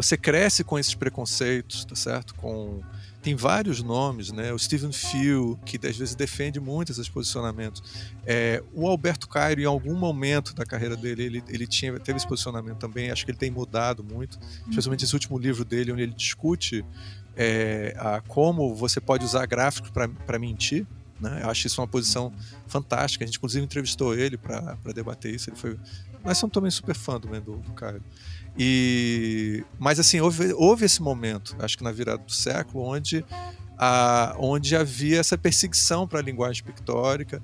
você 0.02 0.16
cresce 0.16 0.64
com 0.64 0.80
esses 0.80 0.96
preconceitos, 0.96 1.84
tá 1.84 1.94
certo? 1.94 2.34
Com 2.36 2.82
tem 3.22 3.36
vários 3.36 3.84
nomes, 3.84 4.32
né? 4.32 4.54
O 4.54 4.58
Stephen 4.58 4.94
Few, 4.94 5.60
que 5.66 5.76
às 5.86 5.98
vezes 5.98 6.16
defende 6.16 6.58
muito 6.58 6.94
esses 6.94 7.10
posicionamentos. 7.10 7.84
É, 8.26 8.64
o 8.74 8.88
Alberto 8.88 9.28
Cairo, 9.28 9.60
em 9.60 9.66
algum 9.66 9.94
momento 9.96 10.56
da 10.56 10.66
carreira 10.66 10.96
dele, 10.96 11.24
ele, 11.24 11.44
ele 11.50 11.68
tinha, 11.68 12.00
teve 12.00 12.16
esse 12.16 12.26
posicionamento 12.26 12.78
também. 12.78 13.12
Acho 13.12 13.26
que 13.26 13.32
ele 13.32 13.38
tem 13.38 13.52
mudado 13.52 14.02
muito, 14.02 14.40
especialmente 14.70 15.04
esse 15.04 15.14
último 15.14 15.38
livro 15.38 15.66
dele, 15.66 15.92
onde 15.92 16.04
ele 16.04 16.14
discute 16.14 16.86
é, 17.36 17.94
a, 17.98 18.22
como 18.22 18.74
você 18.74 19.02
pode 19.02 19.26
usar 19.26 19.46
gráficos 19.48 19.92
para 19.92 20.40
mentir. 20.40 20.88
Né? 21.20 21.42
Eu 21.44 21.50
acho 21.50 21.68
isso 21.68 21.82
uma 21.82 21.88
posição 21.88 22.32
fantástica. 22.68 23.26
A 23.26 23.28
gente, 23.28 23.36
inclusive, 23.36 23.66
entrevistou 23.66 24.16
ele 24.16 24.38
para 24.38 24.78
debater 24.96 25.36
isso. 25.36 25.50
Ele 25.50 25.58
foi. 25.58 25.78
Nós 26.24 26.38
somos 26.38 26.54
também 26.54 26.72
super 26.72 26.96
fã 26.96 27.20
do, 27.20 27.28
do 27.28 27.74
Cairo. 27.74 28.02
E, 28.58 29.64
mas 29.78 30.00
assim, 30.00 30.20
houve, 30.20 30.54
houve 30.54 30.86
esse 30.86 31.02
momento, 31.02 31.56
acho 31.60 31.78
que 31.78 31.84
na 31.84 31.92
virada 31.92 32.24
do 32.24 32.32
século, 32.32 32.84
onde, 32.84 33.26
a, 33.78 34.36
onde 34.38 34.76
havia 34.76 35.20
essa 35.20 35.38
perseguição 35.38 36.08
para 36.08 36.20
a 36.20 36.22
linguagem 36.22 36.64
pictórica, 36.64 37.42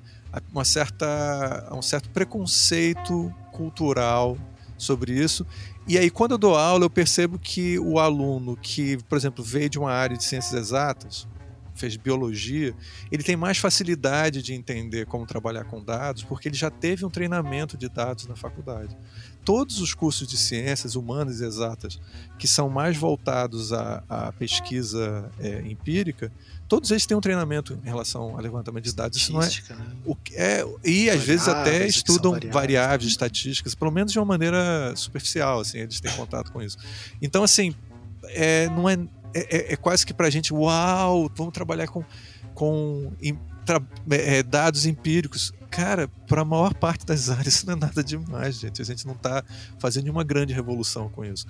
uma 0.52 0.64
certa, 0.64 1.68
um 1.72 1.82
certo 1.82 2.10
preconceito 2.10 3.32
cultural 3.52 4.36
sobre 4.76 5.12
isso. 5.12 5.46
E 5.88 5.96
aí, 5.96 6.10
quando 6.10 6.32
eu 6.32 6.38
dou 6.38 6.56
aula, 6.56 6.84
eu 6.84 6.90
percebo 6.90 7.38
que 7.38 7.78
o 7.78 7.98
aluno 7.98 8.56
que, 8.56 8.98
por 9.08 9.16
exemplo, 9.16 9.42
veio 9.42 9.70
de 9.70 9.78
uma 9.78 9.92
área 9.92 10.16
de 10.16 10.24
ciências 10.24 10.52
exatas, 10.52 11.26
fez 11.76 11.96
biologia, 11.96 12.74
ele 13.10 13.22
tem 13.22 13.36
mais 13.36 13.58
facilidade 13.58 14.42
de 14.42 14.54
entender 14.54 15.06
como 15.06 15.26
trabalhar 15.26 15.64
com 15.64 15.82
dados, 15.82 16.22
porque 16.22 16.48
ele 16.48 16.56
já 16.56 16.70
teve 16.70 17.04
um 17.04 17.10
treinamento 17.10 17.76
de 17.76 17.88
dados 17.88 18.26
na 18.26 18.34
faculdade 18.34 18.96
todos 19.46 19.80
os 19.80 19.94
cursos 19.94 20.26
de 20.26 20.36
ciências 20.36 20.96
humanas 20.96 21.40
e 21.40 21.44
exatas 21.44 22.00
que 22.36 22.48
são 22.48 22.68
mais 22.68 22.96
voltados 22.96 23.72
à, 23.72 24.02
à 24.08 24.32
pesquisa 24.32 25.30
é, 25.38 25.60
empírica, 25.60 26.32
todos 26.66 26.90
eles 26.90 27.06
têm 27.06 27.16
um 27.16 27.20
treinamento 27.20 27.78
em 27.84 27.86
relação 27.86 28.22
ao 28.22 28.40
levantamento 28.40 28.82
de 28.82 28.92
dados. 28.92 29.16
Isso 29.16 29.32
não 29.32 29.40
é, 29.40 29.46
né? 29.46 29.96
o, 30.04 30.16
é 30.32 30.66
e 30.84 31.08
às 31.08 31.22
vezes 31.22 31.46
até 31.46 31.86
estudam 31.86 32.32
variáveis, 32.32 32.52
variáveis 32.52 33.10
estatísticas, 33.12 33.76
pelo 33.76 33.92
menos 33.92 34.10
de 34.10 34.18
uma 34.18 34.24
maneira 34.24 34.92
superficial, 34.96 35.60
assim, 35.60 35.78
eles 35.78 36.00
têm 36.00 36.10
contato 36.16 36.50
com 36.50 36.60
isso. 36.60 36.76
Então, 37.22 37.44
assim, 37.44 37.72
é, 38.24 38.68
não 38.70 38.88
é, 38.88 38.98
é, 39.38 39.72
é 39.72 39.76
quase 39.76 40.04
que 40.06 40.14
para 40.14 40.26
a 40.26 40.30
gente, 40.30 40.52
uau, 40.52 41.30
vamos 41.34 41.52
trabalhar 41.52 41.86
com, 41.88 42.04
com 42.54 43.12
é, 44.10 44.42
dados 44.42 44.86
empíricos. 44.86 45.52
Cara, 45.70 46.08
para 46.26 46.42
a 46.42 46.44
maior 46.44 46.74
parte 46.74 47.04
das 47.04 47.28
áreas 47.30 47.64
não 47.64 47.74
é 47.74 47.76
nada 47.76 48.02
demais, 48.02 48.58
gente. 48.58 48.80
A 48.80 48.84
gente 48.84 49.06
não 49.06 49.14
está 49.14 49.44
fazendo 49.78 50.04
nenhuma 50.04 50.24
grande 50.24 50.52
revolução 50.52 51.08
com 51.08 51.24
isso. 51.24 51.46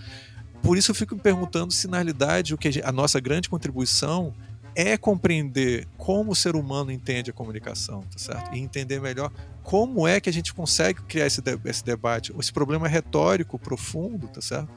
Por 0.62 0.76
isso 0.76 0.90
eu 0.90 0.94
fico 0.94 1.14
me 1.14 1.20
perguntando 1.20 1.72
se 1.72 1.86
na 1.86 1.98
realidade 1.98 2.54
o 2.54 2.58
que 2.58 2.68
a, 2.68 2.70
gente, 2.70 2.84
a 2.84 2.92
nossa 2.92 3.20
grande 3.20 3.48
contribuição 3.48 4.34
é 4.74 4.96
compreender 4.96 5.86
como 5.96 6.32
o 6.32 6.34
ser 6.34 6.54
humano 6.54 6.90
entende 6.90 7.30
a 7.30 7.32
comunicação, 7.32 8.02
tá 8.02 8.18
certo? 8.18 8.54
E 8.54 8.58
entender 8.58 9.00
melhor 9.00 9.32
como 9.62 10.06
é 10.06 10.20
que 10.20 10.28
a 10.28 10.32
gente 10.32 10.52
consegue 10.52 11.02
criar 11.02 11.26
esse, 11.26 11.40
de, 11.40 11.58
esse 11.64 11.82
debate, 11.82 12.32
esse 12.38 12.52
problema 12.52 12.86
retórico 12.86 13.58
profundo, 13.58 14.28
tá 14.28 14.40
certo? 14.40 14.68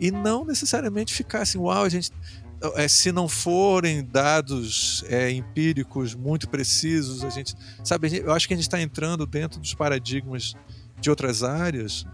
E 0.00 0.10
não 0.10 0.44
necessariamente 0.44 1.14
ficar 1.14 1.42
assim, 1.42 1.58
uau, 1.58 1.84
a 1.84 1.88
gente 1.88 2.10
é, 2.74 2.88
se 2.88 3.12
não 3.12 3.28
forem 3.28 4.04
dados 4.04 5.04
é, 5.08 5.30
empíricos 5.30 6.14
muito 6.14 6.48
precisos, 6.48 7.24
a 7.24 7.30
gente 7.30 7.54
sabe, 7.84 8.18
eu 8.18 8.32
acho 8.32 8.48
que 8.48 8.54
a 8.54 8.56
gente 8.56 8.66
está 8.66 8.80
entrando 8.80 9.26
dentro 9.26 9.60
dos 9.60 9.74
paradigmas 9.74 10.54
de 11.00 11.10
outras 11.10 11.42
áreas. 11.42 12.06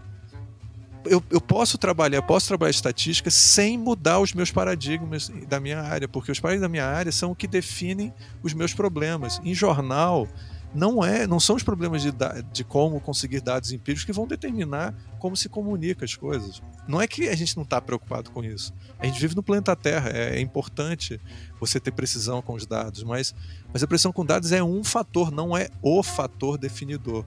Eu, 1.05 1.21
eu 1.29 1.41
posso 1.41 1.77
trabalhar, 1.77 2.21
posso 2.21 2.47
trabalhar 2.47 2.71
estatística 2.71 3.29
sem 3.29 3.77
mudar 3.77 4.19
os 4.19 4.33
meus 4.33 4.51
paradigmas 4.51 5.29
da 5.49 5.59
minha 5.59 5.81
área, 5.81 6.07
porque 6.07 6.31
os 6.31 6.39
paradigmas 6.39 6.69
da 6.69 6.71
minha 6.71 6.85
área 6.85 7.11
são 7.11 7.31
o 7.31 7.35
que 7.35 7.47
definem 7.47 8.13
os 8.41 8.53
meus 8.53 8.73
problemas. 8.73 9.41
Em 9.43 9.53
jornal, 9.53 10.27
não 10.73 11.03
é, 11.03 11.27
não 11.27 11.39
são 11.39 11.55
os 11.55 11.63
problemas 11.63 12.01
de, 12.01 12.11
de 12.51 12.63
como 12.63 12.99
conseguir 12.99 13.41
dados 13.41 13.71
empíricos 13.71 14.03
que 14.03 14.11
vão 14.11 14.25
determinar 14.25 14.93
como 15.19 15.37
se 15.37 15.47
comunica 15.47 16.03
as 16.03 16.15
coisas. 16.15 16.61
Não 16.87 16.99
é 16.99 17.07
que 17.07 17.29
a 17.29 17.35
gente 17.35 17.55
não 17.55 17.63
está 17.63 17.79
preocupado 17.79 18.31
com 18.31 18.43
isso. 18.43 18.73
A 18.97 19.05
gente 19.05 19.19
vive 19.19 19.35
no 19.35 19.43
planeta 19.43 19.75
Terra, 19.75 20.09
é, 20.09 20.37
é, 20.37 20.39
importante 20.39 21.21
você 21.59 21.79
ter 21.79 21.91
precisão 21.91 22.41
com 22.41 22.53
os 22.53 22.65
dados, 22.65 23.03
mas, 23.03 23.35
mas 23.71 23.83
a 23.83 23.87
precisão 23.87 24.11
com 24.11 24.25
dados 24.25 24.51
é 24.51 24.63
um 24.63 24.83
fator, 24.83 25.31
não 25.31 25.55
é 25.55 25.69
o 25.81 26.01
fator 26.01 26.57
definidor. 26.57 27.23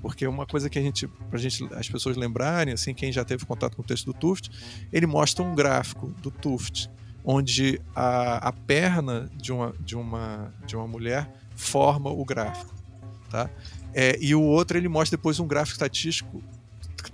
Porque 0.00 0.26
uma 0.26 0.46
coisa 0.46 0.70
que 0.70 0.78
a 0.78 0.82
gente, 0.82 1.06
para 1.06 1.38
gente, 1.38 1.68
as 1.74 1.88
pessoas 1.88 2.16
lembrarem, 2.16 2.72
assim, 2.72 2.94
quem 2.94 3.12
já 3.12 3.24
teve 3.24 3.44
contato 3.44 3.76
com 3.76 3.82
o 3.82 3.84
texto 3.84 4.06
do 4.06 4.14
Tuft, 4.14 4.50
ele 4.92 5.06
mostra 5.06 5.44
um 5.44 5.54
gráfico 5.54 6.08
do 6.22 6.30
Tuft, 6.30 6.90
onde 7.24 7.80
a, 7.94 8.48
a 8.48 8.52
perna 8.52 9.28
de 9.34 9.52
uma, 9.52 9.74
de, 9.80 9.96
uma, 9.96 10.54
de 10.64 10.76
uma 10.76 10.86
mulher 10.86 11.28
forma 11.56 12.10
o 12.10 12.24
gráfico. 12.24 12.75
Tá? 13.30 13.50
É, 13.94 14.18
e 14.20 14.34
o 14.34 14.42
outro 14.42 14.76
ele 14.76 14.88
mostra 14.88 15.16
depois 15.16 15.40
um 15.40 15.46
gráfico 15.46 15.74
estatístico 15.74 16.42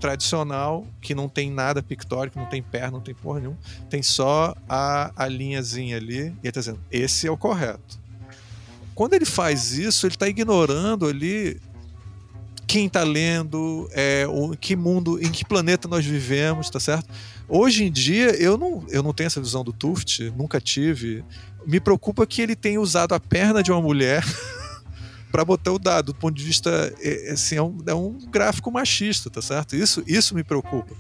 tradicional 0.01 0.87
que 1.01 1.15
não 1.15 1.29
tem 1.29 1.51
nada 1.51 1.83
pictórico, 1.83 2.39
não 2.39 2.47
tem 2.47 2.63
perna, 2.63 2.93
não 2.93 3.01
tem 3.01 3.15
porra 3.15 3.41
nenhuma, 3.41 3.59
tem 3.89 4.03
só 4.03 4.55
a, 4.69 5.13
a 5.15 5.29
linhazinha 5.29 5.97
ali 5.97 6.19
e 6.19 6.39
ele 6.43 6.53
tá 6.53 6.61
dizendo, 6.61 6.81
esse 6.91 7.27
é 7.27 7.31
o 7.31 7.37
correto. 7.37 8.01
Quando 8.95 9.15
ele 9.15 9.25
faz 9.25 9.73
isso, 9.73 10.07
ele 10.07 10.15
está 10.15 10.29
ignorando 10.29 11.07
ali 11.07 11.61
quem 12.67 12.87
está 12.87 13.03
lendo, 13.03 13.89
é, 13.93 14.27
o, 14.29 14.57
que 14.57 14.75
mundo, 14.75 15.23
em 15.23 15.31
que 15.31 15.45
planeta 15.45 15.87
nós 15.87 16.05
vivemos, 16.05 16.71
tá 16.71 16.81
certo? 16.81 17.09
Hoje 17.49 17.85
em 17.85 17.93
dia, 17.93 18.31
eu 18.43 18.57
não, 18.57 18.85
eu 18.89 19.03
não 19.03 19.13
tenho 19.13 19.27
essa 19.27 19.41
visão 19.41 19.63
do 19.63 19.73
Tuft, 19.73 20.33
nunca 20.37 20.61
tive. 20.61 21.25
Me 21.67 21.79
preocupa 21.79 22.27
que 22.27 22.41
ele 22.41 22.57
tenha 22.57 22.81
usado 22.81 23.15
a 23.15 23.21
perna 23.21 23.63
de 23.63 23.71
uma 23.71 23.81
mulher 23.81 24.25
para 25.33 25.45
botar 25.45 25.73
o 25.73 25.79
dado 25.79 26.13
do 26.13 26.15
ponto 26.15 26.37
de 26.37 26.45
vista 26.45 26.95
é, 27.01 27.31
é, 27.31 27.33
assim, 27.33 27.57
é 27.57 27.63
um, 27.63 27.79
é 27.87 27.95
um 27.95 28.19
gráfico 28.31 28.71
machista, 28.71 29.31
tá 29.31 29.41
certo? 29.41 29.75
Isso, 29.75 30.05
isso 30.07 30.35
me 30.35 30.45
preocupa. 30.45 30.95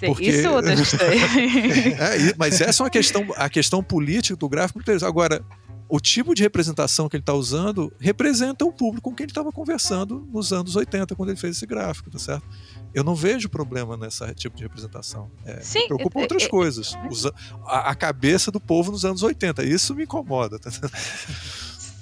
Porque... 0.00 0.30
Isso 0.30 0.46
é 0.46 0.50
outra 0.50 0.74
história. 0.80 1.18
é, 1.18 2.34
mas 2.38 2.60
essa 2.60 2.82
é 2.82 2.84
uma 2.84 2.90
questão, 2.90 3.26
a 3.36 3.48
questão 3.50 3.82
política 3.82 4.36
do 4.36 4.48
gráfico. 4.48 4.80
Agora, 5.04 5.44
o 5.88 6.00
tipo 6.00 6.34
de 6.34 6.42
representação 6.42 7.08
que 7.08 7.16
ele 7.16 7.22
está 7.22 7.34
usando 7.34 7.92
representa 8.00 8.64
o 8.64 8.72
público 8.72 9.10
com 9.10 9.14
quem 9.14 9.24
ele 9.24 9.30
estava 9.30 9.52
conversando 9.52 10.26
nos 10.32 10.52
anos 10.52 10.74
80, 10.74 11.14
quando 11.14 11.28
ele 11.28 11.38
fez 11.38 11.56
esse 11.56 11.66
gráfico, 11.66 12.10
tá 12.10 12.18
certo? 12.18 12.48
Eu 12.94 13.04
não 13.04 13.14
vejo 13.14 13.48
problema 13.48 13.96
nesse 13.96 14.24
tipo 14.34 14.56
de 14.56 14.62
representação. 14.62 15.30
É, 15.44 15.60
Sim, 15.60 15.80
me 15.80 15.86
preocupa 15.88 16.18
é, 16.18 16.22
outras 16.22 16.44
é, 16.44 16.48
coisas. 16.48 16.96
Usa, 17.10 17.34
a, 17.66 17.90
a, 17.90 17.94
cabeça 17.94 18.50
do 18.50 18.58
povo 18.58 18.90
nos 18.90 19.04
anos 19.04 19.22
80. 19.22 19.64
Isso 19.64 19.94
me 19.94 20.04
incomoda. 20.04 20.58
Tá 20.58 20.70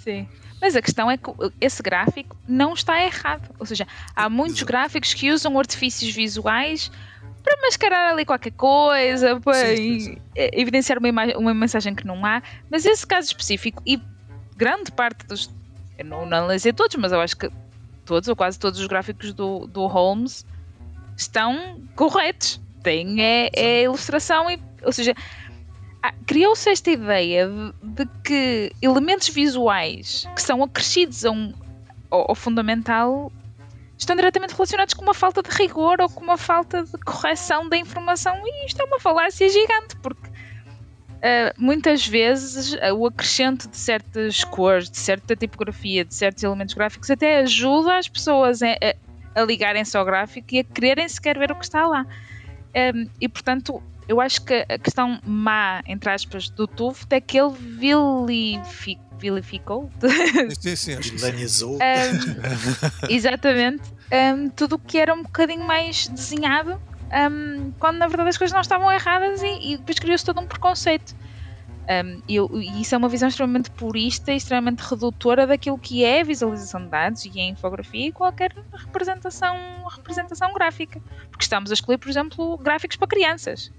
Sim. 0.05 0.29
Mas 0.61 0.77
a 0.77 0.83
questão 0.83 1.11
é 1.11 1.17
que 1.17 1.31
esse 1.61 1.83
gráfico 1.83 2.37
não 2.47 2.75
está 2.75 3.03
errado. 3.03 3.49
Ou 3.59 3.65
seja, 3.65 3.87
há 4.15 4.29
muitos 4.29 4.59
Exato. 4.59 4.67
gráficos 4.67 5.15
que 5.15 5.31
usam 5.31 5.59
artifícios 5.59 6.15
visuais 6.15 6.91
para 7.43 7.57
mascarar 7.63 8.13
ali 8.13 8.25
qualquer 8.25 8.53
coisa, 8.53 9.41
para 9.41 9.77
sim, 9.77 10.01
sim. 10.01 10.19
evidenciar 10.35 10.99
uma, 10.99 11.25
uma, 11.37 11.55
mensagem 11.55 11.95
que 11.95 12.07
não 12.07 12.25
há. 12.25 12.43
Mas 12.71 12.85
esse 12.85 13.07
caso 13.07 13.29
específico, 13.29 13.83
e 13.87 14.01
grande 14.57 14.93
parte 14.93 15.27
dos. 15.27 15.51
Eu 15.99 16.05
não, 16.05 16.27
não 16.27 16.39
analisei 16.39 16.73
todos, 16.73 16.97
mas 16.97 17.13
eu 17.13 17.21
acho 17.21 17.37
que 17.37 17.51
todos, 18.05 18.29
ou 18.29 18.37
quase 18.37 18.59
todos 18.59 18.79
os 18.79 18.87
gráficos 18.87 19.33
do, 19.33 19.67
do 19.67 19.87
Holmes 19.87 20.45
estão 21.17 21.81
corretos. 21.95 22.61
Tem 22.83 23.21
é, 23.21 23.51
é 23.53 23.83
ilustração, 23.83 24.51
e, 24.51 24.59
ou 24.83 24.93
seja, 24.93 25.15
ah, 26.03 26.15
criou-se 26.27 26.71
esta 26.71 26.91
ideia 26.91 27.49
de, 27.83 28.07
que 28.25 28.73
elementos 28.81 29.29
visuais 29.29 30.27
que 30.35 30.43
são 30.43 30.63
acrescidos 30.63 31.25
a 31.25 31.31
um, 31.31 31.53
ao, 32.11 32.31
ao, 32.31 32.35
fundamental 32.35 33.31
estão 33.99 34.17
diretamente 34.17 34.55
relacionados 34.55 34.95
com 34.95 35.03
uma 35.03 35.13
falta 35.13 35.43
de 35.43 35.51
rigor 35.51 36.01
ou 36.01 36.09
com 36.09 36.23
uma 36.23 36.39
falta 36.39 36.85
de 36.85 36.99
correção 37.05 37.69
da 37.69 37.77
informação 37.77 38.35
e 38.45 38.67
isto 38.67 38.81
é 38.81 38.85
uma 38.85 38.99
falácia 38.99 39.47
gigante 39.49 39.95
porque 39.97 40.27
uh, 40.29 41.53
muitas 41.59 42.07
vezes 42.07 42.73
uh, 42.73 42.95
o 42.97 43.07
acrescento 43.07 43.69
de 43.69 43.77
certas 43.77 44.43
cores, 44.45 44.91
de 44.91 44.99
certa 44.99 45.37
tipografia, 45.37 46.03
de 46.03 46.15
certos 46.15 46.43
elementos 46.43 46.75
gráficos 46.75 47.11
até 47.11 47.41
ajuda 47.41 47.99
as 47.99 48.09
pessoas 48.09 48.63
a, 48.63 48.71
a, 48.71 49.43
a 49.43 49.45
ligarem-se 49.45 49.95
ao 49.99 50.05
gráfico 50.07 50.55
e 50.55 50.61
a 50.61 50.65
quererem 50.65 51.07
sequer 51.09 51.39
ver 51.39 51.53
o 51.53 51.57
que 51.57 51.65
está 51.65 51.87
lá. 51.87 52.07
Um, 52.75 53.07
e 53.21 53.29
portanto 53.29 53.83
eu 54.11 54.21
acho 54.21 54.43
que 54.43 54.67
a 54.69 54.77
questão 54.77 55.21
má, 55.25 55.83
entre 55.87 56.11
aspas, 56.11 56.51
do 56.51 56.67
Tuft 56.67 57.07
é 57.15 57.21
que 57.21 57.39
ele 57.39 57.53
vilific, 57.53 59.01
vilificou. 59.17 59.89
Sim, 60.59 60.75
sim, 60.75 60.97
Vilanizou. 60.97 61.77
Um, 61.77 63.09
exatamente. 63.09 63.85
Um, 64.13 64.49
tudo 64.49 64.75
o 64.75 64.79
que 64.81 64.99
era 64.99 65.15
um 65.15 65.23
bocadinho 65.23 65.65
mais 65.65 66.09
desenhado, 66.09 66.83
um, 67.31 67.71
quando 67.79 67.99
na 67.99 68.09
verdade 68.09 68.31
as 68.31 68.37
coisas 68.37 68.53
não 68.53 68.61
estavam 68.61 68.91
erradas 68.91 69.43
e, 69.43 69.75
e 69.75 69.77
depois 69.77 70.01
criou-se 70.01 70.25
todo 70.25 70.41
um 70.41 70.47
preconceito. 70.47 71.15
Um, 71.89 72.21
e, 72.29 72.37
e, 72.37 72.81
isso 72.81 72.97
é 72.97 72.99
uma 72.99 73.09
visão 73.09 73.29
extremamente 73.29 73.71
purista 73.71 74.33
e 74.33 74.37
extremamente 74.37 74.81
redutora 74.81 75.47
daquilo 75.47 75.79
que 75.79 76.05
é 76.05 76.21
a 76.21 76.25
visualização 76.25 76.83
de 76.83 76.89
dados 76.89 77.25
e 77.25 77.41
a 77.41 77.45
infografia 77.45 78.09
e 78.09 78.13
qualquer 78.13 78.53
representação, 78.73 79.57
representação 79.89 80.53
gráfica. 80.53 81.01
Porque 81.31 81.45
estamos 81.45 81.71
a 81.71 81.75
escolher, 81.75 81.99
por 81.99 82.09
exemplo, 82.09 82.59
gráficos 82.59 82.97
para 82.97 83.07
crianças. 83.07 83.73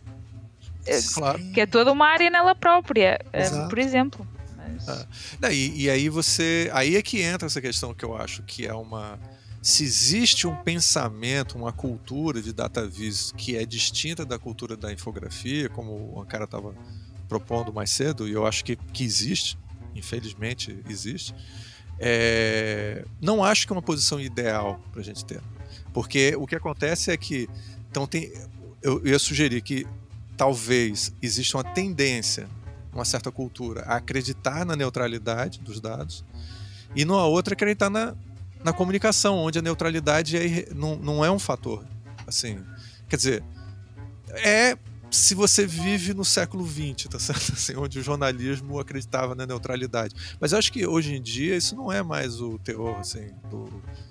Claro. 1.14 1.40
que 1.54 1.62
é 1.62 1.66
toda 1.66 1.92
uma 1.92 2.08
área 2.08 2.30
nela 2.30 2.56
própria, 2.56 3.20
Exato. 3.34 3.70
por 3.70 3.80
exemplo. 3.80 4.28
Mas... 4.56 4.88
Ah. 4.90 5.52
E, 5.52 5.84
e 5.84 5.90
aí 5.90 6.10
você. 6.10 6.70
Aí 6.74 6.96
é 6.96 7.02
que 7.02 7.22
entra 7.22 7.48
essa 7.48 7.62
questão 7.62 7.94
que 7.94 8.04
eu 8.04 8.16
acho 8.16 8.44
que 8.44 8.66
é 8.66 8.74
uma 8.74 9.20
se 9.62 9.84
existe 9.84 10.48
um 10.48 10.56
pensamento, 10.56 11.56
uma 11.56 11.72
cultura 11.72 12.42
de 12.42 12.52
data 12.52 12.88
vis 12.88 13.32
que 13.38 13.56
é 13.56 13.64
distinta 13.64 14.26
da 14.26 14.40
cultura 14.40 14.76
da 14.76 14.92
infografia, 14.92 15.70
como 15.70 16.20
o 16.20 16.26
cara 16.26 16.46
estava 16.46 16.74
propondo 17.30 17.72
mais 17.72 17.92
cedo, 17.92 18.28
e 18.28 18.32
eu 18.32 18.46
acho 18.46 18.66
que, 18.66 18.76
que 18.76 19.04
existe, 19.04 19.58
infelizmente 19.94 20.78
existe, 20.90 21.36
é, 22.00 23.06
não 23.22 23.44
acho 23.44 23.68
que 23.68 23.72
é 23.72 23.76
uma 23.76 23.82
posição 23.82 24.20
ideal 24.20 24.82
para 24.92 25.02
a 25.02 25.04
gente 25.04 25.24
ter. 25.24 25.42
Porque 25.94 26.36
o 26.36 26.48
que 26.48 26.56
acontece 26.56 27.12
é 27.12 27.18
que. 27.18 27.48
Então 27.90 28.08
tem, 28.08 28.34
eu, 28.82 29.00
eu 29.00 29.08
ia 29.08 29.20
sugerir 29.20 29.62
que 29.62 29.86
talvez 30.42 31.14
exista 31.22 31.56
uma 31.56 31.64
tendência, 31.64 32.50
uma 32.92 33.06
certa 33.06 33.32
cultura, 33.32 33.84
a 33.84 33.98
acreditar 33.98 34.66
na 34.66 34.76
neutralidade 34.76 35.60
dos 35.60 35.80
dados, 35.80 36.26
e 36.96 37.06
numa 37.06 37.28
outra 37.28 37.54
acreditar 37.54 37.92
na 37.92 38.16
na 38.64 38.74
comunicação, 38.74 39.38
onde 39.38 39.60
a 39.60 39.62
neutralidade 39.62 40.36
é, 40.38 40.68
não, 40.74 40.96
não 40.96 41.24
é 41.24 41.30
um 41.30 41.38
fator. 41.38 41.86
Assim, 42.26 42.60
quer 43.08 43.18
dizer, 43.18 43.44
é 44.30 44.76
se 45.12 45.36
você 45.36 45.68
vive 45.68 46.14
no 46.14 46.24
século 46.24 46.66
XX, 46.66 47.10
tá 47.10 47.20
certo? 47.20 47.52
Assim, 47.54 47.76
onde 47.76 48.00
o 48.00 48.04
jornalismo 48.04 48.80
acreditava 48.80 49.36
na 49.36 49.46
neutralidade. 49.46 50.16
Mas 50.40 50.54
eu 50.54 50.58
acho 50.58 50.72
que 50.72 50.88
hoje 50.88 51.14
em 51.14 51.22
dia 51.22 51.58
isso 51.58 51.76
não 51.76 51.92
é 51.92 52.02
mais 52.02 52.40
o 52.40 52.58
teor 52.58 53.00
assim, 53.00 53.30
do, 53.50 53.66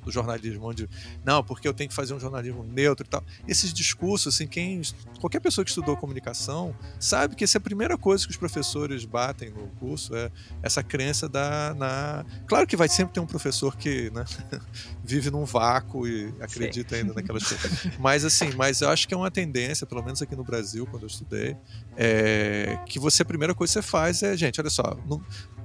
do, 0.05 0.11
jornalismo, 0.11 0.67
onde 0.67 0.89
não, 1.25 1.43
porque 1.43 1.67
eu 1.67 1.73
tenho 1.73 1.89
que 1.89 1.95
fazer 1.95 2.13
um 2.13 2.21
jornalismo 2.21 2.63
neutro 2.63 3.07
e 3.07 3.09
tal. 3.09 3.25
Esses 3.49 3.73
discursos, 3.73 4.35
assim, 4.35 4.47
quem 4.47 4.83
qualquer 5.19 5.41
pessoa 5.41 5.65
que 5.65 5.71
estudou 5.71 5.97
comunicação 5.97 6.75
sabe 6.99 7.35
que 7.35 7.45
essa 7.45 7.57
é 7.57 7.61
a 7.61 7.63
primeira 7.63 7.97
coisa 7.97 8.25
que 8.27 8.31
os 8.31 8.37
professores 8.37 9.05
batem 9.07 9.51
no 9.51 9.69
curso 9.79 10.15
é 10.15 10.31
essa 10.63 10.83
crença 10.83 11.29
da 11.29 11.75
na 11.75 12.27
claro 12.47 12.67
que 12.67 12.77
vai 12.77 12.89
sempre 12.89 13.15
ter 13.15 13.21
um 13.21 13.27
professor 13.27 13.77
que 13.77 14.11
né, 14.11 14.25
vive 15.03 15.31
num 15.31 15.45
vácuo 15.45 16.07
e 16.07 16.35
acredita 16.41 16.95
Sim. 16.95 17.03
ainda 17.03 17.15
naquelas 17.15 17.47
coisas. 17.47 17.99
Mas 17.99 18.25
assim, 18.25 18.51
mas 18.55 18.83
eu 18.83 18.91
acho 18.91 19.09
que 19.09 19.15
é 19.15 19.17
uma 19.17 19.31
tendência, 19.31 19.87
pelo 19.87 20.03
menos 20.03 20.21
aqui 20.21 20.37
no 20.37 20.45
Brasil 20.45 20.87
quando 20.91 21.05
eu 21.05 21.09
estudei, 21.09 21.57
é, 21.97 22.79
que 22.87 22.99
você, 22.99 23.23
a 23.23 23.27
primeira 23.27 23.55
coisa 23.55 23.73
que 23.73 23.83
você 23.83 23.83
faz 23.83 24.23
é, 24.23 24.37
gente, 24.37 24.61
olha 24.61 24.71
só, 24.71 24.97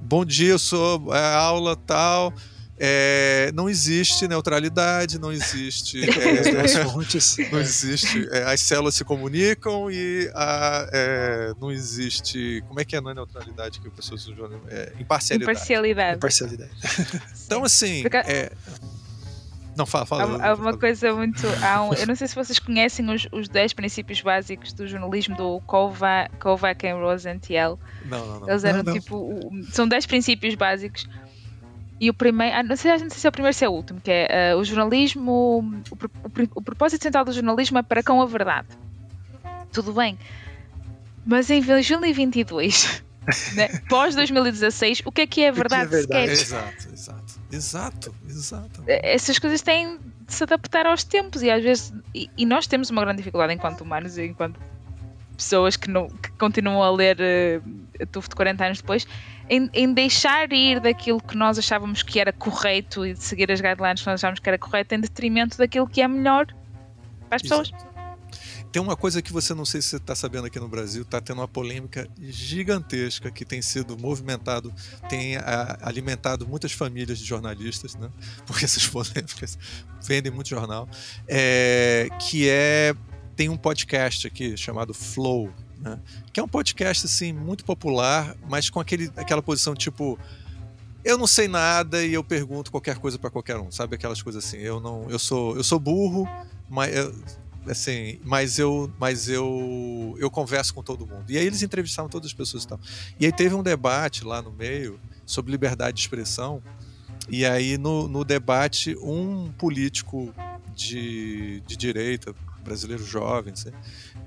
bom 0.00 0.24
dia, 0.24 0.50
eu 0.50 0.58
sou 0.58 1.14
é, 1.14 1.34
aula 1.34 1.76
tal. 1.76 2.32
É, 2.78 3.50
não 3.54 3.70
existe 3.70 4.28
neutralidade, 4.28 5.18
não 5.18 5.32
existe. 5.32 5.98
É, 6.02 6.52
não 7.50 7.58
existe. 7.58 8.28
É, 8.30 8.44
as 8.44 8.60
células 8.60 8.94
se 8.94 9.02
comunicam 9.02 9.90
e 9.90 10.30
a, 10.34 10.86
é, 10.92 11.54
não 11.58 11.72
existe. 11.72 12.62
Como 12.68 12.78
é 12.78 12.84
que 12.84 12.94
é 12.94 13.00
não 13.00 13.10
é 13.10 13.14
neutralidade 13.14 13.80
que 13.80 13.88
o 13.88 13.90
pessoal 13.90 14.16
usa? 14.16 14.30
É, 14.68 14.92
imparcialidade. 15.00 15.52
Imparcialidade. 15.52 16.16
Imparcialidade. 16.16 16.72
Então, 17.46 17.62
assim. 17.62 18.02
Porque... 18.02 18.18
Não, 19.76 19.84
fala, 19.84 20.06
fala. 20.06 20.42
Há, 20.42 20.50
há 20.50 20.54
uma 20.54 20.76
coisa 20.76 21.14
muito. 21.14 21.46
Há 21.62 21.82
um, 21.82 21.92
eu 21.92 22.06
não 22.08 22.14
sei 22.14 22.26
se 22.26 22.34
vocês 22.34 22.58
conhecem 22.58 23.08
os, 23.10 23.28
os 23.30 23.48
10 23.48 23.74
princípios 23.74 24.20
básicos 24.20 24.72
do 24.72 24.86
jornalismo 24.86 25.36
do 25.36 25.60
Kova, 25.66 26.28
Kovac 26.40 26.86
e 26.86 26.92
Rosenthal. 26.92 27.78
Não, 28.06 28.26
não, 28.26 28.40
não. 28.40 28.48
Eles 28.48 28.64
eram 28.64 28.82
não, 28.82 28.84
não. 28.84 28.92
tipo. 28.94 29.50
São 29.70 29.86
10 29.86 30.06
princípios 30.06 30.54
básicos. 30.54 31.06
E 31.98 32.10
o 32.10 32.14
primeiro, 32.14 32.56
ah, 32.56 32.62
não 32.62 32.76
sei, 32.76 32.92
não 32.92 32.98
sei 32.98 33.10
se 33.10 33.26
é 33.26 33.30
o 33.30 33.32
primeiro 33.32 33.54
ou 33.54 33.58
se 33.58 33.64
é 33.64 33.68
o 33.68 33.72
último, 33.72 34.00
que 34.00 34.10
é 34.10 34.54
uh, 34.54 34.58
o 34.58 34.64
jornalismo. 34.64 35.30
O, 35.30 35.60
o, 35.60 35.98
o 36.56 36.62
propósito 36.62 37.02
central 37.02 37.24
do 37.24 37.32
jornalismo 37.32 37.78
é 37.78 37.82
para 37.82 38.02
com 38.02 38.20
a 38.20 38.26
verdade. 38.26 38.68
Tudo 39.72 39.92
bem. 39.92 40.18
Mas 41.24 41.50
em 41.50 41.60
2022, 41.60 43.02
né, 43.56 43.68
pós 43.88 44.14
2016, 44.14 45.02
o 45.04 45.12
que 45.12 45.22
é 45.22 45.26
que 45.26 45.42
é 45.42 45.52
verdade? 45.52 45.88
Que 45.88 45.96
é 45.96 45.98
verdade? 45.98 46.32
Exato, 46.32 46.88
exato. 46.92 47.25
Exato, 47.56 48.14
exato. 48.28 48.82
É, 48.86 49.14
essas 49.14 49.38
coisas 49.38 49.62
têm 49.62 49.98
de 49.98 50.34
se 50.34 50.42
adaptar 50.42 50.86
aos 50.86 51.02
tempos 51.04 51.42
e 51.42 51.50
às 51.50 51.62
vezes. 51.62 51.92
E, 52.14 52.30
e 52.36 52.44
nós 52.44 52.66
temos 52.66 52.90
uma 52.90 53.02
grande 53.02 53.18
dificuldade 53.18 53.52
enquanto 53.52 53.80
humanos 53.80 54.18
e 54.18 54.26
enquanto 54.26 54.60
pessoas 55.36 55.76
que, 55.76 55.90
não, 55.90 56.08
que 56.08 56.30
continuam 56.32 56.82
a 56.82 56.90
ler 56.90 57.18
uh, 57.18 58.06
Tufo 58.06 58.28
de 58.28 58.34
40 58.34 58.64
anos 58.64 58.80
depois, 58.80 59.06
em, 59.48 59.68
em, 59.72 59.92
deixar 59.92 60.50
ir 60.52 60.80
daquilo 60.80 61.20
que 61.20 61.36
nós 61.36 61.58
achávamos 61.58 62.02
que 62.02 62.18
era 62.18 62.32
correto 62.32 63.04
e 63.06 63.12
de 63.12 63.22
seguir 63.22 63.50
as 63.52 63.60
guidelines 63.60 64.00
que 64.00 64.06
nós 64.06 64.20
achávamos 64.20 64.40
que 64.40 64.48
era 64.48 64.58
correto 64.58 64.94
em 64.94 65.00
detrimento 65.00 65.58
daquilo 65.58 65.86
que 65.86 66.00
é 66.00 66.08
melhor 66.08 66.46
para 67.28 67.36
as 67.36 67.42
pessoas. 67.42 67.68
Exato. 67.68 67.95
Tem 68.76 68.82
uma 68.82 68.94
coisa 68.94 69.22
que 69.22 69.32
você 69.32 69.54
não 69.54 69.64
sei 69.64 69.80
se 69.80 69.96
está 69.96 70.14
sabendo 70.14 70.48
aqui 70.48 70.60
no 70.60 70.68
Brasil, 70.68 71.00
está 71.00 71.18
tendo 71.18 71.38
uma 71.38 71.48
polêmica 71.48 72.06
gigantesca 72.20 73.30
que 73.30 73.42
tem 73.42 73.62
sido 73.62 73.96
movimentado, 73.96 74.70
tem 75.08 75.38
a, 75.38 75.78
alimentado 75.80 76.46
muitas 76.46 76.72
famílias 76.72 77.18
de 77.18 77.24
jornalistas, 77.24 77.94
né? 77.94 78.10
Porque 78.44 78.66
essas 78.66 78.86
polêmicas 78.86 79.58
vendem 80.02 80.30
muito 80.30 80.50
jornal. 80.50 80.86
É, 81.26 82.08
que 82.20 82.50
é 82.50 82.94
tem 83.34 83.48
um 83.48 83.56
podcast 83.56 84.26
aqui 84.26 84.58
chamado 84.58 84.92
Flow, 84.92 85.50
né? 85.80 85.98
Que 86.30 86.38
é 86.38 86.42
um 86.42 86.48
podcast 86.48 87.06
assim 87.06 87.32
muito 87.32 87.64
popular, 87.64 88.36
mas 88.46 88.68
com 88.68 88.78
aquele, 88.78 89.10
aquela 89.16 89.40
posição 89.40 89.74
tipo 89.74 90.18
eu 91.02 91.16
não 91.16 91.26
sei 91.26 91.48
nada 91.48 92.04
e 92.04 92.12
eu 92.12 92.22
pergunto 92.22 92.70
qualquer 92.70 92.98
coisa 92.98 93.18
para 93.18 93.30
qualquer 93.30 93.56
um, 93.56 93.70
sabe 93.70 93.94
aquelas 93.94 94.20
coisas 94.20 94.44
assim. 94.44 94.58
Eu 94.58 94.80
não, 94.80 95.08
eu 95.08 95.18
sou, 95.18 95.56
eu 95.56 95.64
sou 95.64 95.80
burro, 95.80 96.28
mas 96.68 96.94
eu, 96.94 97.14
assim, 97.68 98.18
mas 98.24 98.58
eu, 98.58 98.90
mas 98.98 99.28
eu, 99.28 100.16
eu 100.18 100.30
converso 100.30 100.72
com 100.74 100.82
todo 100.82 101.06
mundo. 101.06 101.24
E 101.28 101.38
aí 101.38 101.46
eles 101.46 101.62
entrevistavam 101.62 102.08
todas 102.08 102.26
as 102.26 102.32
pessoas 102.32 102.64
e 102.64 102.68
tal. 102.68 102.80
E 103.18 103.26
aí 103.26 103.32
teve 103.32 103.54
um 103.54 103.62
debate 103.62 104.24
lá 104.24 104.40
no 104.40 104.52
meio 104.52 105.00
sobre 105.24 105.50
liberdade 105.50 105.96
de 105.96 106.02
expressão. 106.02 106.62
E 107.28 107.44
aí 107.44 107.76
no, 107.76 108.06
no 108.08 108.24
debate 108.24 108.96
um 109.02 109.50
político 109.52 110.32
de, 110.74 111.62
de 111.66 111.76
direita 111.76 112.34
brasileiro 112.62 113.04
jovem 113.04 113.52
assim, 113.52 113.70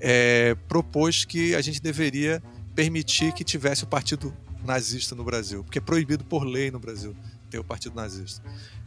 é, 0.00 0.54
propôs 0.66 1.24
que 1.24 1.54
a 1.54 1.60
gente 1.60 1.80
deveria 1.80 2.42
permitir 2.74 3.32
que 3.32 3.44
tivesse 3.44 3.84
o 3.84 3.86
partido 3.86 4.34
nazista 4.64 5.14
no 5.14 5.24
Brasil, 5.24 5.62
porque 5.62 5.78
é 5.78 5.80
proibido 5.80 6.24
por 6.24 6.44
lei 6.44 6.70
no 6.70 6.78
Brasil 6.78 7.14
ter 7.50 7.58
o 7.58 7.64
partido 7.64 7.94
nazista. 7.94 8.42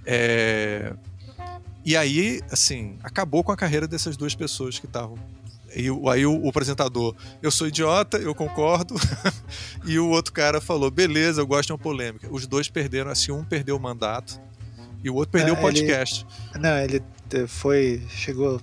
É, 0.05 0.95
e 1.85 1.97
aí, 1.97 2.41
assim, 2.49 2.97
acabou 3.03 3.43
com 3.43 3.51
a 3.51 3.57
carreira 3.57 3.87
dessas 3.87 4.15
duas 4.15 4.33
pessoas 4.33 4.79
que 4.79 4.85
estavam. 4.85 5.17
E 5.75 5.89
aí 6.09 6.25
o, 6.25 6.43
o, 6.43 6.49
apresentador, 6.49 7.15
eu 7.41 7.49
sou 7.49 7.67
idiota, 7.67 8.17
eu 8.17 8.33
concordo. 8.33 8.95
e 9.85 9.97
o 9.99 10.07
outro 10.09 10.31
cara 10.31 10.61
falou, 10.61 10.89
beleza, 10.89 11.41
eu 11.41 11.47
gosto 11.47 11.67
de 11.67 11.71
uma 11.73 11.79
polêmica. 11.79 12.27
Os 12.31 12.45
dois 12.45 12.69
perderam, 12.69 13.09
assim, 13.09 13.31
um 13.31 13.43
perdeu 13.43 13.75
o 13.75 13.79
mandato 13.79 14.39
e 15.03 15.09
o 15.09 15.15
outro 15.15 15.31
perdeu 15.31 15.55
o 15.55 15.57
podcast. 15.57 16.25
Ele, 16.53 16.63
não, 16.63 16.77
ele 16.77 17.03
foi, 17.47 18.01
chegou 18.09 18.61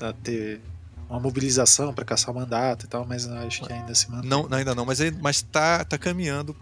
a 0.00 0.12
ter 0.12 0.60
uma 1.08 1.20
mobilização 1.20 1.92
para 1.92 2.04
caçar 2.04 2.34
o 2.34 2.38
mandato 2.38 2.86
e 2.86 2.88
tal, 2.88 3.06
mas 3.06 3.28
acho 3.28 3.62
que 3.62 3.72
ainda 3.72 3.94
se 3.94 4.10
mantém. 4.10 4.28
Não, 4.28 4.48
ainda 4.50 4.74
não, 4.74 4.84
mas 4.84 5.00
está 5.00 5.18
mas 5.20 5.42
tá, 5.42 5.84
tá 5.84 5.98
caminhando 5.98 6.56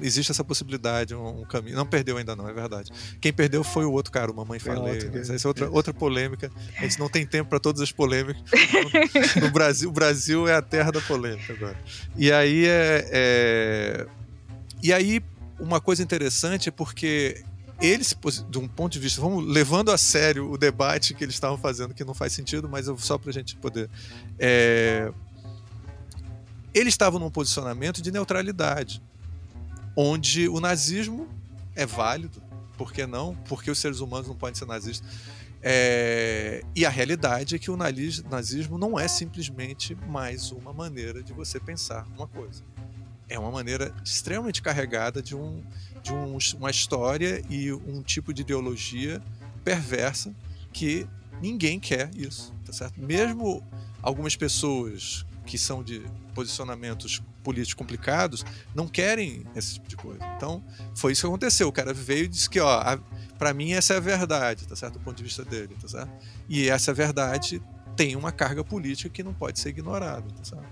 existe 0.00 0.30
essa 0.30 0.44
possibilidade, 0.44 1.14
um, 1.14 1.40
um, 1.40 1.44
caminho. 1.44 1.76
Não 1.76 1.86
perdeu 1.86 2.16
ainda 2.16 2.34
não, 2.34 2.48
é 2.48 2.52
verdade. 2.52 2.90
Quem 3.20 3.32
perdeu 3.32 3.62
foi 3.62 3.84
o 3.84 3.92
outro 3.92 4.12
cara, 4.12 4.30
o 4.30 4.34
Mamãe 4.34 4.58
Falei. 4.58 5.10
Mas 5.12 5.30
essa 5.30 5.46
é 5.46 5.48
outra, 5.48 5.70
outra 5.70 5.94
polêmica. 5.94 6.50
A 6.78 6.82
gente 6.82 6.98
não 6.98 7.08
tem 7.08 7.26
tempo 7.26 7.50
para 7.50 7.60
todas 7.60 7.80
as 7.82 7.92
polêmicas. 7.92 8.42
no 9.40 9.50
Brasil, 9.50 9.88
o 9.88 9.92
Brasil 9.92 10.48
é 10.48 10.54
a 10.54 10.62
terra 10.62 10.90
da 10.90 11.00
polêmica 11.00 11.52
agora. 11.52 11.78
E 12.16 12.32
aí 12.32 12.66
é, 12.66 13.08
é... 13.12 14.06
E 14.82 14.92
aí 14.92 15.22
uma 15.58 15.80
coisa 15.80 16.02
interessante 16.02 16.68
é 16.68 16.72
porque 16.72 17.42
eles, 17.80 18.16
de 18.48 18.58
um 18.58 18.66
ponto 18.66 18.92
de 18.92 18.98
vista, 18.98 19.20
vamos 19.20 19.46
levando 19.46 19.90
a 19.90 19.98
sério 19.98 20.50
o 20.50 20.56
debate 20.56 21.14
que 21.14 21.24
eles 21.24 21.34
estavam 21.34 21.58
fazendo, 21.58 21.92
que 21.92 22.04
não 22.04 22.14
faz 22.14 22.32
sentido, 22.32 22.68
mas 22.68 22.86
só 22.98 23.18
para 23.18 23.30
a 23.30 23.32
gente 23.32 23.56
poder. 23.56 23.90
É... 24.38 25.12
Eles 26.72 26.94
estavam 26.94 27.18
num 27.18 27.30
posicionamento 27.30 28.02
de 28.02 28.10
neutralidade 28.10 29.02
onde 29.96 30.48
o 30.48 30.60
nazismo 30.60 31.26
é 31.74 31.86
válido, 31.86 32.42
por 32.76 32.92
que 32.92 33.06
não? 33.06 33.34
Porque 33.48 33.70
os 33.70 33.78
seres 33.78 34.00
humanos 34.00 34.28
não 34.28 34.36
podem 34.36 34.54
ser 34.54 34.66
nazistas. 34.66 35.08
É, 35.62 36.62
e 36.76 36.84
a 36.84 36.90
realidade 36.90 37.56
é 37.56 37.58
que 37.58 37.70
o 37.70 37.76
nazismo 37.76 38.78
não 38.78 39.00
é 39.00 39.08
simplesmente 39.08 39.96
mais 40.06 40.52
uma 40.52 40.72
maneira 40.72 41.22
de 41.22 41.32
você 41.32 41.58
pensar 41.58 42.06
uma 42.14 42.28
coisa. 42.28 42.62
É 43.28 43.38
uma 43.38 43.50
maneira 43.50 43.92
extremamente 44.04 44.62
carregada 44.62 45.20
de, 45.20 45.34
um, 45.34 45.64
de 46.02 46.12
um, 46.12 46.38
uma 46.58 46.70
história 46.70 47.42
e 47.50 47.72
um 47.72 48.02
tipo 48.02 48.32
de 48.32 48.42
ideologia 48.42 49.20
perversa 49.64 50.32
que 50.72 51.06
ninguém 51.42 51.80
quer 51.80 52.10
isso, 52.14 52.52
tá 52.64 52.72
certo? 52.72 53.00
Mesmo 53.00 53.66
algumas 54.00 54.36
pessoas 54.36 55.26
que 55.44 55.58
são 55.58 55.82
de 55.82 56.02
posicionamentos 56.34 57.22
políticos 57.46 57.74
complicados 57.74 58.44
não 58.74 58.88
querem 58.88 59.44
esse 59.54 59.74
tipo 59.74 59.88
de 59.88 59.96
coisa. 59.96 60.18
Então, 60.36 60.64
foi 60.96 61.12
isso 61.12 61.20
que 61.20 61.26
aconteceu. 61.28 61.68
O 61.68 61.72
cara 61.72 61.94
veio 61.94 62.24
e 62.24 62.28
disse 62.28 62.50
que, 62.50 62.58
ó, 62.58 62.98
para 63.38 63.54
mim 63.54 63.72
essa 63.72 63.94
é 63.94 63.98
a 63.98 64.00
verdade, 64.00 64.66
tá 64.66 64.74
certo? 64.74 64.94
Do 64.94 65.00
ponto 65.00 65.16
de 65.16 65.22
vista 65.22 65.44
dele, 65.44 65.76
tá 65.80 65.86
certo? 65.86 66.10
E 66.48 66.68
essa 66.68 66.92
verdade 66.92 67.62
tem 67.94 68.16
uma 68.16 68.32
carga 68.32 68.64
política 68.64 69.08
que 69.08 69.22
não 69.22 69.32
pode 69.32 69.60
ser 69.60 69.68
ignorada, 69.68 70.28
tá 70.28 70.42
certo? 70.42 70.66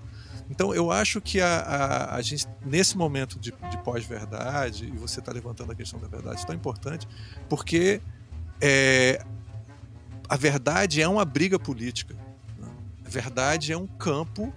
Então, 0.50 0.74
eu 0.74 0.90
acho 0.90 1.20
que 1.20 1.40
a, 1.40 1.60
a, 1.60 2.16
a 2.16 2.22
gente, 2.22 2.46
nesse 2.66 2.98
momento 2.98 3.38
de, 3.38 3.54
de 3.70 3.78
pós-verdade, 3.84 4.86
e 4.92 4.98
você 4.98 5.20
está 5.20 5.30
levantando 5.30 5.70
a 5.70 5.74
questão 5.76 6.00
da 6.00 6.08
verdade, 6.08 6.42
é 6.42 6.44
tão 6.44 6.54
importante, 6.54 7.06
porque 7.48 8.00
é, 8.60 9.24
a 10.28 10.36
verdade 10.36 11.00
é 11.00 11.08
uma 11.08 11.24
briga 11.24 11.56
política. 11.56 12.14
Né? 12.58 12.68
A 13.06 13.08
verdade 13.08 13.72
é 13.72 13.78
um 13.78 13.86
campo 13.86 14.52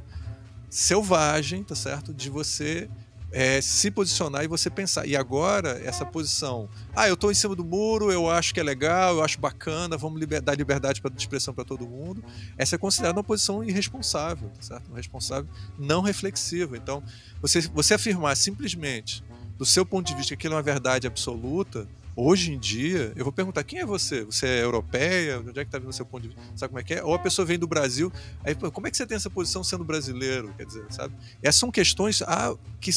selvagem, 0.69 1.63
tá 1.63 1.75
certo? 1.75 2.13
De 2.13 2.29
você 2.29 2.89
é, 3.31 3.59
se 3.61 3.91
posicionar 3.91 4.43
e 4.43 4.47
você 4.47 4.69
pensar. 4.69 5.05
E 5.05 5.15
agora, 5.15 5.81
essa 5.83 6.05
posição. 6.05 6.69
Ah, 6.95 7.07
eu 7.07 7.13
estou 7.13 7.31
em 7.31 7.33
cima 7.33 7.55
do 7.55 7.63
muro, 7.63 8.11
eu 8.11 8.29
acho 8.29 8.53
que 8.53 8.59
é 8.59 8.63
legal, 8.63 9.15
eu 9.15 9.23
acho 9.23 9.39
bacana, 9.39 9.97
vamos 9.97 10.19
liber 10.19 10.41
dar 10.41 10.55
liberdade 10.55 11.01
de 11.01 11.21
expressão 11.21 11.53
para 11.53 11.65
todo 11.65 11.87
mundo. 11.87 12.23
Essa 12.57 12.75
é 12.75 12.77
considerada 12.77 13.17
uma 13.17 13.23
posição 13.23 13.63
irresponsável, 13.63 14.49
tá 14.49 14.61
certo? 14.61 14.87
Uma 14.87 14.97
responsável 14.97 15.49
não 15.77 16.01
reflexiva. 16.01 16.77
Então, 16.77 17.03
você, 17.41 17.61
você 17.61 17.93
afirmar 17.93 18.35
simplesmente, 18.35 19.23
do 19.57 19.65
seu 19.65 19.85
ponto 19.85 20.07
de 20.07 20.15
vista, 20.15 20.29
que 20.29 20.33
aquilo 20.35 20.53
é 20.53 20.57
uma 20.57 20.63
verdade 20.63 21.07
absoluta, 21.07 21.87
Hoje 22.19 22.51
em 22.51 22.57
dia, 22.57 23.13
eu 23.15 23.23
vou 23.23 23.31
perguntar: 23.31 23.63
quem 23.63 23.77
é 23.77 23.85
você? 23.85 24.23
Você 24.23 24.47
é 24.47 24.63
europeia? 24.63 25.39
Onde 25.39 25.51
é 25.51 25.63
que 25.63 25.67
está 25.67 25.77
vindo 25.77 25.89
o 25.89 25.93
seu 25.93 26.03
ponto 26.03 26.23
de 26.23 26.29
vista? 26.29 26.41
Sabe 26.55 26.69
como 26.69 26.79
é 26.79 26.83
que 26.83 26.95
é? 26.95 27.03
Ou 27.03 27.13
a 27.13 27.19
pessoa 27.19 27.45
vem 27.45 27.59
do 27.59 27.67
Brasil, 27.67 28.11
aí, 28.43 28.55
como 28.55 28.87
é 28.87 28.89
que 28.89 28.97
você 28.97 29.05
tem 29.05 29.15
essa 29.15 29.29
posição 29.29 29.63
sendo 29.63 29.83
brasileiro? 29.83 30.51
Quer 30.57 30.65
dizer, 30.65 30.83
sabe? 30.89 31.13
Essas 31.43 31.59
são 31.59 31.69
questões 31.69 32.23
ah, 32.23 32.55
que 32.81 32.89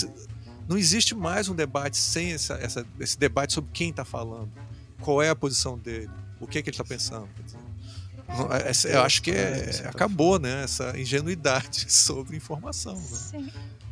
não 0.67 0.79
existe 0.79 1.15
mais 1.15 1.51
um 1.51 1.55
debate 1.55 1.99
sem 1.99 2.33
essa, 2.33 2.55
essa 2.55 2.87
esse 2.99 3.19
debate 3.19 3.53
sobre 3.53 3.71
quem 3.75 3.91
está 3.91 4.07
falando, 4.07 4.51
qual 5.03 5.21
é 5.21 5.29
a 5.29 5.37
posição 5.37 5.77
dele, 5.77 6.11
o 6.41 6.47
que, 6.47 6.57
é 6.57 6.63
que 6.63 6.71
ele 6.71 6.75
está 6.75 6.85
pensando. 6.85 7.29
Dizer, 7.45 8.95
eu 8.95 9.03
acho 9.03 9.21
que 9.21 9.33
é, 9.33 9.83
acabou 9.85 10.39
né, 10.39 10.65
essa 10.65 10.99
ingenuidade 10.99 11.85
sobre 11.93 12.39
informação. 12.39 12.95
Né? 12.95 13.03
Sim. 13.03 13.51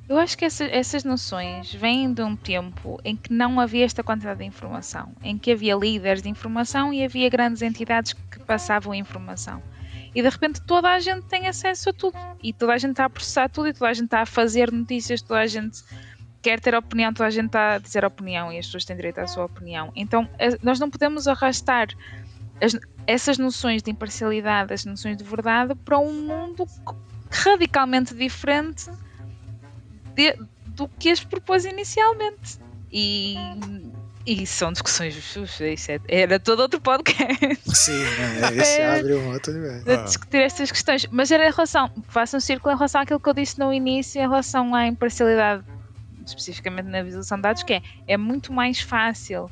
Eu 0.09 0.16
acho 0.16 0.39
que 0.39 0.47
essa, 0.47 0.64
essas 0.64 1.05
noções 1.05 1.74
vêm 1.74 2.14
de 2.14 2.22
um 2.22 2.35
tempo 2.35 2.98
em 3.05 3.14
que 3.14 3.30
não 3.30 3.60
havia 3.60 3.85
esta 3.85 4.02
quantidade 4.02 4.39
de 4.39 4.47
informação, 4.47 5.12
em 5.22 5.36
que 5.36 5.52
havia 5.52 5.76
líderes 5.76 6.22
de 6.22 6.30
informação 6.30 6.94
e 6.94 7.05
havia 7.05 7.28
grandes 7.28 7.60
entidades 7.60 8.14
que 8.14 8.39
passavam 8.40 8.94
informação. 8.94 9.62
E 10.14 10.22
de 10.22 10.28
repente 10.28 10.62
toda 10.62 10.90
a 10.90 10.98
gente 10.98 11.26
tem 11.26 11.47
acesso 11.47 11.90
a 11.90 11.93
tudo, 11.93 12.16
e 12.43 12.55
toda 12.55 12.72
a 12.72 12.78
gente 12.78 12.93
está 12.93 13.05
a 13.05 13.10
processar 13.10 13.51
tudo, 13.51 13.68
e 13.68 13.74
toda 13.74 13.90
a 13.90 13.93
gente 13.93 14.06
está 14.06 14.22
a 14.22 14.26
fazer 14.26 14.72
notícias, 14.72 15.20
toda 15.20 15.40
a 15.40 15.47
gente 15.47 15.85
quer 16.40 16.59
ter 16.59 16.74
opinião, 16.74 17.12
toda 17.12 17.26
a 17.26 17.30
gente 17.30 17.47
está 17.47 17.74
a 17.74 17.78
dizer 17.78 18.02
opinião, 18.02 18.51
e 18.51 18.59
as 18.59 18.64
pessoas 18.64 18.86
têm 18.86 18.97
direito 18.97 19.18
à 19.18 19.26
sua 19.26 19.44
opinião. 19.44 19.93
Então 19.94 20.26
nós 20.62 20.80
não 20.80 20.89
podemos 20.89 21.28
arrastar 21.28 21.89
as, 22.62 22.74
essas 23.06 23.36
noções 23.36 23.82
de 23.82 23.90
imparcialidade, 23.90 24.72
as 24.72 24.86
noções 24.86 25.18
de 25.18 25.24
verdade, 25.24 25.74
para 25.74 25.98
um 25.98 26.26
mundo 26.26 26.66
radicalmente 27.30 28.14
diferente 28.14 28.90
de, 30.18 30.36
do 30.66 30.88
que 30.88 31.10
as 31.10 31.22
propôs 31.22 31.64
inicialmente. 31.64 32.58
E, 32.90 33.36
e 34.26 34.44
são 34.46 34.72
discussões. 34.72 35.16
Isso 35.16 35.92
é, 35.92 36.00
era 36.08 36.40
todo 36.40 36.60
outro 36.60 36.80
podcast. 36.80 37.38
Sim, 37.72 38.02
né? 38.02 38.56
esse 38.56 38.80
é, 38.80 38.98
abre 38.98 39.14
um 39.14 39.32
outro 39.32 39.52
universo. 39.52 39.84
De 39.84 40.04
discutir 40.04 40.38
estas 40.38 40.72
questões. 40.72 41.06
Mas 41.12 41.30
era 41.30 41.46
em 41.46 41.52
relação. 41.52 41.90
Faça 42.08 42.36
um 42.36 42.40
círculo 42.40 42.74
em 42.74 42.76
relação 42.76 43.00
àquilo 43.00 43.20
que 43.20 43.28
eu 43.28 43.34
disse 43.34 43.58
no 43.60 43.72
início, 43.72 44.18
em 44.18 44.28
relação 44.28 44.74
à 44.74 44.88
imparcialidade, 44.88 45.64
especificamente 46.26 46.86
na 46.86 47.02
visualização 47.02 47.38
de 47.38 47.42
dados, 47.42 47.62
que 47.62 47.74
é, 47.74 47.82
é 48.08 48.16
muito 48.16 48.52
mais 48.52 48.80
fácil, 48.80 49.48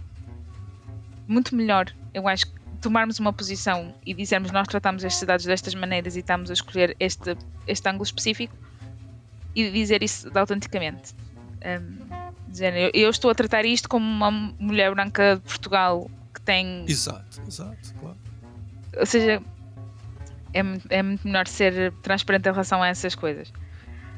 muito 1.29 1.55
melhor, 1.55 1.93
eu 2.13 2.27
acho 2.27 2.47
tomarmos 2.81 3.19
uma 3.19 3.33
posição 3.33 3.95
e 4.05 4.15
dizermos 4.15 4.53
nós 4.53 4.69
tratamos 4.69 5.03
estes 5.03 5.23
dados 5.23 5.45
destas 5.45 5.75
maneiras 5.75 6.15
e 6.15 6.21
estamos 6.21 6.51
a 6.51 6.53
escolher 6.53 6.95
este, 7.01 7.37
este 7.67 7.89
ângulo 7.89 8.05
específico 8.05 8.55
e 9.57 9.71
dizer 9.71 10.03
isso 10.03 10.31
autenticamente. 10.39 11.15
Um, 11.65 12.07
dizer, 12.49 12.77
eu, 12.77 12.91
eu, 12.93 13.11
estou 13.11 13.31
a 13.31 13.35
tratar 13.35 13.65
isto 13.65 13.89
como 13.89 14.05
uma 14.07 14.31
mulher 14.31 14.95
branca 14.95 15.37
de 15.37 15.43
Portugal 15.43 16.11
que 16.33 16.41
tem. 16.43 16.85
Exato, 16.87 17.43
exato, 17.49 17.95
claro. 17.99 18.17
Ou 18.99 19.07
seja, 19.07 19.43
é, 20.53 20.61
é 20.91 21.03
muito 21.03 21.27
melhor 21.27 21.49
ser 21.49 21.93
transparente 22.03 22.49
em 22.49 22.53
relação 22.53 22.83
a 22.83 22.89
essas 22.89 23.15
coisas. 23.15 23.51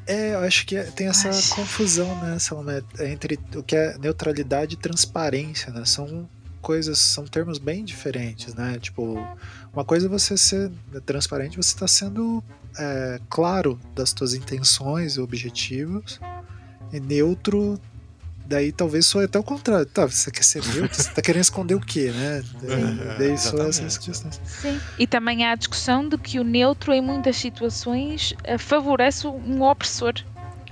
É, 0.05 0.33
eu 0.33 0.39
acho 0.39 0.65
que 0.65 0.75
é, 0.75 0.83
tem 0.83 1.07
essa 1.07 1.29
Ai. 1.29 1.41
confusão, 1.55 2.13
né, 2.21 2.39
Salomé, 2.39 2.81
entre 2.99 3.39
o 3.55 3.63
que 3.63 3.75
é 3.75 3.97
neutralidade 3.97 4.73
e 4.73 4.77
transparência, 4.77 5.71
né? 5.71 5.85
São 5.85 6.27
coisas, 6.69 6.99
são 6.99 7.25
termos 7.25 7.57
bem 7.57 7.83
diferentes, 7.83 8.53
né? 8.53 8.77
Tipo, 8.79 9.17
uma 9.73 9.83
coisa 9.83 10.05
é 10.05 10.09
você 10.09 10.37
ser 10.37 10.69
transparente, 11.03 11.57
você 11.57 11.73
está 11.73 11.87
sendo 11.87 12.43
é, 12.77 13.19
claro 13.27 13.79
das 13.95 14.13
suas 14.15 14.35
intenções 14.35 15.15
e 15.15 15.19
objetivos, 15.19 16.19
e 16.93 16.99
neutro, 16.99 17.81
daí 18.45 18.71
talvez 18.71 19.07
sou 19.07 19.19
até 19.23 19.39
o 19.39 19.43
contrário. 19.43 19.87
Tá, 19.87 20.05
você 20.05 20.29
quer 20.29 20.43
ser 20.43 20.63
neutro, 20.67 20.93
você 20.93 21.09
está 21.09 21.23
querendo 21.23 21.41
esconder 21.41 21.73
o 21.73 21.79
quê, 21.79 22.11
né? 22.11 22.43
Daí, 23.17 23.31
essas 23.31 23.97
questões. 23.97 24.39
Sim. 24.45 24.79
E 24.99 25.07
também 25.07 25.47
há 25.47 25.53
a 25.53 25.55
discussão 25.55 26.07
de 26.07 26.19
que 26.19 26.39
o 26.39 26.43
neutro, 26.43 26.93
em 26.93 27.01
muitas 27.01 27.35
situações, 27.37 28.35
eh, 28.43 28.59
favorece 28.59 29.25
um 29.25 29.63
opressor. 29.63 30.13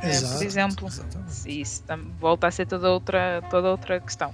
Exato, 0.04 0.38
por 0.38 0.46
exemplo, 0.46 0.88
exatamente. 0.88 1.62
isso 1.62 1.84
volta 2.20 2.48
a 2.48 2.52
ser 2.52 2.68
toda 2.68 2.90
outra, 2.92 3.42
toda 3.50 3.70
outra 3.70 4.00
questão. 4.00 4.34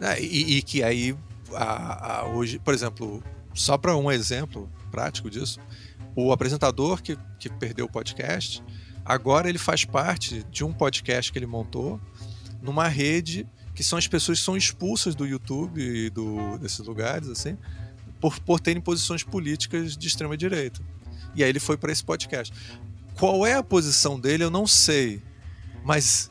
É, 0.00 0.20
e, 0.20 0.58
e, 0.58 0.62
que 0.62 0.82
aí, 0.82 1.16
a, 1.54 2.20
a, 2.20 2.24
hoje, 2.26 2.58
por 2.58 2.74
exemplo, 2.74 3.22
só 3.52 3.78
para 3.78 3.96
um 3.96 4.10
exemplo 4.10 4.68
prático 4.90 5.30
disso, 5.30 5.60
o 6.16 6.32
apresentador 6.32 7.00
que, 7.02 7.16
que 7.38 7.48
perdeu 7.48 7.86
o 7.86 7.88
podcast, 7.88 8.62
agora 9.04 9.48
ele 9.48 9.58
faz 9.58 9.84
parte 9.84 10.44
de 10.50 10.64
um 10.64 10.72
podcast 10.72 11.30
que 11.32 11.38
ele 11.38 11.46
montou 11.46 12.00
numa 12.60 12.88
rede 12.88 13.46
que 13.74 13.82
são 13.82 13.98
as 13.98 14.06
pessoas 14.06 14.38
que 14.38 14.44
são 14.44 14.56
expulsas 14.56 15.14
do 15.14 15.26
YouTube 15.26 15.80
e 15.80 16.08
do, 16.08 16.56
desses 16.58 16.78
lugares, 16.80 17.28
assim, 17.28 17.58
por, 18.20 18.38
por 18.40 18.60
terem 18.60 18.80
posições 18.80 19.22
políticas 19.24 19.96
de 19.96 20.06
extrema 20.06 20.36
direita. 20.36 20.80
E 21.34 21.42
aí 21.42 21.50
ele 21.50 21.58
foi 21.58 21.76
para 21.76 21.90
esse 21.90 22.04
podcast. 22.04 22.54
Qual 23.18 23.46
é 23.46 23.54
a 23.54 23.62
posição 23.62 24.18
dele, 24.18 24.44
eu 24.44 24.50
não 24.50 24.66
sei. 24.66 25.22
Mas 25.84 26.30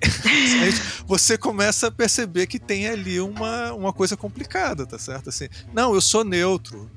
você 1.06 1.36
começa 1.36 1.88
a 1.88 1.90
perceber 1.90 2.46
que 2.46 2.58
tem 2.58 2.88
ali 2.88 3.20
uma, 3.20 3.72
uma 3.72 3.92
coisa 3.92 4.16
complicada, 4.16 4.86
tá 4.86 4.98
certo? 4.98 5.28
Assim, 5.28 5.48
não, 5.72 5.94
eu 5.94 6.00
sou 6.00 6.24
neutro. 6.24 6.90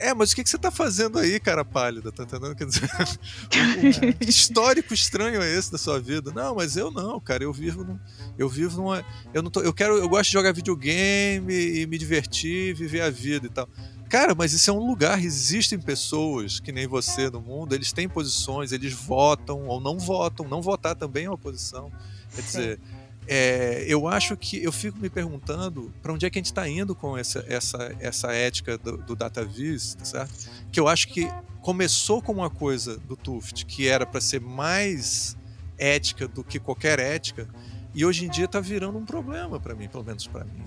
É, 0.00 0.14
mas 0.14 0.32
o 0.32 0.34
que, 0.34 0.42
que 0.42 0.48
você 0.48 0.56
tá 0.56 0.70
fazendo 0.70 1.18
aí, 1.18 1.38
cara 1.38 1.62
pálida? 1.62 2.10
Tá 2.10 2.22
entendendo? 2.22 2.56
Quer 2.56 2.64
dizer, 2.64 2.88
que 4.18 4.30
histórico 4.30 4.94
estranho 4.94 5.42
é 5.42 5.54
esse 5.54 5.70
da 5.70 5.76
sua 5.76 6.00
vida? 6.00 6.32
Não, 6.34 6.54
mas 6.54 6.74
eu 6.74 6.90
não, 6.90 7.20
cara. 7.20 7.44
Eu 7.44 7.52
vivo 7.52 7.84
num, 7.84 7.98
eu 8.38 8.48
vivo 8.48 8.78
numa. 8.78 9.04
Eu 9.34 9.42
não 9.42 9.50
tô, 9.50 9.60
eu 9.60 9.74
quero. 9.74 9.98
Eu 9.98 10.08
gosto 10.08 10.24
de 10.24 10.32
jogar 10.32 10.52
videogame 10.52 11.52
e 11.52 11.86
me 11.86 11.98
divertir, 11.98 12.74
viver 12.74 13.02
a 13.02 13.10
vida 13.10 13.46
e 13.46 13.50
tal. 13.50 13.68
Cara, 14.10 14.34
mas 14.34 14.52
isso 14.52 14.68
é 14.68 14.72
um 14.72 14.84
lugar, 14.84 15.22
existem 15.22 15.78
pessoas 15.78 16.58
que 16.58 16.72
nem 16.72 16.84
você 16.84 17.30
no 17.30 17.40
mundo, 17.40 17.76
eles 17.76 17.92
têm 17.92 18.08
posições, 18.08 18.72
eles 18.72 18.92
votam 18.92 19.68
ou 19.68 19.80
não 19.80 20.00
votam. 20.00 20.48
Não 20.48 20.60
votar 20.60 20.96
também 20.96 21.26
é 21.26 21.30
uma 21.30 21.38
posição. 21.38 21.92
Quer 22.34 22.42
dizer, 22.42 22.80
é, 23.28 23.84
eu 23.86 24.08
acho 24.08 24.36
que 24.36 24.60
eu 24.60 24.72
fico 24.72 24.98
me 24.98 25.08
perguntando 25.08 25.94
para 26.02 26.12
onde 26.12 26.26
é 26.26 26.30
que 26.30 26.40
a 26.40 26.40
gente 26.40 26.46
está 26.46 26.68
indo 26.68 26.92
com 26.92 27.16
essa, 27.16 27.44
essa, 27.46 27.94
essa 28.00 28.32
ética 28.32 28.76
do, 28.76 28.96
do 28.96 29.14
DataVis, 29.14 29.94
tá 29.94 30.04
certo? 30.04 30.50
Que 30.72 30.80
eu 30.80 30.88
acho 30.88 31.06
que 31.06 31.30
começou 31.60 32.20
com 32.20 32.32
uma 32.32 32.50
coisa 32.50 32.98
do 32.98 33.16
Tuft 33.16 33.64
que 33.64 33.86
era 33.86 34.04
para 34.04 34.20
ser 34.20 34.40
mais 34.40 35.36
ética 35.78 36.26
do 36.26 36.42
que 36.42 36.58
qualquer 36.58 36.98
ética 36.98 37.48
e 37.94 38.04
hoje 38.04 38.26
em 38.26 38.28
dia 38.28 38.46
está 38.46 38.58
virando 38.58 38.98
um 38.98 39.04
problema 39.04 39.60
para 39.60 39.72
mim, 39.76 39.86
pelo 39.86 40.02
menos 40.02 40.26
para 40.26 40.44
mim. 40.44 40.64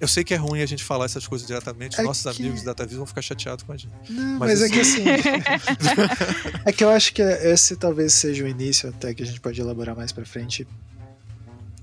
Eu 0.00 0.06
sei 0.06 0.22
que 0.22 0.32
é 0.32 0.36
ruim 0.36 0.62
a 0.62 0.66
gente 0.66 0.84
falar 0.84 1.06
essas 1.06 1.26
coisas 1.26 1.46
diretamente, 1.46 2.00
é 2.00 2.04
nossos 2.04 2.22
que... 2.36 2.42
amigos 2.42 2.62
da 2.62 2.72
DataVis 2.72 2.96
vão 2.96 3.06
ficar 3.06 3.22
chateados 3.22 3.64
com 3.64 3.72
a 3.72 3.76
gente. 3.76 3.92
Não, 4.08 4.38
mas, 4.38 4.60
mas 4.60 4.62
é 4.62 4.68
que 4.68 4.80
assim. 4.80 5.02
é 6.64 6.72
que 6.72 6.84
eu 6.84 6.90
acho 6.90 7.12
que 7.12 7.20
esse 7.20 7.76
talvez 7.76 8.12
seja 8.12 8.44
o 8.44 8.48
início, 8.48 8.88
até 8.88 9.12
que 9.12 9.22
a 9.22 9.26
gente 9.26 9.40
pode 9.40 9.60
elaborar 9.60 9.96
mais 9.96 10.12
para 10.12 10.24
frente 10.24 10.66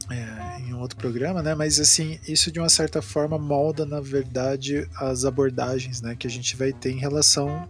é, 0.10 0.62
em 0.62 0.74
um 0.74 0.80
outro 0.80 0.98
programa, 0.98 1.42
né? 1.42 1.54
Mas 1.56 1.80
assim, 1.80 2.20
isso 2.28 2.52
de 2.52 2.60
uma 2.60 2.70
certa 2.70 3.02
forma 3.02 3.38
molda, 3.38 3.86
na 3.86 4.00
verdade, 4.00 4.88
as 4.96 5.26
abordagens 5.26 6.02
né, 6.02 6.16
que 6.16 6.28
a 6.28 6.30
gente 6.30 6.56
vai 6.56 6.72
ter 6.72 6.92
em 6.92 7.00
relação 7.00 7.68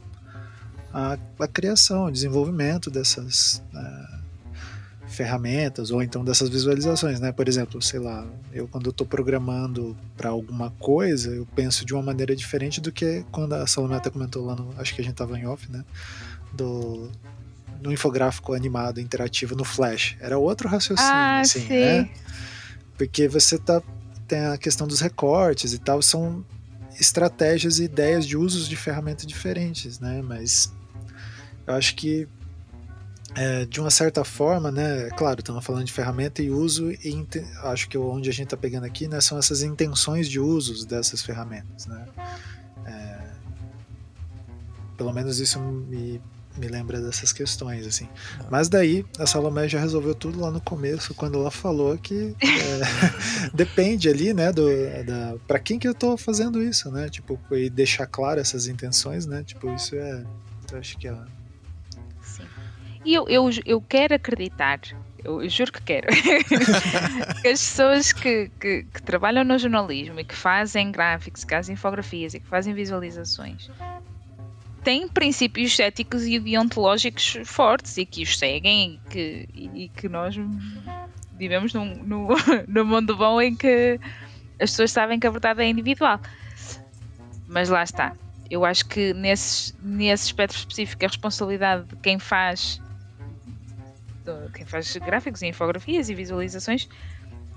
à, 0.93 1.17
à 1.39 1.47
criação, 1.47 2.03
ao 2.03 2.11
desenvolvimento 2.11 2.91
dessas. 2.91 3.63
Uh, 3.73 4.24
ferramentas 5.15 5.91
ou 5.91 6.03
então 6.03 6.23
dessas 6.23 6.49
visualizações, 6.49 7.19
né? 7.19 7.31
Por 7.31 7.47
exemplo, 7.47 7.81
sei 7.81 7.99
lá, 7.99 8.27
eu 8.51 8.67
quando 8.67 8.89
estou 8.89 9.07
programando 9.07 9.95
para 10.15 10.29
alguma 10.29 10.69
coisa, 10.71 11.33
eu 11.33 11.47
penso 11.55 11.85
de 11.85 11.93
uma 11.93 12.03
maneira 12.03 12.35
diferente 12.35 12.81
do 12.81 12.91
que 12.91 13.25
quando 13.31 13.53
a 13.53 13.65
Salomé 13.65 13.95
até 13.95 14.09
comentou 14.09 14.45
lá 14.45 14.55
no, 14.55 14.73
acho 14.77 14.93
que 14.93 15.01
a 15.01 15.03
gente 15.03 15.13
estava 15.13 15.37
em 15.39 15.45
off, 15.47 15.71
né? 15.71 15.83
Do 16.53 17.09
no 17.81 17.91
infográfico 17.91 18.53
animado 18.53 18.99
interativo 18.99 19.55
no 19.55 19.63
Flash. 19.63 20.15
Era 20.19 20.37
outro 20.37 20.67
raciocínio, 20.67 21.11
ah, 21.11 21.39
assim, 21.41 21.61
sim. 21.61 21.69
né? 21.69 22.09
Porque 22.97 23.27
você 23.27 23.57
tá 23.57 23.81
tem 24.27 24.39
a 24.39 24.57
questão 24.57 24.87
dos 24.87 24.99
recortes 25.01 25.73
e 25.73 25.77
tal, 25.77 26.01
são 26.01 26.43
estratégias 26.99 27.79
e 27.79 27.83
ideias 27.83 28.25
de 28.25 28.35
usos 28.35 28.67
de 28.67 28.75
ferramentas 28.75 29.25
diferentes, 29.25 29.99
né? 29.99 30.21
Mas 30.21 30.73
eu 31.67 31.73
acho 31.73 31.95
que 31.95 32.27
é, 33.35 33.65
de 33.65 33.79
uma 33.79 33.89
certa 33.89 34.23
forma, 34.23 34.71
né? 34.71 35.09
Claro, 35.11 35.41
estamos 35.41 35.63
falando 35.63 35.83
de 35.83 35.91
ferramenta 35.91 36.41
e 36.41 36.49
uso, 36.49 36.91
e 36.91 37.27
acho 37.63 37.89
que 37.89 37.97
onde 37.97 38.29
a 38.29 38.33
gente 38.33 38.45
está 38.45 38.57
pegando 38.57 38.85
aqui 38.85 39.07
né, 39.07 39.19
são 39.19 39.37
essas 39.37 39.61
intenções 39.61 40.29
de 40.29 40.39
usos 40.39 40.85
dessas 40.85 41.21
ferramentas, 41.21 41.85
né? 41.85 42.05
É, 42.85 43.19
pelo 44.97 45.11
menos 45.11 45.39
isso 45.39 45.59
me, 45.59 46.21
me 46.57 46.67
lembra 46.67 47.01
dessas 47.01 47.33
questões, 47.33 47.85
assim. 47.85 48.07
Mas 48.49 48.69
daí 48.69 49.05
a 49.19 49.27
Salomé 49.27 49.67
já 49.67 49.79
resolveu 49.81 50.15
tudo 50.15 50.39
lá 50.39 50.49
no 50.49 50.61
começo, 50.61 51.13
quando 51.13 51.37
ela 51.37 51.51
falou 51.51 51.97
que 51.97 52.33
é, 52.41 53.51
depende 53.53 54.07
ali, 54.07 54.33
né, 54.33 54.53
do, 54.53 54.65
da, 55.05 55.35
para 55.45 55.59
quem 55.59 55.77
que 55.77 55.87
eu 55.87 55.91
estou 55.91 56.17
fazendo 56.17 56.63
isso, 56.63 56.89
né? 56.89 57.09
Tipo, 57.09 57.37
e 57.51 57.69
deixar 57.69 58.07
claro 58.07 58.39
essas 58.39 58.67
intenções, 58.67 59.25
né? 59.25 59.43
Tipo, 59.43 59.73
isso 59.73 59.93
é, 59.95 60.23
eu 60.71 60.79
acho 60.79 60.97
que 60.97 61.09
é 61.09 61.34
e 63.06 63.14
eu, 63.14 63.27
eu, 63.30 63.49
eu 63.65 63.82
quero 63.82 64.15
acreditar, 64.15 64.80
eu, 65.23 65.48
juro 65.48 65.72
que 65.72 65.82
quero, 65.82 66.07
que 67.41 67.48
as 67.48 67.61
pessoas 67.61 68.11
que, 68.11 68.52
que, 68.60 68.84
que, 68.84 69.02
trabalham 69.03 69.44
no 69.44 69.57
jornalismo 69.57 70.19
e 70.19 70.23
que 70.23 70.36
fazem 70.36 70.91
gráficos, 70.91 71.44
que 71.44 71.52
fazem 71.52 71.73
infografias 71.73 72.34
e 72.34 72.40
que 72.40 72.48
fazem 72.48 72.73
visualizações 72.73 73.69
têm 74.86 75.07
princípios 75.07 75.80
éticos 75.80 76.27
e 76.27 76.40
deontológicos 76.40 77.40
fortes 77.44 77.98
e 77.98 78.06
que 78.06 78.22
os 78.22 78.38
seguem 78.38 79.02
e 79.03 79.10
que, 79.10 79.49
e 79.56 79.90
que 79.90 80.07
nós 80.07 80.36
vivemos 81.36 81.73
num, 81.73 81.95
num, 82.03 82.27
num 82.69 82.86
mundo 82.86 83.18
bom 83.18 83.41
em 83.41 83.56
que 83.56 83.99
as 84.61 84.69
pessoas 84.69 84.91
sabem 84.91 85.19
que 85.19 85.26
a 85.26 85.32
verdade 85.32 85.64
é 85.64 85.68
individual. 85.68 86.19
Mas 87.48 87.69
lá 87.69 87.84
está. 87.84 88.14
Eu 88.49 88.64
acho 88.64 88.86
que 88.86 89.11
nesse, 89.15 89.73
nesse 89.82 90.27
espectro 90.27 90.60
específico 90.60 91.03
a 91.03 91.07
responsabilidade 91.07 91.86
de 91.86 91.95
quem 91.98 92.19
faz 92.19 92.80
quem 94.53 94.65
faz 94.65 94.95
gráficos 94.97 95.41
e 95.41 95.47
infografias 95.47 96.10
e 96.10 96.15
visualizações 96.15 96.88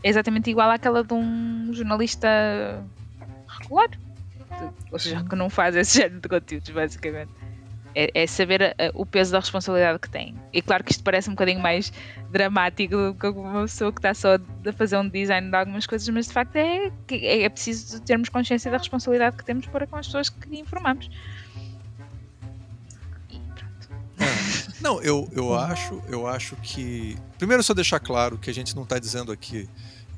é 0.03 0.09
exatamente 0.09 0.51
igual 0.51 0.71
àquela 0.71 1.03
de 1.03 1.15
um 1.15 1.71
jornalista 1.73 2.29
regular. 3.49 3.89
Ou 4.91 4.99
seja, 4.99 5.23
que 5.25 5.37
não 5.37 5.51
faz 5.51 5.77
esse 5.77 5.99
género 5.99 6.21
de 6.21 6.29
conteúdos, 6.29 6.71
basicamente. 6.71 7.31
É, 7.95 8.11
é 8.23 8.27
saber 8.27 8.63
a, 8.63 8.75
o 8.95 9.05
peso 9.05 9.33
da 9.33 9.41
responsabilidade 9.41 9.99
que 9.99 10.11
tem. 10.11 10.35
E 10.53 10.63
claro 10.63 10.85
que 10.85 10.93
isto 10.93 11.03
parece 11.03 11.29
um 11.29 11.33
bocadinho 11.33 11.59
mais 11.59 11.93
dramático 12.31 12.95
do 12.95 13.15
que 13.15 13.27
uma 13.29 13.63
pessoa 13.63 13.91
que 13.91 13.99
está 13.99 14.15
só 14.15 14.35
a 14.35 14.73
fazer 14.73 14.99
um 14.99 15.09
design 15.09 15.51
de 15.51 15.57
algumas 15.57 15.87
coisas, 15.87 16.09
mas 16.11 16.27
de 16.27 16.33
facto 16.33 16.55
é, 16.57 16.93
é, 17.11 17.43
é 17.43 17.49
preciso 17.49 18.01
termos 18.03 18.29
consciência 18.29 18.71
da 18.71 18.77
responsabilidade 18.77 19.37
que 19.37 19.45
temos 19.45 19.67
para 19.67 19.87
com 19.87 19.97
as 19.97 20.07
pessoas 20.07 20.29
que 20.29 20.57
informamos. 20.59 21.11
Não, 24.81 25.03
eu, 25.03 25.29
eu 25.33 25.55
acho, 25.55 26.03
eu 26.09 26.27
acho 26.27 26.57
que. 26.57 27.17
Primeiro, 27.37 27.63
só 27.63 27.75
deixar 27.75 28.01
claro 28.01 28.39
que 28.39 28.51
a 28.51 28.55
gente 28.55 28.75
não 28.77 28.85
está 28.85 28.99
dizendo 28.99 29.33
aqui 29.33 29.69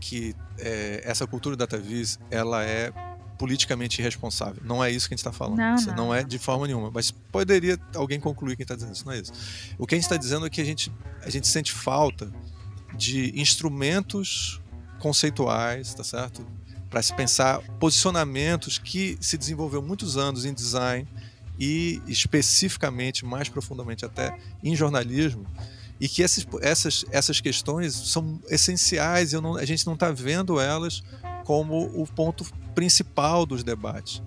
que 0.01 0.35
é, 0.59 1.03
essa 1.05 1.27
cultura 1.27 1.57
da 1.57 1.67
Tavis 1.67 2.19
ela 2.31 2.65
é 2.65 2.93
politicamente 3.39 4.01
irresponsável. 4.01 4.63
Não 4.65 4.85
é 4.85 4.91
isso 4.91 5.09
que 5.09 5.15
a 5.15 5.17
gente 5.17 5.27
está 5.27 5.33
falando. 5.33 5.59
Não, 5.59 5.77
não, 5.77 5.95
não, 5.95 6.15
é 6.15 6.23
de 6.23 6.39
forma 6.39 6.67
nenhuma. 6.67 6.91
Mas 6.91 7.11
poderia 7.11 7.79
alguém 7.95 8.21
concluir 8.21 8.57
quem 8.57 8.65
está 8.65 8.75
dizendo 8.75 8.93
isso. 8.93 9.07
Não 9.07 9.13
é 9.13 9.19
isso. 9.19 9.33
O 9.79 9.87
que 9.87 9.95
a 9.95 9.99
gente 9.99 10.05
está 10.05 10.17
dizendo 10.17 10.45
é 10.45 10.51
que 10.51 10.61
a 10.61 10.65
gente, 10.65 10.93
a 11.23 11.31
gente 11.31 11.49
sente 11.49 11.73
falta 11.73 12.31
de 12.95 13.33
instrumentos 13.41 14.61
conceituais, 14.99 15.95
tá 15.95 16.05
certo? 16.05 16.47
Para 16.91 17.01
se 17.01 17.15
pensar 17.15 17.61
posicionamentos 17.79 18.79
que 18.79 19.17
se 19.21 19.39
desenvolveu 19.39 19.81
muitos 19.81 20.19
anos 20.19 20.45
em 20.45 20.53
design 20.53 21.09
e 21.61 22.01
especificamente, 22.09 23.27
mais 23.27 23.51
profundamente 23.51 24.07
até, 24.07 24.35
em 24.65 24.75
jornalismo, 24.75 25.47
e 26.01 26.09
que 26.09 26.23
essas, 26.23 26.47
essas, 26.63 27.05
essas 27.11 27.41
questões 27.43 27.95
são 27.95 28.41
essenciais 28.49 29.35
e 29.35 29.41
não, 29.41 29.57
a 29.57 29.67
gente 29.67 29.85
não 29.87 29.93
está 29.93 30.11
vendo 30.11 30.59
elas 30.59 31.03
como 31.45 31.83
o 31.95 32.07
ponto 32.07 32.47
principal 32.75 33.45
dos 33.45 33.63
debates. 33.63 34.23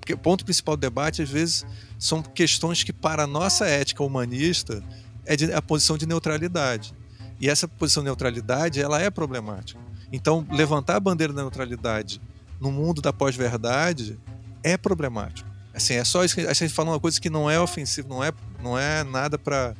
Porque 0.00 0.14
o 0.14 0.18
ponto 0.18 0.44
principal 0.44 0.74
do 0.74 0.80
debate, 0.80 1.20
às 1.20 1.28
vezes, 1.28 1.66
são 1.98 2.22
questões 2.22 2.82
que, 2.82 2.92
para 2.92 3.24
a 3.24 3.26
nossa 3.26 3.66
ética 3.66 4.02
humanista, 4.02 4.82
é 5.26 5.36
de, 5.36 5.52
a 5.52 5.60
posição 5.60 5.98
de 5.98 6.06
neutralidade. 6.06 6.94
E 7.38 7.48
essa 7.48 7.68
posição 7.68 8.02
de 8.02 8.06
neutralidade 8.06 8.80
ela 8.80 9.00
é 9.00 9.10
problemática. 9.10 9.78
Então, 10.10 10.46
levantar 10.50 10.96
a 10.96 11.00
bandeira 11.00 11.32
da 11.32 11.42
neutralidade 11.42 12.20
no 12.58 12.72
mundo 12.72 13.02
da 13.02 13.12
pós-verdade 13.12 14.18
é 14.62 14.76
problemático. 14.76 15.51
Assim, 15.74 15.94
é 15.94 16.04
só 16.04 16.24
isso 16.24 16.34
que 16.34 16.42
a 16.42 16.52
gente 16.52 16.72
fala 16.72 16.90
uma 16.90 17.00
coisa 17.00 17.20
que 17.20 17.30
não 17.30 17.50
é 17.50 17.58
ofensiva, 17.58 18.08
não 18.08 18.22
é, 18.22 18.32
não 18.62 18.78
é 18.78 19.02
nada 19.04 19.38
para 19.38 19.74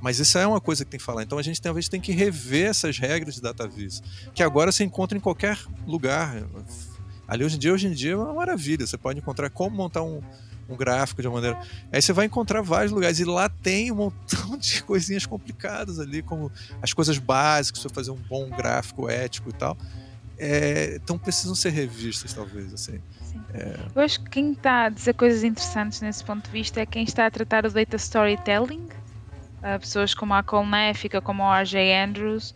mas 0.00 0.18
isso 0.18 0.36
é 0.38 0.46
uma 0.46 0.60
coisa 0.60 0.84
que 0.84 0.90
tem 0.90 0.98
que 0.98 1.04
falar. 1.04 1.22
Então 1.22 1.38
a 1.38 1.42
gente 1.42 1.60
talvez 1.60 1.88
tem 1.88 2.00
que 2.00 2.12
rever 2.12 2.68
essas 2.68 2.98
regras 2.98 3.34
de 3.34 3.40
DataVis, 3.40 4.02
que 4.34 4.42
agora 4.42 4.70
se 4.70 4.84
encontra 4.84 5.16
em 5.16 5.20
qualquer 5.20 5.58
lugar. 5.86 6.44
Ali 7.26 7.44
hoje 7.44 7.56
em 7.56 7.58
dia, 7.58 7.72
hoje 7.72 7.86
em 7.88 7.92
dia 7.92 8.12
é 8.12 8.16
uma 8.16 8.34
maravilha. 8.34 8.86
Você 8.86 8.98
pode 8.98 9.18
encontrar 9.18 9.50
como 9.50 9.74
montar 9.74 10.02
um, 10.02 10.22
um 10.68 10.76
gráfico 10.76 11.22
de 11.22 11.28
uma 11.28 11.34
maneira. 11.34 11.60
Aí 11.90 12.00
você 12.00 12.12
vai 12.12 12.26
encontrar 12.26 12.60
vários 12.62 12.92
lugares 12.92 13.18
e 13.18 13.24
lá 13.24 13.48
tem 13.48 13.90
um 13.90 13.96
montão 13.96 14.56
de 14.58 14.82
coisinhas 14.82 15.26
complicadas 15.26 15.98
ali, 15.98 16.22
como 16.22 16.52
as 16.82 16.92
coisas 16.92 17.18
básicas 17.18 17.82
para 17.82 17.94
fazer 17.94 18.10
um 18.10 18.20
bom 18.28 18.48
gráfico 18.50 19.08
ético 19.08 19.50
e 19.50 19.54
tal. 19.54 19.76
É, 20.38 21.00
então 21.02 21.18
precisam 21.18 21.54
ser 21.54 21.70
revistas, 21.70 22.32
talvez, 22.34 22.72
assim. 22.72 23.00
É... 23.56 23.76
Eu 23.94 24.02
acho 24.02 24.20
que 24.20 24.30
quem 24.30 24.52
está 24.52 24.84
a 24.84 24.88
dizer 24.88 25.14
coisas 25.14 25.42
interessantes 25.42 26.00
nesse 26.00 26.22
ponto 26.22 26.44
de 26.44 26.50
vista 26.50 26.80
é 26.80 26.86
quem 26.86 27.04
está 27.04 27.26
a 27.26 27.30
tratar 27.30 27.64
o 27.64 27.70
data 27.70 27.96
storytelling. 27.96 28.88
Uh, 29.58 29.80
pessoas 29.80 30.14
como 30.14 30.34
a 30.34 30.42
Colnéfica, 30.42 31.20
como 31.20 31.42
o 31.42 31.52
RJ 31.52 31.92
Andrews, 31.92 32.54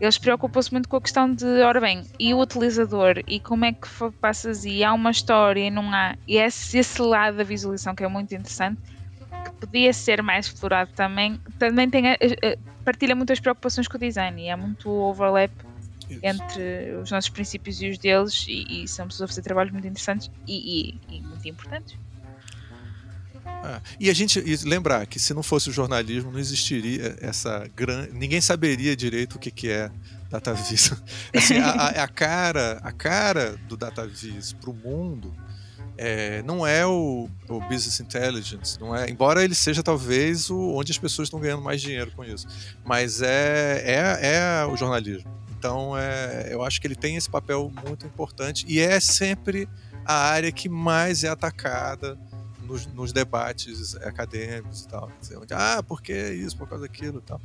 eles 0.00 0.18
preocupam-se 0.18 0.72
muito 0.72 0.88
com 0.88 0.96
a 0.96 1.00
questão 1.00 1.32
de, 1.32 1.46
ora 1.62 1.80
bem, 1.80 2.04
e 2.18 2.34
o 2.34 2.40
utilizador, 2.40 3.22
e 3.26 3.40
como 3.40 3.64
é 3.64 3.72
que 3.72 3.88
passas, 4.20 4.64
e 4.64 4.84
há 4.84 4.92
uma 4.92 5.10
história, 5.10 5.66
e 5.66 5.70
não 5.70 5.92
há, 5.92 6.16
e 6.28 6.36
esse, 6.36 6.78
esse 6.78 7.00
lado 7.00 7.38
da 7.38 7.44
visualização 7.44 7.94
que 7.94 8.04
é 8.04 8.08
muito 8.08 8.34
interessante, 8.34 8.80
que 9.44 9.66
podia 9.66 9.92
ser 9.92 10.22
mais 10.22 10.46
explorado 10.46 10.90
também, 10.94 11.40
também 11.58 11.88
tem, 11.88 12.10
a, 12.10 12.14
a, 12.14 12.84
partilha 12.84 13.14
muitas 13.14 13.40
preocupações 13.40 13.88
com 13.88 13.96
o 13.96 14.00
design, 14.00 14.42
e 14.42 14.50
há 14.50 14.56
muito 14.56 14.90
overlap 14.90 15.50
entre 16.22 16.96
os 17.02 17.10
nossos 17.10 17.30
princípios 17.30 17.80
e 17.80 17.90
os 17.90 17.98
deles, 17.98 18.46
e, 18.48 18.84
e 18.84 18.88
são 18.88 19.06
pessoas 19.06 19.30
a 19.30 19.32
fazer 19.32 19.42
trabalhos 19.42 19.72
muito 19.72 19.86
interessantes 19.86 20.30
e, 20.46 20.98
e, 21.08 21.16
e 21.16 21.20
muito 21.22 21.48
importantes. 21.48 21.96
Ah, 23.46 23.80
e 23.98 24.10
a 24.10 24.14
gente 24.14 24.38
e 24.40 24.56
lembrar 24.68 25.06
que 25.06 25.18
se 25.18 25.32
não 25.32 25.42
fosse 25.42 25.70
o 25.70 25.72
jornalismo, 25.72 26.30
não 26.30 26.38
existiria 26.38 27.16
essa 27.20 27.66
grande. 27.74 28.12
Ninguém 28.12 28.40
saberia 28.40 28.94
direito 28.94 29.36
o 29.36 29.38
que, 29.38 29.50
que 29.50 29.70
é 29.70 29.90
DataVis. 30.30 30.92
Assim, 31.34 31.58
a, 31.58 31.70
a, 31.70 31.88
a, 32.04 32.08
cara, 32.08 32.78
a 32.82 32.92
cara 32.92 33.56
do 33.68 33.76
DataVis 33.76 34.52
para 34.52 34.70
o 34.70 34.74
mundo 34.74 35.34
é, 35.96 36.42
não 36.42 36.66
é 36.66 36.86
o, 36.86 37.28
o, 37.48 37.60
business 37.60 38.00
intelligence, 38.00 38.78
não 38.80 38.94
é, 38.94 39.08
embora 39.08 39.44
ele 39.44 39.54
seja 39.54 39.82
talvez 39.82 40.50
o, 40.50 40.74
onde 40.74 40.90
as 40.90 40.98
pessoas 40.98 41.26
estão 41.26 41.38
ganhando 41.38 41.62
mais 41.62 41.80
dinheiro 41.80 42.10
com 42.16 42.24
isso, 42.24 42.46
mas 42.84 43.22
é, 43.22 43.82
é, 43.84 44.36
é 44.36 44.66
o 44.66 44.76
jornalismo. 44.76 45.30
Então, 45.64 45.96
é, 45.96 46.48
eu 46.50 46.62
acho 46.62 46.78
que 46.78 46.86
ele 46.86 46.94
tem 46.94 47.16
esse 47.16 47.30
papel 47.30 47.72
muito 47.88 48.04
importante 48.04 48.66
e 48.68 48.80
é 48.80 49.00
sempre 49.00 49.66
a 50.04 50.12
área 50.12 50.52
que 50.52 50.68
mais 50.68 51.24
é 51.24 51.28
atacada 51.28 52.18
nos, 52.64 52.84
nos 52.88 53.14
debates 53.14 53.96
acadêmicos 53.96 54.82
e 54.82 54.88
tal. 54.88 55.10
Onde, 55.40 55.54
ah, 55.54 55.82
por 55.82 56.02
que 56.02 56.12
isso, 56.12 56.54
por 56.54 56.68
causa 56.68 56.86
daquilo 56.86 57.20
e 57.20 57.22
tal. 57.22 57.40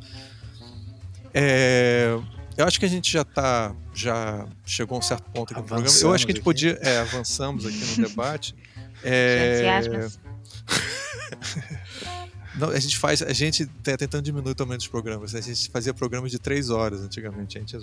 É, 1.33 2.19
eu 2.57 2.67
acho 2.67 2.77
que 2.77 2.85
a 2.85 2.89
gente 2.89 3.09
já 3.09 3.23
tá, 3.23 3.73
já 3.93 4.45
chegou 4.65 4.97
a 4.97 4.99
um 4.99 5.01
certo 5.01 5.23
ponto 5.31 5.53
aqui 5.53 5.61
no 5.61 5.65
programa. 5.65 5.97
Eu 6.01 6.13
acho 6.13 6.25
que 6.25 6.33
a 6.33 6.35
gente 6.35 6.43
podia, 6.43 6.77
é, 6.81 6.97
avançamos 6.97 7.65
aqui 7.65 7.85
no 8.01 8.05
debate. 8.09 8.53
É, 9.01 9.79
Não, 12.59 12.69
a 12.69 12.79
gente 12.79 12.97
faz, 12.97 13.21
a 13.21 13.31
gente 13.31 13.65
tá 13.65 13.95
tentando 13.95 14.21
diminuir 14.21 14.53
também 14.53 14.77
dos 14.77 14.87
programas. 14.87 15.33
A 15.33 15.39
gente 15.39 15.69
fazia 15.71 15.93
programas 15.93 16.29
de 16.29 16.37
três 16.37 16.69
horas 16.69 17.01
antigamente. 17.01 17.57
A 17.57 17.61
gente 17.61 17.77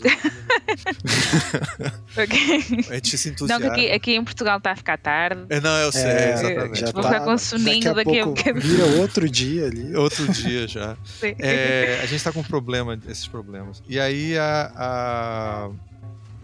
okay. 2.13 2.87
A 2.91 2.95
gente 2.95 3.17
se 3.17 3.31
entusiasma. 3.31 3.67
Não, 3.67 3.73
aqui, 3.73 3.91
aqui 3.91 4.15
em 4.15 4.23
Portugal 4.23 4.59
está 4.59 4.73
a 4.73 4.77
ficar 4.77 4.99
tarde. 4.99 5.47
É, 5.49 5.61
não, 5.61 5.77
eu 5.79 5.91
sei, 5.91 6.03
é, 6.03 6.33
exatamente. 6.35 6.81
Já 6.81 6.91
Vou 6.93 7.03
tá, 7.03 7.09
ficar 7.09 7.25
com 7.25 7.39
soninho 7.39 7.95
daqui 7.95 8.21
a 8.21 8.25
pouco. 8.25 8.43
Vira 8.61 8.85
outro 9.01 9.29
dia 9.31 9.67
ali. 9.67 9.97
Outro 9.97 10.31
dia 10.33 10.69
já. 10.69 10.97
É, 11.39 12.01
a 12.03 12.07
gente 12.07 12.17
está 12.17 12.33
com 12.33 12.41
um 12.41 12.45
problema, 12.45 12.99
esses 13.09 13.27
problemas. 13.27 13.83
E 13.89 13.99
aí 13.99 14.37
a, 14.37 14.73
a, 14.75 15.71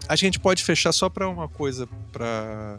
a 0.07 0.15
gente 0.15 0.39
pode 0.39 0.63
fechar 0.63 0.91
só 0.91 1.09
para 1.09 1.27
uma 1.27 1.47
coisa 1.47 1.87
para 2.11 2.77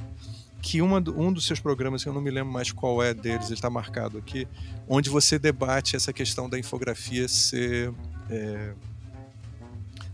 que 0.65 0.81
uma, 0.81 0.97
um 1.15 1.31
dos 1.31 1.45
seus 1.45 1.61
programas, 1.61 2.07
eu 2.07 2.13
não 2.15 2.23
me 2.23 2.31
lembro 2.31 2.51
mais 2.51 2.73
qual 2.73 3.03
é 3.03 3.13
deles, 3.13 3.49
ele 3.49 3.55
está 3.55 3.69
marcado 3.69 4.17
aqui, 4.17 4.49
onde 4.89 5.11
você 5.11 5.39
debate 5.39 5.95
essa 5.95 6.11
questão 6.11 6.49
da 6.49 6.59
infografia 6.59 7.29
ser. 7.29 7.93
É, 8.31 8.73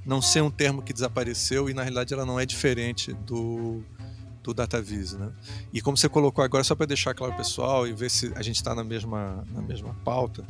não 0.05 0.21
ser 0.21 0.43
um 0.43 0.51
termo 0.51 0.83
que 0.83 0.93
desapareceu 0.93 1.71
e 1.71 1.75
na 1.75 1.83
realidade 1.83 2.13
ela 2.13 2.27
não 2.27 2.41
é 2.41 2.45
diferente 2.45 3.13
do, 3.13 3.81
do 4.43 4.53
DataVis, 4.53 5.13
né? 5.13 5.31
E 5.73 5.81
como 5.81 5.97
você 5.97 6.09
colocou 6.09 6.43
agora, 6.43 6.65
só 6.65 6.75
para 6.75 6.87
deixar 6.87 7.15
claro 7.15 7.37
pessoal 7.37 7.87
e 7.87 7.93
ver 7.93 8.11
se 8.11 8.33
a 8.35 8.43
gente 8.43 8.57
está 8.57 8.75
na 8.75 8.83
mesma, 8.83 9.45
na 9.53 9.63
mesma 9.63 9.95
pauta, 10.05 10.43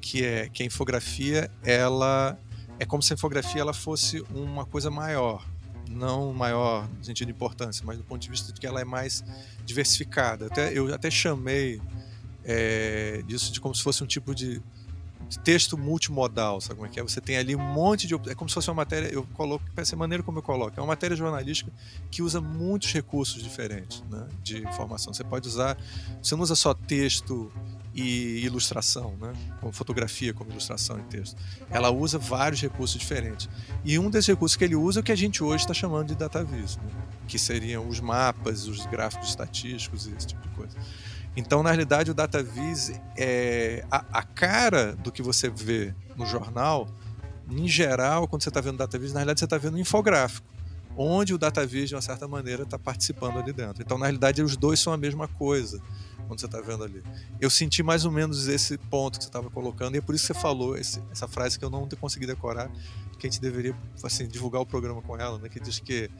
que 0.00 0.24
é 0.24 0.48
que 0.48 0.62
a 0.62 0.66
infografia, 0.66 1.50
ela 1.64 2.38
é 2.78 2.84
como 2.84 3.02
se 3.02 3.12
a 3.12 3.14
infografia 3.14 3.60
ela 3.62 3.74
fosse 3.74 4.22
uma 4.30 4.64
coisa 4.64 4.88
maior, 4.88 5.44
não 5.88 6.32
maior 6.32 6.88
sentido 7.02 7.26
de 7.26 7.32
importância, 7.32 7.84
mas 7.84 7.98
do 7.98 8.04
ponto 8.04 8.20
de 8.20 8.28
vista 8.28 8.52
de 8.52 8.60
que 8.60 8.66
ela 8.66 8.80
é 8.80 8.84
mais 8.84 9.24
diversificada. 9.64 10.46
Até, 10.46 10.72
eu 10.72 10.92
até 10.94 11.10
chamei 11.10 11.80
é, 12.44 13.22
disso 13.26 13.52
de 13.52 13.60
como 13.60 13.74
se 13.74 13.82
fosse 13.82 14.02
um 14.02 14.06
tipo 14.06 14.34
de 14.34 14.62
texto 15.36 15.76
multimodal, 15.76 16.60
sabe 16.60 16.76
como 16.76 16.86
é 16.86 16.90
que 16.90 16.98
é? 16.98 17.02
Você 17.02 17.20
tem 17.20 17.36
ali 17.36 17.54
um 17.54 17.60
monte 17.60 18.06
de. 18.06 18.14
É 18.30 18.34
como 18.34 18.48
se 18.48 18.54
fosse 18.54 18.70
uma 18.70 18.76
matéria, 18.76 19.08
eu 19.08 19.24
coloco, 19.34 19.64
essa 19.76 19.94
maneira 19.96 20.22
como 20.22 20.38
eu 20.38 20.42
coloco, 20.42 20.78
é 20.78 20.80
uma 20.80 20.88
matéria 20.88 21.16
jornalística 21.16 21.70
que 22.10 22.22
usa 22.22 22.40
muitos 22.40 22.92
recursos 22.92 23.42
diferentes 23.42 24.02
né, 24.10 24.26
de 24.42 24.62
informação. 24.62 25.12
Você 25.12 25.24
pode 25.24 25.46
usar, 25.46 25.76
você 26.22 26.34
não 26.34 26.42
usa 26.42 26.54
só 26.54 26.72
texto 26.72 27.52
e 27.94 28.44
ilustração, 28.44 29.16
né, 29.20 29.32
como 29.60 29.72
fotografia, 29.72 30.32
como 30.32 30.50
ilustração 30.50 30.98
e 31.00 31.02
texto. 31.02 31.36
Ela 31.70 31.90
usa 31.90 32.18
vários 32.18 32.60
recursos 32.60 32.98
diferentes. 32.98 33.48
E 33.84 33.98
um 33.98 34.08
desses 34.08 34.28
recursos 34.28 34.56
que 34.56 34.64
ele 34.64 34.76
usa 34.76 35.00
é 35.00 35.02
o 35.02 35.04
que 35.04 35.12
a 35.12 35.16
gente 35.16 35.42
hoje 35.42 35.64
está 35.64 35.74
chamando 35.74 36.08
de 36.08 36.14
datavis, 36.14 36.76
né, 36.76 36.84
que 37.26 37.38
seriam 37.38 37.88
os 37.88 38.00
mapas, 38.00 38.66
os 38.66 38.86
gráficos 38.86 39.28
estatísticos 39.28 40.06
e 40.06 40.12
esse 40.12 40.28
tipo 40.28 40.42
de 40.42 40.48
coisa. 40.50 40.76
Então, 41.38 41.62
na 41.62 41.70
realidade, 41.70 42.10
o 42.10 42.14
DataVis 42.14 43.00
é 43.16 43.84
a, 43.88 44.04
a 44.10 44.22
cara 44.24 44.96
do 44.96 45.12
que 45.12 45.22
você 45.22 45.48
vê 45.48 45.94
no 46.16 46.26
jornal. 46.26 46.88
Em 47.48 47.68
geral, 47.68 48.26
quando 48.26 48.42
você 48.42 48.48
está 48.48 48.60
vendo 48.60 48.76
DataVis, 48.76 49.12
na 49.12 49.20
realidade 49.20 49.38
você 49.38 49.44
está 49.44 49.56
vendo 49.56 49.76
um 49.76 49.78
infográfico, 49.78 50.44
onde 50.96 51.32
o 51.32 51.38
DataVis, 51.38 51.90
de 51.90 51.94
uma 51.94 52.02
certa 52.02 52.26
maneira, 52.26 52.64
está 52.64 52.76
participando 52.76 53.38
ali 53.38 53.52
dentro. 53.52 53.80
Então, 53.80 53.96
na 53.96 54.06
realidade, 54.06 54.42
os 54.42 54.56
dois 54.56 54.80
são 54.80 54.92
a 54.92 54.96
mesma 54.96 55.28
coisa 55.28 55.80
quando 56.26 56.40
você 56.40 56.46
está 56.46 56.60
vendo 56.60 56.82
ali. 56.82 57.04
Eu 57.40 57.50
senti 57.50 57.84
mais 57.84 58.04
ou 58.04 58.10
menos 58.10 58.48
esse 58.48 58.76
ponto 58.76 59.16
que 59.18 59.22
você 59.22 59.28
estava 59.28 59.48
colocando, 59.48 59.94
e 59.94 59.98
é 59.98 60.00
por 60.00 60.16
isso 60.16 60.26
que 60.26 60.34
você 60.34 60.40
falou 60.40 60.76
esse, 60.76 61.00
essa 61.12 61.28
frase 61.28 61.56
que 61.56 61.64
eu 61.64 61.70
não 61.70 61.88
consegui 62.00 62.26
decorar, 62.26 62.68
que 63.16 63.28
a 63.28 63.30
gente 63.30 63.40
deveria 63.40 63.76
assim, 64.02 64.26
divulgar 64.26 64.60
o 64.60 64.66
programa 64.66 65.00
com 65.02 65.16
ela, 65.16 65.38
né? 65.38 65.48
que 65.48 65.60
diz 65.60 65.78
que 65.78 66.10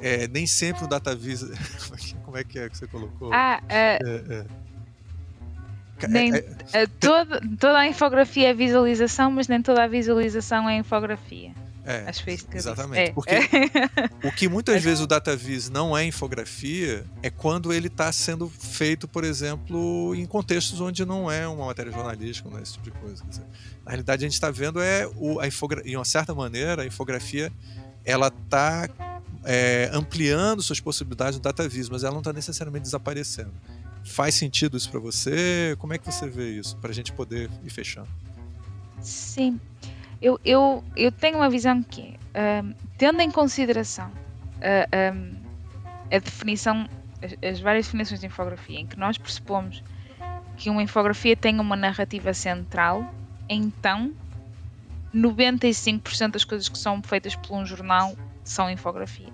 é, 0.00 0.28
nem 0.28 0.46
sempre 0.46 0.84
o 0.84 0.88
DataVis. 0.88 1.44
Como 2.24 2.36
é 2.36 2.44
que 2.44 2.58
é 2.58 2.68
que 2.68 2.76
você 2.76 2.86
colocou? 2.86 3.32
Ah, 3.32 3.62
é. 3.68 3.98
é, 4.02 4.44
é. 6.04 6.06
Nem, 6.06 6.32
é, 6.32 6.44
é, 6.72 6.86
toda, 6.86 7.40
toda 7.58 7.78
a 7.78 7.86
infografia 7.86 8.50
é 8.50 8.54
visualização, 8.54 9.30
mas 9.30 9.48
nem 9.48 9.60
toda 9.60 9.82
a 9.82 9.88
visualização 9.88 10.68
é 10.68 10.76
infografia. 10.76 11.52
É, 11.84 12.04
Acho 12.06 12.22
que 12.22 12.36
que 12.36 12.56
exatamente. 12.58 13.12
Porque 13.12 13.32
o 14.22 14.30
que 14.30 14.46
muitas 14.46 14.82
vezes 14.82 15.00
o 15.00 15.06
DataVis 15.06 15.70
não 15.70 15.96
é 15.96 16.04
infografia 16.04 17.02
é 17.22 17.30
quando 17.30 17.72
ele 17.72 17.86
está 17.86 18.12
sendo 18.12 18.46
feito, 18.46 19.08
por 19.08 19.24
exemplo, 19.24 20.14
em 20.14 20.26
contextos 20.26 20.82
onde 20.82 21.06
não 21.06 21.30
é 21.30 21.48
uma 21.48 21.64
matéria 21.64 21.90
jornalística, 21.90 22.46
né, 22.50 22.60
esse 22.62 22.74
tipo 22.74 22.90
de 22.90 22.90
coisa. 22.90 23.24
Dizer, 23.26 23.42
na 23.86 23.92
realidade, 23.92 24.22
a 24.22 24.28
gente 24.28 24.34
está 24.34 24.50
vendo 24.50 24.82
é 24.82 25.08
o, 25.16 25.40
a 25.40 25.46
infografia, 25.46 25.90
de 25.90 25.96
uma 25.96 26.04
certa 26.04 26.34
maneira, 26.34 26.82
a 26.82 26.86
infografia 26.86 27.50
ela 28.04 28.28
está 28.28 28.86
é, 29.44 29.90
ampliando 29.92 30.62
suas 30.62 30.80
possibilidades 30.80 31.36
no 31.36 31.42
DataVis, 31.42 31.88
mas 31.88 32.04
ela 32.04 32.12
não 32.12 32.20
está 32.20 32.32
necessariamente 32.32 32.84
desaparecendo. 32.84 33.52
Faz 34.04 34.34
sentido 34.34 34.76
isso 34.76 34.90
para 34.90 35.00
você? 35.00 35.76
Como 35.78 35.92
é 35.92 35.98
que 35.98 36.10
você 36.10 36.28
vê 36.28 36.50
isso? 36.50 36.76
Para 36.78 36.90
a 36.90 36.94
gente 36.94 37.12
poder 37.12 37.50
ir 37.62 37.70
fechando. 37.70 38.08
Sim. 39.00 39.60
Eu, 40.20 40.40
eu, 40.44 40.82
eu 40.96 41.12
tenho 41.12 41.36
uma 41.36 41.48
visão 41.48 41.82
que, 41.82 42.18
um, 42.34 42.74
tendo 42.96 43.20
em 43.20 43.30
consideração 43.30 44.10
um, 44.58 45.36
a 46.10 46.18
definição, 46.18 46.88
as, 47.22 47.50
as, 47.50 47.60
várias 47.60 47.86
definições 47.86 48.20
de 48.20 48.26
infografia, 48.26 48.80
em 48.80 48.86
que 48.86 48.98
nós 48.98 49.18
pressupomos 49.18 49.82
que 50.56 50.68
uma 50.70 50.82
infografia 50.82 51.36
tem 51.36 51.60
uma 51.60 51.76
narrativa 51.76 52.34
central, 52.34 53.14
então 53.48 54.12
95% 55.14 56.32
das 56.32 56.44
coisas 56.44 56.68
que 56.68 56.76
são 56.76 57.00
feitas 57.02 57.36
por 57.36 57.56
um 57.56 57.64
jornal 57.64 58.16
são 58.50 58.70
infografia. 58.70 59.32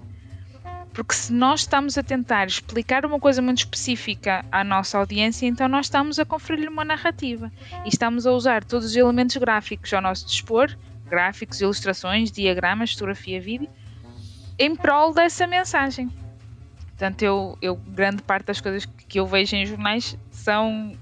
Porque 0.93 1.15
se 1.15 1.32
nós 1.32 1.61
estamos 1.61 1.99
a 1.99 2.03
tentar 2.03 2.47
explicar 2.47 3.05
uma 3.05 3.19
coisa 3.19 3.43
muito 3.43 3.59
específica 3.59 4.45
à 4.53 4.62
nossa 4.62 4.97
audiência, 4.97 5.47
então 5.47 5.66
nós 5.66 5.86
estamos 5.86 6.19
a 6.19 6.24
conferir-lhe 6.24 6.69
uma 6.69 6.85
narrativa. 6.85 7.51
E 7.85 7.89
estamos 7.89 8.27
a 8.27 8.32
usar 8.32 8.62
todos 8.62 8.86
os 8.86 8.97
elementos 8.97 9.36
gráficos 9.36 9.93
ao 9.93 10.01
nosso 10.01 10.27
dispor 10.27 10.77
gráficos, 11.07 11.61
ilustrações, 11.61 12.32
diagramas, 12.32 12.93
fotografia, 12.93 13.41
vídeo 13.41 13.69
em 14.59 14.74
prol 14.74 15.12
dessa 15.12 15.47
mensagem. 15.47 16.11
Portanto, 16.89 17.23
eu, 17.23 17.59
eu 17.61 17.77
grande 17.77 18.23
parte 18.23 18.47
das 18.47 18.61
coisas 18.61 18.86
que 18.86 19.19
eu 19.19 19.27
vejo 19.27 19.57
em 19.57 19.66
jornais 19.66 20.16
são 20.31 20.97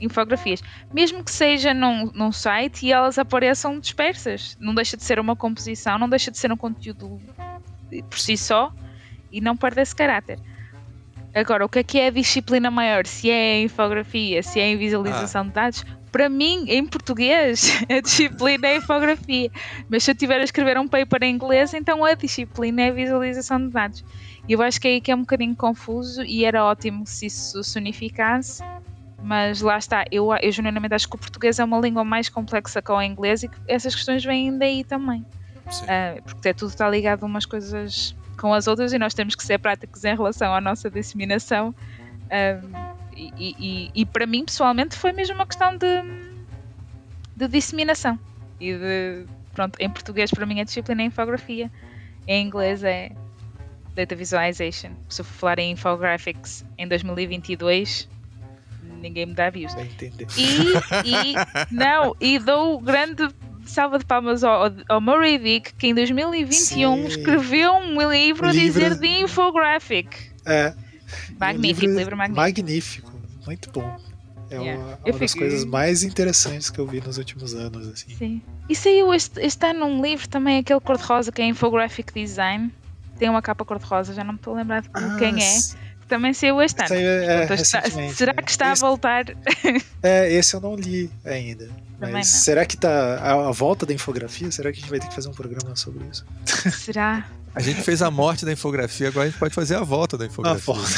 infografias, 0.00 0.62
mesmo 0.92 1.22
que 1.22 1.30
seja 1.30 1.74
num, 1.74 2.10
num 2.12 2.32
site 2.32 2.86
e 2.86 2.92
elas 2.92 3.18
apareçam 3.18 3.78
dispersas. 3.78 4.56
Não 4.58 4.74
deixa 4.74 4.96
de 4.96 5.04
ser 5.04 5.20
uma 5.20 5.36
composição, 5.36 5.98
não 5.98 6.08
deixa 6.08 6.30
de 6.30 6.38
ser 6.38 6.50
um 6.50 6.56
conteúdo 6.56 7.20
por 8.08 8.18
si 8.18 8.36
só 8.36 8.72
e 9.30 9.40
não 9.40 9.56
perde 9.56 9.82
esse 9.82 9.94
caráter. 9.94 10.38
Agora, 11.34 11.64
o 11.64 11.68
que 11.68 11.78
é 11.78 11.82
que 11.82 11.98
é 11.98 12.06
a 12.08 12.10
disciplina 12.10 12.70
maior? 12.70 13.06
Se 13.06 13.30
é 13.30 13.62
infografia, 13.62 14.42
se 14.42 14.58
é 14.58 14.74
visualização 14.74 15.42
ah. 15.42 15.44
de 15.44 15.50
dados? 15.50 15.84
Para 16.10 16.28
mim, 16.28 16.64
em 16.66 16.84
português, 16.84 17.80
a 17.88 18.00
disciplina 18.00 18.66
é 18.66 18.72
a 18.72 18.76
infografia. 18.78 19.50
Mas 19.88 20.02
se 20.02 20.10
eu 20.10 20.14
tiver 20.16 20.40
a 20.40 20.44
escrever 20.44 20.76
um 20.76 20.88
paper 20.88 21.22
em 21.22 21.34
inglês, 21.34 21.72
então 21.72 22.04
a 22.04 22.14
disciplina 22.14 22.82
é 22.82 22.88
a 22.88 22.92
visualização 22.92 23.64
de 23.64 23.72
dados. 23.72 24.04
E 24.48 24.52
eu 24.52 24.62
acho 24.62 24.80
que 24.80 24.88
é 24.88 24.90
aí 24.92 25.00
que 25.00 25.12
é 25.12 25.14
um 25.14 25.20
bocadinho 25.20 25.54
confuso 25.54 26.24
e 26.24 26.44
era 26.44 26.64
ótimo 26.64 27.06
se 27.06 27.26
isso 27.26 27.62
se 27.62 27.78
unificasse 27.78 28.60
mas 29.22 29.60
lá 29.60 29.76
está, 29.76 30.04
eu, 30.10 30.28
eu 30.34 30.52
genuinamente 30.52 30.94
acho 30.94 31.08
que 31.08 31.14
o 31.16 31.18
português 31.18 31.58
é 31.58 31.64
uma 31.64 31.78
língua 31.78 32.04
mais 32.04 32.28
complexa 32.28 32.80
que 32.80 32.90
o 32.90 33.02
inglês 33.02 33.42
e 33.42 33.48
que 33.48 33.56
essas 33.68 33.94
questões 33.94 34.24
vêm 34.24 34.56
daí 34.56 34.84
também. 34.84 35.24
Uh, 35.66 36.22
porque 36.24 36.48
é 36.48 36.52
tudo 36.52 36.70
está 36.70 36.88
ligado 36.88 37.24
umas 37.24 37.46
coisas 37.46 38.14
com 38.36 38.52
as 38.52 38.66
outras 38.66 38.92
e 38.92 38.98
nós 38.98 39.14
temos 39.14 39.34
que 39.34 39.44
ser 39.44 39.58
práticos 39.58 40.04
em 40.04 40.16
relação 40.16 40.54
à 40.54 40.60
nossa 40.60 40.90
disseminação. 40.90 41.74
Uh, 42.26 42.90
e, 43.14 43.54
e, 43.58 43.90
e, 43.94 44.06
para 44.06 44.26
mim, 44.26 44.44
pessoalmente, 44.44 44.96
foi 44.96 45.12
mesmo 45.12 45.34
uma 45.34 45.46
questão 45.46 45.76
de, 45.76 46.02
de 47.36 47.48
disseminação. 47.48 48.18
E 48.58 48.72
de, 48.72 49.26
pronto, 49.52 49.78
em 49.78 49.90
português, 49.90 50.30
para 50.30 50.46
mim, 50.46 50.60
é 50.60 50.64
disciplina 50.64 51.02
é 51.02 51.04
infografia. 51.04 51.70
Em 52.26 52.46
inglês 52.46 52.82
é 52.82 53.12
Data 53.94 54.16
Visualization. 54.16 54.92
Se 55.08 55.20
eu 55.20 55.24
for 55.24 55.34
falar 55.34 55.58
em 55.58 55.72
infographics 55.72 56.64
em 56.78 56.88
2022, 56.88 58.08
ninguém 59.00 59.26
me 59.26 59.34
dá 59.34 59.50
views. 59.50 59.72
E, 60.36 60.42
e, 61.04 61.34
não, 61.70 62.14
e 62.20 62.38
dou 62.38 62.80
grande 62.80 63.28
salva 63.64 63.98
de 63.98 64.04
palmas 64.04 64.42
ao, 64.44 64.72
ao 64.88 65.00
Murray 65.00 65.38
Dick, 65.38 65.74
que 65.74 65.88
em 65.88 65.94
2021 65.94 66.96
Sim. 66.96 67.06
escreveu 67.06 67.72
um 67.74 68.10
livro 68.10 68.48
a 68.48 68.52
dizer 68.52 68.96
de 68.96 69.06
infographic. 69.06 70.08
É. 70.44 70.74
Magnífico, 71.38 71.86
livro, 71.86 71.98
livro 71.98 72.16
magnífico. 72.16 72.40
Magnífico, 72.40 73.12
muito 73.46 73.70
bom. 73.70 73.96
É 74.50 74.56
yeah. 74.56 74.84
uma, 74.84 74.98
uma 75.06 75.18
das 75.18 75.32
coisas 75.32 75.64
mais 75.64 76.02
interessantes 76.02 76.70
que 76.70 76.78
eu 76.80 76.86
vi 76.86 77.00
nos 77.00 77.18
últimos 77.18 77.54
anos. 77.54 77.86
Assim. 77.86 78.14
Sim. 78.16 78.42
E 78.68 78.74
saiu 78.74 79.14
este, 79.14 79.40
este 79.40 79.64
ano 79.64 79.86
um 79.86 80.02
livro 80.02 80.28
também, 80.28 80.58
aquele 80.58 80.80
cor-de-rosa, 80.80 81.30
que 81.30 81.40
é 81.40 81.46
Infographic 81.46 82.12
Design. 82.12 82.72
Tem 83.16 83.28
uma 83.28 83.40
capa 83.40 83.64
cor-de-rosa, 83.64 84.12
já 84.12 84.24
não 84.24 84.32
me 84.32 84.38
estou 84.38 84.54
a 84.54 84.56
lembrar 84.56 84.82
de 84.82 84.88
ah, 84.92 85.16
quem 85.18 85.40
é 85.40 85.58
também 86.10 86.34
saiu 86.34 86.60
este 86.60 86.82
ano. 86.82 86.94
É, 86.94 87.54
está, 87.54 87.82
será 88.12 88.34
que 88.34 88.50
está 88.50 88.72
esse, 88.72 88.84
a 88.84 88.88
voltar? 88.88 89.24
É, 90.02 90.32
esse 90.32 90.54
eu 90.54 90.60
não 90.60 90.74
li 90.74 91.10
ainda. 91.24 91.68
Mas 92.00 92.26
será 92.28 92.64
que 92.64 92.76
tá 92.76 93.16
a, 93.16 93.48
a, 93.48 93.52
volta 93.52 93.84
da 93.84 93.92
infografia? 93.92 94.50
Será 94.50 94.72
que 94.72 94.78
a 94.78 94.80
gente 94.80 94.90
vai 94.90 94.98
ter 94.98 95.08
que 95.08 95.14
fazer 95.14 95.28
um 95.28 95.34
programa 95.34 95.76
sobre 95.76 96.04
isso? 96.06 96.26
Será? 96.72 97.26
A 97.52 97.60
gente 97.60 97.82
fez 97.82 98.00
a 98.00 98.10
morte 98.10 98.44
da 98.44 98.52
infografia, 98.52 99.08
agora 99.08 99.26
a 99.26 99.30
gente 99.30 99.38
pode 99.38 99.52
fazer 99.52 99.74
a 99.74 99.82
volta 99.82 100.16
da 100.16 100.26
infografia. 100.26 100.62
A 100.62 100.76
volta. 100.76 100.88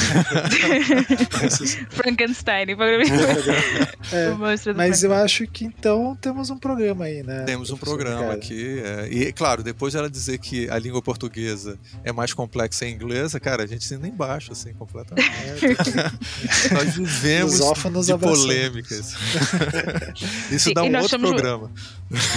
Frankenstein, 1.89 2.67
é, 4.11 4.73
mas 4.75 5.03
eu 5.03 5.13
acho 5.13 5.47
que 5.47 5.65
então 5.65 6.15
temos 6.21 6.51
um 6.51 6.57
programa 6.57 7.05
aí, 7.05 7.23
né? 7.23 7.43
Temos 7.45 7.71
um 7.71 7.77
programa 7.77 8.33
aqui. 8.33 8.79
É, 8.83 9.07
e, 9.09 9.33
claro, 9.33 9.63
depois 9.63 9.93
de 9.93 9.99
ela 9.99 10.09
dizer 10.09 10.37
que 10.37 10.69
a 10.69 10.77
língua 10.77 11.01
portuguesa 11.01 11.79
é 12.03 12.11
mais 12.11 12.33
complexa 12.33 12.85
em 12.85 12.93
inglesa, 12.93 13.39
cara, 13.39 13.63
a 13.63 13.67
gente 13.67 13.91
nem 13.97 14.11
embaixo, 14.11 14.51
assim, 14.51 14.73
completamente. 14.73 15.27
É, 15.27 15.63
Nós 16.73 16.95
vivemos 16.95 17.59
de 18.05 18.17
polêmicas. 18.17 19.15
Isso 20.51 20.65
Sim, 20.65 20.73
dá 20.73 20.83
um 20.83 20.95
outro 20.95 21.09
somos... 21.09 21.31
programa. 21.31 21.71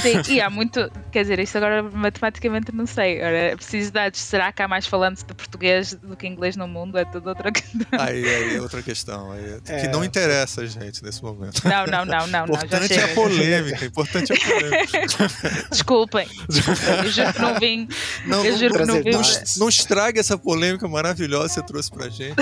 Sim, 0.02 0.32
e 0.32 0.40
há 0.40 0.48
muito. 0.48 0.90
Quer 1.12 1.22
dizer, 1.22 1.38
isso 1.38 1.56
agora 1.56 1.82
matematicamente 1.82 2.72
não 2.72 2.86
sei. 2.86 3.18
Agora, 3.20 3.56
preciso 3.56 3.92
dar 3.92 4.05
será 4.14 4.52
que 4.52 4.62
há 4.62 4.68
mais 4.68 4.86
falantes 4.86 5.22
de 5.22 5.34
português 5.34 5.94
do 5.94 6.16
que 6.16 6.26
inglês 6.26 6.56
no 6.56 6.66
mundo? 6.66 6.98
É 6.98 7.04
tudo 7.04 7.28
outra 7.28 7.50
questão. 7.52 7.86
Aí, 7.92 8.28
aí 8.28 8.56
é 8.56 8.60
outra 8.60 8.82
questão. 8.82 9.30
Aí, 9.32 9.60
é... 9.66 9.80
Que 9.80 9.88
não 9.88 10.04
interessa 10.04 10.62
a 10.62 10.66
gente 10.66 11.02
nesse 11.02 11.22
momento. 11.22 11.62
Não, 11.66 11.86
não, 11.86 12.04
não, 12.04 12.26
não. 12.26 12.44
Importante 12.44 12.94
não, 12.94 13.02
é 13.02 13.04
a 13.04 13.14
polêmica. 13.14 13.84
Importante 13.84 14.32
é 14.32 14.36
a 14.36 14.38
polêmica. 14.38 15.68
Desculpem. 15.70 16.28
Desculpem. 16.48 16.96
Eu 17.04 17.10
juro 17.10 17.32
que 17.32 17.40
não 17.40 17.54
vim. 17.58 17.88
Não, 18.26 18.44
eu 18.44 18.58
juro 18.58 18.74
que 18.74 18.84
não 18.84 19.02
vim. 19.02 19.10
Não, 19.10 19.22
não 19.58 19.68
estrague 19.68 20.18
essa 20.18 20.38
polêmica 20.38 20.86
maravilhosa 20.88 21.48
que 21.48 21.54
você 21.54 21.62
trouxe 21.62 21.90
pra 21.90 22.08
gente. 22.08 22.36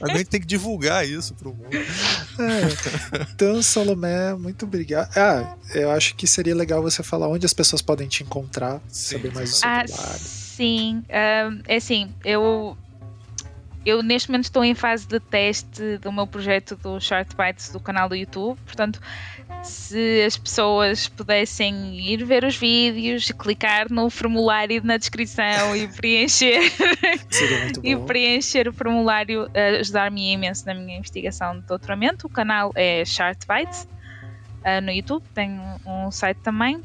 A 0.00 0.16
gente 0.16 0.26
tem 0.26 0.40
que 0.40 0.46
divulgar 0.46 1.06
isso 1.06 1.34
pro 1.34 1.54
mundo. 1.54 1.68
É. 1.72 3.22
Então, 3.32 3.62
Salomé, 3.62 4.34
muito 4.34 4.64
obrigado. 4.64 5.10
Ah, 5.16 5.56
eu 5.74 5.90
acho 5.90 6.14
que 6.14 6.26
seria 6.26 6.54
legal 6.54 6.82
você 6.82 7.02
falar 7.02 7.28
onde 7.28 7.46
as 7.46 7.52
pessoas 7.52 7.82
podem 7.82 8.08
te 8.08 8.22
encontrar, 8.22 8.80
sim, 8.88 9.16
saber 9.16 9.32
mais 9.32 9.50
do 9.50 9.56
seu 9.56 9.68
ah, 9.68 9.84
trabalho. 9.84 10.45
Sim, 10.56 11.04
uh, 11.10 11.62
é 11.68 11.76
assim, 11.76 12.14
eu 12.24 12.74
eu 13.84 14.02
neste 14.02 14.30
momento 14.30 14.44
estou 14.44 14.64
em 14.64 14.74
fase 14.74 15.06
de 15.06 15.20
teste 15.20 15.98
do 15.98 16.10
meu 16.10 16.26
projeto 16.26 16.76
do 16.76 16.98
Short 16.98 17.36
Bites 17.36 17.70
do 17.70 17.78
canal 17.78 18.08
do 18.08 18.16
YouTube, 18.16 18.58
portanto, 18.64 18.98
se 19.62 20.22
as 20.24 20.38
pessoas 20.38 21.08
pudessem 21.08 22.00
ir 22.00 22.24
ver 22.24 22.42
os 22.42 22.56
vídeos, 22.56 23.30
clicar 23.32 23.92
no 23.92 24.08
formulário 24.08 24.80
na 24.82 24.96
descrição 24.96 25.76
e 25.76 25.88
preencher 25.88 26.72
e 27.84 27.94
preencher 27.94 28.66
o 28.66 28.72
formulário, 28.72 29.50
ajudar-me 29.78 30.32
imenso 30.32 30.64
na 30.64 30.72
minha 30.72 30.96
investigação 30.96 31.60
de 31.60 31.66
doutoramento. 31.66 32.28
O 32.28 32.30
canal 32.30 32.72
é 32.74 33.04
Short 33.04 33.46
Bites 33.46 33.86
uh, 34.62 34.80
no 34.82 34.90
YouTube, 34.90 35.22
tem 35.34 35.60
um 35.84 36.10
site 36.10 36.38
também. 36.38 36.82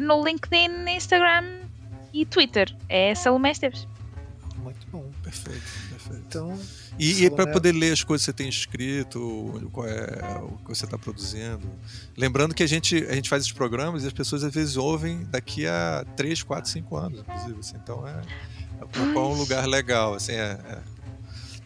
No 0.00 0.22
LinkedIn, 0.24 0.88
Instagram 0.88 1.69
e 2.12 2.24
Twitter 2.24 2.74
é 2.88 3.14
Salomé 3.14 3.52
Esteves. 3.52 3.86
Muito 4.56 4.86
bom. 4.92 5.10
Perfeito, 5.22 5.62
perfeito. 5.90 6.22
Então, 6.26 6.58
e, 6.98 7.24
e 7.24 7.30
para 7.30 7.46
poder 7.46 7.72
ler 7.72 7.92
as 7.92 8.04
coisas 8.04 8.26
que 8.26 8.32
você 8.32 8.36
tem 8.36 8.48
escrito, 8.48 9.70
qual 9.72 9.86
é 9.86 10.38
o 10.42 10.58
que 10.58 10.68
você 10.68 10.84
está 10.84 10.98
produzindo. 10.98 11.70
Lembrando 12.16 12.54
que 12.54 12.62
a 12.62 12.66
gente, 12.66 12.96
a 13.08 13.14
gente 13.14 13.28
faz 13.28 13.42
esses 13.44 13.52
programas 13.52 14.04
e 14.04 14.06
as 14.06 14.12
pessoas 14.12 14.44
às 14.44 14.52
vezes 14.52 14.76
ouvem 14.76 15.24
daqui 15.24 15.66
a 15.66 16.04
3, 16.16 16.42
4, 16.42 16.70
5 16.70 16.96
anos, 16.96 17.20
inclusive. 17.20 17.60
Assim, 17.60 17.76
então 17.82 18.06
é, 18.06 18.22
é 18.80 19.18
um 19.18 19.34
lugar 19.34 19.66
legal. 19.66 20.14
Assim, 20.14 20.32
é, 20.32 20.58
é 20.64 20.78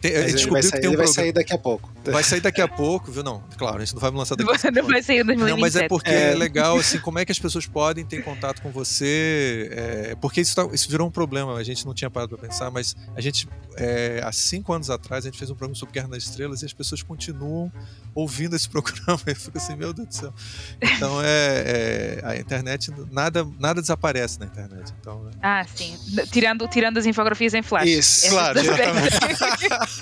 tem, 0.09 0.21
ele 0.21 0.47
vai, 0.47 0.63
sair, 0.63 0.81
um 0.81 0.87
ele 0.87 0.97
vai 0.97 1.07
sair 1.07 1.31
daqui 1.31 1.53
a 1.53 1.57
pouco. 1.57 1.91
Vai 2.03 2.23
sair 2.23 2.41
daqui 2.41 2.61
a 2.61 2.67
pouco, 2.67 3.11
viu? 3.11 3.23
Não, 3.23 3.43
claro, 3.57 3.77
a 3.77 3.79
gente 3.79 3.93
não 3.93 4.01
vai 4.01 4.11
lançar 4.11 4.35
daqui 4.35 4.49
a 4.49 4.53
pouco. 4.53 4.75
Não 4.75 4.87
vai 4.87 5.01
sair 5.03 5.21
em 5.21 5.25
2027. 5.25 5.51
Não, 5.51 5.57
mas 5.59 5.75
é 5.75 5.87
porque 5.87 6.09
é. 6.09 6.31
é. 6.31 6.35
legal, 6.35 6.77
assim, 6.77 6.99
como 6.99 7.19
é 7.19 7.25
que 7.25 7.31
as 7.31 7.39
pessoas 7.39 7.65
podem 7.65 8.05
ter 8.05 8.23
contato 8.23 8.61
com 8.61 8.71
você. 8.71 9.69
É, 9.71 10.15
porque 10.15 10.41
isso, 10.41 10.55
tá, 10.55 10.67
isso 10.73 10.89
virou 10.89 11.07
um 11.07 11.11
problema, 11.11 11.55
a 11.55 11.63
gente 11.63 11.85
não 11.85 11.93
tinha 11.93 12.09
parado 12.09 12.37
para 12.37 12.47
pensar, 12.47 12.69
mas 12.69 12.95
a 13.15 13.21
gente, 13.21 13.47
é, 13.77 14.21
há 14.23 14.31
cinco 14.31 14.73
anos 14.73 14.89
atrás, 14.89 15.25
a 15.25 15.29
gente 15.29 15.37
fez 15.37 15.49
um 15.49 15.55
programa 15.55 15.75
sobre 15.75 15.93
Guerra 15.93 16.07
nas 16.07 16.23
Estrelas 16.23 16.61
e 16.61 16.65
as 16.65 16.73
pessoas 16.73 17.01
continuam 17.01 17.71
ouvindo 18.13 18.55
esse 18.55 18.67
programa. 18.69 19.19
Eu 19.25 19.35
fico 19.35 19.57
assim, 19.57 19.75
meu 19.75 19.93
Deus 19.93 20.07
do 20.07 20.15
céu. 20.15 20.33
Então, 20.81 21.21
é, 21.21 22.21
é 22.21 22.21
a 22.23 22.35
internet, 22.37 22.91
nada, 23.11 23.47
nada 23.59 23.81
desaparece 23.81 24.39
na 24.39 24.45
internet. 24.45 24.93
Então, 24.99 25.29
é. 25.29 25.31
Ah, 25.41 25.65
sim. 25.75 25.97
Tirando, 26.31 26.67
tirando 26.67 26.97
as 26.97 27.05
infografias 27.05 27.53
em 27.53 27.61
flash. 27.61 27.87
Isso, 27.87 28.29
claro, 28.29 28.59
exatamente. 28.59 29.15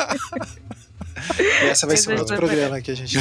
E 1.39 1.67
essa 1.67 1.87
vai 1.87 1.95
ser 1.95 2.19
outro 2.19 2.35
programa 2.35 2.81
que 2.81 2.91
a 2.91 2.95
gente. 2.95 3.17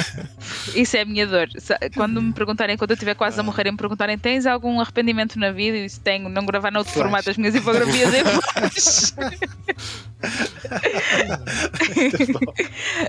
Isso 0.74 0.96
é 0.96 1.00
a 1.00 1.04
minha 1.04 1.26
dor. 1.26 1.48
Quando 1.94 2.22
me 2.22 2.32
perguntarem, 2.32 2.76
quando 2.76 2.90
eu 2.90 2.94
estiver 2.94 3.14
quase 3.14 3.38
a 3.38 3.40
ah. 3.40 3.44
morrer, 3.44 3.70
me 3.70 3.76
perguntarem: 3.76 4.18
tens 4.18 4.46
algum 4.46 4.80
arrependimento 4.80 5.38
na 5.38 5.50
vida? 5.50 5.78
E 5.78 5.88
se 5.88 6.00
tenho, 6.00 6.28
não 6.28 6.46
gravar 6.46 6.70
no 6.70 6.78
outro 6.78 6.92
Flash. 6.92 7.02
formato 7.02 7.30
as 7.30 7.36
minhas 7.36 7.54
infografias 7.54 8.12
em. 8.14 8.24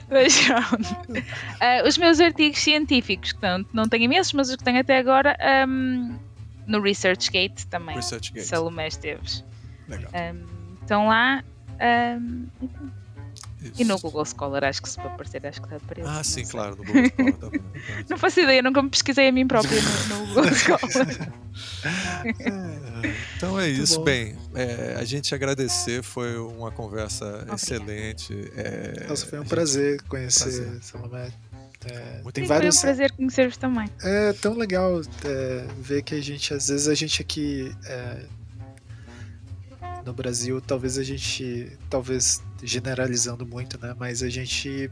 Mas 0.10 0.50
uh, 0.50 1.88
os 1.88 1.98
meus 1.98 2.20
artigos 2.20 2.60
científicos, 2.60 3.34
que 3.34 3.42
não, 3.42 3.66
não 3.74 3.88
tenho 3.88 4.04
imensos, 4.04 4.34
mas 4.34 4.50
os 4.50 4.56
que 4.56 4.64
tenho 4.64 4.80
até 4.80 4.98
agora, 4.98 5.38
um, 5.68 6.18
no 6.68 6.82
ResearchGate 6.82 7.68
também. 7.68 7.96
ResearchGate. 7.96 8.46
Salomé 8.46 8.88
Esteves. 8.88 9.44
Legal. 9.88 10.12
Um, 10.14 10.76
estão 10.82 11.08
lá. 11.08 11.44
Um, 11.80 12.48
e 13.78 13.84
no 13.84 13.98
Google 13.98 14.26
Scholar, 14.26 14.64
acho 14.64 14.82
que 14.82 14.90
se 14.90 14.96
para 14.98 15.08
aparecer, 15.08 15.46
acho 15.46 15.60
que 15.60 15.66
está 15.68 15.78
aparecendo. 15.78 16.18
Ah, 16.18 16.24
sim, 16.24 16.46
claro, 16.46 16.76
no 16.76 16.84
Google 16.84 17.10
Scholar 17.10 17.34
também. 17.34 17.62
não 18.10 18.18
faço 18.18 18.40
ideia, 18.40 18.62
nunca 18.62 18.82
me 18.82 18.90
pesquisei 18.90 19.28
a 19.28 19.32
mim 19.32 19.48
própria 19.48 19.82
no, 19.82 20.20
no 20.20 20.28
Google 20.28 20.54
Scholar. 20.54 21.34
então 23.36 23.60
é 23.60 23.70
isso, 23.70 24.02
bem. 24.02 24.36
É, 24.54 24.96
a 25.00 25.04
gente 25.04 25.34
agradecer, 25.34 26.04
foi 26.04 26.38
uma 26.38 26.72
conversa 26.72 27.26
okay. 27.44 27.56
excelente. 27.56 28.52
É, 28.56 29.06
Nossa, 29.08 29.26
foi 29.26 29.40
um 29.40 29.46
prazer 29.46 30.02
conhecer 30.04 30.80
Salomé. 30.82 31.32
É, 31.86 32.22
tem 32.32 32.46
vários... 32.46 32.80
Foi 32.80 32.90
um 32.90 32.94
prazer 32.94 33.12
conhecer-vos 33.12 33.58
também. 33.58 33.88
É 34.02 34.34
tão 34.34 34.56
legal 34.56 35.02
é, 35.24 35.68
ver 35.80 36.02
que 36.02 36.16
a 36.16 36.22
gente, 36.22 36.54
às 36.54 36.68
vezes, 36.68 36.88
a 36.88 36.96
gente 36.96 37.22
aqui 37.22 37.76
é, 37.86 38.26
no 40.06 40.14
Brasil, 40.14 40.62
talvez 40.62 40.98
a 40.98 41.04
gente, 41.04 41.72
talvez 41.90 42.42
generalizando 42.64 43.46
muito, 43.46 43.80
né? 43.80 43.96
Mas 43.98 44.22
a 44.22 44.30
gente 44.30 44.90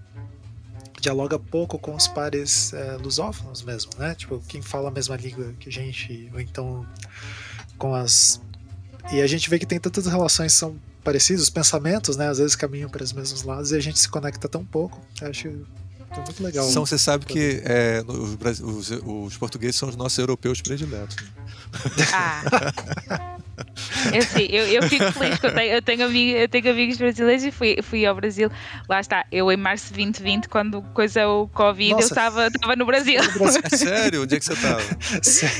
dialoga 0.99 1.37
pouco 1.37 1.77
com 1.77 1.95
os 1.95 2.07
pares 2.07 2.73
é, 2.73 2.97
lusófonos 2.97 3.61
mesmo, 3.61 3.91
né? 3.97 4.15
Tipo, 4.15 4.41
quem 4.47 4.61
fala 4.61 4.89
a 4.89 4.91
mesma 4.91 5.15
língua 5.15 5.53
que 5.59 5.69
a 5.69 5.71
gente, 5.71 6.29
ou 6.33 6.39
então 6.39 6.85
com 7.77 7.93
as. 7.93 8.41
E 9.11 9.21
a 9.21 9.27
gente 9.27 9.49
vê 9.49 9.59
que 9.59 9.65
tem 9.65 9.79
tantas 9.79 10.05
relações 10.05 10.53
são 10.53 10.75
parecidas, 11.03 11.43
os 11.43 11.49
pensamentos, 11.49 12.17
né? 12.17 12.29
Às 12.29 12.39
vezes 12.39 12.55
caminham 12.55 12.89
para 12.89 13.03
os 13.03 13.13
mesmos 13.13 13.43
lados 13.43 13.71
e 13.71 13.75
a 13.75 13.79
gente 13.79 13.99
se 13.99 14.09
conecta 14.09 14.47
tão 14.47 14.65
pouco. 14.65 14.99
Eu 15.21 15.29
acho 15.29 15.47
é 15.47 16.21
muito 16.21 16.43
legal. 16.43 16.69
São, 16.69 16.85
você 16.85 16.97
sabe 16.97 17.25
que 17.25 17.61
é, 17.65 18.03
os, 18.07 18.61
os, 18.61 18.91
os, 19.03 19.37
portugueses 19.37 19.75
são 19.75 19.89
os 19.89 19.95
nossos 19.95 20.17
europeus 20.17 20.61
prediletos. 20.61 21.15
Né? 21.15 21.27
Ah. 22.13 23.33
Eu, 24.13 24.21
sim, 24.21 24.47
eu, 24.49 24.65
eu 24.67 24.83
fico 24.83 25.11
feliz 25.11 25.39
que 25.39 25.45
eu 25.45 25.53
tenho, 25.53 25.73
eu 25.73 25.81
tenho, 25.81 26.05
amigos, 26.05 26.41
eu 26.41 26.49
tenho 26.49 26.71
amigos 26.71 26.97
brasileiros 26.97 27.43
e 27.43 27.51
fui, 27.51 27.77
fui 27.81 28.05
ao 28.05 28.15
Brasil. 28.15 28.51
Lá 28.89 28.99
está, 28.99 29.25
eu 29.31 29.51
em 29.51 29.57
março 29.57 29.93
de 29.93 30.03
2020, 30.03 30.49
quando 30.49 30.81
coisa 30.93 31.27
o 31.27 31.47
Covid, 31.49 31.91
Nossa. 31.91 32.03
eu 32.03 32.07
estava, 32.07 32.47
estava 32.47 32.75
no 32.75 32.85
Brasil. 32.85 33.21
Sério? 33.69 34.23
Onde 34.23 34.35
é 34.35 34.39
que 34.39 34.45
você 34.45 34.53
estava? 34.53 34.81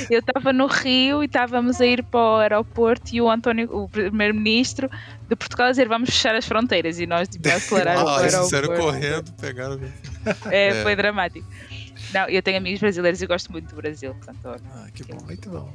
Eu 0.10 0.20
estava 0.20 0.52
no 0.52 0.66
Rio 0.66 1.22
e 1.22 1.26
estávamos 1.26 1.80
a 1.80 1.86
ir 1.86 2.02
para 2.04 2.20
o 2.20 2.36
aeroporto 2.36 3.14
e 3.14 3.20
o 3.20 3.30
António, 3.30 3.68
o 3.74 3.88
primeiro-ministro 3.88 4.90
de 5.28 5.36
Portugal, 5.36 5.68
a 5.68 5.70
dizer 5.70 5.88
vamos 5.88 6.10
fechar 6.10 6.34
as 6.34 6.46
fronteiras 6.46 6.98
e 7.00 7.06
nós 7.06 7.28
tipo, 7.28 7.48
acelerar 7.48 7.98
ah, 7.98 8.04
o 8.04 8.08
aeroporto. 8.18 8.82
correndo, 8.82 9.32
pegaram. 9.40 9.80
É, 10.50 10.68
é, 10.68 10.82
foi 10.82 10.96
dramático. 10.96 11.46
Não, 12.14 12.28
eu 12.28 12.40
tenho 12.40 12.56
amigos 12.56 12.78
brasileiros 12.80 13.20
e 13.20 13.26
gosto 13.26 13.50
muito 13.50 13.68
do 13.68 13.76
Brasil, 13.76 14.14
portanto. 14.14 14.62
Ah, 14.72 14.86
que 14.94 15.02
bom, 15.02 15.18
muito 15.24 15.50
bom. 15.50 15.72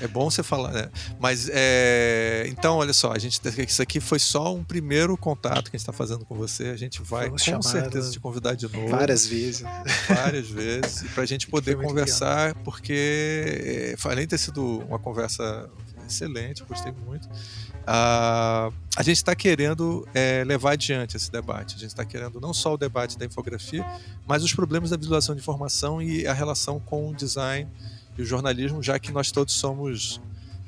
É 0.00 0.08
bom 0.08 0.30
você 0.30 0.42
falar, 0.42 0.72
né? 0.72 0.88
Mas 1.20 1.50
é... 1.52 2.46
então, 2.48 2.78
olha 2.78 2.94
só, 2.94 3.12
a 3.12 3.18
gente 3.18 3.40
isso 3.68 3.82
aqui 3.82 4.00
foi 4.00 4.18
só 4.18 4.54
um 4.54 4.64
primeiro 4.64 5.16
contato 5.16 5.70
que 5.70 5.76
a 5.76 5.78
gente 5.78 5.82
está 5.82 5.92
fazendo 5.92 6.24
com 6.24 6.34
você. 6.34 6.68
A 6.68 6.76
gente 6.76 7.02
vai 7.02 7.26
Vamos 7.26 7.44
com 7.44 7.62
certeza 7.62 8.10
te 8.10 8.18
convidar 8.18 8.54
de 8.54 8.66
novo. 8.72 8.88
Várias 8.88 9.26
vezes. 9.26 9.62
Várias 10.08 10.48
vezes. 10.48 11.02
para 11.12 11.22
a 11.24 11.26
gente 11.26 11.46
poder 11.46 11.76
conversar, 11.76 12.48
legal. 12.48 12.62
porque 12.64 13.94
além 14.04 14.24
de 14.24 14.28
ter 14.28 14.38
sido 14.38 14.78
uma 14.88 14.98
conversa 14.98 15.68
excelente, 16.12 16.62
gostei 16.64 16.92
muito. 17.04 17.26
Uh, 17.26 18.72
a 18.96 19.02
gente 19.02 19.16
está 19.16 19.34
querendo 19.34 20.06
é, 20.14 20.44
levar 20.44 20.72
adiante 20.72 21.16
esse 21.16 21.32
debate. 21.32 21.74
A 21.76 21.78
gente 21.78 21.88
está 21.90 22.04
querendo 22.04 22.40
não 22.40 22.54
só 22.54 22.74
o 22.74 22.76
debate 22.76 23.18
da 23.18 23.24
infografia, 23.24 23.84
mas 24.26 24.44
os 24.44 24.52
problemas 24.52 24.90
da 24.90 24.96
visualização 24.96 25.34
de 25.34 25.40
informação 25.40 26.00
e 26.00 26.26
a 26.26 26.32
relação 26.32 26.78
com 26.78 27.10
o 27.10 27.14
design 27.14 27.68
e 28.16 28.22
o 28.22 28.24
jornalismo, 28.24 28.82
já 28.82 28.98
que 28.98 29.10
nós 29.10 29.32
todos 29.32 29.54
somos 29.54 30.20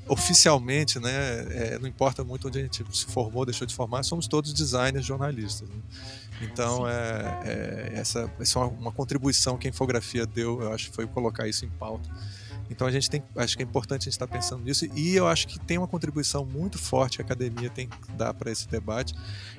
oficialmente, 0.06 0.98
né, 0.98 1.10
é, 1.50 1.78
não 1.78 1.88
importa 1.88 2.22
muito 2.22 2.48
onde 2.48 2.58
a 2.58 2.62
gente 2.62 2.84
se 2.92 3.06
formou, 3.06 3.46
deixou 3.46 3.66
de 3.66 3.74
formar, 3.74 4.02
somos 4.02 4.26
todos 4.26 4.52
designers, 4.52 5.06
jornalistas. 5.06 5.68
Né? 5.68 5.76
Então, 6.42 6.86
é, 6.86 7.40
é, 7.44 7.92
essa, 7.94 8.30
essa 8.38 8.58
é 8.58 8.62
uma, 8.62 8.68
uma 8.68 8.92
contribuição 8.92 9.56
que 9.56 9.66
a 9.66 9.70
infografia 9.70 10.26
deu, 10.26 10.60
eu 10.60 10.72
acho 10.72 10.90
que 10.90 10.96
foi 10.96 11.06
colocar 11.06 11.48
isso 11.48 11.64
em 11.64 11.70
pauta. 11.70 12.08
Então 12.70 12.86
a 12.86 12.90
gente 12.90 13.10
tem, 13.10 13.22
acho 13.36 13.56
que 13.56 13.62
é 13.62 13.66
importante 13.66 14.02
a 14.02 14.04
gente 14.04 14.12
estar 14.12 14.26
pensando 14.26 14.62
nisso 14.62 14.86
e 14.94 15.14
eu 15.14 15.26
acho 15.28 15.46
que 15.46 15.58
tem 15.58 15.78
uma 15.78 15.86
contribuição 15.86 16.44
muito 16.44 16.78
forte 16.78 17.18
que 17.18 17.22
a 17.22 17.24
academia 17.24 17.70
tem 17.70 17.88
que 17.88 18.12
dar 18.12 18.32
para 18.34 18.50
esse 18.50 18.68
debate. 18.68 19.14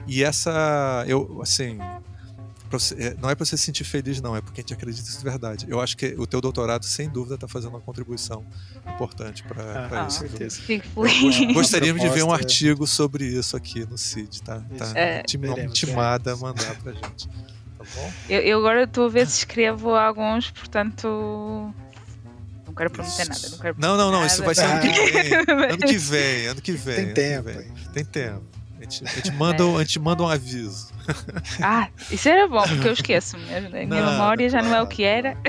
E 0.07 0.23
essa, 0.23 1.03
eu, 1.07 1.39
assim, 1.41 1.77
é, 2.97 3.15
não 3.21 3.29
é 3.29 3.35
para 3.35 3.45
você 3.45 3.57
se 3.57 3.63
sentir 3.63 3.83
feliz, 3.83 4.19
não, 4.21 4.35
é 4.35 4.41
porque 4.41 4.59
a 4.59 4.63
gente 4.63 4.73
acredita 4.73 5.07
isso 5.07 5.17
de 5.17 5.23
verdade. 5.23 5.65
Eu 5.69 5.79
acho 5.79 5.95
que 5.95 6.15
o 6.17 6.25
teu 6.25 6.41
doutorado, 6.41 6.83
sem 6.83 7.09
dúvida, 7.09 7.35
está 7.35 7.47
fazendo 7.47 7.69
uma 7.69 7.79
contribuição 7.79 8.43
importante 8.87 9.43
para 9.43 9.89
ah, 9.91 10.07
isso. 10.07 10.19
Certeza. 10.19 10.61
Gostaríamos 11.53 12.01
de 12.01 12.09
ver 12.09 12.23
um 12.23 12.33
artigo 12.33 12.87
sobre 12.87 13.25
isso 13.25 13.55
aqui 13.55 13.85
no 13.85 13.97
CID, 13.97 14.41
tá? 14.41 14.61
tá 14.77 14.91
é, 14.95 15.23
timada 15.23 16.33
a 16.33 16.35
mandar 16.35 16.75
para 16.81 16.93
gente. 16.93 17.27
Tá 17.27 17.83
bom? 17.95 18.11
Eu, 18.29 18.41
eu 18.41 18.59
agora 18.59 18.83
estou 18.83 19.05
a 19.05 19.09
ver 19.09 19.27
se 19.27 19.39
escrevo 19.39 19.95
alguns, 19.95 20.49
portanto 20.49 21.73
quero 22.73 22.89
prometer 22.89 23.27
nada. 23.27 23.49
Não, 23.49 23.57
quero 23.57 23.75
não, 23.77 23.97
não, 23.97 24.11
não, 24.11 24.25
isso 24.25 24.43
vai 24.43 24.55
ser 24.55 24.65
ano 24.65 24.81
que 24.81 25.11
vem. 25.11 25.33
ano 25.33 25.77
que 25.77 25.97
vem, 25.97 26.47
ano 26.47 26.61
que 26.61 26.71
vem. 26.71 26.95
Tem 26.95 27.13
tempo. 27.13 27.49
Vem. 27.49 27.73
Tem 27.93 28.05
tempo. 28.05 28.55
A 28.77 28.83
gente, 28.83 29.03
a 29.03 29.07
gente 29.07 29.31
manda, 29.31 29.63
é. 29.63 29.75
a 29.75 29.79
gente 29.79 29.99
manda 29.99 30.23
um 30.23 30.27
aviso. 30.27 30.93
Ah, 31.61 31.87
isso 32.11 32.27
era 32.27 32.47
bom, 32.47 32.63
porque 32.67 32.87
eu 32.87 32.93
esqueço 32.93 33.37
mesmo. 33.37 33.69
Minha 33.69 33.85
não, 33.85 34.11
memória 34.11 34.49
já 34.49 34.61
não 34.61 34.75
é 34.75 34.81
o 34.81 34.87
que 34.87 35.03
era. 35.03 35.37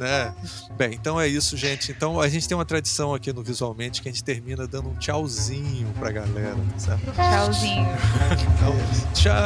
É. 0.00 0.32
Bem, 0.76 0.94
então 0.94 1.20
é 1.20 1.28
isso, 1.28 1.56
gente. 1.56 1.92
Então 1.92 2.20
a 2.20 2.28
gente 2.28 2.48
tem 2.48 2.56
uma 2.56 2.64
tradição 2.64 3.14
aqui 3.14 3.32
no 3.32 3.40
Visualmente 3.40 4.02
que 4.02 4.08
a 4.08 4.12
gente 4.12 4.24
termina 4.24 4.66
dando 4.66 4.88
um 4.88 4.96
tchauzinho 4.96 5.86
pra 5.96 6.10
galera, 6.10 6.56
certo? 6.76 7.12
Tchauzinho. 7.12 7.86
então, 8.32 8.74
tchau. 9.14 9.36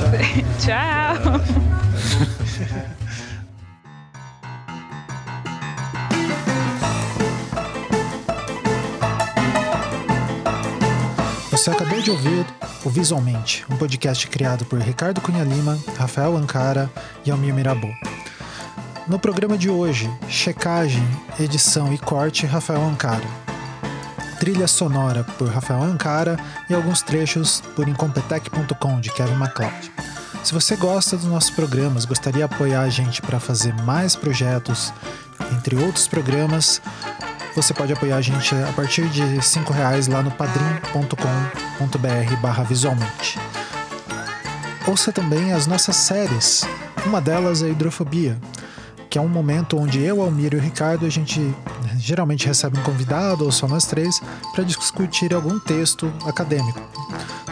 Tchau. 0.58 1.40
tchau. 2.58 3.20
Você 11.60 11.72
acabou 11.72 12.00
de 12.00 12.10
ouvir 12.10 12.46
o 12.82 12.88
Visualmente, 12.88 13.66
um 13.68 13.76
podcast 13.76 14.26
criado 14.28 14.64
por 14.64 14.80
Ricardo 14.80 15.20
Cunha 15.20 15.44
Lima, 15.44 15.78
Rafael 15.94 16.34
Ancara 16.34 16.90
e 17.22 17.30
Almir 17.30 17.52
Mirabô. 17.52 17.90
No 19.06 19.18
programa 19.18 19.58
de 19.58 19.68
hoje, 19.68 20.10
checagem, 20.26 21.06
edição 21.38 21.92
e 21.92 21.98
corte 21.98 22.46
Rafael 22.46 22.82
Ancara. 22.82 23.26
Trilha 24.38 24.66
sonora 24.66 25.22
por 25.36 25.48
Rafael 25.50 25.82
Ancara 25.82 26.38
e 26.70 26.72
alguns 26.72 27.02
trechos 27.02 27.62
por 27.76 27.86
Incompetech.com 27.86 28.98
de 28.98 29.12
Kevin 29.12 29.34
MacLeod. 29.34 29.92
Se 30.42 30.54
você 30.54 30.74
gosta 30.76 31.14
dos 31.14 31.26
nossos 31.26 31.50
programas, 31.50 32.06
gostaria 32.06 32.48
de 32.48 32.54
apoiar 32.54 32.80
a 32.80 32.88
gente 32.88 33.20
para 33.20 33.38
fazer 33.38 33.74
mais 33.82 34.16
projetos, 34.16 34.94
entre 35.52 35.76
outros 35.76 36.08
programas, 36.08 36.80
você 37.54 37.74
pode 37.74 37.92
apoiar 37.92 38.16
a 38.16 38.20
gente 38.20 38.54
a 38.54 38.72
partir 38.72 39.08
de 39.08 39.22
R$ 39.22 39.40
reais 39.72 40.06
lá 40.06 40.22
no 40.22 40.30
padrim.com.br 40.30 42.36
barra 42.40 42.62
visualmente. 42.62 43.38
Ouça 44.86 45.12
também 45.12 45.52
as 45.52 45.66
nossas 45.66 45.96
séries. 45.96 46.64
Uma 47.04 47.20
delas 47.20 47.62
é 47.62 47.68
Hidrofobia, 47.68 48.38
que 49.08 49.18
é 49.18 49.20
um 49.20 49.28
momento 49.28 49.76
onde 49.76 50.00
eu, 50.00 50.22
Almir 50.22 50.54
e 50.54 50.56
o 50.56 50.60
Ricardo, 50.60 51.06
a 51.06 51.10
gente 51.10 51.54
geralmente 51.98 52.46
recebe 52.46 52.78
um 52.78 52.82
convidado 52.82 53.44
ou 53.44 53.52
só 53.52 53.68
nós 53.68 53.84
três 53.84 54.20
para 54.54 54.64
discutir 54.64 55.34
algum 55.34 55.58
texto 55.58 56.12
acadêmico. 56.26 56.80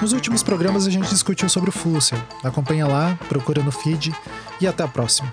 Nos 0.00 0.12
últimos 0.12 0.42
programas 0.42 0.86
a 0.86 0.90
gente 0.90 1.08
discutiu 1.08 1.48
sobre 1.48 1.70
o 1.70 1.72
Fusser. 1.72 2.18
Acompanha 2.44 2.86
lá, 2.86 3.18
procura 3.28 3.62
no 3.62 3.72
feed 3.72 4.14
e 4.60 4.66
até 4.66 4.84
a 4.84 4.88
próxima. 4.88 5.32